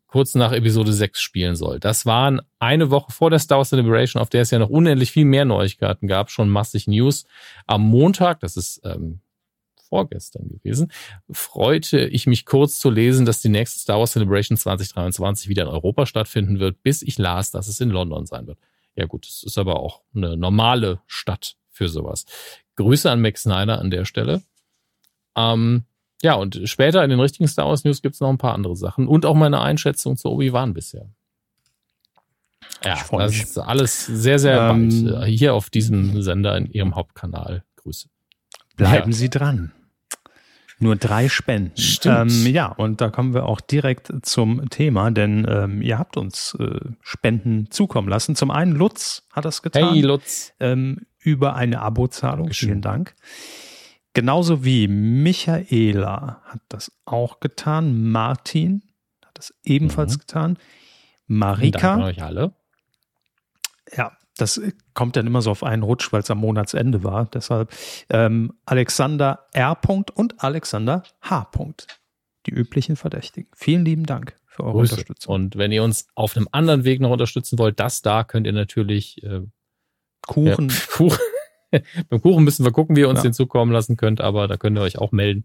kurz 0.06 0.34
nach 0.34 0.52
Episode 0.52 0.92
6 0.92 1.18
spielen 1.18 1.56
soll. 1.56 1.80
Das 1.80 2.04
waren 2.04 2.42
eine 2.58 2.90
Woche 2.90 3.12
vor 3.12 3.30
der 3.30 3.38
Star 3.38 3.58
Wars 3.58 3.70
Celebration, 3.70 4.20
auf 4.20 4.28
der 4.28 4.42
es 4.42 4.50
ja 4.50 4.58
noch 4.58 4.68
unendlich 4.68 5.10
viel 5.10 5.24
mehr 5.24 5.46
Neuigkeiten 5.46 6.06
gab, 6.06 6.30
schon 6.30 6.50
massig 6.50 6.86
News. 6.86 7.24
Am 7.66 7.80
Montag, 7.80 8.40
das 8.40 8.58
ist 8.58 8.82
ähm, 8.84 9.20
vorgestern 9.90 10.48
gewesen, 10.48 10.90
freute 11.30 12.06
ich 12.06 12.26
mich 12.26 12.46
kurz 12.46 12.80
zu 12.80 12.88
lesen, 12.88 13.26
dass 13.26 13.42
die 13.42 13.50
nächste 13.50 13.80
Star 13.80 13.98
Wars 13.98 14.12
Celebration 14.12 14.56
2023 14.56 15.48
wieder 15.48 15.64
in 15.64 15.68
Europa 15.68 16.06
stattfinden 16.06 16.58
wird, 16.60 16.82
bis 16.82 17.02
ich 17.02 17.18
las, 17.18 17.50
dass 17.50 17.68
es 17.68 17.80
in 17.80 17.90
London 17.90 18.24
sein 18.24 18.46
wird. 18.46 18.58
Ja 18.94 19.04
gut, 19.06 19.26
es 19.26 19.42
ist 19.42 19.58
aber 19.58 19.80
auch 19.80 20.00
eine 20.14 20.36
normale 20.36 21.00
Stadt 21.06 21.56
für 21.68 21.88
sowas. 21.88 22.24
Grüße 22.76 23.10
an 23.10 23.20
Max 23.20 23.42
Snyder 23.42 23.78
an 23.78 23.90
der 23.90 24.04
Stelle. 24.04 24.42
Ähm, 25.36 25.84
ja, 26.22 26.34
und 26.34 26.60
später 26.64 27.02
in 27.02 27.10
den 27.10 27.20
richtigen 27.20 27.48
Star 27.48 27.66
Wars 27.66 27.84
News 27.84 28.02
gibt 28.02 28.14
es 28.14 28.20
noch 28.20 28.30
ein 28.30 28.38
paar 28.38 28.54
andere 28.54 28.76
Sachen 28.76 29.08
und 29.08 29.26
auch 29.26 29.34
meine 29.34 29.60
Einschätzung 29.60 30.16
zu 30.16 30.30
Obi-Wan 30.30 30.74
bisher. 30.74 31.10
Ja, 32.84 32.98
das 33.10 33.34
ist 33.34 33.58
alles 33.58 34.06
sehr, 34.06 34.38
sehr 34.38 34.70
ähm, 34.70 35.06
bald 35.12 35.28
äh, 35.28 35.30
hier 35.30 35.54
auf 35.54 35.68
diesem 35.70 36.22
Sender 36.22 36.56
in 36.56 36.70
Ihrem 36.70 36.94
Hauptkanal. 36.94 37.64
Grüße. 37.76 38.08
Bleiben 38.76 39.10
ja. 39.10 39.16
Sie 39.16 39.28
dran. 39.28 39.72
Nur 40.82 40.96
drei 40.96 41.28
Spenden. 41.28 41.76
Stimmt. 41.76 42.32
Ähm, 42.32 42.46
ja, 42.52 42.66
und 42.66 43.02
da 43.02 43.10
kommen 43.10 43.34
wir 43.34 43.44
auch 43.44 43.60
direkt 43.60 44.10
zum 44.22 44.70
Thema, 44.70 45.10
denn 45.10 45.46
ähm, 45.48 45.82
ihr 45.82 45.98
habt 45.98 46.16
uns 46.16 46.56
äh, 46.58 46.80
Spenden 47.02 47.70
zukommen 47.70 48.08
lassen. 48.08 48.34
Zum 48.34 48.50
einen 48.50 48.72
Lutz 48.72 49.28
hat 49.30 49.44
das 49.44 49.60
getan. 49.60 49.92
Hey 49.92 50.00
Lutz. 50.00 50.54
Ähm, 50.58 51.02
über 51.18 51.54
eine 51.54 51.82
Abozahlung. 51.82 52.50
Vielen 52.52 52.80
Dank. 52.80 53.14
Genauso 54.14 54.64
wie 54.64 54.88
Michaela 54.88 56.40
hat 56.44 56.62
das 56.70 56.90
auch 57.04 57.40
getan. 57.40 58.10
Martin 58.10 58.82
hat 59.22 59.36
das 59.36 59.54
ebenfalls 59.62 60.14
mhm. 60.14 60.20
getan. 60.20 60.58
Marika. 61.26 61.96
Danke 61.96 62.04
euch 62.06 62.22
alle. 62.22 62.54
Ja, 63.94 64.16
das 64.40 64.60
kommt 64.94 65.16
dann 65.16 65.26
immer 65.26 65.42
so 65.42 65.50
auf 65.50 65.62
einen 65.62 65.82
Rutsch, 65.82 66.12
weil 66.12 66.20
es 66.20 66.30
am 66.30 66.38
Monatsende 66.38 67.04
war. 67.04 67.26
Deshalb 67.32 67.70
ähm, 68.08 68.52
Alexander 68.66 69.46
R. 69.52 69.78
und 70.14 70.42
Alexander 70.42 71.02
H. 71.22 71.50
Die 72.46 72.52
üblichen 72.52 72.96
Verdächtigen. 72.96 73.50
Vielen 73.54 73.84
lieben 73.84 74.06
Dank 74.06 74.36
für 74.46 74.64
eure 74.64 74.78
Grüße. 74.78 74.94
Unterstützung. 74.94 75.34
Und 75.34 75.56
wenn 75.56 75.72
ihr 75.72 75.82
uns 75.82 76.08
auf 76.14 76.36
einem 76.36 76.48
anderen 76.52 76.84
Weg 76.84 77.00
noch 77.00 77.10
unterstützen 77.10 77.58
wollt, 77.58 77.78
das 77.78 78.02
da 78.02 78.24
könnt 78.24 78.46
ihr 78.46 78.52
natürlich 78.52 79.22
äh, 79.22 79.42
Kuchen. 80.26 80.68
Ja, 80.68 80.76
Kuchen. 80.92 81.18
Beim 82.08 82.20
Kuchen 82.20 82.42
müssen 82.44 82.64
wir 82.64 82.72
gucken, 82.72 82.96
wie 82.96 83.00
ihr 83.00 83.08
uns 83.08 83.20
Ja. 83.20 83.24
den 83.24 83.32
zukommen 83.32 83.72
lassen 83.72 83.96
könnt, 83.96 84.20
aber 84.20 84.48
da 84.48 84.56
könnt 84.56 84.76
ihr 84.76 84.82
euch 84.82 84.98
auch 84.98 85.12
melden. 85.12 85.44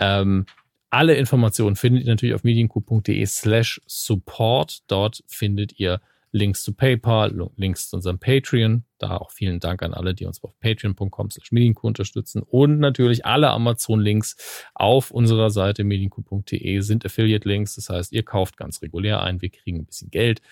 Ähm, 0.00 0.46
alle 0.90 1.14
Informationen 1.16 1.76
findet 1.76 2.04
ihr 2.04 2.10
natürlich 2.10 2.34
auf 2.34 2.44
medienku.de 2.44 3.26
slash 3.26 3.80
support. 3.86 4.78
Dort 4.86 5.22
findet 5.26 5.78
ihr 5.78 6.00
Links 6.32 6.62
zu 6.62 6.72
PayPal, 6.74 7.32
Links 7.56 7.88
zu 7.88 7.96
unserem 7.96 8.18
Patreon. 8.18 8.84
Da 8.98 9.16
auch 9.16 9.30
vielen 9.30 9.60
Dank 9.60 9.82
an 9.82 9.94
alle, 9.94 10.14
die 10.14 10.26
uns 10.26 10.42
auf 10.42 10.58
patreon.com 10.60 11.30
slash 11.30 11.52
unterstützen. 11.82 12.42
Und 12.42 12.78
natürlich 12.78 13.24
alle 13.24 13.50
Amazon-Links 13.50 14.36
auf 14.74 15.10
unserer 15.10 15.50
Seite 15.50 15.84
medienku.de 15.84 16.80
sind 16.80 17.04
Affiliate-Links. 17.04 17.76
Das 17.76 17.88
heißt, 17.88 18.12
ihr 18.12 18.24
kauft 18.24 18.56
ganz 18.56 18.82
regulär 18.82 19.22
ein, 19.22 19.40
wir 19.40 19.50
kriegen 19.50 19.78
ein 19.78 19.86
bisschen 19.86 20.10
Geld 20.10 20.42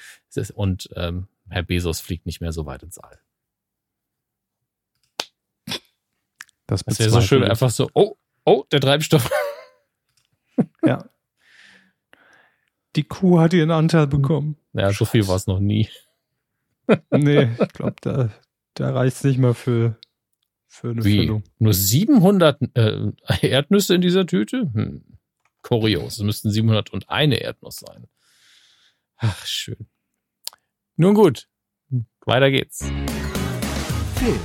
und 0.55 0.91
ähm, 0.97 1.29
Herr 1.49 1.63
Bezos 1.63 2.01
fliegt 2.01 2.27
nicht 2.27 2.41
mehr 2.41 2.53
so 2.53 2.67
weit 2.67 2.83
ins 2.83 2.99
All. 2.99 3.19
Das, 6.67 6.83
Das 6.85 6.99
wäre 6.99 7.11
so 7.11 7.21
schön, 7.21 7.45
einfach 7.45 7.71
so, 7.71 7.89
oh, 7.95 8.17
oh, 8.45 8.65
der 8.73 8.81
Treibstoff. 8.81 9.31
Ja. 10.85 11.05
Die 12.97 13.05
Kuh 13.05 13.41
hat 13.41 13.53
ihren 13.53 13.71
Anteil 13.71 14.07
bekommen. 14.07 14.57
Ja, 14.73 14.91
so 14.91 15.05
viel 15.05 15.29
war 15.29 15.37
es 15.37 15.47
noch 15.47 15.61
nie. 15.61 15.89
Nee, 17.11 17.49
ich 17.61 17.73
glaube, 17.73 17.97
da, 18.01 18.31
da 18.75 18.93
reicht 18.93 19.17
es 19.17 19.25
nicht 19.25 19.39
mal 19.39 19.55
für, 19.55 19.99
für 20.69 20.91
eine 20.91 21.05
Wie? 21.05 21.19
Füllung. 21.19 21.43
Nur 21.59 21.75
700 21.75 22.59
äh, 22.75 23.13
Erdnüsse 23.43 23.97
in 23.97 24.01
dieser 24.01 24.27
Tüte? 24.27 24.71
Hm. 24.73 25.03
Kurios. 25.63 26.19
Es 26.19 26.23
müssten 26.23 26.51
701 26.51 27.35
Erdnuss 27.35 27.77
sein. 27.77 28.07
Ach, 29.17 29.45
schön. 29.45 29.89
Nun 30.97 31.15
gut. 31.15 31.49
Weiter 32.25 32.51
geht's. 32.51 32.89
Film. 34.15 34.41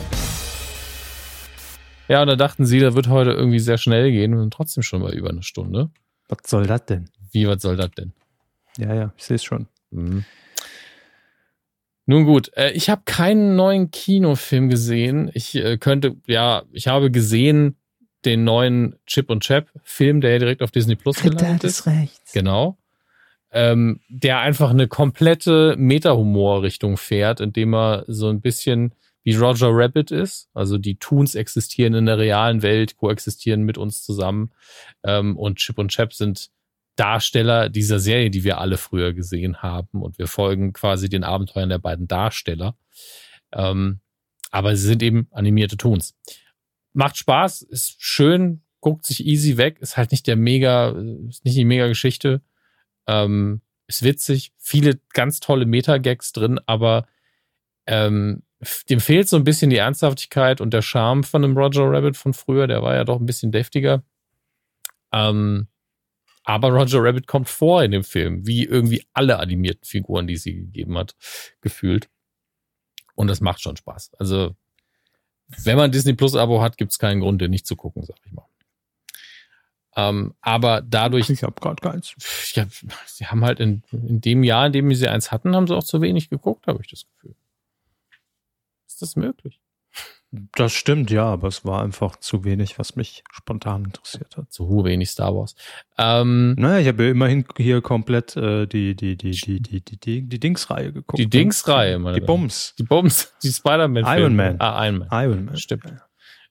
Ja, 2.07 2.22
und 2.22 2.28
da 2.28 2.36
dachten 2.36 2.65
sie, 2.65 2.80
da 2.80 2.95
wird 2.95 3.07
heute 3.07 3.32
irgendwie 3.32 3.60
sehr 3.60 3.78
schnell 3.78 4.11
gehen 4.11 4.34
und 4.34 4.52
trotzdem 4.52 4.84
schon 4.84 5.02
mal 5.02 5.14
über 5.14 5.30
eine 5.30 5.44
Stunde. 5.44 5.91
Was 6.28 6.40
soll 6.48 6.65
das 6.65 6.86
denn? 6.86 7.10
Wie, 7.32 7.48
was 7.48 7.61
soll 7.61 7.78
das 7.78 7.91
denn? 7.91 8.14
Ja, 8.77 8.93
ja, 8.93 9.14
ich 9.18 9.23
sehe 9.23 9.35
es 9.35 9.43
schon. 9.43 9.68
Mhm. 9.91 10.26
Nun 12.06 12.26
gut, 12.26 12.52
äh, 12.56 12.72
ich 12.72 12.89
habe 12.89 13.03
keinen 13.06 13.56
neuen 13.56 13.91
Kinofilm 13.91 14.69
gesehen. 14.69 15.31
Ich 15.34 15.56
äh, 15.56 15.77
könnte, 15.77 16.18
ja, 16.27 16.64
ich 16.72 16.88
habe 16.88 17.11
gesehen 17.11 17.77
den 18.26 18.43
neuen 18.43 18.95
Chip 19.06 19.30
und 19.30 19.43
Chap 19.43 19.69
Film, 19.84 20.22
der 20.22 20.31
ja 20.31 20.39
direkt 20.39 20.61
auf 20.61 20.72
Disney 20.72 20.95
Plus 20.95 21.18
gelandet 21.23 21.64
ist. 21.64 21.85
rechts. 21.85 22.34
Genau. 22.34 22.77
Ähm, 23.53 23.99
der 24.10 24.39
einfach 24.39 24.69
eine 24.69 24.88
komplette 24.88 25.76
Meta-Humor-Richtung 25.77 26.98
fährt, 26.98 27.41
indem 27.41 27.73
er 27.73 28.06
so 28.07 28.30
ein 28.30 28.41
bisschen 28.41 28.93
wie 29.23 29.35
Roger 29.35 29.69
Rabbit 29.72 30.11
ist. 30.11 30.49
Also 30.53 30.77
die 30.77 30.95
Toons 30.95 31.35
existieren 31.35 31.93
in 31.93 32.06
der 32.06 32.18
realen 32.18 32.61
Welt, 32.61 32.98
koexistieren 32.98 33.64
mit 33.64 33.77
uns 33.77 34.03
zusammen. 34.03 34.52
Ähm, 35.03 35.38
und 35.38 35.57
Chip 35.57 35.77
und 35.77 35.89
Chap 35.89 36.14
sind 36.14 36.49
Darsteller 37.02 37.69
dieser 37.69 37.99
Serie, 37.99 38.30
die 38.30 38.44
wir 38.44 38.60
alle 38.60 38.78
früher 38.78 39.11
gesehen 39.11 39.64
haben. 39.64 40.03
Und 40.03 40.19
wir 40.19 40.28
folgen 40.28 40.72
quasi 40.72 41.10
den 41.10 41.23
Abenteuern 41.23 41.69
der 41.69 41.80
beiden 41.80 42.07
Darsteller. 42.07 42.78
Ähm, 43.52 44.02
aber 44.52 44.76
sie 44.76 44.86
sind 44.86 45.02
eben 45.02 45.28
animierte 45.32 45.78
Toons. 45.78 46.15
Macht 46.94 47.18
Spaß, 47.18 47.64
ist 47.64 47.95
schön, 47.98 48.61
guckt 48.82 49.07
sich 49.07 49.26
easy 49.26 49.57
weg, 49.57 49.80
ist 49.80 49.98
halt 49.98 50.11
nicht 50.11 50.28
der 50.28 50.36
mega, 50.36 50.90
ist 51.28 51.44
nicht 51.44 51.57
die 51.57 51.65
mega 51.65 51.88
Geschichte. 51.88 52.44
Ähm, 53.07 53.61
ist 53.88 54.03
witzig, 54.03 54.53
viele 54.60 54.99
ganz 55.11 55.40
tolle 55.40 55.65
Meta-Gags 55.65 56.34
drin, 56.34 56.60
aber 56.68 57.07
ähm, 57.88 58.44
dem 58.91 58.99
fehlt 58.99 59.28
so 59.28 59.38
ein 59.38 59.44
bisschen 59.44 59.72
die 59.72 59.78
Ernsthaftigkeit 59.78 60.61
und 60.61 60.72
der 60.72 60.84
Charme 60.84 61.23
von 61.23 61.41
dem 61.41 61.57
Roger 61.57 61.90
Rabbit 61.90 62.15
von 62.15 62.36
früher, 62.36 62.68
der 62.68 62.84
war 62.84 62.94
ja 62.94 63.06
doch 63.06 63.19
ein 63.19 63.26
bisschen 63.26 63.52
deftiger. 63.52 64.03
Ähm, 65.11 65.68
aber 66.44 66.70
Roger 66.70 67.04
Rabbit 67.04 67.28
kommt 67.28 67.50
vor 67.50 67.84
in 67.84 67.92
dem 67.92 68.04
Film, 68.04 68.46
wie 68.48 68.66
irgendwie 68.66 69.06
alle 69.14 69.40
animierten 69.40 69.86
Figuren, 69.86 70.28
die 70.28 70.38
sie 70.38 70.56
gegeben 70.56 70.98
hat, 70.98 71.16
gefühlt. 71.62 72.10
Und 73.16 73.28
das 73.28 73.42
macht 73.42 73.62
schon 73.62 73.78
Spaß. 73.78 74.12
Also, 74.18 74.56
wenn 75.64 75.78
man 75.78 75.92
Disney 75.92 76.14
Plus 76.14 76.36
Abo 76.36 76.62
hat, 76.62 76.78
gibt 76.78 76.92
es 76.92 77.00
keinen 77.00 77.22
Grund, 77.22 77.42
den 77.42 77.52
nicht 77.52 77.68
zu 77.68 77.76
gucken, 77.76 78.04
sag 78.04 78.18
ich 78.26 78.32
mal. 78.32 78.48
Ähm, 79.96 80.34
aber 80.40 80.82
dadurch, 80.82 81.30
Ich 81.30 81.44
habe 81.44 81.60
gerade 81.60 81.82
keins. 81.82 82.16
ja, 82.56 82.66
sie 83.06 83.28
haben 83.28 83.44
halt 83.44 83.60
in, 83.60 83.84
in 83.92 84.22
dem 84.22 84.44
Jahr, 84.44 84.68
in 84.68 84.74
dem 84.74 84.94
sie 84.96 85.08
eins 85.08 85.32
hatten, 85.32 85.56
haben 85.56 85.68
sie 85.68 85.76
auch 85.76 85.84
zu 85.84 86.02
wenig 86.02 86.30
geguckt, 86.30 86.68
habe 86.68 86.80
ich 86.82 86.90
das 86.90 87.06
Gefühl. 87.06 87.36
Ist 88.88 89.02
das 89.02 89.16
möglich? 89.16 89.60
Das 90.32 90.72
stimmt, 90.72 91.12
ja, 91.12 91.26
aber 91.26 91.49
es 91.49 91.66
war 91.66 91.84
einfach 91.84 92.16
zu 92.16 92.45
wenig, 92.45 92.80
was 92.80 92.95
mich 92.95 93.24
spontan 93.32 93.84
interessiert 93.84 94.38
hat. 94.38 94.49
Zu 94.49 94.86
wenig 94.86 95.10
Star 95.10 95.36
Wars. 95.36 95.56
Ähm, 95.98 96.53
Naja, 96.58 96.80
ich 96.80 96.88
habe 96.88 97.03
ja 97.03 97.12
immerhin 97.12 97.45
hier 97.58 97.82
komplett 97.82 98.38
äh, 98.38 98.66
die, 98.66 98.95
die, 98.95 99.18
die, 99.18 99.32
die, 99.32 99.60
die, 99.60 99.82
die, 99.82 99.98
die, 99.98 100.22
die 100.22 100.40
Dings-Reihe 100.40 100.94
geguckt. 100.94 101.20
Die? 101.20 101.30
Dings-Reihe, 101.30 101.99
meine 101.99 102.20
Die. 102.20 102.26
Bums. 102.26 102.74
die 102.80 102.84
Bombs, 102.84 103.34
die 103.44 103.52
Spider-Man. 103.52 104.06
Iron 104.06 104.36
Man. 104.38 104.56
Ah, 104.62 104.86
Iron 104.86 104.99
Man. 104.99 105.10
Iron 105.12 105.45
Man. 105.45 105.58
Stimmt. 105.58 105.84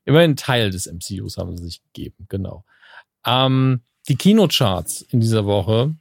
Immerhin 0.05 0.37
Teil 0.37 0.71
des 0.71 0.87
MCUs 0.87 1.39
haben 1.39 1.57
sie 1.57 1.65
sich 1.65 1.83
gegeben, 1.93 2.27
genau. 2.29 2.65
Ähm, 3.25 3.81
die 4.09 4.17
Kinocharts 4.17 5.01
in 5.01 5.21
dieser 5.21 5.47
Woche, 5.47 5.95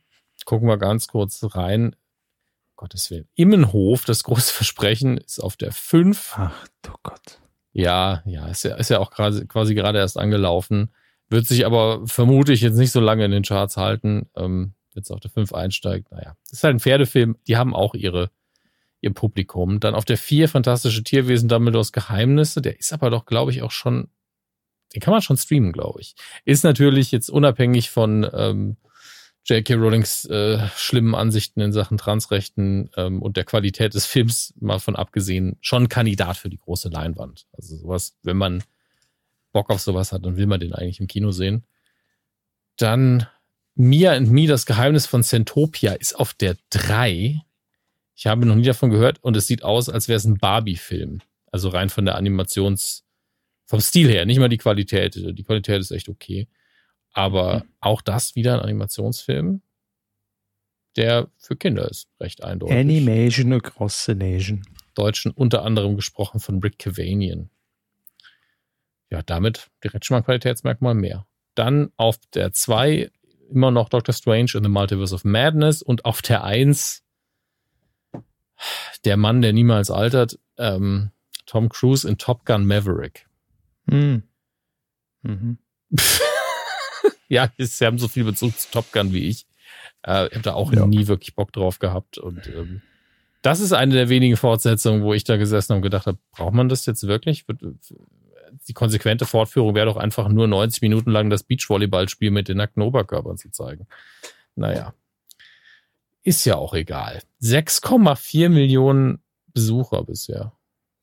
gucken 0.43 0.67
wir 0.67 0.77
ganz 0.77 1.07
kurz 1.07 1.41
rein. 1.55 1.95
Gottes 2.75 3.09
Willen. 3.09 3.27
Immenhof, 3.35 4.03
das 4.03 4.23
große 4.23 4.53
Versprechen, 4.53 5.17
ist 5.17 5.39
auf 5.39 5.55
der 5.55 5.71
5. 5.71 6.33
Ach 6.37 6.67
du 6.81 6.91
Gott. 7.03 7.39
Ja, 7.79 8.21
ja, 8.25 8.47
ist 8.47 8.63
ja, 8.63 8.75
ist 8.75 8.89
ja 8.89 8.99
auch 8.99 9.09
quasi, 9.11 9.47
quasi 9.47 9.73
gerade 9.73 9.99
erst 9.99 10.17
angelaufen. 10.17 10.91
Wird 11.29 11.45
sich 11.45 11.65
aber 11.65 12.05
vermutlich 12.05 12.61
jetzt 12.61 12.75
nicht 12.75 12.91
so 12.91 12.99
lange 12.99 13.23
in 13.23 13.31
den 13.31 13.43
Charts 13.43 13.77
halten. 13.77 14.29
Ähm, 14.35 14.73
jetzt 14.95 15.11
auf 15.11 15.21
der 15.21 15.31
5 15.31 15.53
einsteigt. 15.53 16.11
Naja, 16.11 16.35
ist 16.51 16.63
halt 16.63 16.75
ein 16.75 16.79
Pferdefilm. 16.79 17.37
Die 17.47 17.55
haben 17.55 17.73
auch 17.73 17.93
ihre, 17.93 18.31
ihr 18.99 19.13
Publikum. 19.13 19.79
Dann 19.79 19.95
auf 19.95 20.03
der 20.03 20.17
4 20.17 20.49
Fantastische 20.49 21.03
Tierwesen, 21.03 21.47
Dumbledores 21.47 21.93
Geheimnisse. 21.93 22.61
Der 22.61 22.77
ist 22.77 22.91
aber 22.91 23.09
doch, 23.09 23.25
glaube 23.25 23.51
ich, 23.51 23.61
auch 23.61 23.71
schon, 23.71 24.09
den 24.93 24.99
kann 24.99 25.13
man 25.13 25.21
schon 25.21 25.37
streamen, 25.37 25.71
glaube 25.71 26.01
ich. 26.01 26.15
Ist 26.43 26.65
natürlich 26.65 27.11
jetzt 27.11 27.29
unabhängig 27.29 27.91
von 27.91 28.27
ähm, 28.33 28.77
J.K. 29.45 29.73
Rowlings 29.75 30.25
äh, 30.25 30.67
schlimmen 30.75 31.15
Ansichten 31.15 31.61
in 31.61 31.71
Sachen 31.71 31.97
Transrechten 31.97 32.91
ähm, 32.97 33.21
und 33.21 33.37
der 33.37 33.45
Qualität 33.45 33.93
des 33.93 34.05
Films 34.05 34.53
mal 34.59 34.79
von 34.79 34.95
abgesehen, 34.95 35.57
schon 35.61 35.89
Kandidat 35.89 36.37
für 36.37 36.49
die 36.49 36.57
große 36.57 36.89
Leinwand. 36.89 37.47
Also 37.53 37.75
sowas, 37.77 38.15
wenn 38.21 38.37
man 38.37 38.63
Bock 39.51 39.69
auf 39.69 39.81
sowas 39.81 40.11
hat, 40.11 40.25
dann 40.25 40.37
will 40.37 40.45
man 40.45 40.59
den 40.59 40.73
eigentlich 40.73 40.99
im 40.99 41.07
Kino 41.07 41.31
sehen. 41.31 41.65
Dann 42.77 43.27
Mia 43.75 44.13
and 44.13 44.29
Me, 44.29 44.45
das 44.45 44.65
Geheimnis 44.65 45.05
von 45.05 45.23
Centopia, 45.23 45.93
ist 45.93 46.13
auf 46.13 46.33
der 46.33 46.57
3. 46.69 47.41
Ich 48.15 48.27
habe 48.27 48.45
noch 48.45 48.55
nie 48.55 48.63
davon 48.63 48.89
gehört 48.89 49.23
und 49.23 49.37
es 49.37 49.47
sieht 49.47 49.63
aus, 49.63 49.89
als 49.89 50.07
wäre 50.07 50.17
es 50.17 50.25
ein 50.25 50.37
Barbie-Film. 50.37 51.21
Also 51.51 51.69
rein 51.69 51.89
von 51.89 52.05
der 52.05 52.15
Animations, 52.15 53.05
vom 53.65 53.79
Stil 53.79 54.09
her, 54.09 54.25
nicht 54.25 54.39
mal 54.39 54.49
die 54.49 54.57
Qualität. 54.57 55.15
Die 55.15 55.43
Qualität 55.43 55.79
ist 55.79 55.91
echt 55.91 56.09
okay. 56.09 56.47
Aber 57.13 57.65
auch 57.79 58.01
das 58.01 58.35
wieder 58.35 58.55
ein 58.55 58.59
Animationsfilm, 58.61 59.61
der 60.95 61.29
für 61.37 61.55
Kinder 61.55 61.89
ist, 61.89 62.07
recht 62.19 62.43
eindeutig. 62.43 62.75
Animation 62.75 63.53
across 63.53 64.05
the 64.05 64.15
nation. 64.15 64.63
Deutschen 64.95 65.31
unter 65.31 65.63
anderem 65.63 65.95
gesprochen 65.95 66.39
von 66.39 66.59
Rick 66.59 66.79
Cavanian. 66.79 67.49
Ja, 69.09 69.21
damit 69.23 69.69
direkt 69.83 70.05
schon 70.05 70.15
mal 70.15 70.19
ein 70.19 70.25
Qualitätsmerkmal 70.25 70.93
mehr. 70.93 71.25
Dann 71.55 71.91
auf 71.97 72.17
der 72.33 72.51
2 72.51 73.11
immer 73.49 73.71
noch 73.71 73.89
Doctor 73.89 74.13
Strange 74.13 74.51
in 74.53 74.63
the 74.63 74.69
Multiverse 74.69 75.15
of 75.15 75.23
Madness 75.23 75.81
und 75.81 76.05
auf 76.05 76.21
der 76.21 76.43
1 76.43 77.03
der 79.05 79.17
Mann, 79.17 79.41
der 79.41 79.53
niemals 79.53 79.89
altert, 79.89 80.37
ähm, 80.57 81.11
Tom 81.45 81.69
Cruise 81.69 82.07
in 82.07 82.17
Top 82.17 82.45
Gun 82.45 82.65
Maverick. 82.65 83.27
Hm. 83.89 84.23
Mhm. 85.23 85.57
ja, 87.29 87.49
sie 87.57 87.85
haben 87.85 87.97
so 87.97 88.07
viel 88.07 88.23
Bezug 88.25 88.57
zu 88.59 88.69
Top 88.71 88.91
Gun 88.91 89.13
wie 89.13 89.27
ich. 89.27 89.47
Äh, 90.05 90.27
ich 90.27 90.33
habe 90.33 90.41
da 90.41 90.53
auch 90.53 90.73
Ja. 90.73 90.85
nie 90.85 91.07
wirklich 91.07 91.35
Bock 91.35 91.53
drauf 91.53 91.79
gehabt. 91.79 92.17
Und 92.17 92.47
ähm, 92.47 92.81
das 93.41 93.59
ist 93.61 93.71
eine 93.73 93.93
der 93.93 94.09
wenigen 94.09 94.35
Fortsetzungen, 94.37 95.03
wo 95.03 95.13
ich 95.13 95.23
da 95.23 95.37
gesessen 95.37 95.73
und 95.73 95.81
gedacht 95.81 96.07
habe, 96.07 96.17
braucht 96.31 96.53
man 96.53 96.67
das 96.69 96.85
jetzt 96.85 97.07
wirklich? 97.07 97.45
Die 98.67 98.73
konsequente 98.73 99.25
Fortführung 99.25 99.75
wäre 99.75 99.85
doch 99.85 99.97
einfach 99.97 100.27
nur 100.27 100.47
90 100.47 100.81
Minuten 100.81 101.11
lang 101.11 101.29
das 101.29 101.43
Beachvolleyballspiel 101.43 102.31
mit 102.31 102.47
den 102.47 102.57
nackten 102.57 102.83
Oberkörpern 102.83 103.37
zu 103.37 103.49
zeigen. 103.51 103.87
Naja. 104.55 104.93
Ist 106.23 106.45
ja 106.45 106.55
auch 106.55 106.73
egal. 106.73 107.21
6,4 107.41 108.49
Millionen 108.49 109.19
Besucher 109.53 110.03
bisher. 110.03 110.51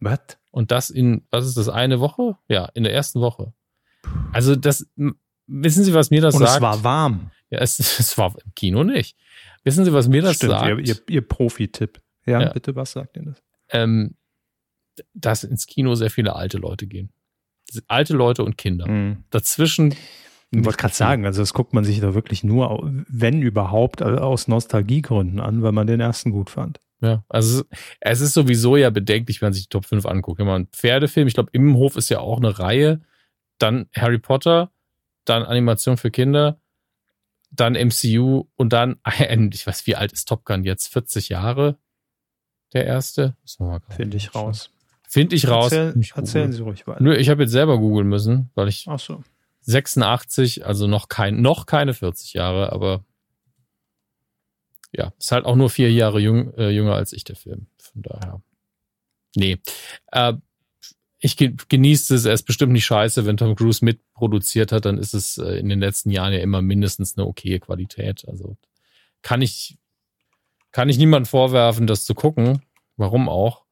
Was? 0.01 0.21
Und 0.51 0.71
das 0.71 0.91
in, 0.91 1.23
was 1.31 1.47
ist 1.47 1.57
das, 1.57 1.69
eine 1.69 2.01
Woche? 2.01 2.37
Ja, 2.49 2.67
in 2.75 2.85
der 2.85 2.93
ersten 2.93 3.21
Woche. 3.21 3.53
Also 4.33 4.57
das, 4.57 4.87
wissen 5.47 5.85
Sie, 5.85 5.95
was 5.95 6.11
mir 6.11 6.21
das 6.21 6.35
Und 6.35 6.41
sagt? 6.41 6.57
es 6.57 6.61
war 6.61 6.83
warm. 6.85 7.31
ja, 7.51 7.59
es, 7.61 7.79
es 7.99 8.17
war 8.19 8.35
im 8.45 8.55
Kino 8.55 8.85
nicht. 8.85 9.17
Wissen 9.65 9.85
Sie, 9.85 9.93
was 9.93 10.09
mir 10.09 10.23
das 10.23 10.37
Stimmt, 10.37 10.53
sagt? 10.53 10.67
ihr, 10.69 10.79
ihr, 10.79 10.97
ihr 11.09 11.23
Profi-Tipp. 11.27 12.01
Ja, 12.27 12.41
Ja. 12.43 12.53
bitte, 12.53 12.75
was 12.77 12.93
sagt 12.93 13.17
ihr 13.17 13.23
das? 13.25 13.43
Ähm, 13.71 14.15
dass 15.15 15.45
ins 15.45 15.67
Kino 15.67 15.95
sehr 15.95 16.11
viele 16.11 16.35
alte 16.37 16.59
Leute 16.59 16.87
gehen. 16.87 17.11
Alte 17.89 18.15
Leute 18.15 18.45
und 18.45 18.57
Kinder. 18.57 18.87
Mhm. 18.89 19.25
Dazwischen. 19.31 19.95
Ich 20.53 20.65
wollte 20.65 20.79
gerade 20.79 20.95
sagen, 20.95 21.27
also 21.27 21.43
das 21.43 21.53
guckt 21.53 21.75
man 21.75 21.85
sich 21.85 22.01
da 22.01 22.15
wirklich 22.15 22.45
nur, 22.45 22.89
wenn 23.09 23.43
überhaupt, 23.43 24.01
aus 24.03 24.47
Nostalgiegründen 24.47 25.41
an, 25.41 25.63
weil 25.63 25.73
man 25.73 25.87
den 25.89 25.99
ersten 26.01 26.31
gut 26.31 26.49
fand. 26.51 26.81
Ja, 27.03 27.25
also 27.29 27.65
es 28.01 28.21
ist 28.21 28.33
sowieso 28.33 28.77
ja 28.77 28.89
bedenklich, 28.91 29.43
wenn 29.43 29.47
man 29.47 29.53
sich 29.53 29.65
die 29.65 29.69
Top 29.69 29.85
5 29.85 30.07
anguckt. 30.07 30.39
Wenn 30.39 30.47
man 30.47 30.55
einen 30.55 30.67
Pferdefilm, 30.69 31.27
ich 31.29 31.35
glaube, 31.35 31.51
Immenhof 31.53 31.97
ist 31.97 32.09
ja 32.09 32.21
auch 32.21 32.39
eine 32.39 32.59
Reihe, 32.59 33.03
dann 33.59 33.89
Harry 33.95 34.19
Potter, 34.19 34.71
dann 35.29 35.43
Animation 35.43 35.97
für 35.97 36.11
Kinder, 36.11 36.61
dann 37.51 37.75
MCU 37.75 38.45
und 38.57 38.73
dann, 38.73 39.01
ich 39.53 39.67
weiß, 39.67 39.87
wie 39.87 39.97
alt 39.97 40.13
ist 40.13 40.27
Top 40.27 40.45
Gun 40.45 40.65
jetzt? 40.65 40.89
40 40.89 41.29
Jahre? 41.29 41.79
Der 42.73 42.87
erste? 42.87 43.37
Finde 43.89 44.17
ich 44.17 44.35
raus. 44.35 44.71
Finde 45.09 45.37
ich 45.37 45.49
raus. 45.49 45.73
Erzähl, 45.73 46.03
erzählen 46.15 46.53
Sie 46.53 46.63
ruhig 46.63 46.87
weiter. 46.87 47.03
Nö, 47.03 47.15
ich 47.15 47.29
habe 47.29 47.43
jetzt 47.43 47.53
selber 47.53 47.79
googeln 47.79 48.09
müssen, 48.09 48.51
weil 48.55 48.69
ich 48.69 48.87
Ach 48.89 48.99
so. 48.99 49.23
86, 49.63 50.67
also 50.67 50.87
noch 50.87 51.09
kein, 51.09 51.41
noch 51.41 51.67
keine 51.67 51.95
40 51.95 52.35
Jahre, 52.35 52.73
aber 52.73 53.05
ja, 54.93 55.13
ist 55.19 55.33
halt 55.33 55.45
auch 55.45 55.57
nur 55.57 55.71
vier 55.71 55.93
Jahre 55.93 56.21
jung, 56.21 56.55
äh, 56.55 56.71
jünger 56.71 56.95
als 56.95 57.13
ich, 57.13 57.25
der 57.25 57.37
Film. 57.37 57.67
Von 57.79 58.03
daher. 58.03 58.43
Nee. 59.35 59.59
Äh, 60.13 60.35
ich 61.19 61.37
genieße 61.37 62.15
es, 62.15 62.25
er 62.25 62.35
ist 62.35 62.45
bestimmt 62.45 62.73
nicht 62.73 62.85
scheiße. 62.85 63.25
Wenn 63.25 63.37
Tom 63.37 63.57
Cruise 63.57 63.85
mitproduziert 63.85 64.73
hat, 64.73 64.85
dann 64.85 64.99
ist 64.99 65.15
es 65.15 65.39
äh, 65.39 65.59
in 65.59 65.69
den 65.69 65.81
letzten 65.81 66.11
Jahren 66.11 66.33
ja 66.33 66.41
immer 66.41 66.63
mindestens 66.63 67.17
eine 67.17 67.27
okaye 67.27 67.59
Qualität. 67.59 68.25
Also 68.29 68.57
kann 69.23 69.41
ich, 69.41 69.79
kann 70.73 70.89
ich 70.89 70.99
niemandem 70.99 71.27
vorwerfen, 71.27 71.87
das 71.87 72.05
zu 72.05 72.15
gucken. 72.15 72.63
Warum 72.97 73.29
auch? 73.29 73.65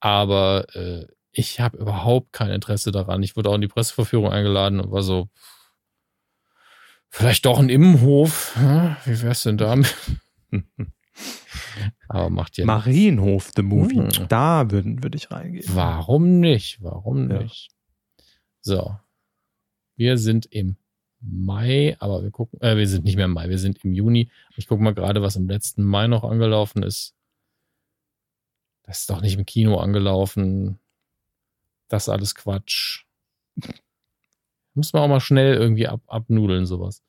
Aber 0.00 0.66
äh, 0.74 1.06
ich 1.32 1.60
habe 1.60 1.78
überhaupt 1.78 2.32
kein 2.32 2.50
Interesse 2.50 2.90
daran. 2.92 3.22
Ich 3.22 3.36
wurde 3.36 3.50
auch 3.50 3.54
in 3.54 3.60
die 3.60 3.68
Presseverführung 3.68 4.32
eingeladen 4.32 4.80
und 4.80 4.90
war 4.90 5.02
so, 5.02 5.28
vielleicht 7.10 7.44
doch 7.44 7.58
ein 7.58 7.68
Immenhof. 7.68 8.56
Hm? 8.56 8.96
Wie 9.04 9.22
wär's 9.22 9.42
denn 9.42 9.58
damit? 9.58 9.94
Aber 12.08 12.30
macht 12.30 12.56
ja 12.56 12.64
Marienhof, 12.64 13.50
the 13.54 13.62
movie. 13.62 13.96
Hm. 13.96 14.28
Da 14.28 14.70
würde 14.70 15.02
würd 15.02 15.14
ich 15.14 15.30
reingehen. 15.30 15.64
Warum 15.68 16.40
nicht? 16.40 16.82
Warum 16.82 17.26
nicht? 17.26 17.70
Ja. 17.70 18.24
So. 18.62 18.96
Wir 19.96 20.18
sind 20.18 20.46
im 20.46 20.76
Mai, 21.20 21.96
aber 21.98 22.22
wir 22.22 22.30
gucken, 22.30 22.60
äh, 22.62 22.76
wir 22.76 22.88
sind 22.88 23.04
nicht 23.04 23.16
mehr 23.16 23.26
im 23.26 23.32
Mai, 23.32 23.48
wir 23.48 23.58
sind 23.58 23.84
im 23.84 23.92
Juni. 23.92 24.30
Ich 24.56 24.66
gucke 24.66 24.82
mal 24.82 24.94
gerade, 24.94 25.22
was 25.22 25.36
im 25.36 25.48
letzten 25.48 25.84
Mai 25.84 26.06
noch 26.06 26.24
angelaufen 26.24 26.82
ist. 26.82 27.14
Das 28.84 29.00
ist 29.00 29.10
doch 29.10 29.20
nicht 29.20 29.38
im 29.38 29.46
Kino 29.46 29.76
angelaufen. 29.76 30.78
Das 31.88 32.04
ist 32.04 32.08
alles 32.08 32.34
Quatsch. 32.34 33.04
Muss 34.74 34.92
man 34.92 35.02
auch 35.02 35.08
mal 35.08 35.20
schnell 35.20 35.54
irgendwie 35.54 35.86
ab, 35.86 36.00
abnudeln, 36.06 36.64
sowas. 36.64 37.02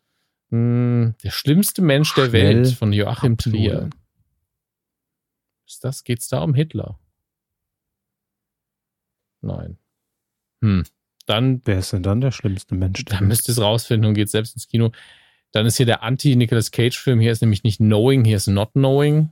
Hm, 0.49 1.15
der 1.23 1.31
schlimmste 1.31 1.81
Mensch 1.81 2.13
der 2.15 2.33
Welt 2.33 2.69
von 2.73 2.91
Joachim 2.91 3.37
Trier. 3.37 3.89
Ist 5.71 5.83
das? 5.85 6.03
Geht's 6.03 6.27
da 6.27 6.41
um 6.43 6.53
Hitler? 6.53 6.99
Nein. 9.41 9.77
Hm. 10.61 10.83
Dann. 11.25 11.61
Wer 11.65 11.79
ist 11.79 11.93
denn 11.93 12.03
dann 12.03 12.21
der 12.21 12.31
schlimmste 12.31 12.75
Mensch? 12.75 13.05
Dann 13.05 13.27
müsst 13.27 13.47
ihr 13.47 13.53
es 13.53 13.61
rausfinden 13.61 14.09
und 14.09 14.13
geht 14.15 14.29
selbst 14.29 14.53
ins 14.55 14.67
Kino. 14.67 14.91
Dann 15.51 15.65
ist 15.65 15.77
hier 15.77 15.85
der 15.85 16.03
Anti-Nicolas 16.03 16.71
Cage-Film. 16.71 17.19
Hier 17.19 17.31
ist 17.31 17.41
nämlich 17.41 17.63
nicht 17.63 17.77
Knowing, 17.77 18.25
hier 18.25 18.37
ist 18.37 18.47
Not 18.47 18.73
Knowing. 18.73 19.29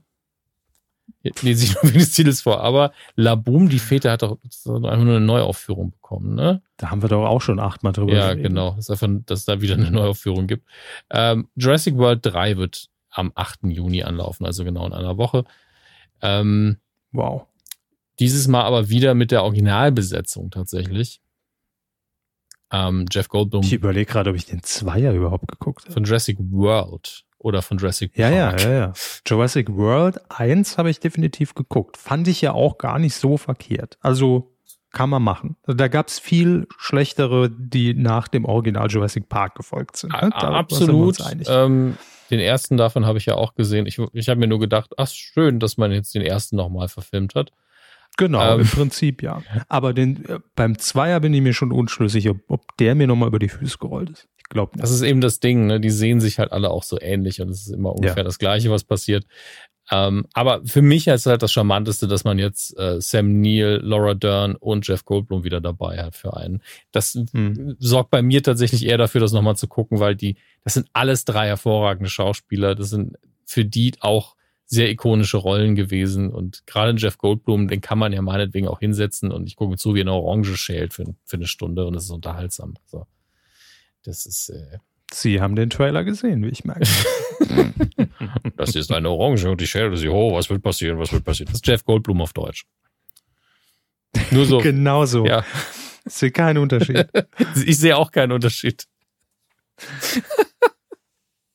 Lese 1.41 1.65
ich 1.65 1.73
nur 1.83 1.83
wegen 1.83 1.99
des 1.99 2.11
Titels 2.13 2.41
vor. 2.41 2.61
Aber 2.61 2.93
La 3.15 3.35
Boom, 3.35 3.67
die 3.69 3.79
Väter, 3.79 4.11
hat 4.11 4.21
doch 4.21 4.37
einfach 4.41 5.03
nur 5.03 5.15
eine 5.17 5.19
Neuaufführung 5.19 5.91
bekommen, 5.91 6.35
ne? 6.35 6.61
Da 6.77 6.89
haben 6.91 7.01
wir 7.01 7.09
doch 7.09 7.25
auch 7.25 7.41
schon 7.41 7.59
achtmal 7.59 7.93
drüber 7.93 8.13
Ja, 8.13 8.27
geredet. 8.29 8.51
genau. 8.51 8.71
Das 8.75 8.89
ist 8.89 8.91
einfach, 8.91 9.09
dass 9.25 9.39
es 9.39 9.45
da 9.45 9.61
wieder 9.61 9.73
eine 9.75 9.91
Neuaufführung 9.91 10.47
gibt. 10.47 10.67
Ähm, 11.09 11.49
Jurassic 11.55 11.97
World 11.97 12.19
3 12.25 12.57
wird 12.57 12.89
am 13.09 13.31
8. 13.35 13.63
Juni 13.63 14.03
anlaufen, 14.03 14.45
also 14.45 14.63
genau 14.63 14.85
in 14.85 14.93
einer 14.93 15.17
Woche. 15.17 15.43
Ähm, 16.21 16.77
wow. 17.11 17.45
Dieses 18.19 18.47
Mal 18.47 18.63
aber 18.63 18.89
wieder 18.89 19.13
mit 19.13 19.31
der 19.31 19.43
Originalbesetzung 19.43 20.51
tatsächlich. 20.51 21.21
Ähm, 22.71 23.05
Jeff 23.11 23.29
Goldblum. 23.29 23.63
Ich 23.63 23.73
überlege 23.73 24.11
gerade, 24.11 24.29
ob 24.29 24.35
ich 24.35 24.45
den 24.45 24.61
Zweier 24.63 25.13
überhaupt 25.13 25.47
geguckt 25.47 25.85
habe. 25.85 25.93
Von 25.93 26.03
Jurassic 26.03 26.37
World 26.39 27.25
oder 27.39 27.61
von 27.61 27.77
Jurassic 27.77 28.13
Park. 28.13 28.19
Ja, 28.19 28.29
ja, 28.29 28.57
ja, 28.57 28.71
ja. 28.71 28.93
Jurassic 29.25 29.75
World 29.75 30.19
1 30.29 30.77
habe 30.77 30.89
ich 30.89 30.99
definitiv 30.99 31.55
geguckt. 31.55 31.97
Fand 31.97 32.27
ich 32.27 32.41
ja 32.41 32.51
auch 32.51 32.77
gar 32.77 32.99
nicht 32.99 33.15
so 33.15 33.37
verkehrt. 33.37 33.97
Also 34.01 34.51
kann 34.91 35.09
man 35.09 35.23
machen. 35.23 35.55
Da 35.65 35.87
gab 35.87 36.07
es 36.07 36.19
viel 36.19 36.67
schlechtere, 36.77 37.49
die 37.49 37.93
nach 37.93 38.27
dem 38.27 38.45
Original 38.45 38.89
Jurassic 38.89 39.29
Park 39.29 39.55
gefolgt 39.55 39.97
sind. 39.97 40.11
Ne? 40.13 40.35
Absolut. 40.35 41.17
Ähm, 41.47 41.97
den 42.29 42.39
ersten 42.39 42.77
davon 42.77 43.05
habe 43.05 43.17
ich 43.17 43.25
ja 43.25 43.35
auch 43.35 43.55
gesehen. 43.55 43.85
Ich, 43.85 43.99
ich 44.13 44.29
habe 44.29 44.39
mir 44.39 44.47
nur 44.47 44.59
gedacht, 44.59 44.91
ach 44.97 45.07
schön, 45.07 45.59
dass 45.59 45.77
man 45.77 45.91
jetzt 45.91 46.13
den 46.13 46.21
ersten 46.21 46.55
nochmal 46.55 46.87
verfilmt 46.87 47.35
hat. 47.35 47.51
Genau, 48.17 48.55
ähm, 48.55 48.61
im 48.61 48.67
Prinzip 48.67 49.23
ja. 49.23 49.41
Aber 49.69 49.93
den, 49.93 50.25
äh, 50.25 50.39
beim 50.55 50.77
Zweier 50.77 51.19
bin 51.19 51.33
ich 51.33 51.41
mir 51.41 51.53
schon 51.53 51.71
unschlüssig, 51.71 52.29
ob, 52.29 52.37
ob 52.49 52.77
der 52.77 52.95
mir 52.95 53.07
nochmal 53.07 53.29
über 53.29 53.39
die 53.39 53.49
Füße 53.49 53.77
gerollt 53.77 54.09
ist. 54.09 54.27
Ich 54.37 54.43
glaube 54.49 54.73
nicht. 54.73 54.83
Das 54.83 54.91
ist 54.91 55.01
eben 55.03 55.21
das 55.21 55.39
Ding, 55.39 55.67
ne? 55.67 55.79
Die 55.79 55.89
sehen 55.89 56.19
sich 56.19 56.37
halt 56.39 56.51
alle 56.51 56.69
auch 56.69 56.83
so 56.83 56.99
ähnlich 56.99 57.39
und 57.39 57.49
es 57.49 57.67
ist 57.67 57.73
immer 57.73 57.93
ungefähr 57.93 58.17
ja. 58.17 58.23
das 58.23 58.39
Gleiche, 58.39 58.71
was 58.71 58.83
passiert. 58.83 59.25
Ähm, 59.91 60.25
aber 60.33 60.63
für 60.65 60.81
mich 60.81 61.07
ist 61.07 61.25
halt 61.25 61.41
das 61.41 61.51
Charmanteste, 61.51 62.07
dass 62.07 62.23
man 62.23 62.37
jetzt 62.37 62.77
äh, 62.77 63.01
Sam 63.01 63.41
Neill, 63.41 63.79
Laura 63.83 64.13
Dern 64.13 64.55
und 64.55 64.87
Jeff 64.87 65.03
Goldblum 65.03 65.43
wieder 65.43 65.61
dabei 65.61 66.03
hat 66.03 66.15
für 66.15 66.37
einen. 66.37 66.61
Das 66.91 67.17
hm. 67.31 67.75
sorgt 67.79 68.11
bei 68.11 68.21
mir 68.21 68.43
tatsächlich 68.43 68.85
eher 68.85 68.97
dafür, 68.97 69.21
das 69.21 69.31
nochmal 69.31 69.55
zu 69.55 69.67
gucken, 69.67 69.99
weil 69.99 70.15
die, 70.15 70.35
das 70.63 70.75
sind 70.75 70.87
alles 70.93 71.25
drei 71.25 71.47
hervorragende 71.47 72.09
Schauspieler. 72.09 72.75
Das 72.75 72.91
sind 72.91 73.17
für 73.45 73.65
die 73.65 73.93
auch 73.99 74.35
sehr 74.65 74.91
ikonische 74.91 75.37
Rollen 75.37 75.75
gewesen. 75.75 76.31
Und 76.31 76.67
gerade 76.67 76.95
Jeff 76.95 77.17
Goldblum, 77.17 77.67
den 77.67 77.81
kann 77.81 77.97
man 77.97 78.13
ja 78.13 78.21
meinetwegen 78.21 78.67
auch 78.67 78.79
hinsetzen 78.79 79.31
und 79.31 79.47
ich 79.47 79.55
gucke 79.55 79.77
zu, 79.77 79.95
wie 79.95 80.01
eine 80.01 80.13
Orange 80.13 80.55
schält 80.55 80.93
für, 80.93 81.05
für 81.25 81.37
eine 81.37 81.47
Stunde 81.47 81.87
und 81.87 81.95
es 81.95 82.03
ist 82.03 82.11
unterhaltsam. 82.11 82.75
So. 82.85 83.07
Das 84.03 84.27
ist. 84.27 84.49
Äh, 84.49 84.77
Sie 85.11 85.41
haben 85.41 85.55
den 85.55 85.69
Trailer 85.69 86.03
gesehen, 86.03 86.43
wie 86.43 86.49
ich 86.49 86.63
merke. 86.65 86.87
das 88.57 88.75
ist 88.75 88.91
eine 88.91 89.09
Orange 89.09 89.49
und 89.49 89.61
ich 89.61 89.69
schäle 89.69 89.97
sie 89.97 90.09
hoch. 90.09 90.35
Was 90.35 90.49
wird 90.49 90.61
passieren? 90.61 90.99
Was 90.99 91.11
wird 91.11 91.23
passieren? 91.23 91.47
Das 91.47 91.57
ist 91.57 91.67
Jeff 91.67 91.83
Goldblum 91.83 92.21
auf 92.21 92.33
Deutsch. 92.33 92.65
Nur 94.31 94.45
so. 94.45 94.57
genau 94.61 95.05
so. 95.05 95.25
Ja. 95.25 95.43
Ich 96.05 96.13
sehe 96.13 96.31
keinen 96.31 96.57
Unterschied. 96.57 97.07
ich 97.65 97.77
sehe 97.77 97.97
auch 97.97 98.11
keinen 98.11 98.31
Unterschied. 98.31 98.85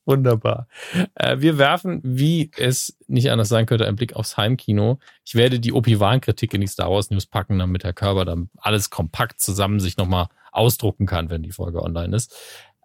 Wunderbar. 0.07 0.69
Äh, 1.15 1.39
wir 1.39 1.57
werfen, 1.57 2.01
wie 2.05 2.51
es 2.57 2.97
nicht 3.07 3.31
anders 3.31 3.49
sein 3.49 3.67
könnte, 3.67 3.87
einen 3.87 3.97
Blick 3.97 4.15
aufs 4.15 4.37
Heimkino. 4.37 4.99
Ich 5.25 5.35
werde 5.35 5.61
die 5.61 5.73
Opi-Wan-Kritik 5.73 6.53
in 6.55 6.61
die 6.61 6.67
Star 6.67 6.91
Wars 6.91 7.11
News 7.11 7.27
packen, 7.27 7.59
damit 7.59 7.85
Herr 7.85 7.95
Körber 7.95 8.25
dann 8.25 8.51
alles 8.59 8.91
kompakt 8.91 9.41
zusammen 9.41 9.81
sich 9.81 9.97
nochmal 9.97 10.27
ausdrucken 10.53 11.07
kann, 11.07 11.31
wenn 11.31 11.43
die 11.43 11.53
Folge 11.53 11.83
online 11.83 12.15
ist. 12.15 12.37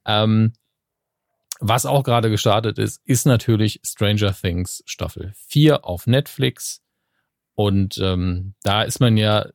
Ähm, 0.09 0.53
was 1.59 1.85
auch 1.85 2.03
gerade 2.03 2.29
gestartet 2.29 2.79
ist, 2.79 3.01
ist 3.05 3.25
natürlich 3.25 3.79
Stranger 3.85 4.33
Things 4.33 4.81
Staffel 4.85 5.33
4 5.47 5.85
auf 5.85 6.07
Netflix. 6.07 6.81
Und 7.53 7.97
ähm, 7.99 8.55
da 8.63 8.83
ist 8.83 8.99
man 8.99 9.17
ja, 9.17 9.47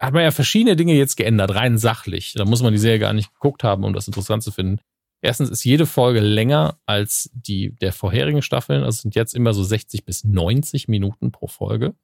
hat 0.00 0.14
man 0.14 0.24
ja 0.24 0.30
verschiedene 0.32 0.74
Dinge 0.74 0.94
jetzt 0.94 1.16
geändert, 1.16 1.54
rein 1.54 1.78
sachlich. 1.78 2.32
Da 2.32 2.44
muss 2.44 2.62
man 2.62 2.72
die 2.72 2.78
Serie 2.78 2.98
gar 2.98 3.12
nicht 3.12 3.32
geguckt 3.34 3.62
haben, 3.62 3.84
um 3.84 3.92
das 3.92 4.08
interessant 4.08 4.42
zu 4.42 4.50
finden. 4.50 4.80
Erstens 5.20 5.48
ist 5.48 5.64
jede 5.64 5.86
Folge 5.86 6.20
länger 6.20 6.78
als 6.86 7.30
die 7.32 7.72
der 7.76 7.92
vorherigen 7.92 8.42
Staffeln. 8.42 8.82
Also 8.82 9.02
sind 9.02 9.14
jetzt 9.14 9.34
immer 9.34 9.54
so 9.54 9.62
60 9.62 10.04
bis 10.04 10.24
90 10.24 10.88
Minuten 10.88 11.30
pro 11.30 11.46
Folge. 11.46 11.94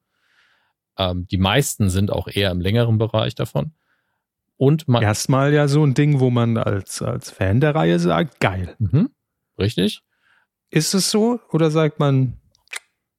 Ähm, 0.97 1.27
die 1.29 1.39
meisten 1.39 1.91
sind 1.91 2.12
auch 2.12 2.29
eher 2.29 2.51
im 2.51 2.61
längeren 2.61 2.99
Bereich 2.99 3.35
davon. 3.35 3.73
Und 4.61 4.89
man 4.89 5.03
erstmal 5.03 5.55
ja 5.55 5.69
so 5.69 5.82
ein 5.82 5.95
Ding, 5.95 6.20
wo 6.20 6.28
man 6.28 6.59
als, 6.59 7.01
als 7.01 7.31
Fan 7.31 7.61
der 7.61 7.74
Reihe 7.74 7.99
sagt, 7.99 8.41
geil. 8.41 8.77
Mhm. 8.78 9.09
Richtig. 9.59 10.03
Ist 10.69 10.93
es 10.93 11.11
so 11.11 11.41
oder 11.51 11.70
sagt 11.70 11.99
man? 11.99 12.39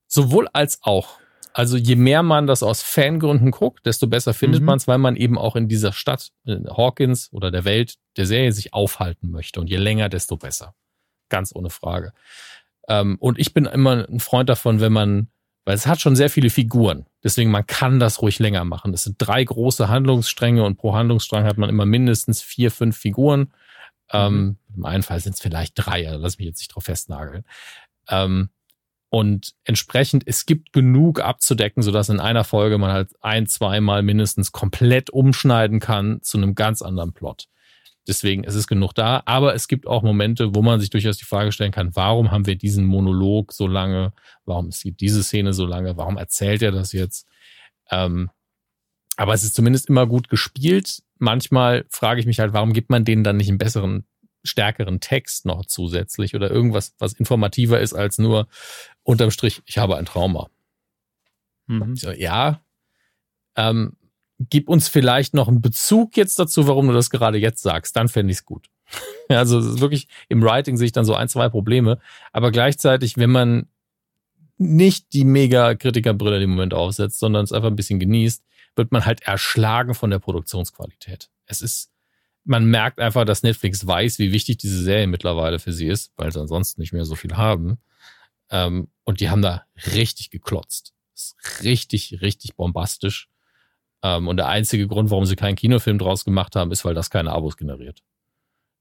Sowohl 0.06 0.48
als 0.54 0.78
auch. 0.84 1.18
Also 1.52 1.78
je 1.78 1.96
mehr 1.96 2.22
man 2.22 2.46
das 2.46 2.62
aus 2.62 2.84
Fangründen 2.84 3.50
guckt, 3.50 3.88
desto 3.88 4.06
besser 4.06 4.36
findet 4.36 4.62
mhm. 4.62 4.68
man 4.68 4.78
es, 4.78 4.88
weil 4.88 5.00
man 5.00 5.16
eben 5.16 5.40
auch 5.40 5.56
in 5.56 5.68
dieser 5.68 5.94
Stadt, 5.94 6.30
in 6.46 6.70
Hawkins 6.70 7.34
oder 7.34 7.50
der 7.50 7.66
Welt 7.66 7.96
der 8.18 8.28
Serie 8.28 8.52
sich 8.52 8.76
aufhalten 8.76 9.32
möchte. 9.32 9.60
Und 9.60 9.68
je 9.68 9.78
länger, 9.78 10.10
desto 10.10 10.38
besser. 10.38 10.76
Ganz 11.30 11.56
ohne 11.56 11.72
Frage. 11.72 12.14
Ähm, 12.88 13.18
und 13.20 13.40
ich 13.40 13.52
bin 13.52 13.66
immer 13.66 14.08
ein 14.08 14.20
Freund 14.20 14.48
davon, 14.48 14.80
wenn 14.80 14.94
man 14.94 15.32
weil 15.66 15.76
es 15.76 15.88
hat 15.88 16.02
schon 16.02 16.16
sehr 16.16 16.30
viele 16.30 16.50
Figuren. 16.50 17.06
Deswegen, 17.24 17.52
man 17.52 17.68
kann 17.68 18.00
das 18.00 18.22
ruhig 18.22 18.40
länger 18.40 18.64
machen. 18.66 18.94
Es 18.94 19.04
sind 19.04 19.16
drei 19.20 19.44
große 19.44 19.88
Handlungsstränge 19.88 20.64
und 20.64 20.78
pro 20.78 20.94
Handlungsstrang 20.96 21.46
hat 21.46 21.58
man 21.58 21.70
immer 21.70 21.86
mindestens 21.86 22.42
vier, 22.42 22.72
fünf 22.72 22.98
Figuren. 22.98 23.54
Ähm, 24.12 24.34
mhm. 24.34 24.40
Ähm, 24.40 24.58
Im 24.78 24.86
einen 24.86 25.04
Fall 25.04 25.20
sind 25.20 25.34
es 25.36 25.42
vielleicht 25.42 25.74
drei, 25.76 26.08
also 26.08 26.20
lass 26.22 26.38
mich 26.38 26.48
jetzt 26.48 26.60
nicht 26.60 26.74
drauf 26.76 26.86
festnageln. 26.86 27.44
Ähm, 28.10 28.50
Und 29.10 29.54
entsprechend, 29.66 30.24
es 30.26 30.46
gibt 30.46 30.72
genug 30.72 31.20
abzudecken, 31.20 31.84
sodass 31.84 32.08
in 32.08 32.22
einer 32.22 32.46
Folge 32.46 32.78
man 32.78 32.94
halt 32.94 33.12
ein, 33.22 33.46
zweimal 33.46 34.04
mindestens 34.04 34.54
komplett 34.54 35.10
umschneiden 35.10 35.82
kann 35.82 36.22
zu 36.22 36.38
einem 36.38 36.56
ganz 36.56 36.82
anderen 36.82 37.12
Plot. 37.12 37.48
Deswegen 38.08 38.44
ist 38.44 38.56
es 38.56 38.68
genug 38.68 38.94
da. 38.94 39.22
Aber 39.26 39.54
es 39.54 39.68
gibt 39.68 39.88
auch 39.88 40.02
Momente, 40.02 40.56
wo 40.56 40.62
man 40.62 40.80
sich 40.80 40.90
durchaus 40.90 41.18
die 41.18 41.26
Frage 41.26 41.52
stellen 41.52 41.72
kann, 41.72 41.96
warum 41.96 42.32
haben 42.32 42.48
wir 42.48 42.56
diesen 42.56 42.86
Monolog 42.86 43.54
so 43.54 43.68
lange? 43.68 44.14
Warum 44.46 44.70
ist 44.70 44.84
diese 45.00 45.24
Szene 45.24 45.54
so 45.54 45.66
lange? 45.66 45.98
Warum 45.98 46.18
erzählt 46.18 46.62
er 46.62 46.72
das 46.72 46.94
jetzt? 46.94 47.28
Ähm, 47.92 48.32
aber 49.18 49.34
es 49.34 49.44
ist 49.44 49.56
zumindest 49.56 49.88
immer 49.90 50.08
gut 50.08 50.30
gespielt. 50.30 51.04
Manchmal 51.20 51.86
frage 51.90 52.20
ich 52.20 52.26
mich 52.26 52.40
halt, 52.40 52.54
warum 52.54 52.74
gibt 52.74 52.90
man 52.90 53.06
denen 53.06 53.24
dann 53.24 53.38
nicht 53.38 53.50
einen 53.50 53.60
besseren 53.60 54.06
stärkeren 54.44 55.00
Text 55.00 55.46
noch 55.46 55.66
zusätzlich 55.66 56.36
oder 56.36 56.50
irgendwas, 56.50 56.96
was 56.98 57.14
informativer 57.14 57.80
ist 57.80 57.94
als 57.94 58.18
nur 58.18 58.48
unterm 59.04 59.32
Strich, 59.32 59.62
ich 59.66 59.78
habe 59.78 59.98
ein 59.98 60.06
Trauma. 60.06 60.50
Mhm. 61.68 61.96
So, 61.96 62.12
ja, 62.12 62.62
ähm, 63.56 63.98
gib 64.50 64.70
uns 64.70 64.88
vielleicht 64.88 65.34
noch 65.34 65.48
einen 65.48 65.62
Bezug 65.62 66.18
jetzt 66.18 66.40
dazu, 66.40 66.68
warum 66.68 66.88
du 66.88 66.94
das 66.94 67.10
gerade 67.10 67.38
jetzt 67.38 67.62
sagst, 67.62 67.96
dann 67.96 68.08
fände 68.08 68.32
ich 68.32 68.38
es 68.40 68.46
gut. 68.46 68.68
also 69.30 69.60
ist 69.60 69.80
wirklich 69.80 70.08
im 70.30 70.42
Writing 70.42 70.78
sehe 70.78 70.86
ich 70.86 70.92
dann 70.92 71.06
so 71.06 71.16
ein, 71.16 71.30
zwei 71.30 71.50
Probleme, 71.50 72.00
aber 72.32 72.52
gleichzeitig, 72.52 73.18
wenn 73.18 73.32
man 73.32 73.68
nicht 74.58 75.14
die 75.14 75.26
mega 75.26 75.74
Kritikerbrille 75.74 76.42
im 76.44 76.52
Moment 76.52 76.74
aufsetzt, 76.74 77.20
sondern 77.20 77.44
es 77.44 77.52
einfach 77.52 77.70
ein 77.70 77.76
bisschen 77.76 78.00
genießt, 78.00 78.44
wird 78.76 78.92
man 78.92 79.06
halt 79.06 79.22
erschlagen 79.24 79.96
von 79.96 80.12
der 80.12 80.20
Produktionsqualität. 80.20 81.30
Es 81.46 81.62
ist 81.62 81.92
man 82.44 82.66
merkt 82.66 83.00
einfach, 83.00 83.26
dass 83.26 83.44
Netflix 83.44 83.86
weiß, 83.86 84.20
wie 84.20 84.32
wichtig 84.32 84.58
diese 84.58 84.82
Serie 84.82 85.08
mittlerweile 85.08 85.60
für 85.60 85.74
sie 85.74 85.88
ist, 85.88 86.12
weil 86.16 86.32
sie 86.32 86.40
ansonsten 86.40 86.82
nicht 86.82 86.94
mehr 86.94 87.06
so 87.06 87.16
viel 87.16 87.38
haben. 87.38 87.78
Ähm, 88.50 88.90
und 89.04 89.20
die 89.20 89.30
haben 89.30 89.42
da 89.42 89.66
richtig 89.94 90.30
geklotzt. 90.30 90.94
Ist 91.14 91.36
richtig, 91.64 92.22
richtig 92.22 92.56
bombastisch. 92.56 93.30
Ähm, 94.04 94.28
und 94.28 94.38
der 94.38 94.48
einzige 94.48 94.88
Grund, 94.88 95.12
warum 95.12 95.26
sie 95.26 95.36
keinen 95.36 95.56
Kinofilm 95.56 95.98
draus 95.98 96.26
gemacht 96.26 96.56
haben, 96.56 96.72
ist, 96.72 96.86
weil 96.86 96.94
das 96.94 97.10
keine 97.10 97.32
Abos 97.32 97.58
generiert. 97.58 98.04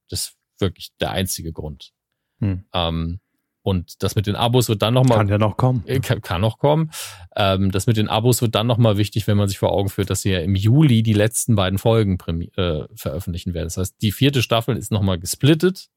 Das 0.08 0.20
ist 0.20 0.36
wirklich 0.58 0.90
der 1.00 1.10
einzige 1.10 1.52
Grund. 1.52 1.92
Hm. 2.40 2.64
Ähm, 2.72 3.20
und 3.62 4.02
das 4.02 4.16
mit 4.16 4.26
den 4.26 4.36
Abos 4.36 4.68
wird 4.68 4.80
dann 4.80 4.94
nochmal. 4.94 5.18
Kann 5.18 5.28
ja 5.28 5.38
noch 5.38 5.56
kommen. 5.56 5.82
Äh, 5.86 6.00
kann, 6.00 6.22
kann 6.22 6.40
noch 6.40 6.58
kommen. 6.58 6.90
Ähm, 7.36 7.70
das 7.70 7.86
mit 7.86 7.98
den 7.98 8.08
Abos 8.08 8.40
wird 8.40 8.54
dann 8.54 8.66
nochmal 8.66 8.96
wichtig, 8.96 9.26
wenn 9.26 9.36
man 9.36 9.48
sich 9.48 9.58
vor 9.58 9.72
Augen 9.72 9.90
führt, 9.90 10.08
dass 10.08 10.22
sie 10.22 10.30
ja 10.30 10.40
im 10.40 10.54
Juli 10.54 11.02
die 11.02 11.12
letzten 11.12 11.56
beiden 11.56 11.78
Folgen 11.78 12.18
äh, 12.56 12.86
veröffentlichen 12.94 13.52
werden. 13.52 13.66
Das 13.66 13.76
heißt, 13.76 13.96
die 14.00 14.12
vierte 14.12 14.42
Staffel 14.42 14.76
ist 14.76 14.90
nochmal 14.90 15.18
gesplittet. 15.18 15.90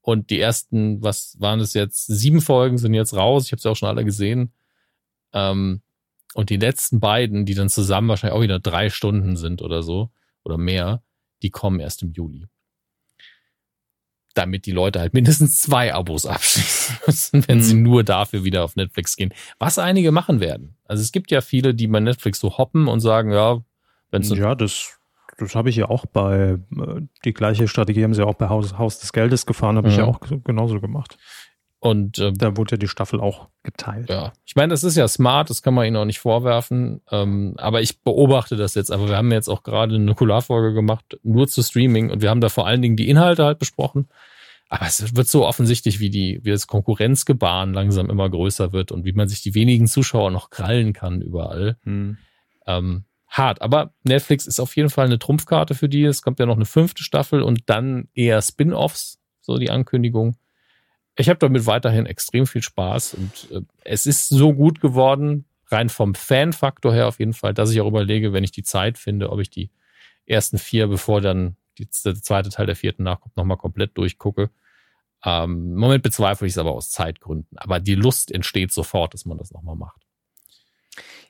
Und 0.00 0.30
die 0.30 0.38
ersten, 0.38 1.02
was 1.02 1.34
waren 1.40 1.58
es 1.58 1.74
jetzt? 1.74 2.06
Sieben 2.06 2.40
Folgen 2.40 2.78
sind 2.78 2.94
jetzt 2.94 3.14
raus. 3.14 3.46
Ich 3.46 3.52
habe 3.52 3.60
sie 3.60 3.68
auch 3.68 3.74
schon 3.74 3.88
alle 3.88 4.04
gesehen. 4.04 4.52
Ähm, 5.32 5.82
und 6.36 6.50
die 6.50 6.58
letzten 6.58 7.00
beiden, 7.00 7.46
die 7.46 7.54
dann 7.54 7.68
zusammen 7.68 8.08
wahrscheinlich 8.08 8.36
auch 8.36 8.42
wieder 8.42 8.58
drei 8.58 8.90
Stunden 8.90 9.36
sind 9.36 9.62
oder 9.62 9.82
so 9.82 10.10
oder 10.44 10.58
mehr, 10.58 11.02
die 11.42 11.50
kommen 11.50 11.80
erst 11.80 12.02
im 12.02 12.12
Juli 12.12 12.46
damit 14.34 14.66
die 14.66 14.72
Leute 14.72 15.00
halt 15.00 15.14
mindestens 15.14 15.58
zwei 15.58 15.94
Abos 15.94 16.26
abschließen 16.26 16.98
müssen, 17.06 17.48
wenn 17.48 17.58
mhm. 17.58 17.62
sie 17.62 17.74
nur 17.74 18.04
dafür 18.04 18.44
wieder 18.44 18.64
auf 18.64 18.76
Netflix 18.76 19.16
gehen. 19.16 19.32
Was 19.58 19.78
einige 19.78 20.12
machen 20.12 20.40
werden. 20.40 20.76
Also 20.84 21.02
es 21.02 21.10
gibt 21.10 21.30
ja 21.30 21.40
viele, 21.40 21.74
die 21.74 21.86
bei 21.86 22.00
Netflix 22.00 22.38
so 22.38 22.58
hoppen 22.58 22.86
und 22.86 23.00
sagen, 23.00 23.32
ja, 23.32 23.62
wenn 24.10 24.20
es. 24.20 24.28
Ja, 24.28 24.54
das, 24.54 24.98
das 25.38 25.54
habe 25.54 25.70
ich 25.70 25.76
ja 25.76 25.88
auch 25.88 26.04
bei, 26.04 26.58
äh, 26.70 27.00
die 27.24 27.32
gleiche 27.32 27.66
Strategie 27.66 28.04
haben 28.04 28.12
sie 28.12 28.26
auch 28.26 28.34
bei 28.34 28.50
Haus, 28.50 28.76
Haus 28.78 28.98
des 28.98 29.12
Geldes 29.12 29.46
gefahren, 29.46 29.76
habe 29.76 29.88
mhm. 29.88 29.92
ich 29.92 29.98
ja 29.98 30.04
auch 30.04 30.20
genauso 30.44 30.80
gemacht. 30.80 31.16
Und 31.78 32.18
ähm, 32.18 32.38
da 32.38 32.56
wurde 32.56 32.72
ja 32.72 32.76
die 32.78 32.88
Staffel 32.88 33.20
auch 33.20 33.48
geteilt. 33.62 34.08
Ja, 34.08 34.32
ich 34.46 34.56
meine, 34.56 34.70
das 34.70 34.82
ist 34.82 34.96
ja 34.96 35.06
smart, 35.06 35.50
das 35.50 35.62
kann 35.62 35.74
man 35.74 35.86
ihnen 35.86 35.96
auch 35.96 36.06
nicht 36.06 36.18
vorwerfen. 36.18 37.02
Ähm, 37.10 37.54
aber 37.58 37.82
ich 37.82 38.02
beobachte 38.02 38.56
das 38.56 38.74
jetzt. 38.74 38.90
Aber 38.90 39.08
wir 39.08 39.16
haben 39.16 39.30
jetzt 39.30 39.48
auch 39.48 39.62
gerade 39.62 39.94
eine 39.94 40.04
Nukularfolge 40.04 40.72
gemacht, 40.72 41.18
nur 41.22 41.48
zu 41.48 41.62
Streaming, 41.62 42.10
und 42.10 42.22
wir 42.22 42.30
haben 42.30 42.40
da 42.40 42.48
vor 42.48 42.66
allen 42.66 42.82
Dingen 42.82 42.96
die 42.96 43.08
Inhalte 43.08 43.44
halt 43.44 43.58
besprochen. 43.58 44.08
Aber 44.68 44.86
es 44.86 45.14
wird 45.14 45.28
so 45.28 45.46
offensichtlich, 45.46 46.00
wie 46.00 46.10
die, 46.10 46.40
wie 46.42 46.50
das 46.50 46.66
Konkurrenzgebaren 46.66 47.72
langsam 47.72 48.10
immer 48.10 48.28
größer 48.28 48.72
wird 48.72 48.90
und 48.90 49.04
wie 49.04 49.12
man 49.12 49.28
sich 49.28 49.42
die 49.42 49.54
wenigen 49.54 49.86
Zuschauer 49.86 50.30
noch 50.30 50.50
krallen 50.50 50.92
kann 50.92 51.20
überall. 51.20 51.76
Hm. 51.84 52.16
Ähm, 52.66 53.04
hart. 53.28 53.62
Aber 53.62 53.92
Netflix 54.02 54.46
ist 54.46 54.58
auf 54.58 54.74
jeden 54.76 54.90
Fall 54.90 55.06
eine 55.06 55.18
Trumpfkarte 55.18 55.74
für 55.74 55.88
die. 55.88 56.04
Es 56.04 56.22
kommt 56.22 56.40
ja 56.40 56.46
noch 56.46 56.56
eine 56.56 56.64
fünfte 56.64 57.04
Staffel 57.04 57.42
und 57.42 57.60
dann 57.66 58.08
eher 58.14 58.42
Spin-offs, 58.42 59.20
so 59.40 59.58
die 59.58 59.70
Ankündigung 59.70 60.36
ich 61.16 61.28
habe 61.28 61.38
damit 61.38 61.66
weiterhin 61.66 62.06
extrem 62.06 62.46
viel 62.46 62.62
Spaß 62.62 63.14
und 63.14 63.50
äh, 63.50 63.60
es 63.84 64.06
ist 64.06 64.28
so 64.28 64.52
gut 64.52 64.80
geworden, 64.80 65.46
rein 65.68 65.88
vom 65.88 66.14
Fan-Faktor 66.14 66.92
her 66.92 67.08
auf 67.08 67.18
jeden 67.18 67.32
Fall, 67.32 67.54
dass 67.54 67.70
ich 67.70 67.80
auch 67.80 67.88
überlege, 67.88 68.32
wenn 68.32 68.44
ich 68.44 68.52
die 68.52 68.62
Zeit 68.62 68.98
finde, 68.98 69.30
ob 69.30 69.40
ich 69.40 69.50
die 69.50 69.70
ersten 70.26 70.58
vier, 70.58 70.86
bevor 70.88 71.20
dann 71.20 71.56
die, 71.78 71.88
der 72.04 72.14
zweite 72.16 72.50
Teil 72.50 72.66
der 72.66 72.76
vierten 72.76 73.02
nachkommt, 73.02 73.36
nochmal 73.36 73.56
komplett 73.56 73.96
durchgucke. 73.96 74.50
Ähm, 75.24 75.72
Im 75.72 75.76
Moment 75.76 76.02
bezweifle 76.02 76.46
ich 76.46 76.52
es 76.52 76.58
aber 76.58 76.72
aus 76.72 76.90
Zeitgründen. 76.90 77.56
Aber 77.58 77.80
die 77.80 77.94
Lust 77.94 78.32
entsteht 78.32 78.72
sofort, 78.72 79.14
dass 79.14 79.24
man 79.24 79.38
das 79.38 79.52
nochmal 79.52 79.76
macht. 79.76 80.00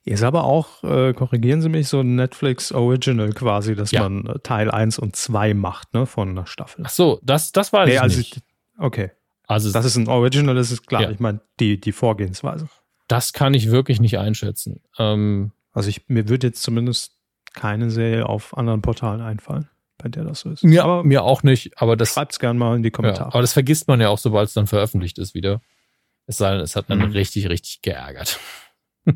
Ist 0.05 0.23
aber 0.23 0.45
auch, 0.45 0.85
äh, 0.85 1.15
korrigieren 1.15 1.61
Sie 1.61 1.69
mich, 1.69 1.89
so 1.89 2.01
ein 2.01 2.15
Netflix 2.15 2.71
Original 2.71 3.33
quasi, 3.33 3.75
dass 3.75 3.91
ja. 3.91 4.03
man 4.03 4.27
äh, 4.27 4.39
Teil 4.39 4.71
1 4.71 5.01
und 5.01 5.17
2 5.17 5.55
macht, 5.55 5.95
ne, 5.95 6.07
von 6.07 6.29
einer 6.29 6.47
Staffel. 6.47 6.85
Ach 6.87 6.91
so, 6.91 7.19
das, 7.25 7.51
das 7.51 7.73
weiß 7.73 7.89
nee, 7.89 7.95
ich 7.95 8.01
also, 8.01 8.19
nicht. 8.19 8.41
Okay. 8.79 9.11
Also 9.47 9.73
das 9.73 9.85
ist 9.85 9.97
ein 9.97 10.09
Original, 10.09 10.55
das 10.55 10.71
ist 10.71 10.87
klar. 10.87 11.03
Ja. 11.03 11.11
Ich 11.11 11.21
meine, 11.21 11.41
die, 11.61 11.81
die 11.81 11.93
Vorgehensweise. 11.93 12.69
Das 13.09 13.33
kann 13.33 13.55
ich 13.55 13.71
wirklich 13.71 14.01
nicht 14.01 14.19
einschätzen. 14.19 14.81
Ähm, 14.99 15.53
also 15.73 15.89
ich, 15.89 16.09
mir 16.09 16.29
wird 16.29 16.43
jetzt 16.43 16.63
zumindest 16.63 17.13
keine 17.55 17.91
Serie 17.91 18.29
auf 18.29 18.57
anderen 18.57 18.83
Portalen 18.83 19.21
einfallen, 19.21 19.69
bei 19.99 20.09
der 20.09 20.25
das 20.25 20.41
so 20.41 20.51
ist. 20.51 20.65
Mir, 20.65 20.83
aber, 20.85 21.05
mir 21.05 21.23
auch 21.23 21.43
nicht, 21.43 21.81
aber 21.81 21.97
das. 21.97 22.13
Schreibt's 22.15 22.41
gerne 22.41 22.59
mal 22.59 22.77
in 22.77 22.83
die 22.83 22.91
Kommentare. 22.91 23.29
Ja, 23.29 23.35
aber 23.35 23.41
das 23.41 23.53
vergisst 23.53 23.87
man 23.87 24.01
ja 24.01 24.09
auch, 24.09 24.19
sobald 24.19 24.49
es 24.49 24.55
dann 24.55 24.67
veröffentlicht 24.67 25.19
ist 25.19 25.35
wieder. 25.35 25.61
Es 26.27 26.39
sei 26.39 26.53
denn, 26.53 26.61
es 26.61 26.75
hat 26.75 26.91
dann 26.91 26.99
mhm. 26.99 27.13
richtig, 27.13 27.49
richtig 27.49 27.83
geärgert. 27.83 28.41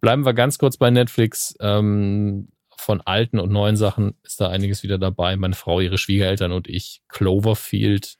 Bleiben 0.00 0.24
wir 0.24 0.32
ganz 0.32 0.58
kurz 0.58 0.78
bei 0.78 0.90
Netflix. 0.90 1.54
Ähm, 1.60 2.48
von 2.78 3.00
alten 3.00 3.38
und 3.38 3.50
neuen 3.50 3.76
Sachen 3.76 4.14
ist 4.22 4.40
da 4.40 4.48
einiges 4.48 4.82
wieder 4.82 4.98
dabei. 4.98 5.36
Meine 5.36 5.54
Frau, 5.54 5.80
ihre 5.80 5.98
Schwiegereltern 5.98 6.52
und 6.52 6.68
ich. 6.68 7.02
Cloverfield 7.08 8.16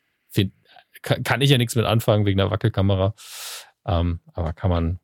kann, 1.07 1.23
kann 1.23 1.41
ich 1.41 1.51
ja 1.51 1.57
nichts 1.57 1.77
mit 1.77 1.87
anfangen 1.87 2.27
wegen 2.27 2.37
der 2.37 2.51
Wackelkamera. 2.51 3.15
Ähm, 3.87 4.21
aber 4.35 4.53
kann 4.53 4.71
man 4.71 4.99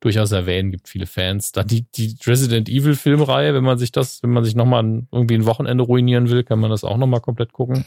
durchaus 0.00 0.32
erwähnen, 0.32 0.72
gibt 0.72 0.88
viele 0.88 1.06
Fans. 1.06 1.52
Dann 1.52 1.68
die, 1.68 1.82
die 1.92 2.16
Resident 2.26 2.68
Evil 2.68 2.96
Filmreihe, 2.96 3.54
wenn 3.54 3.62
man 3.62 3.78
sich 3.78 3.92
das, 3.92 4.22
wenn 4.22 4.30
man 4.30 4.42
sich 4.42 4.56
nochmal 4.56 5.06
irgendwie 5.12 5.34
ein 5.34 5.44
Wochenende 5.44 5.84
ruinieren 5.84 6.30
will, 6.30 6.42
kann 6.42 6.58
man 6.58 6.70
das 6.70 6.82
auch 6.82 6.96
nochmal 6.96 7.20
komplett 7.20 7.52
gucken. 7.52 7.84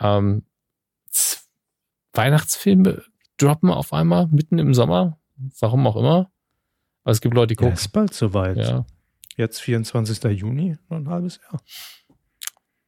Ähm, 0.00 0.44
Weihnachtsfilme 2.14 3.02
droppen 3.36 3.70
auf 3.70 3.92
einmal 3.92 4.26
mitten 4.28 4.58
im 4.58 4.74
Sommer. 4.74 5.18
Warum 5.60 5.86
auch 5.86 5.96
immer. 5.96 6.32
Aber 7.04 7.12
es 7.12 7.20
gibt 7.20 7.34
Leute, 7.34 7.48
die 7.48 7.56
gucken. 7.56 7.72
Ja, 7.72 7.74
ist 7.74 7.92
bald 7.92 8.14
soweit. 8.14 8.56
Ja. 8.56 8.86
Jetzt 9.36 9.60
24. 9.60 10.22
Juni, 10.38 10.76
noch 10.88 10.96
ein 10.96 11.08
halbes 11.08 11.40
Jahr. 11.42 11.60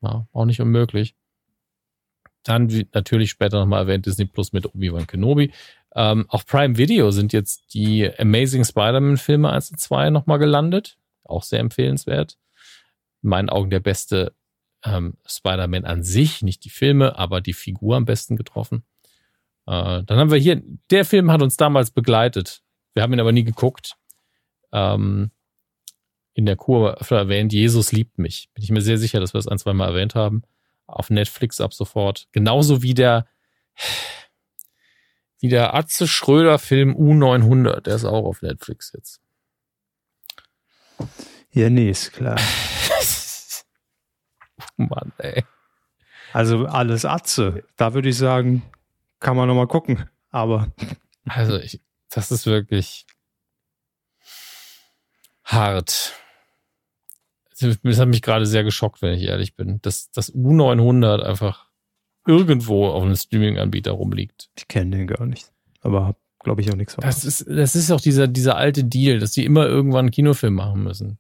Ja, 0.03 0.29
auch 0.33 0.45
nicht 0.45 0.61
unmöglich. 0.61 1.15
Dann 2.45 2.71
wie 2.71 2.87
natürlich 2.93 3.31
später 3.31 3.59
nochmal 3.59 3.83
erwähnt 3.83 4.07
Disney 4.07 4.27
Plus 4.27 4.53
mit 4.53 4.67
Obi-Wan 4.67 5.07
Kenobi. 5.07 5.51
Ähm, 5.97 6.27
auf 6.29 6.47
Prime 6.47 6.77
Video 6.77 7.11
sind 7.11 7.33
jetzt 7.33 7.75
die 7.75 8.11
Amazing 8.19 8.65
Spider-Man-Filme 8.65 9.51
1 9.51 9.71
und 9.71 9.81
2 9.81 10.11
nochmal 10.11 10.39
gelandet. 10.39 10.99
Auch 11.25 11.43
sehr 11.43 11.61
empfehlenswert. 11.61 12.37
In 13.23 13.31
meinen 13.31 13.49
Augen 13.49 13.71
der 13.71 13.81
beste 13.81 14.35
ähm, 14.85 15.15
Spider-Man 15.27 15.87
an 15.87 16.03
sich, 16.03 16.43
nicht 16.43 16.65
die 16.65 16.71
Filme, 16.71 17.17
aber 17.19 17.41
die 17.41 17.55
Figur 17.55 17.97
am 17.97 18.05
besten 18.05 18.37
getroffen. 18.37 18.85
Äh, 19.67 20.03
dann 20.05 20.19
haben 20.19 20.31
wir 20.31 20.39
hier, 20.39 20.63
der 20.91 21.07
Film 21.07 21.31
hat 21.31 21.41
uns 21.41 21.57
damals 21.57 21.91
begleitet. 21.91 22.63
Wir 22.93 23.03
haben 23.03 23.13
ihn 23.15 23.21
aber 23.21 23.33
nie 23.33 23.45
geguckt. 23.45 23.97
Ähm, 24.73 25.31
in 26.35 26.45
der 26.45 26.57
Kur 26.57 26.99
erwähnt, 27.11 27.53
Jesus 27.53 27.93
liebt 27.93 28.19
mich. 28.19 28.51
Bin 28.53 28.65
ich 28.65 28.71
mir 28.71 28.83
sehr 28.83 28.99
sicher, 28.99 29.21
dass 29.21 29.33
wir 29.33 29.39
es 29.39 29.49
ein, 29.49 29.59
zwei 29.59 29.73
Mal 29.73 29.89
erwähnt 29.89 30.15
haben 30.15 30.43
auf 30.87 31.11
Netflix 31.11 31.61
ab 31.61 31.75
sofort. 31.75 32.29
Genauso 32.33 32.83
wie 32.83 32.95
der, 32.95 33.27
wie 35.41 35.49
der 35.49 35.75
Atze 35.75 36.07
Schröder 36.07 36.59
Film 36.59 36.95
U900. 36.95 37.83
Der 37.83 37.97
ist 37.97 38.05
auch 38.05 38.25
auf 38.25 38.43
Netflix 38.43 38.93
jetzt. 38.95 39.21
Ja, 41.51 41.71
nee, 41.71 41.91
ist 41.91 42.13
klar. 42.13 42.37
Mann, 44.77 45.13
ey. 45.19 45.45
Also 46.33 46.67
alles 46.67 47.05
Atze. 47.05 47.65
Da 47.77 47.95
würde 47.95 48.09
ich 48.09 48.19
sagen, 48.19 48.63
kann 49.21 49.37
man 49.37 49.49
nochmal 49.49 49.69
gucken. 49.69 50.11
Aber. 50.31 50.73
Also, 51.27 51.59
ich, 51.59 51.81
das 52.11 52.33
ist 52.33 52.47
wirklich 52.47 53.07
hart. 55.45 56.13
Das 57.61 57.99
hat 57.99 58.09
mich 58.09 58.23
gerade 58.23 58.47
sehr 58.47 58.65
geschockt, 58.65 59.01
wenn 59.03 59.15
ich 59.15 59.23
ehrlich 59.23 59.55
bin, 59.55 59.81
dass 59.83 60.11
das 60.11 60.35
U900 60.35 61.21
einfach 61.23 61.69
irgendwo 62.27 62.87
auf 62.89 63.03
einem 63.05 63.17
Streaming-Anbieter 63.17 63.93
rumliegt. 63.93 64.51
Ich 64.57 64.67
kenne 64.67 64.97
den 64.97 65.07
gar 65.07 65.27
nicht. 65.27 65.53
aber 65.83 66.17
glaube 66.45 66.61
ich, 66.61 66.71
auch 66.71 66.77
nichts 66.77 66.97
Das 66.97 67.25
ist, 67.25 67.47
das 67.49 67.75
ist 67.75 67.91
auch 67.91 68.01
dieser, 68.01 68.29
dieser 68.29 68.57
alte 68.57 68.85
Deal, 68.85 69.19
dass 69.19 69.33
die 69.33 69.45
immer 69.45 69.67
irgendwann 69.67 70.07
einen 70.07 70.11
Kinofilm 70.11 70.55
machen 70.55 70.85
müssen. 70.85 71.19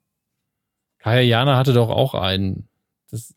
Kaya 0.98 1.20
Jana 1.20 1.56
hatte 1.56 1.72
doch 1.72 1.88
auch 1.88 2.14
einen. 2.14 2.68
Das, 3.10 3.34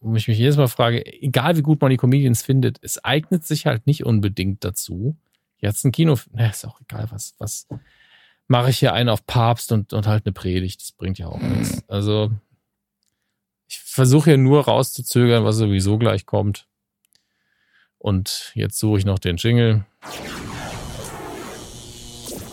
wo 0.00 0.14
ich 0.14 0.28
mich 0.28 0.38
jedes 0.38 0.56
Mal 0.56 0.68
frage, 0.68 1.04
egal 1.22 1.56
wie 1.56 1.62
gut 1.62 1.80
man 1.80 1.90
die 1.90 1.96
Comedians 1.96 2.42
findet, 2.42 2.78
es 2.82 3.04
eignet 3.04 3.44
sich 3.44 3.66
halt 3.66 3.86
nicht 3.86 4.04
unbedingt 4.04 4.64
dazu. 4.64 5.16
Jetzt 5.58 5.84
ein 5.84 5.92
Kinofilm, 5.92 6.36
na, 6.36 6.48
ist 6.48 6.66
auch 6.66 6.80
egal, 6.80 7.06
was, 7.10 7.34
was 7.38 7.68
mache 8.48 8.70
ich 8.70 8.78
hier 8.78 8.92
einen 8.92 9.08
auf 9.08 9.26
Papst 9.26 9.72
und, 9.72 9.92
und 9.92 10.06
halt 10.06 10.26
eine 10.26 10.32
Predigt. 10.32 10.80
Das 10.80 10.92
bringt 10.92 11.18
ja 11.18 11.26
auch 11.26 11.40
nichts. 11.40 11.82
Also, 11.88 12.30
ich 13.68 13.78
versuche 13.78 14.30
hier 14.30 14.38
nur 14.38 14.64
rauszuzögern, 14.64 15.44
was 15.44 15.56
sowieso 15.56 15.98
gleich 15.98 16.26
kommt. 16.26 16.66
Und 17.98 18.52
jetzt 18.54 18.78
suche 18.78 18.98
ich 18.98 19.04
noch 19.04 19.18
den 19.18 19.36
Jingle. 19.36 19.84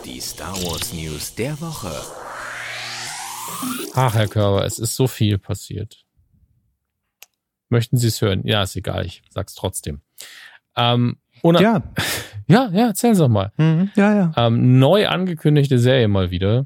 Die 0.06 0.22
Star 0.22 0.56
Wars 0.64 0.94
News 0.94 1.34
der 1.36 1.60
Woche. 1.60 1.92
Ach, 3.96 4.14
Herr 4.14 4.28
Körber, 4.28 4.64
es 4.66 4.80
ist 4.80 4.96
so 4.96 5.08
viel 5.08 5.38
passiert. 5.38 6.06
Möchten 7.70 7.98
Sie 7.98 8.08
es 8.08 8.22
hören? 8.22 8.46
Ja, 8.46 8.64
ist 8.64 8.76
egal, 8.76 9.06
ich 9.06 9.22
sag's 9.30 9.56
trotzdem. 9.56 10.02
Ähm, 10.76 11.18
ja. 11.44 11.84
ja, 12.50 12.70
ja, 12.74 12.88
erzählen 12.88 13.16
Sie 13.16 13.22
doch 13.22 13.30
mal. 13.30 13.52
Mhm. 13.58 13.92
Ja, 13.96 14.16
ja. 14.16 14.34
Ähm, 14.36 14.80
neu 14.80 15.08
angekündigte 15.08 15.78
Serie 15.78 16.08
mal 16.08 16.32
wieder. 16.32 16.66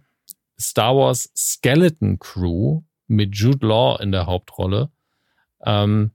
Star 0.59 0.95
Wars 0.95 1.29
Skeleton 1.35 2.19
Crew 2.19 2.81
mit 3.07 3.35
Jude 3.35 3.67
Law 3.67 3.99
in 4.01 4.11
der 4.11 4.25
Hauptrolle. 4.25 4.89
Ähm, 5.65 6.11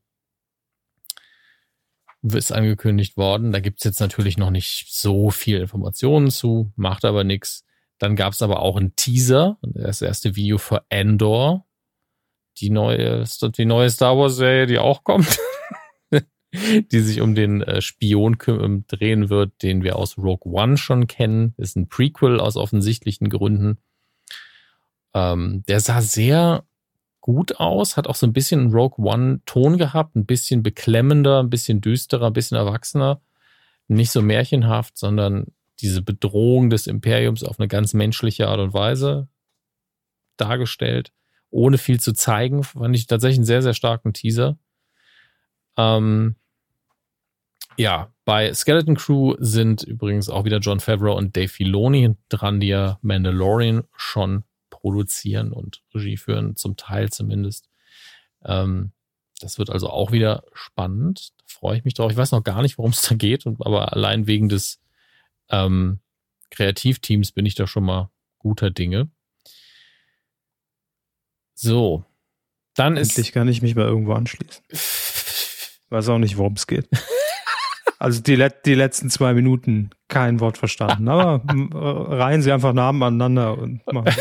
ist 2.22 2.52
angekündigt 2.52 3.16
worden. 3.16 3.52
Da 3.52 3.60
gibt's 3.60 3.84
jetzt 3.84 4.00
natürlich 4.00 4.38
noch 4.38 4.50
nicht 4.50 4.86
so 4.88 5.30
viel 5.30 5.60
Informationen 5.60 6.30
zu, 6.30 6.72
macht 6.76 7.04
aber 7.04 7.22
nichts. 7.22 7.64
Dann 7.98 8.16
gab's 8.16 8.42
aber 8.42 8.60
auch 8.60 8.76
einen 8.76 8.96
Teaser, 8.96 9.58
das 9.62 10.02
erste 10.02 10.34
Video 10.36 10.58
für 10.58 10.84
Endor, 10.88 11.66
die 12.58 12.70
neue, 12.70 13.24
die 13.56 13.64
neue 13.64 13.90
Star 13.90 14.16
Wars-Serie, 14.16 14.66
die 14.66 14.78
auch 14.78 15.04
kommt, 15.04 15.38
die 16.52 17.00
sich 17.00 17.20
um 17.20 17.34
den 17.34 17.62
äh, 17.62 17.80
Spion 17.80 18.36
ähm, 18.46 18.84
drehen 18.88 19.28
wird, 19.28 19.62
den 19.62 19.82
wir 19.82 19.96
aus 19.96 20.16
Rogue 20.16 20.52
One 20.52 20.76
schon 20.76 21.06
kennen. 21.06 21.54
Ist 21.58 21.76
ein 21.76 21.88
Prequel 21.88 22.40
aus 22.40 22.56
offensichtlichen 22.56 23.28
Gründen. 23.28 23.78
Ähm, 25.14 25.62
der 25.68 25.80
sah 25.80 26.00
sehr 26.00 26.64
gut 27.20 27.60
aus, 27.60 27.96
hat 27.96 28.06
auch 28.06 28.14
so 28.14 28.26
ein 28.26 28.32
bisschen 28.32 28.72
Rogue 28.72 29.04
One 29.04 29.40
Ton 29.44 29.76
gehabt, 29.76 30.16
ein 30.16 30.24
bisschen 30.24 30.62
beklemmender, 30.62 31.42
ein 31.42 31.50
bisschen 31.50 31.80
düsterer, 31.80 32.28
ein 32.28 32.32
bisschen 32.32 32.56
erwachsener. 32.56 33.20
Nicht 33.86 34.10
so 34.10 34.22
märchenhaft, 34.22 34.96
sondern 34.96 35.46
diese 35.80 36.02
Bedrohung 36.02 36.70
des 36.70 36.86
Imperiums 36.86 37.44
auf 37.44 37.58
eine 37.58 37.68
ganz 37.68 37.94
menschliche 37.94 38.48
Art 38.48 38.60
und 38.60 38.74
Weise 38.74 39.28
dargestellt, 40.36 41.12
ohne 41.50 41.78
viel 41.78 42.00
zu 42.00 42.12
zeigen, 42.12 42.62
fand 42.62 42.94
ich 42.96 43.06
tatsächlich 43.06 43.38
einen 43.38 43.44
sehr, 43.44 43.62
sehr 43.62 43.74
starken 43.74 44.12
Teaser. 44.12 44.58
Ähm, 45.78 46.36
ja, 47.78 48.12
bei 48.24 48.52
Skeleton 48.52 48.96
Crew 48.96 49.36
sind 49.38 49.84
übrigens 49.84 50.28
auch 50.28 50.44
wieder 50.44 50.58
John 50.58 50.80
Favreau 50.80 51.16
und 51.16 51.36
Dave 51.36 51.48
Filoni 51.48 52.16
dran, 52.28 52.60
die 52.60 52.66
ja 52.66 52.98
Mandalorian 53.02 53.84
schon 53.96 54.44
produzieren 54.68 55.52
und 55.52 55.82
Regie 55.94 56.16
führen, 56.16 56.56
zum 56.56 56.76
Teil 56.76 57.10
zumindest. 57.10 57.68
Ähm, 58.44 58.92
das 59.40 59.58
wird 59.58 59.70
also 59.70 59.88
auch 59.88 60.10
wieder 60.10 60.44
spannend. 60.52 61.30
Da 61.38 61.44
freue 61.46 61.78
ich 61.78 61.84
mich 61.84 61.94
drauf. 61.94 62.10
Ich 62.10 62.16
weiß 62.16 62.32
noch 62.32 62.42
gar 62.42 62.62
nicht, 62.62 62.78
worum 62.78 62.90
es 62.90 63.02
da 63.02 63.14
geht, 63.14 63.46
aber 63.46 63.92
allein 63.92 64.26
wegen 64.26 64.48
des 64.48 64.80
ähm, 65.48 66.00
Kreativteams 66.50 67.32
bin 67.32 67.46
ich 67.46 67.54
da 67.54 67.66
schon 67.68 67.84
mal 67.84 68.10
guter 68.38 68.70
Dinge. 68.70 69.08
So, 71.54 72.04
dann 72.74 72.96
ist. 72.96 73.18
Ich 73.18 73.32
kann 73.32 73.48
ich 73.48 73.62
mich 73.62 73.74
mal 73.74 73.86
irgendwo 73.86 74.14
anschließen. 74.14 74.64
Weiß 75.90 76.08
auch 76.08 76.18
nicht, 76.18 76.36
worum 76.36 76.54
es 76.54 76.66
geht. 76.66 76.88
Also 78.00 78.22
die, 78.22 78.36
die 78.64 78.74
letzten 78.74 79.10
zwei 79.10 79.34
Minuten 79.34 79.90
kein 80.06 80.38
Wort 80.38 80.56
verstanden. 80.56 81.08
Aber 81.08 81.42
reihen 81.48 82.42
sie 82.42 82.52
einfach 82.52 82.72
Namen 82.72 83.02
aneinander 83.02 83.58
und 83.58 83.84
machen. 83.92 84.14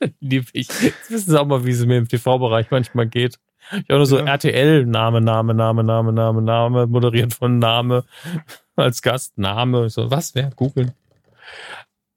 Lieb 0.20 0.48
ich. 0.52 0.68
Jetzt 0.68 1.10
wissen 1.12 1.30
sie 1.30 1.40
auch 1.40 1.46
mal, 1.46 1.64
wie 1.64 1.70
es 1.70 1.86
mir 1.86 1.98
im 1.98 2.08
TV-Bereich 2.08 2.72
manchmal 2.72 3.06
geht. 3.06 3.38
Ich 3.70 3.88
habe 3.88 3.96
nur 3.98 4.06
so 4.06 4.18
ja. 4.18 4.24
RTL, 4.24 4.86
Name, 4.86 5.20
Name, 5.20 5.54
Name, 5.54 5.84
Name, 5.84 6.12
Name, 6.12 6.42
Name, 6.42 6.86
moderiert 6.86 7.34
von 7.34 7.58
Name 7.58 8.04
als 8.76 9.02
Gast, 9.02 9.38
Name. 9.38 9.90
So, 9.90 10.10
was, 10.10 10.34
wer? 10.34 10.50
Googeln. 10.50 10.92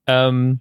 Ähm, 0.06 0.60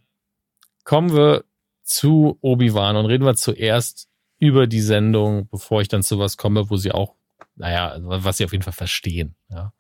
kommen 0.84 1.14
wir 1.14 1.45
zu 1.84 2.38
Obi-Wan 2.41 2.95
und 2.95 3.06
reden 3.06 3.26
wir 3.26 3.36
zuerst 3.36 4.08
über 4.38 4.68
die 4.68 4.82
Sendung, 4.82 5.48
bevor 5.49 5.82
ich 5.82 5.88
dann 5.88 6.03
zu 6.03 6.20
was 6.20 6.38
komme, 6.38 6.70
wo 6.70 6.78
sie 6.78 6.91
auch, 6.91 7.16
naja, 7.62 7.96
was 8.02 8.38
sie 8.38 8.46
auf 8.46 8.52
jeden 8.52 8.64
Fall 8.64 8.74
verstehen. 8.74 9.36
Ja. 9.50 9.72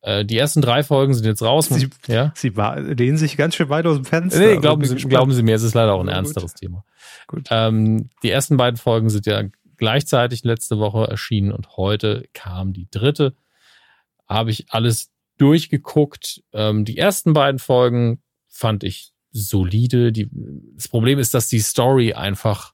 Äh, 0.00 0.24
die 0.24 0.38
ersten 0.38 0.62
drei 0.62 0.84
Folgen 0.84 1.12
sind 1.12 1.26
jetzt 1.26 1.42
raus. 1.42 1.66
Sie, 1.66 1.90
ja? 2.06 2.32
sie 2.36 2.50
lehnen 2.50 3.16
sich 3.16 3.36
ganz 3.36 3.56
schön 3.56 3.68
weit 3.68 3.84
aus 3.84 3.96
dem 3.96 4.04
Fenster. 4.04 4.38
Nee, 4.38 4.58
glauben 4.58 4.84
Sie, 4.84 4.94
glauben 4.94 5.32
Sie 5.32 5.42
mir, 5.42 5.56
es 5.56 5.64
ist 5.64 5.74
leider 5.74 5.94
auch 5.94 6.00
ein 6.00 6.08
ernsteres 6.08 6.52
gut. 6.52 6.60
Thema. 6.60 6.84
Gut. 7.26 7.48
Ähm, 7.50 8.10
die 8.22 8.30
ersten 8.30 8.56
beiden 8.56 8.76
Folgen 8.76 9.10
sind 9.10 9.26
ja 9.26 9.42
gleichzeitig 9.76 10.44
letzte 10.44 10.78
Woche 10.78 11.08
erschienen 11.08 11.50
und 11.50 11.76
heute 11.76 12.28
kam 12.32 12.72
die 12.72 12.88
dritte. 12.90 13.34
Habe 14.28 14.50
ich 14.50 14.66
alles 14.70 15.10
durchgeguckt. 15.36 16.44
Ähm, 16.52 16.84
die 16.84 16.96
ersten 16.96 17.32
beiden 17.32 17.58
Folgen 17.58 18.22
fand 18.46 18.84
ich 18.84 19.12
solide. 19.32 20.12
Die, 20.12 20.30
das 20.76 20.86
Problem 20.86 21.18
ist, 21.18 21.34
dass 21.34 21.48
die 21.48 21.58
Story 21.58 22.12
einfach 22.12 22.73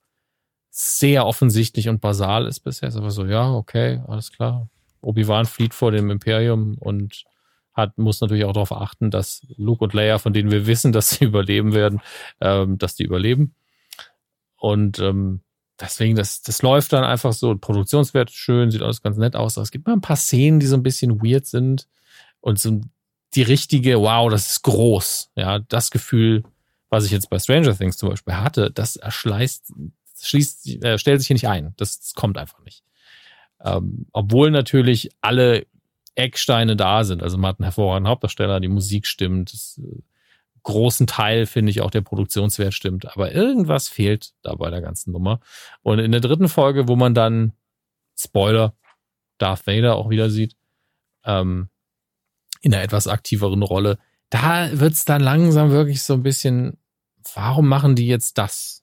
sehr 0.70 1.26
offensichtlich 1.26 1.88
und 1.88 2.00
basal 2.00 2.46
ist 2.46 2.60
bisher. 2.60 2.88
Ist 2.88 2.96
aber 2.96 3.10
so, 3.10 3.26
ja, 3.26 3.52
okay, 3.52 4.00
alles 4.06 4.32
klar. 4.32 4.68
Obi-Wan 5.02 5.46
flieht 5.46 5.74
vor 5.74 5.90
dem 5.90 6.10
Imperium 6.10 6.76
und 6.78 7.24
hat, 7.72 7.98
muss 7.98 8.20
natürlich 8.20 8.44
auch 8.44 8.52
darauf 8.52 8.72
achten, 8.72 9.10
dass 9.10 9.46
Luke 9.56 9.82
und 9.82 9.94
Leia, 9.94 10.18
von 10.18 10.32
denen 10.32 10.50
wir 10.50 10.66
wissen, 10.66 10.92
dass 10.92 11.10
sie 11.10 11.24
überleben 11.24 11.74
werden, 11.74 12.00
ähm, 12.40 12.78
dass 12.78 12.94
die 12.94 13.04
überleben. 13.04 13.54
Und 14.56 14.98
ähm, 14.98 15.40
deswegen, 15.80 16.16
das, 16.16 16.42
das 16.42 16.62
läuft 16.62 16.92
dann 16.92 17.04
einfach 17.04 17.32
so. 17.32 17.56
Produktionswert 17.56 18.30
schön, 18.30 18.70
sieht 18.70 18.82
alles 18.82 19.02
ganz 19.02 19.16
nett 19.16 19.36
aus. 19.36 19.56
Aber 19.56 19.62
es 19.62 19.70
gibt 19.70 19.86
mal 19.86 19.94
ein 19.94 20.02
paar 20.02 20.16
Szenen, 20.16 20.60
die 20.60 20.66
so 20.66 20.76
ein 20.76 20.82
bisschen 20.82 21.22
weird 21.22 21.46
sind. 21.46 21.88
Und 22.40 22.58
so 22.58 22.80
die 23.34 23.42
richtige, 23.42 24.00
wow, 24.00 24.30
das 24.30 24.50
ist 24.50 24.62
groß. 24.62 25.30
Ja, 25.36 25.60
das 25.60 25.90
Gefühl, 25.90 26.44
was 26.90 27.04
ich 27.04 27.12
jetzt 27.12 27.30
bei 27.30 27.38
Stranger 27.38 27.76
Things 27.76 27.96
zum 27.96 28.10
Beispiel 28.10 28.34
hatte, 28.34 28.70
das 28.70 28.96
erschleißt, 28.96 29.72
schließt, 30.26 30.84
äh, 30.84 30.98
stellt 30.98 31.20
sich 31.20 31.28
hier 31.28 31.34
nicht 31.34 31.48
ein. 31.48 31.74
Das, 31.76 32.00
das 32.00 32.14
kommt 32.14 32.38
einfach 32.38 32.60
nicht. 32.64 32.82
Ähm, 33.62 34.06
obwohl 34.12 34.50
natürlich 34.50 35.10
alle 35.20 35.66
Ecksteine 36.14 36.76
da 36.76 37.04
sind. 37.04 37.22
Also 37.22 37.38
man 37.38 37.50
hat 37.50 37.60
einen 37.60 37.64
hervorragenden 37.64 38.10
Hauptdarsteller, 38.10 38.60
die 38.60 38.68
Musik 38.68 39.06
stimmt, 39.06 39.52
das, 39.52 39.80
äh, 39.82 40.02
großen 40.62 41.06
Teil 41.06 41.46
finde 41.46 41.70
ich 41.70 41.80
auch 41.80 41.90
der 41.90 42.02
Produktionswert 42.02 42.74
stimmt, 42.74 43.06
aber 43.12 43.32
irgendwas 43.32 43.88
fehlt 43.88 44.32
da 44.42 44.54
bei 44.54 44.70
der 44.70 44.80
ganzen 44.80 45.12
Nummer. 45.12 45.40
Und 45.82 45.98
in 45.98 46.12
der 46.12 46.20
dritten 46.20 46.48
Folge, 46.48 46.88
wo 46.88 46.96
man 46.96 47.14
dann 47.14 47.52
Spoiler 48.16 48.74
Darth 49.38 49.66
Vader 49.66 49.96
auch 49.96 50.10
wieder 50.10 50.28
sieht, 50.28 50.56
ähm, 51.24 51.68
in 52.60 52.74
einer 52.74 52.82
etwas 52.82 53.08
aktiveren 53.08 53.62
Rolle, 53.62 53.98
da 54.28 54.68
wird's 54.78 55.04
dann 55.04 55.22
langsam 55.22 55.70
wirklich 55.70 56.02
so 56.02 56.14
ein 56.14 56.22
bisschen, 56.22 56.76
warum 57.34 57.66
machen 57.66 57.96
die 57.96 58.06
jetzt 58.06 58.36
das? 58.36 58.82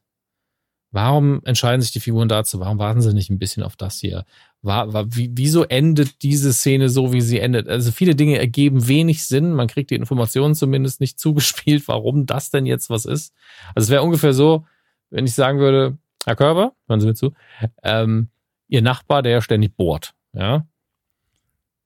Warum 0.98 1.42
entscheiden 1.46 1.80
sich 1.80 1.92
die 1.92 2.00
Figuren 2.00 2.28
dazu? 2.28 2.60
Warum 2.60 2.80
warten 2.80 3.02
sie 3.02 3.14
nicht 3.14 3.30
ein 3.30 3.38
bisschen 3.38 3.62
auf 3.62 3.76
das 3.76 4.00
hier? 4.00 4.26
War, 4.64 4.94
war, 4.94 5.06
wie, 5.16 5.30
wieso 5.32 5.64
endet 5.64 6.24
diese 6.24 6.52
Szene 6.52 6.90
so, 6.90 7.14
wie 7.14 7.22
sie 7.22 7.40
endet? 7.40 7.70
Also 7.70 7.92
viele 7.92 8.16
Dinge 8.16 8.40
ergeben 8.40 8.88
wenig 8.88 9.24
Sinn. 9.24 9.54
Man 9.54 9.68
kriegt 9.68 9.92
die 9.92 9.96
Informationen 9.96 10.56
zumindest 10.56 11.00
nicht 11.00 11.20
zugespielt, 11.20 11.88
warum 11.88 12.26
das 12.26 12.50
denn 12.50 12.66
jetzt 12.66 12.90
was 12.90 13.06
ist. 13.06 13.32
Also 13.76 13.86
es 13.86 13.90
wäre 13.92 14.02
ungefähr 14.02 14.34
so, 14.34 14.66
wenn 15.12 15.28
ich 15.28 15.36
sagen 15.36 15.60
würde, 15.60 16.00
Herr 16.26 16.36
Körber, 16.36 16.74
hören 16.88 17.00
Sie 17.00 17.06
mir 17.06 17.14
zu, 17.14 17.32
ähm, 17.84 18.30
Ihr 18.68 18.82
Nachbar, 18.82 19.22
der 19.22 19.34
ja 19.34 19.42
ständig 19.42 19.78
bohrt, 19.78 20.16
ja. 20.34 20.66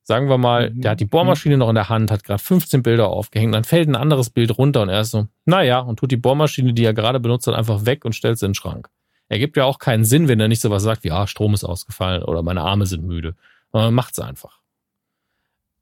Sagen 0.04 0.30
wir 0.30 0.38
mal, 0.38 0.70
der 0.70 0.92
hat 0.92 1.00
die 1.00 1.04
Bohrmaschine 1.04 1.58
noch 1.58 1.68
in 1.68 1.74
der 1.74 1.90
Hand, 1.90 2.10
hat 2.10 2.24
gerade 2.24 2.42
15 2.42 2.82
Bilder 2.82 3.08
aufgehängt, 3.08 3.54
dann 3.54 3.64
fällt 3.64 3.90
ein 3.90 3.94
anderes 3.94 4.30
Bild 4.30 4.56
runter 4.56 4.80
und 4.80 4.88
er 4.88 5.02
ist 5.02 5.10
so, 5.10 5.26
naja, 5.44 5.80
und 5.80 5.98
tut 5.98 6.10
die 6.10 6.16
Bohrmaschine, 6.16 6.72
die 6.72 6.84
er 6.86 6.94
gerade 6.94 7.20
benutzt 7.20 7.46
hat, 7.46 7.54
einfach 7.54 7.84
weg 7.84 8.06
und 8.06 8.14
stellt 8.14 8.38
sie 8.38 8.46
in 8.46 8.52
den 8.52 8.54
Schrank. 8.54 8.88
Ergibt 9.32 9.56
ja 9.56 9.64
auch 9.64 9.78
keinen 9.78 10.04
Sinn, 10.04 10.28
wenn 10.28 10.40
er 10.40 10.48
nicht 10.48 10.60
sowas 10.60 10.82
sagt 10.82 11.04
wie, 11.04 11.10
ah, 11.10 11.26
Strom 11.26 11.54
ist 11.54 11.64
ausgefallen 11.64 12.22
oder 12.22 12.42
meine 12.42 12.60
Arme 12.60 12.84
sind 12.84 13.02
müde. 13.02 13.34
Man 13.72 13.94
macht's 13.94 14.18
einfach. 14.18 14.60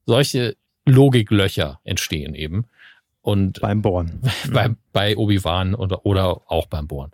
Solche 0.05 0.55
Logiklöcher 0.85 1.81
entstehen 1.83 2.33
eben. 2.33 2.67
Und 3.19 3.59
beim 3.59 3.81
Bohren. 3.81 4.21
Bei, 4.53 4.73
bei 4.93 5.17
Obi-Wan 5.17 5.75
oder, 5.75 6.05
oder 6.05 6.49
auch 6.49 6.67
beim 6.67 6.87
Bohren. 6.87 7.11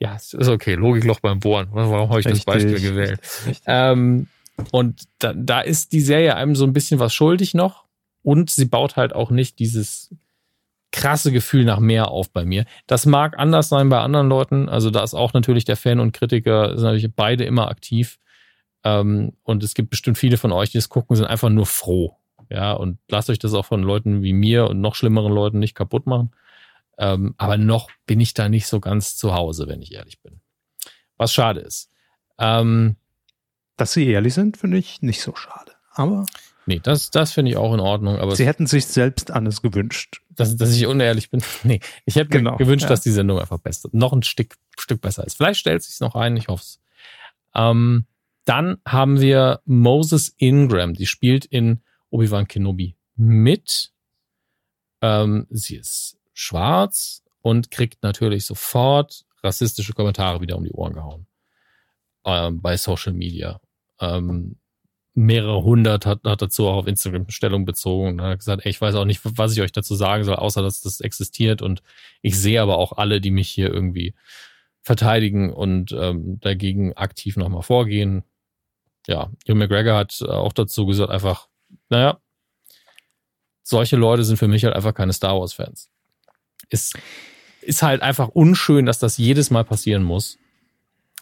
Ja, 0.00 0.16
ist 0.16 0.34
okay. 0.34 0.74
Logikloch 0.74 1.20
beim 1.20 1.38
Bohren. 1.38 1.68
Warum 1.70 2.10
habe 2.10 2.18
ich 2.18 2.26
Richtig. 2.26 2.44
das 2.44 2.54
Beispiel 2.54 2.80
gewählt? 2.80 3.20
Ähm, 3.66 4.26
und 4.72 5.04
da, 5.20 5.34
da 5.34 5.60
ist 5.60 5.92
die 5.92 6.00
Serie 6.00 6.34
einem 6.34 6.56
so 6.56 6.64
ein 6.64 6.72
bisschen 6.72 6.98
was 6.98 7.14
schuldig 7.14 7.54
noch. 7.54 7.84
und 8.24 8.50
sie 8.50 8.64
baut 8.64 8.96
halt 8.96 9.14
auch 9.14 9.30
nicht 9.30 9.60
dieses 9.60 10.12
krasse 10.94 11.32
Gefühl 11.32 11.64
nach 11.64 11.80
mehr 11.80 12.12
auf 12.12 12.30
bei 12.30 12.44
mir. 12.44 12.66
Das 12.86 13.04
mag 13.04 13.36
anders 13.36 13.68
sein 13.68 13.88
bei 13.88 13.98
anderen 13.98 14.28
Leuten. 14.28 14.68
Also 14.68 14.90
da 14.90 15.02
ist 15.02 15.12
auch 15.12 15.32
natürlich 15.32 15.64
der 15.64 15.76
Fan 15.76 15.98
und 15.98 16.12
Kritiker, 16.12 16.68
sind 16.76 16.84
natürlich 16.84 17.12
beide 17.12 17.42
immer 17.42 17.68
aktiv. 17.68 18.20
Ähm, 18.84 19.32
und 19.42 19.64
es 19.64 19.74
gibt 19.74 19.90
bestimmt 19.90 20.18
viele 20.18 20.36
von 20.36 20.52
euch, 20.52 20.70
die 20.70 20.78
es 20.78 20.88
gucken, 20.88 21.16
sind 21.16 21.26
einfach 21.26 21.48
nur 21.48 21.66
froh. 21.66 22.16
Ja, 22.48 22.74
und 22.74 22.98
lasst 23.08 23.28
euch 23.28 23.40
das 23.40 23.54
auch 23.54 23.66
von 23.66 23.82
Leuten 23.82 24.22
wie 24.22 24.32
mir 24.32 24.68
und 24.68 24.80
noch 24.80 24.94
schlimmeren 24.94 25.32
Leuten 25.32 25.58
nicht 25.58 25.74
kaputt 25.74 26.06
machen. 26.06 26.30
Ähm, 26.96 27.34
aber 27.38 27.56
noch 27.56 27.90
bin 28.06 28.20
ich 28.20 28.32
da 28.32 28.48
nicht 28.48 28.68
so 28.68 28.78
ganz 28.78 29.16
zu 29.16 29.34
Hause, 29.34 29.66
wenn 29.66 29.82
ich 29.82 29.92
ehrlich 29.92 30.22
bin. 30.22 30.40
Was 31.16 31.32
schade 31.32 31.58
ist. 31.58 31.90
Ähm, 32.38 32.94
Dass 33.76 33.94
sie 33.94 34.06
ehrlich 34.06 34.34
sind, 34.34 34.58
finde 34.58 34.78
ich 34.78 35.02
nicht 35.02 35.22
so 35.22 35.34
schade. 35.34 35.72
Aber. 35.90 36.24
Nee, 36.66 36.80
das, 36.80 37.10
das 37.10 37.32
finde 37.32 37.50
ich 37.50 37.56
auch 37.56 37.74
in 37.74 37.80
Ordnung. 37.80 38.18
Aber 38.18 38.36
sie 38.36 38.46
hätten 38.46 38.68
sich 38.68 38.86
selbst 38.86 39.32
anders 39.32 39.60
gewünscht. 39.60 40.22
Dass, 40.36 40.56
dass 40.56 40.74
ich 40.74 40.86
unehrlich 40.86 41.30
bin. 41.30 41.42
Nee, 41.62 41.80
ich 42.04 42.16
hätte 42.16 42.30
genau, 42.30 42.52
mir 42.52 42.56
gewünscht, 42.58 42.84
ja. 42.84 42.88
dass 42.88 43.00
die 43.00 43.10
Sendung 43.10 43.38
einfach 43.38 43.58
besser, 43.58 43.88
noch 43.92 44.12
ein 44.12 44.22
Stück, 44.22 44.56
Stück 44.78 45.00
besser 45.00 45.24
ist. 45.24 45.36
Vielleicht 45.36 45.60
stellt 45.60 45.82
sich 45.82 46.00
noch 46.00 46.14
ein, 46.14 46.36
ich 46.36 46.48
hoffe 46.48 46.62
es. 46.62 46.80
Ähm, 47.54 48.06
dann 48.44 48.78
haben 48.86 49.20
wir 49.20 49.60
Moses 49.64 50.34
Ingram, 50.36 50.94
die 50.94 51.06
spielt 51.06 51.44
in 51.44 51.80
Obi-Wan 52.10 52.48
Kenobi 52.48 52.96
mit. 53.16 53.92
Ähm, 55.00 55.46
sie 55.50 55.76
ist 55.76 56.18
schwarz 56.32 57.22
und 57.40 57.70
kriegt 57.70 58.02
natürlich 58.02 58.44
sofort 58.44 59.24
rassistische 59.42 59.92
Kommentare 59.92 60.40
wieder 60.40 60.56
um 60.56 60.64
die 60.64 60.72
Ohren 60.72 60.94
gehauen. 60.94 61.26
Ähm, 62.24 62.60
bei 62.60 62.76
Social 62.76 63.12
Media. 63.12 63.60
Ähm, 64.00 64.56
mehrere 65.14 65.62
hundert 65.62 66.06
hat, 66.06 66.24
hat 66.24 66.42
dazu 66.42 66.66
auch 66.66 66.76
auf 66.76 66.86
Instagram 66.86 67.30
Stellung 67.30 67.64
bezogen 67.64 68.08
und 68.08 68.22
hat 68.22 68.38
gesagt, 68.38 68.64
ey, 68.64 68.70
ich 68.70 68.80
weiß 68.80 68.96
auch 68.96 69.04
nicht, 69.04 69.20
was 69.22 69.52
ich 69.52 69.62
euch 69.62 69.72
dazu 69.72 69.94
sagen 69.94 70.24
soll, 70.24 70.36
außer 70.36 70.60
dass 70.60 70.80
das 70.80 71.00
existiert 71.00 71.62
und 71.62 71.82
ich 72.20 72.38
sehe 72.38 72.60
aber 72.60 72.78
auch 72.78 72.92
alle, 72.92 73.20
die 73.20 73.30
mich 73.30 73.48
hier 73.48 73.72
irgendwie 73.72 74.14
verteidigen 74.82 75.52
und 75.52 75.92
ähm, 75.92 76.40
dagegen 76.40 76.94
aktiv 76.94 77.36
nochmal 77.36 77.62
vorgehen. 77.62 78.24
Ja, 79.06 79.30
Hugh 79.48 79.54
McGregor 79.54 79.96
hat 79.96 80.20
auch 80.22 80.52
dazu 80.52 80.84
gesagt, 80.86 81.10
einfach, 81.10 81.48
naja, 81.88 82.18
solche 83.62 83.96
Leute 83.96 84.24
sind 84.24 84.36
für 84.36 84.48
mich 84.48 84.64
halt 84.64 84.74
einfach 84.74 84.94
keine 84.94 85.12
Star 85.12 85.38
Wars 85.38 85.54
Fans. 85.54 85.90
Ist, 86.70 86.98
ist 87.62 87.82
halt 87.82 88.02
einfach 88.02 88.28
unschön, 88.28 88.84
dass 88.84 88.98
das 88.98 89.16
jedes 89.16 89.50
Mal 89.50 89.64
passieren 89.64 90.02
muss, 90.02 90.38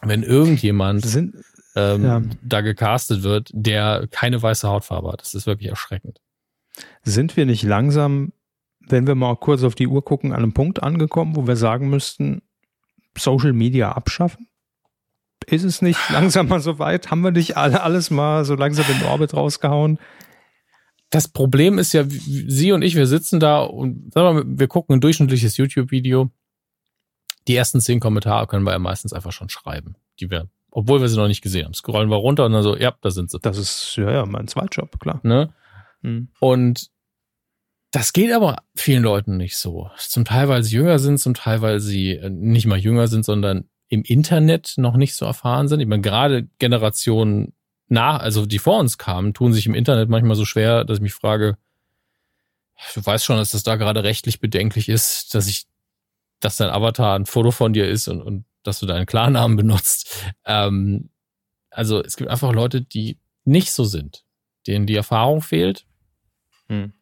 wenn 0.01 0.23
irgendjemand 0.23 1.05
sind, 1.05 1.35
ähm, 1.75 2.03
ja. 2.03 2.21
da 2.41 2.61
gecastet 2.61 3.23
wird, 3.23 3.49
der 3.53 4.07
keine 4.11 4.41
weiße 4.41 4.67
Hautfarbe 4.67 5.11
hat. 5.11 5.21
Das 5.21 5.33
ist 5.33 5.47
wirklich 5.47 5.69
erschreckend. 5.69 6.21
Sind 7.03 7.37
wir 7.37 7.45
nicht 7.45 7.63
langsam, 7.63 8.33
wenn 8.79 9.07
wir 9.07 9.15
mal 9.15 9.35
kurz 9.35 9.63
auf 9.63 9.75
die 9.75 9.87
Uhr 9.87 10.03
gucken, 10.03 10.31
an 10.31 10.39
einem 10.39 10.53
Punkt 10.53 10.81
angekommen, 10.81 11.35
wo 11.35 11.47
wir 11.47 11.55
sagen 11.55 11.89
müssten, 11.89 12.41
Social 13.17 13.53
Media 13.53 13.91
abschaffen? 13.91 14.47
Ist 15.45 15.63
es 15.63 15.81
nicht 15.81 15.99
langsam 16.09 16.47
mal 16.47 16.59
so 16.59 16.79
weit? 16.79 17.11
Haben 17.11 17.21
wir 17.21 17.31
nicht 17.31 17.57
alle, 17.57 17.81
alles 17.81 18.09
mal 18.09 18.45
so 18.45 18.55
langsam 18.55 18.85
in 18.89 18.99
den 18.99 19.07
Orbit 19.07 19.33
rausgehauen? 19.33 19.99
Das 21.09 21.27
Problem 21.27 21.77
ist 21.77 21.93
ja, 21.93 22.05
Sie 22.07 22.71
und 22.71 22.81
ich, 22.81 22.95
wir 22.95 23.05
sitzen 23.05 23.39
da 23.39 23.61
und 23.61 24.13
sagen 24.13 24.37
wir, 24.37 24.59
wir 24.59 24.67
gucken 24.67 24.95
ein 24.95 25.01
durchschnittliches 25.01 25.57
YouTube-Video. 25.57 26.31
Die 27.47 27.55
ersten 27.55 27.81
zehn 27.81 27.99
Kommentare 27.99 28.47
können 28.47 28.63
wir 28.63 28.71
ja 28.71 28.79
meistens 28.79 29.13
einfach 29.13 29.31
schon 29.31 29.49
schreiben, 29.49 29.95
die 30.19 30.31
wir 30.31 30.49
obwohl 30.75 31.01
wir 31.01 31.07
sie 31.07 31.17
noch 31.17 31.27
nicht 31.27 31.43
gesehen 31.43 31.65
haben. 31.65 31.73
Scrollen 31.75 32.09
wir 32.09 32.15
runter 32.15 32.45
und 32.45 32.53
dann 32.53 32.63
so, 32.63 32.75
ja, 32.75 32.93
da 33.01 33.11
sind 33.11 33.29
sie. 33.29 33.39
Das 33.39 33.57
ist, 33.57 33.95
ja, 33.95 34.11
ja, 34.11 34.25
mein 34.25 34.47
Zweitjob, 34.47 34.99
klar. 34.99 35.19
Ne? 35.23 35.53
Mhm. 36.01 36.29
Und 36.39 36.87
das 37.91 38.11
geht 38.11 38.33
aber 38.33 38.63
vielen 38.75 39.03
Leuten 39.03 39.37
nicht 39.37 39.55
so. 39.55 39.91
Zum 39.97 40.25
Teil, 40.25 40.49
weil 40.49 40.63
sie 40.63 40.75
jünger 40.75 40.97
sind, 40.97 41.19
zum 41.19 41.35
Teil, 41.35 41.61
weil 41.61 41.79
sie 41.79 42.13
äh, 42.13 42.29
nicht 42.31 42.65
mal 42.65 42.79
jünger 42.79 43.07
sind, 43.07 43.23
sondern 43.23 43.69
im 43.87 44.01
Internet 44.01 44.73
noch 44.77 44.97
nicht 44.97 45.13
so 45.13 45.25
erfahren 45.25 45.67
sind. 45.67 45.79
Ich 45.79 45.87
meine, 45.87 46.01
gerade 46.01 46.47
Generationen 46.57 47.53
nach, 47.87 48.19
also 48.19 48.47
die 48.47 48.57
vor 48.57 48.79
uns 48.79 48.97
kamen, 48.97 49.35
tun 49.35 49.53
sich 49.53 49.67
im 49.67 49.75
Internet 49.75 50.09
manchmal 50.09 50.35
so 50.35 50.45
schwer, 50.45 50.85
dass 50.85 50.97
ich 50.97 51.03
mich 51.03 51.13
frage, 51.13 51.55
du 52.95 53.05
weißt 53.05 53.23
schon, 53.23 53.37
dass 53.37 53.51
das 53.51 53.61
da 53.61 53.75
gerade 53.75 54.03
rechtlich 54.03 54.39
bedenklich 54.39 54.89
ist, 54.89 55.35
dass 55.35 55.47
ich, 55.47 55.65
dass 56.39 56.57
dein 56.57 56.71
Avatar 56.71 57.15
ein 57.15 57.27
Foto 57.27 57.51
von 57.51 57.73
dir 57.73 57.87
ist 57.87 58.07
und, 58.07 58.23
und 58.23 58.45
dass 58.63 58.79
du 58.79 58.85
deinen 58.85 59.05
Klarnamen 59.05 59.57
benutzt. 59.57 60.33
Ähm, 60.45 61.09
also 61.69 62.03
es 62.03 62.17
gibt 62.17 62.29
einfach 62.29 62.53
Leute, 62.53 62.81
die 62.81 63.19
nicht 63.45 63.71
so 63.71 63.83
sind, 63.83 64.23
denen 64.67 64.85
die 64.85 64.95
Erfahrung 64.95 65.41
fehlt. 65.41 65.85
Hm. 66.67 66.93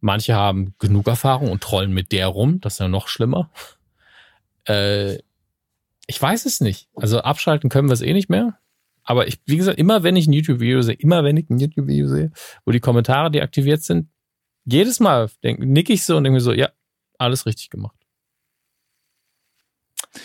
Manche 0.00 0.34
haben 0.34 0.74
genug 0.78 1.06
Erfahrung 1.06 1.50
und 1.50 1.62
trollen 1.62 1.92
mit 1.92 2.12
der 2.12 2.26
rum, 2.26 2.60
das 2.60 2.74
ist 2.74 2.78
ja 2.80 2.88
noch 2.88 3.08
schlimmer. 3.08 3.50
Äh, 4.64 5.18
ich 6.06 6.20
weiß 6.20 6.46
es 6.46 6.60
nicht. 6.60 6.88
Also 6.94 7.20
abschalten 7.20 7.70
können 7.70 7.88
wir 7.88 7.94
es 7.94 8.02
eh 8.02 8.12
nicht 8.12 8.28
mehr. 8.28 8.58
Aber 9.04 9.26
ich, 9.26 9.40
wie 9.46 9.56
gesagt, 9.56 9.78
immer 9.78 10.02
wenn 10.02 10.16
ich 10.16 10.26
ein 10.26 10.32
YouTube-Video 10.32 10.82
sehe, 10.82 10.94
immer 10.94 11.24
wenn 11.24 11.36
ich 11.36 11.50
ein 11.50 11.58
YouTube-Video 11.58 12.06
sehe, 12.06 12.32
wo 12.64 12.70
die 12.70 12.80
Kommentare 12.80 13.30
deaktiviert 13.30 13.82
sind, 13.82 14.08
jedes 14.64 15.00
Mal 15.00 15.30
denk, 15.42 15.60
nick 15.60 15.90
ich 15.90 16.04
so 16.04 16.16
und 16.16 16.24
denke 16.24 16.34
mir 16.34 16.40
so, 16.40 16.52
ja, 16.52 16.70
alles 17.18 17.46
richtig 17.46 17.70
gemacht. 17.70 17.96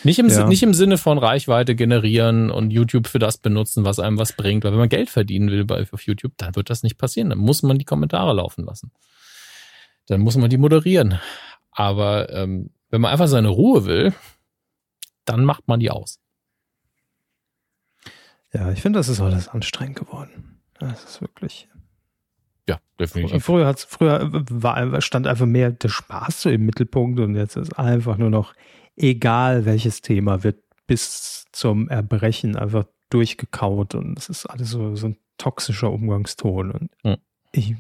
Nicht 0.03 0.19
im, 0.19 0.27
ja. 0.27 0.47
nicht 0.47 0.63
im 0.63 0.73
Sinne 0.73 0.97
von 0.97 1.17
Reichweite 1.17 1.75
generieren 1.75 2.51
und 2.51 2.71
YouTube 2.71 3.07
für 3.07 3.19
das 3.19 3.37
benutzen, 3.37 3.85
was 3.85 3.99
einem 3.99 4.17
was 4.17 4.33
bringt. 4.33 4.63
Weil 4.63 4.71
wenn 4.71 4.79
man 4.79 4.89
Geld 4.89 5.09
verdienen 5.09 5.49
will 5.49 5.63
bei, 5.63 5.87
auf 5.91 6.01
YouTube, 6.01 6.33
dann 6.37 6.55
wird 6.55 6.69
das 6.69 6.83
nicht 6.83 6.97
passieren. 6.97 7.29
Dann 7.29 7.39
muss 7.39 7.63
man 7.63 7.77
die 7.77 7.85
Kommentare 7.85 8.33
laufen 8.33 8.65
lassen. 8.65 8.91
Dann 10.07 10.21
muss 10.21 10.35
man 10.35 10.49
die 10.49 10.57
moderieren. 10.57 11.19
Aber 11.71 12.29
ähm, 12.33 12.71
wenn 12.89 13.01
man 13.01 13.11
einfach 13.11 13.27
seine 13.27 13.49
Ruhe 13.49 13.85
will, 13.85 14.13
dann 15.25 15.45
macht 15.45 15.67
man 15.67 15.79
die 15.79 15.91
aus. 15.91 16.19
Ja, 18.53 18.71
ich 18.71 18.81
finde, 18.81 18.99
das 18.99 19.09
ist 19.09 19.21
alles 19.21 19.47
anstrengend 19.47 19.99
geworden. 19.99 20.61
Das 20.79 21.03
ist 21.03 21.21
wirklich. 21.21 21.69
Ja, 22.67 22.79
definitiv. 22.99 23.43
Früher, 23.43 23.65
hat's, 23.65 23.85
früher 23.85 24.29
war, 24.31 25.01
stand 25.01 25.27
einfach 25.27 25.45
mehr 25.45 25.71
der 25.71 25.89
Spaß 25.89 26.41
so 26.41 26.49
im 26.49 26.65
Mittelpunkt 26.65 27.19
und 27.19 27.35
jetzt 27.35 27.55
ist 27.55 27.77
einfach 27.77 28.17
nur 28.17 28.29
noch 28.29 28.53
egal 28.97 29.65
welches 29.65 30.01
Thema, 30.01 30.43
wird 30.43 30.61
bis 30.87 31.45
zum 31.51 31.87
Erbrechen 31.89 32.55
einfach 32.55 32.85
durchgekaut 33.09 33.95
und 33.95 34.17
es 34.17 34.29
ist 34.29 34.45
alles 34.47 34.69
so, 34.69 34.95
so 34.95 35.07
ein 35.07 35.17
toxischer 35.37 35.91
Umgangston. 35.91 36.71
Und 36.71 36.89
mhm. 37.03 37.17
ich, 37.51 37.75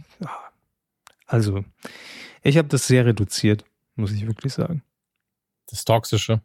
also, 1.25 1.65
ich 2.43 2.57
habe 2.57 2.67
das 2.67 2.87
sehr 2.87 3.05
reduziert, 3.05 3.65
muss 3.95 4.13
ich 4.13 4.25
wirklich 4.25 4.53
sagen. 4.53 4.83
Das 5.67 5.83
Toxische? 5.83 6.41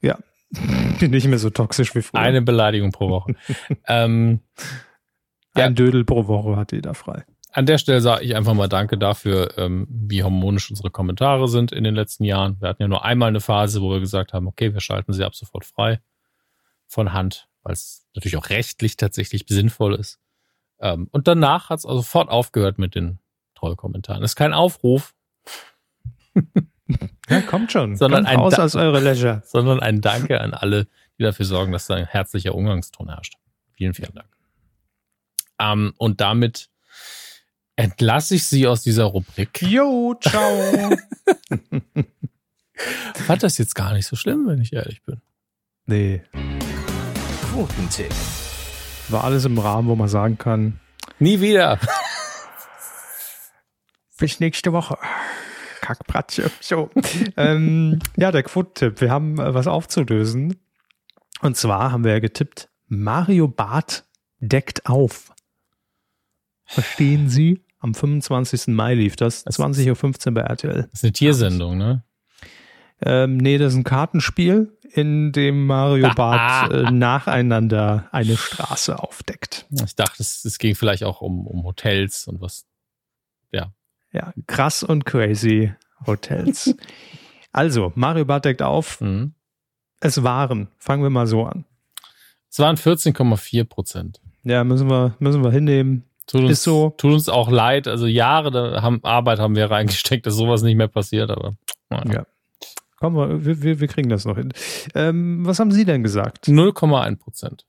Ja, 0.00 0.18
bin 0.98 1.10
nicht 1.10 1.28
mehr 1.28 1.38
so 1.38 1.50
toxisch 1.50 1.94
wie 1.94 2.02
früher. 2.02 2.20
Eine 2.20 2.42
Beleidigung 2.42 2.90
pro 2.92 3.08
Woche. 3.08 3.34
ähm, 3.86 4.40
Ein 5.54 5.60
ja. 5.60 5.70
Dödel 5.70 6.04
pro 6.04 6.26
Woche 6.26 6.56
hat 6.56 6.72
jeder 6.72 6.94
frei 6.94 7.24
an 7.56 7.64
der 7.64 7.78
Stelle 7.78 8.02
sage 8.02 8.22
ich 8.22 8.36
einfach 8.36 8.52
mal 8.52 8.68
Danke 8.68 8.98
dafür, 8.98 9.56
ähm, 9.56 9.86
wie 9.88 10.22
harmonisch 10.22 10.68
unsere 10.68 10.90
Kommentare 10.90 11.48
sind 11.48 11.72
in 11.72 11.84
den 11.84 11.94
letzten 11.94 12.24
Jahren. 12.24 12.60
Wir 12.60 12.68
hatten 12.68 12.82
ja 12.82 12.88
nur 12.88 13.02
einmal 13.02 13.28
eine 13.28 13.40
Phase, 13.40 13.80
wo 13.80 13.90
wir 13.90 14.00
gesagt 14.00 14.34
haben, 14.34 14.46
okay, 14.46 14.74
wir 14.74 14.80
schalten 14.80 15.14
sie 15.14 15.24
ab 15.24 15.34
sofort 15.34 15.64
frei 15.64 16.02
von 16.86 17.14
Hand, 17.14 17.48
weil 17.62 17.72
es 17.72 18.06
natürlich 18.14 18.36
auch 18.36 18.50
rechtlich 18.50 18.98
tatsächlich 18.98 19.46
sinnvoll 19.48 19.94
ist. 19.94 20.20
Ähm, 20.80 21.08
und 21.12 21.28
danach 21.28 21.70
hat 21.70 21.78
es 21.78 21.86
also 21.86 22.02
sofort 22.02 22.28
aufgehört 22.28 22.76
mit 22.76 22.94
den 22.94 23.20
Trollkommentaren. 23.54 24.20
Das 24.20 24.32
ist 24.32 24.36
kein 24.36 24.52
Aufruf. 24.52 25.14
ja, 27.30 27.40
kommt 27.40 27.72
schon. 27.72 27.96
sondern 27.96 28.24
kommt 28.24 28.34
ein 28.34 28.38
raus 28.38 28.58
aus 28.58 28.76
eure 28.76 29.00
Leisure. 29.00 29.42
Sondern 29.46 29.80
ein 29.80 30.02
Danke 30.02 30.42
an 30.42 30.52
alle, 30.52 30.88
die 31.18 31.22
dafür 31.22 31.46
sorgen, 31.46 31.72
dass 31.72 31.86
da 31.86 31.94
ein 31.94 32.04
herzlicher 32.04 32.54
Umgangston 32.54 33.08
herrscht. 33.08 33.38
Vielen, 33.72 33.94
vielen 33.94 34.12
Dank. 34.12 34.28
Ähm, 35.58 35.94
und 35.96 36.20
damit 36.20 36.68
entlasse 37.76 38.34
ich 38.34 38.44
Sie 38.44 38.66
aus 38.66 38.82
dieser 38.82 39.04
Rubrik. 39.04 39.62
Jo, 39.62 40.16
ciao. 40.20 40.90
Fand 43.14 43.42
das 43.42 43.58
jetzt 43.58 43.74
gar 43.74 43.92
nicht 43.92 44.06
so 44.06 44.16
schlimm, 44.16 44.46
wenn 44.46 44.60
ich 44.60 44.72
ehrlich 44.72 45.02
bin. 45.02 45.20
Nee. 45.86 46.22
Quotentipp. 47.52 48.12
War 49.08 49.24
alles 49.24 49.44
im 49.44 49.58
Rahmen, 49.58 49.88
wo 49.88 49.94
man 49.94 50.08
sagen 50.08 50.36
kann. 50.36 50.80
Nie 51.18 51.40
wieder. 51.40 51.78
Bis 54.18 54.40
nächste 54.40 54.72
Woche. 54.72 54.98
Kackbratze. 55.80 56.50
So. 56.60 56.90
ähm, 57.36 58.00
ja, 58.16 58.32
der 58.32 58.42
Quotentipp. 58.42 59.00
Wir 59.00 59.10
haben 59.10 59.38
äh, 59.38 59.54
was 59.54 59.66
aufzulösen. 59.66 60.58
Und 61.40 61.56
zwar 61.56 61.92
haben 61.92 62.04
wir 62.04 62.12
ja 62.12 62.18
getippt, 62.18 62.68
Mario 62.88 63.46
Bart 63.46 64.04
deckt 64.40 64.86
auf. 64.86 65.32
Verstehen 66.64 67.28
Sie? 67.28 67.65
Am 67.86 67.94
25. 67.94 68.66
Mai 68.74 68.94
lief 68.94 69.14
das, 69.14 69.46
20.15 69.46 70.26
Uhr 70.26 70.34
bei 70.34 70.40
RTL. 70.40 70.82
Das 70.90 70.92
ist 70.92 71.04
eine 71.04 71.12
Tiersendung, 71.12 71.78
ne? 71.78 72.02
Ähm, 73.00 73.36
nee, 73.36 73.58
das 73.58 73.74
ist 73.74 73.78
ein 73.78 73.84
Kartenspiel, 73.84 74.76
in 74.90 75.30
dem 75.30 75.66
Mario 75.66 76.10
Bart 76.16 76.72
äh, 76.72 76.90
nacheinander 76.90 78.08
eine 78.10 78.36
Straße 78.36 78.98
aufdeckt. 78.98 79.66
Ich 79.70 79.94
dachte, 79.94 80.20
es, 80.20 80.44
es 80.44 80.58
ging 80.58 80.74
vielleicht 80.74 81.04
auch 81.04 81.20
um, 81.20 81.46
um 81.46 81.62
Hotels 81.62 82.26
und 82.26 82.40
was, 82.40 82.66
ja, 83.52 83.72
Ja, 84.10 84.32
krass 84.48 84.82
und 84.82 85.04
crazy 85.04 85.72
Hotels. 86.08 86.74
also, 87.52 87.92
Mario 87.94 88.24
Bart 88.24 88.46
deckt 88.46 88.62
auf. 88.62 89.00
Mhm. 89.00 89.34
Es 90.00 90.24
waren, 90.24 90.66
fangen 90.78 91.04
wir 91.04 91.10
mal 91.10 91.28
so 91.28 91.44
an. 91.44 91.64
Es 92.50 92.58
waren 92.58 92.76
14,4 92.76 93.62
Prozent. 93.62 94.20
Ja, 94.42 94.64
müssen 94.64 94.90
wir, 94.90 95.14
müssen 95.20 95.44
wir 95.44 95.52
hinnehmen. 95.52 96.02
Tut 96.26 96.42
uns, 96.42 96.50
Ist 96.52 96.62
so. 96.64 96.90
tut 96.96 97.12
uns 97.12 97.28
auch 97.28 97.50
leid. 97.50 97.86
Also 97.86 98.06
Jahre 98.06 98.50
da 98.50 98.82
haben, 98.82 99.02
Arbeit 99.04 99.38
haben 99.38 99.54
wir 99.54 99.70
reingesteckt, 99.70 100.26
dass 100.26 100.34
sowas 100.34 100.62
nicht 100.62 100.76
mehr 100.76 100.88
passiert, 100.88 101.30
aber 101.30 101.56
naja. 101.88 102.12
Ja. 102.12 102.26
Komm, 102.98 103.14
wir, 103.44 103.62
wir, 103.62 103.78
wir 103.80 103.88
kriegen 103.88 104.08
das 104.08 104.24
noch 104.24 104.36
hin. 104.36 104.52
Ähm, 104.94 105.46
was 105.46 105.58
haben 105.60 105.70
Sie 105.70 105.84
denn 105.84 106.02
gesagt? 106.02 106.46
0,1 106.48 107.16
Prozent. 107.18 107.66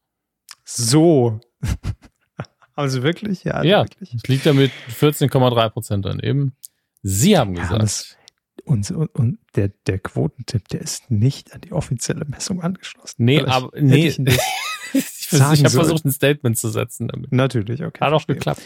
So. 0.63 1.39
also 2.75 3.03
wirklich? 3.03 3.43
Ja, 3.43 3.61
Ja, 3.63 3.84
wirklich. 3.84 4.13
es 4.13 4.23
liegt 4.27 4.45
damit 4.45 4.71
14,3 4.89 5.69
Prozent 5.69 6.05
daneben. 6.05 6.55
Sie 7.03 7.38
haben 7.38 7.55
Ja, 7.55 7.63
gesagt. 7.63 7.81
das- 7.84 8.17
Und, 8.63 8.89
und, 8.91 9.07
und 9.15 9.39
der, 9.55 9.69
der 9.85 9.99
Quotentipp, 9.99 10.67
der 10.69 10.81
ist 10.81 11.11
nicht 11.11 11.53
an 11.53 11.61
die 11.61 11.73
offizielle 11.73 12.25
Messung 12.25 12.61
angeschlossen. 12.61 13.15
nee, 13.23 13.38
Vielleicht 13.39 13.53
aber 13.55 13.69
nee. 13.79 14.09
ich 15.31 15.33
ihn 15.33 15.49
nicht- 15.49 15.53
ich 15.53 15.59
sagen 15.59 15.65
habe 15.65 15.69
versucht, 15.87 16.05
ein 16.05 16.11
Statement 16.11 16.57
zu 16.57 16.69
setzen 16.69 17.07
damit. 17.07 17.31
Natürlich, 17.31 17.83
okay. 17.83 17.99
Hat 18.01 18.07
auch 18.13 18.19
verstehe. 18.21 18.35
geklappt. 18.35 18.61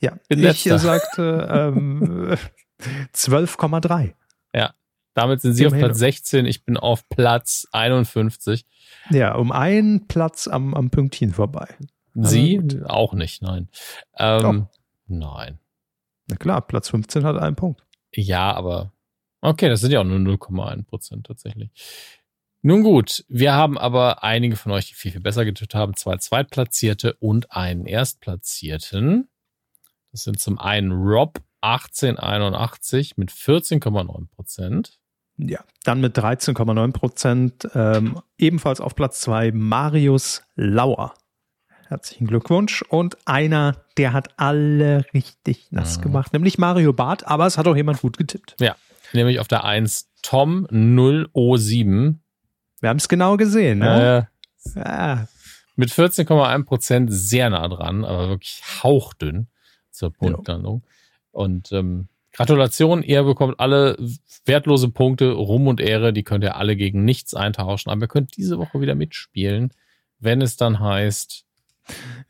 Ja, 0.00 0.18
Bin 0.28 0.38
ich 0.40 0.64
letzter. 0.64 0.78
sagte 0.78 1.48
ähm, 1.50 2.36
12,3. 3.14 4.14
Damit 5.14 5.40
sind 5.40 5.54
Sie 5.54 5.66
auf 5.66 5.72
Immerhin. 5.72 5.86
Platz 5.86 5.98
16, 5.98 6.44
ich 6.44 6.66
bin 6.66 6.76
auf 6.76 7.08
Platz 7.08 7.66
51. 7.72 8.66
Ja, 9.08 9.34
um 9.34 9.50
einen 9.50 10.08
Platz 10.08 10.46
am, 10.46 10.74
am 10.74 10.90
Pünktchen 10.90 11.32
vorbei. 11.32 11.74
Sie 12.12 12.58
gut. 12.58 12.82
auch 12.84 13.14
nicht, 13.14 13.40
nein. 13.40 13.70
Ähm, 14.18 14.66
nein. 15.06 15.58
Na 16.28 16.36
klar, 16.36 16.60
Platz 16.60 16.90
15 16.90 17.24
hat 17.24 17.38
einen 17.38 17.56
Punkt. 17.56 17.82
Ja, 18.12 18.52
aber 18.52 18.92
okay, 19.40 19.70
das 19.70 19.80
sind 19.80 19.90
ja 19.90 20.00
auch 20.00 20.04
nur 20.04 20.18
0,1 20.18 20.84
Prozent 20.84 21.26
tatsächlich. 21.26 21.70
Nun 22.62 22.82
gut, 22.82 23.24
wir 23.28 23.52
haben 23.54 23.78
aber 23.78 24.24
einige 24.24 24.56
von 24.56 24.72
euch, 24.72 24.88
die 24.88 24.94
viel, 24.94 25.12
viel 25.12 25.20
besser 25.20 25.44
getippt 25.44 25.74
haben, 25.74 25.94
zwei 25.94 26.16
Zweitplatzierte 26.16 27.14
und 27.20 27.52
einen 27.52 27.86
Erstplatzierten. 27.86 29.28
Das 30.12 30.24
sind 30.24 30.40
zum 30.40 30.58
einen 30.58 30.90
Rob 30.92 31.40
1881 31.60 33.16
mit 33.16 33.30
14,9 33.30 34.28
Prozent. 34.34 34.98
Ja, 35.38 35.60
dann 35.84 36.00
mit 36.00 36.16
13,9 36.18 36.92
Prozent 36.92 37.68
ähm, 37.74 38.20
ebenfalls 38.38 38.80
auf 38.80 38.94
Platz 38.94 39.20
2 39.20 39.52
Marius 39.52 40.42
Lauer. 40.54 41.14
Herzlichen 41.88 42.26
Glückwunsch. 42.26 42.82
Und 42.82 43.16
einer, 43.26 43.84
der 43.96 44.12
hat 44.12 44.30
alle 44.40 45.04
richtig 45.14 45.68
nass 45.70 45.98
Mhm. 45.98 46.02
gemacht, 46.02 46.32
nämlich 46.32 46.58
Mario 46.58 46.92
Barth, 46.92 47.26
aber 47.26 47.46
es 47.46 47.58
hat 47.58 47.68
auch 47.68 47.76
jemand 47.76 48.00
gut 48.00 48.16
getippt. 48.16 48.56
Nämlich 49.12 49.38
auf 49.38 49.46
der 49.46 49.62
1 49.64 50.10
Tom 50.22 50.66
007 50.70 52.22
Wir 52.86 52.90
haben 52.90 52.98
es 52.98 53.08
genau 53.08 53.36
gesehen. 53.36 53.80
Ne? 53.80 54.28
äh, 54.76 54.78
Ja, 54.78 55.26
mit 55.74 55.90
14,1 55.90 56.64
Prozent 56.66 57.12
sehr 57.12 57.50
nah 57.50 57.66
dran, 57.66 58.04
aber 58.04 58.28
wirklich 58.28 58.62
hauchdünn 58.80 59.48
zur 59.90 60.12
Punktlandung. 60.12 60.84
Und 61.32 61.72
ähm, 61.72 62.06
Gratulation, 62.32 63.02
ihr 63.02 63.24
bekommt 63.24 63.58
alle 63.58 63.96
wertlose 64.44 64.88
Punkte, 64.88 65.32
Ruhm 65.32 65.66
und 65.66 65.80
Ehre, 65.80 66.12
die 66.12 66.22
könnt 66.22 66.44
ihr 66.44 66.54
alle 66.54 66.76
gegen 66.76 67.04
nichts 67.04 67.34
eintauschen, 67.34 67.90
aber 67.90 68.02
ihr 68.02 68.08
könnt 68.08 68.36
diese 68.36 68.56
Woche 68.58 68.80
wieder 68.80 68.94
mitspielen, 68.94 69.72
wenn 70.20 70.40
es 70.40 70.56
dann 70.56 70.78
heißt, 70.78 71.44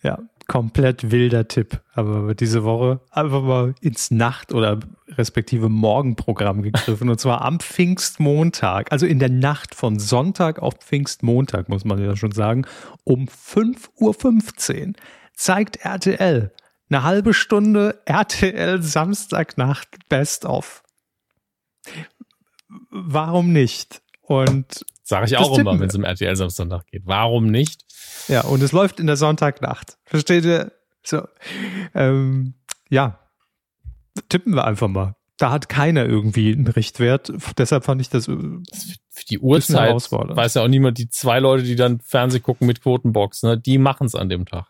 ja, 0.03 0.19
komplett 0.47 1.11
wilder 1.11 1.49
Tipp. 1.49 1.81
Aber 1.95 2.35
diese 2.35 2.65
Woche 2.65 3.01
einfach 3.11 3.43
mal 3.43 3.75
ins 3.81 4.11
Nacht- 4.11 4.53
oder 4.53 4.81
respektive 5.09 5.69
Morgenprogramm 5.69 6.63
gegriffen. 6.63 7.09
und 7.09 7.21
zwar 7.21 7.43
am 7.43 7.61
Pfingstmontag, 7.61 8.93
also 8.93 9.07
in 9.07 9.19
der 9.19 9.31
Nacht 9.31 9.75
von 9.75 9.99
Sonntag 9.99 10.61
auf 10.61 10.75
Pfingstmontag, 10.75 11.69
muss 11.69 11.85
man 11.85 12.03
ja 12.03 12.17
schon 12.17 12.33
sagen, 12.33 12.67
um 13.05 13.27
5.15 13.27 14.89
Uhr 14.89 14.95
zeigt 15.35 15.77
RTL 15.85 16.53
eine 16.89 17.03
halbe 17.03 17.35
Stunde 17.35 18.01
RTL 18.05 18.83
Samstagnacht 18.83 20.09
Best 20.09 20.45
of. 20.45 20.83
Warum 22.91 23.53
nicht? 23.53 24.03
Und 24.23 24.85
sage 25.03 25.27
ich 25.27 25.37
auch 25.37 25.59
immer, 25.59 25.79
wenn 25.79 25.89
es 25.89 25.95
um 25.95 26.05
RTL 26.05 26.35
Samstag 26.37 26.87
geht. 26.87 27.03
Warum 27.05 27.47
nicht? 27.47 27.86
Ja, 28.29 28.43
und 28.43 28.63
es 28.63 28.73
läuft 28.73 29.01
in 29.01 29.07
der 29.07 29.17
Sonntagnacht. 29.17 29.99
Versteht 30.05 30.45
ihr? 30.45 30.73
So. 31.05 31.27
Ähm, 31.95 32.55
ja. 32.89 33.19
Tippen 34.29 34.55
wir 34.55 34.65
einfach 34.65 34.89
mal. 34.89 35.15
Da 35.39 35.51
hat 35.51 35.69
keiner 35.69 36.07
irgendwie 36.07 36.53
einen 36.53 36.67
Richtwert. 36.67 37.33
Deshalb 37.59 37.85
fand 37.85 38.01
ich 38.01 38.09
das. 38.09 38.27
äh, 38.27 38.33
Für 38.33 39.25
die 39.29 39.39
Uhrzeit 39.39 39.91
weiß 40.37 40.55
ja 40.55 40.63
auch 40.63 40.69
niemand, 40.69 40.99
die 40.99 41.09
zwei 41.11 41.41
Leute, 41.41 41.63
die 41.65 41.77
dann 41.77 42.01
Fernseh 42.01 42.41
gucken 42.41 42.67
mit 42.67 42.83
Quotenbox, 42.83 43.43
ne, 43.43 43.59
die 43.59 43.79
machen 43.79 44.07
es 44.07 44.15
an 44.15 44.29
dem 44.29 44.47
Tag. 44.47 44.67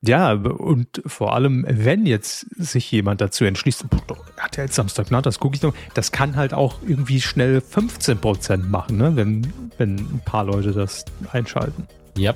Ja, 0.00 0.32
und 0.32 1.02
vor 1.06 1.34
allem, 1.34 1.64
wenn 1.68 2.06
jetzt 2.06 2.46
sich 2.56 2.90
jemand 2.92 3.20
dazu 3.20 3.44
entschließt, 3.44 3.90
"Boah, 3.90 4.00
doch, 4.06 4.24
RTL 4.36 4.70
Samstagnacht, 4.70 5.26
das 5.26 5.40
gucke 5.40 5.56
ich 5.56 5.62
noch, 5.62 5.74
das 5.94 6.12
kann 6.12 6.36
halt 6.36 6.54
auch 6.54 6.82
irgendwie 6.86 7.20
schnell 7.20 7.60
15 7.60 8.18
Prozent 8.18 8.70
machen, 8.70 8.96
ne? 8.96 9.16
wenn, 9.16 9.52
wenn 9.76 9.96
ein 9.96 10.22
paar 10.24 10.44
Leute 10.44 10.70
das 10.72 11.04
einschalten. 11.32 11.88
Ja. 12.18 12.34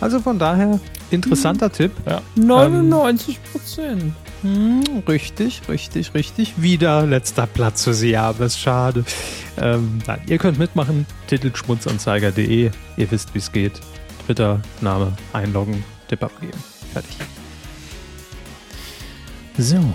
Also 0.00 0.20
von 0.20 0.38
daher, 0.38 0.78
interessanter 1.10 1.70
Tipp. 1.70 1.92
ja. 2.06 2.20
99 2.36 3.38
Prozent. 3.52 4.12
Hm, 4.42 5.02
richtig, 5.08 5.62
richtig, 5.68 6.12
richtig. 6.14 6.54
Wieder 6.58 7.06
letzter 7.06 7.46
Platz 7.46 7.84
für 7.84 7.94
Sie, 7.94 8.16
aber 8.16 8.44
ist 8.46 8.60
schade. 8.60 9.04
Ähm, 9.56 10.00
nein, 10.06 10.20
ihr 10.26 10.36
könnt 10.38 10.58
mitmachen. 10.58 11.06
Titelschmutzanzeiger.de. 11.28 12.70
Ihr 12.96 13.10
wisst, 13.10 13.34
wie 13.34 13.38
es 13.38 13.50
geht. 13.52 13.80
Twitter, 14.26 14.60
Name, 14.80 15.12
einloggen, 15.32 15.82
Tipp 16.08 16.22
abgeben. 16.22 16.58
Fertig. 16.92 17.16
So, 19.56 19.76
meine 19.76 19.94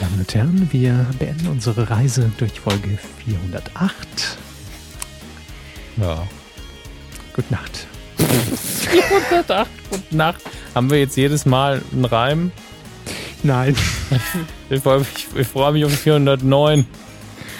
Damen 0.00 0.18
und 0.18 0.34
Herren, 0.34 0.68
wir 0.72 1.06
beenden 1.18 1.46
unsere 1.48 1.88
Reise 1.88 2.30
durch 2.38 2.60
Folge 2.60 2.98
408. 3.24 4.38
Ja. 5.98 6.26
Gute 7.36 7.52
Nacht. 7.52 7.86
408 8.18 9.70
Gute 9.90 10.16
Nacht. 10.16 10.40
Haben 10.74 10.90
wir 10.90 10.98
jetzt 10.98 11.16
jedes 11.16 11.46
Mal 11.46 11.82
einen 11.92 12.04
Reim? 12.04 12.50
Nein. 13.42 13.76
Ich, 14.70 14.82
freu- 14.82 15.00
ich, 15.02 15.26
ich 15.40 15.46
freue 15.46 15.72
mich 15.72 15.84
auf 15.84 15.92
409. 15.92 16.86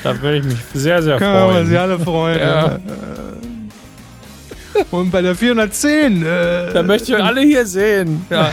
Da 0.02 0.20
würde 0.20 0.38
ich 0.38 0.44
mich 0.44 0.58
sehr, 0.74 1.02
sehr 1.02 1.18
Können 1.18 1.34
wir 1.34 1.40
freuen. 1.52 1.66
Sie 1.68 1.76
alle 1.78 1.98
freuen. 1.98 2.38
Ja. 2.38 2.76
Äh, 2.76 2.78
Und 4.90 5.10
bei 5.10 5.22
der 5.22 5.34
410. 5.36 6.22
Äh, 6.24 6.72
Da 6.72 6.82
möchte 6.82 7.12
ich 7.12 7.18
euch 7.18 7.24
alle 7.24 7.42
hier 7.42 7.64
sehen. 7.66 8.24
Ja. 8.30 8.50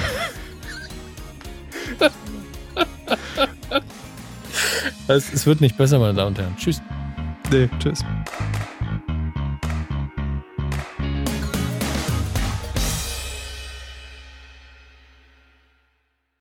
es, 5.07 5.33
es 5.33 5.45
wird 5.45 5.61
nicht 5.61 5.77
besser, 5.77 5.99
meine 5.99 6.13
Damen 6.13 6.29
und 6.29 6.39
Herren. 6.39 6.55
Tschüss. 6.57 6.81
Nee, 7.51 7.69
tschüss. 7.79 7.99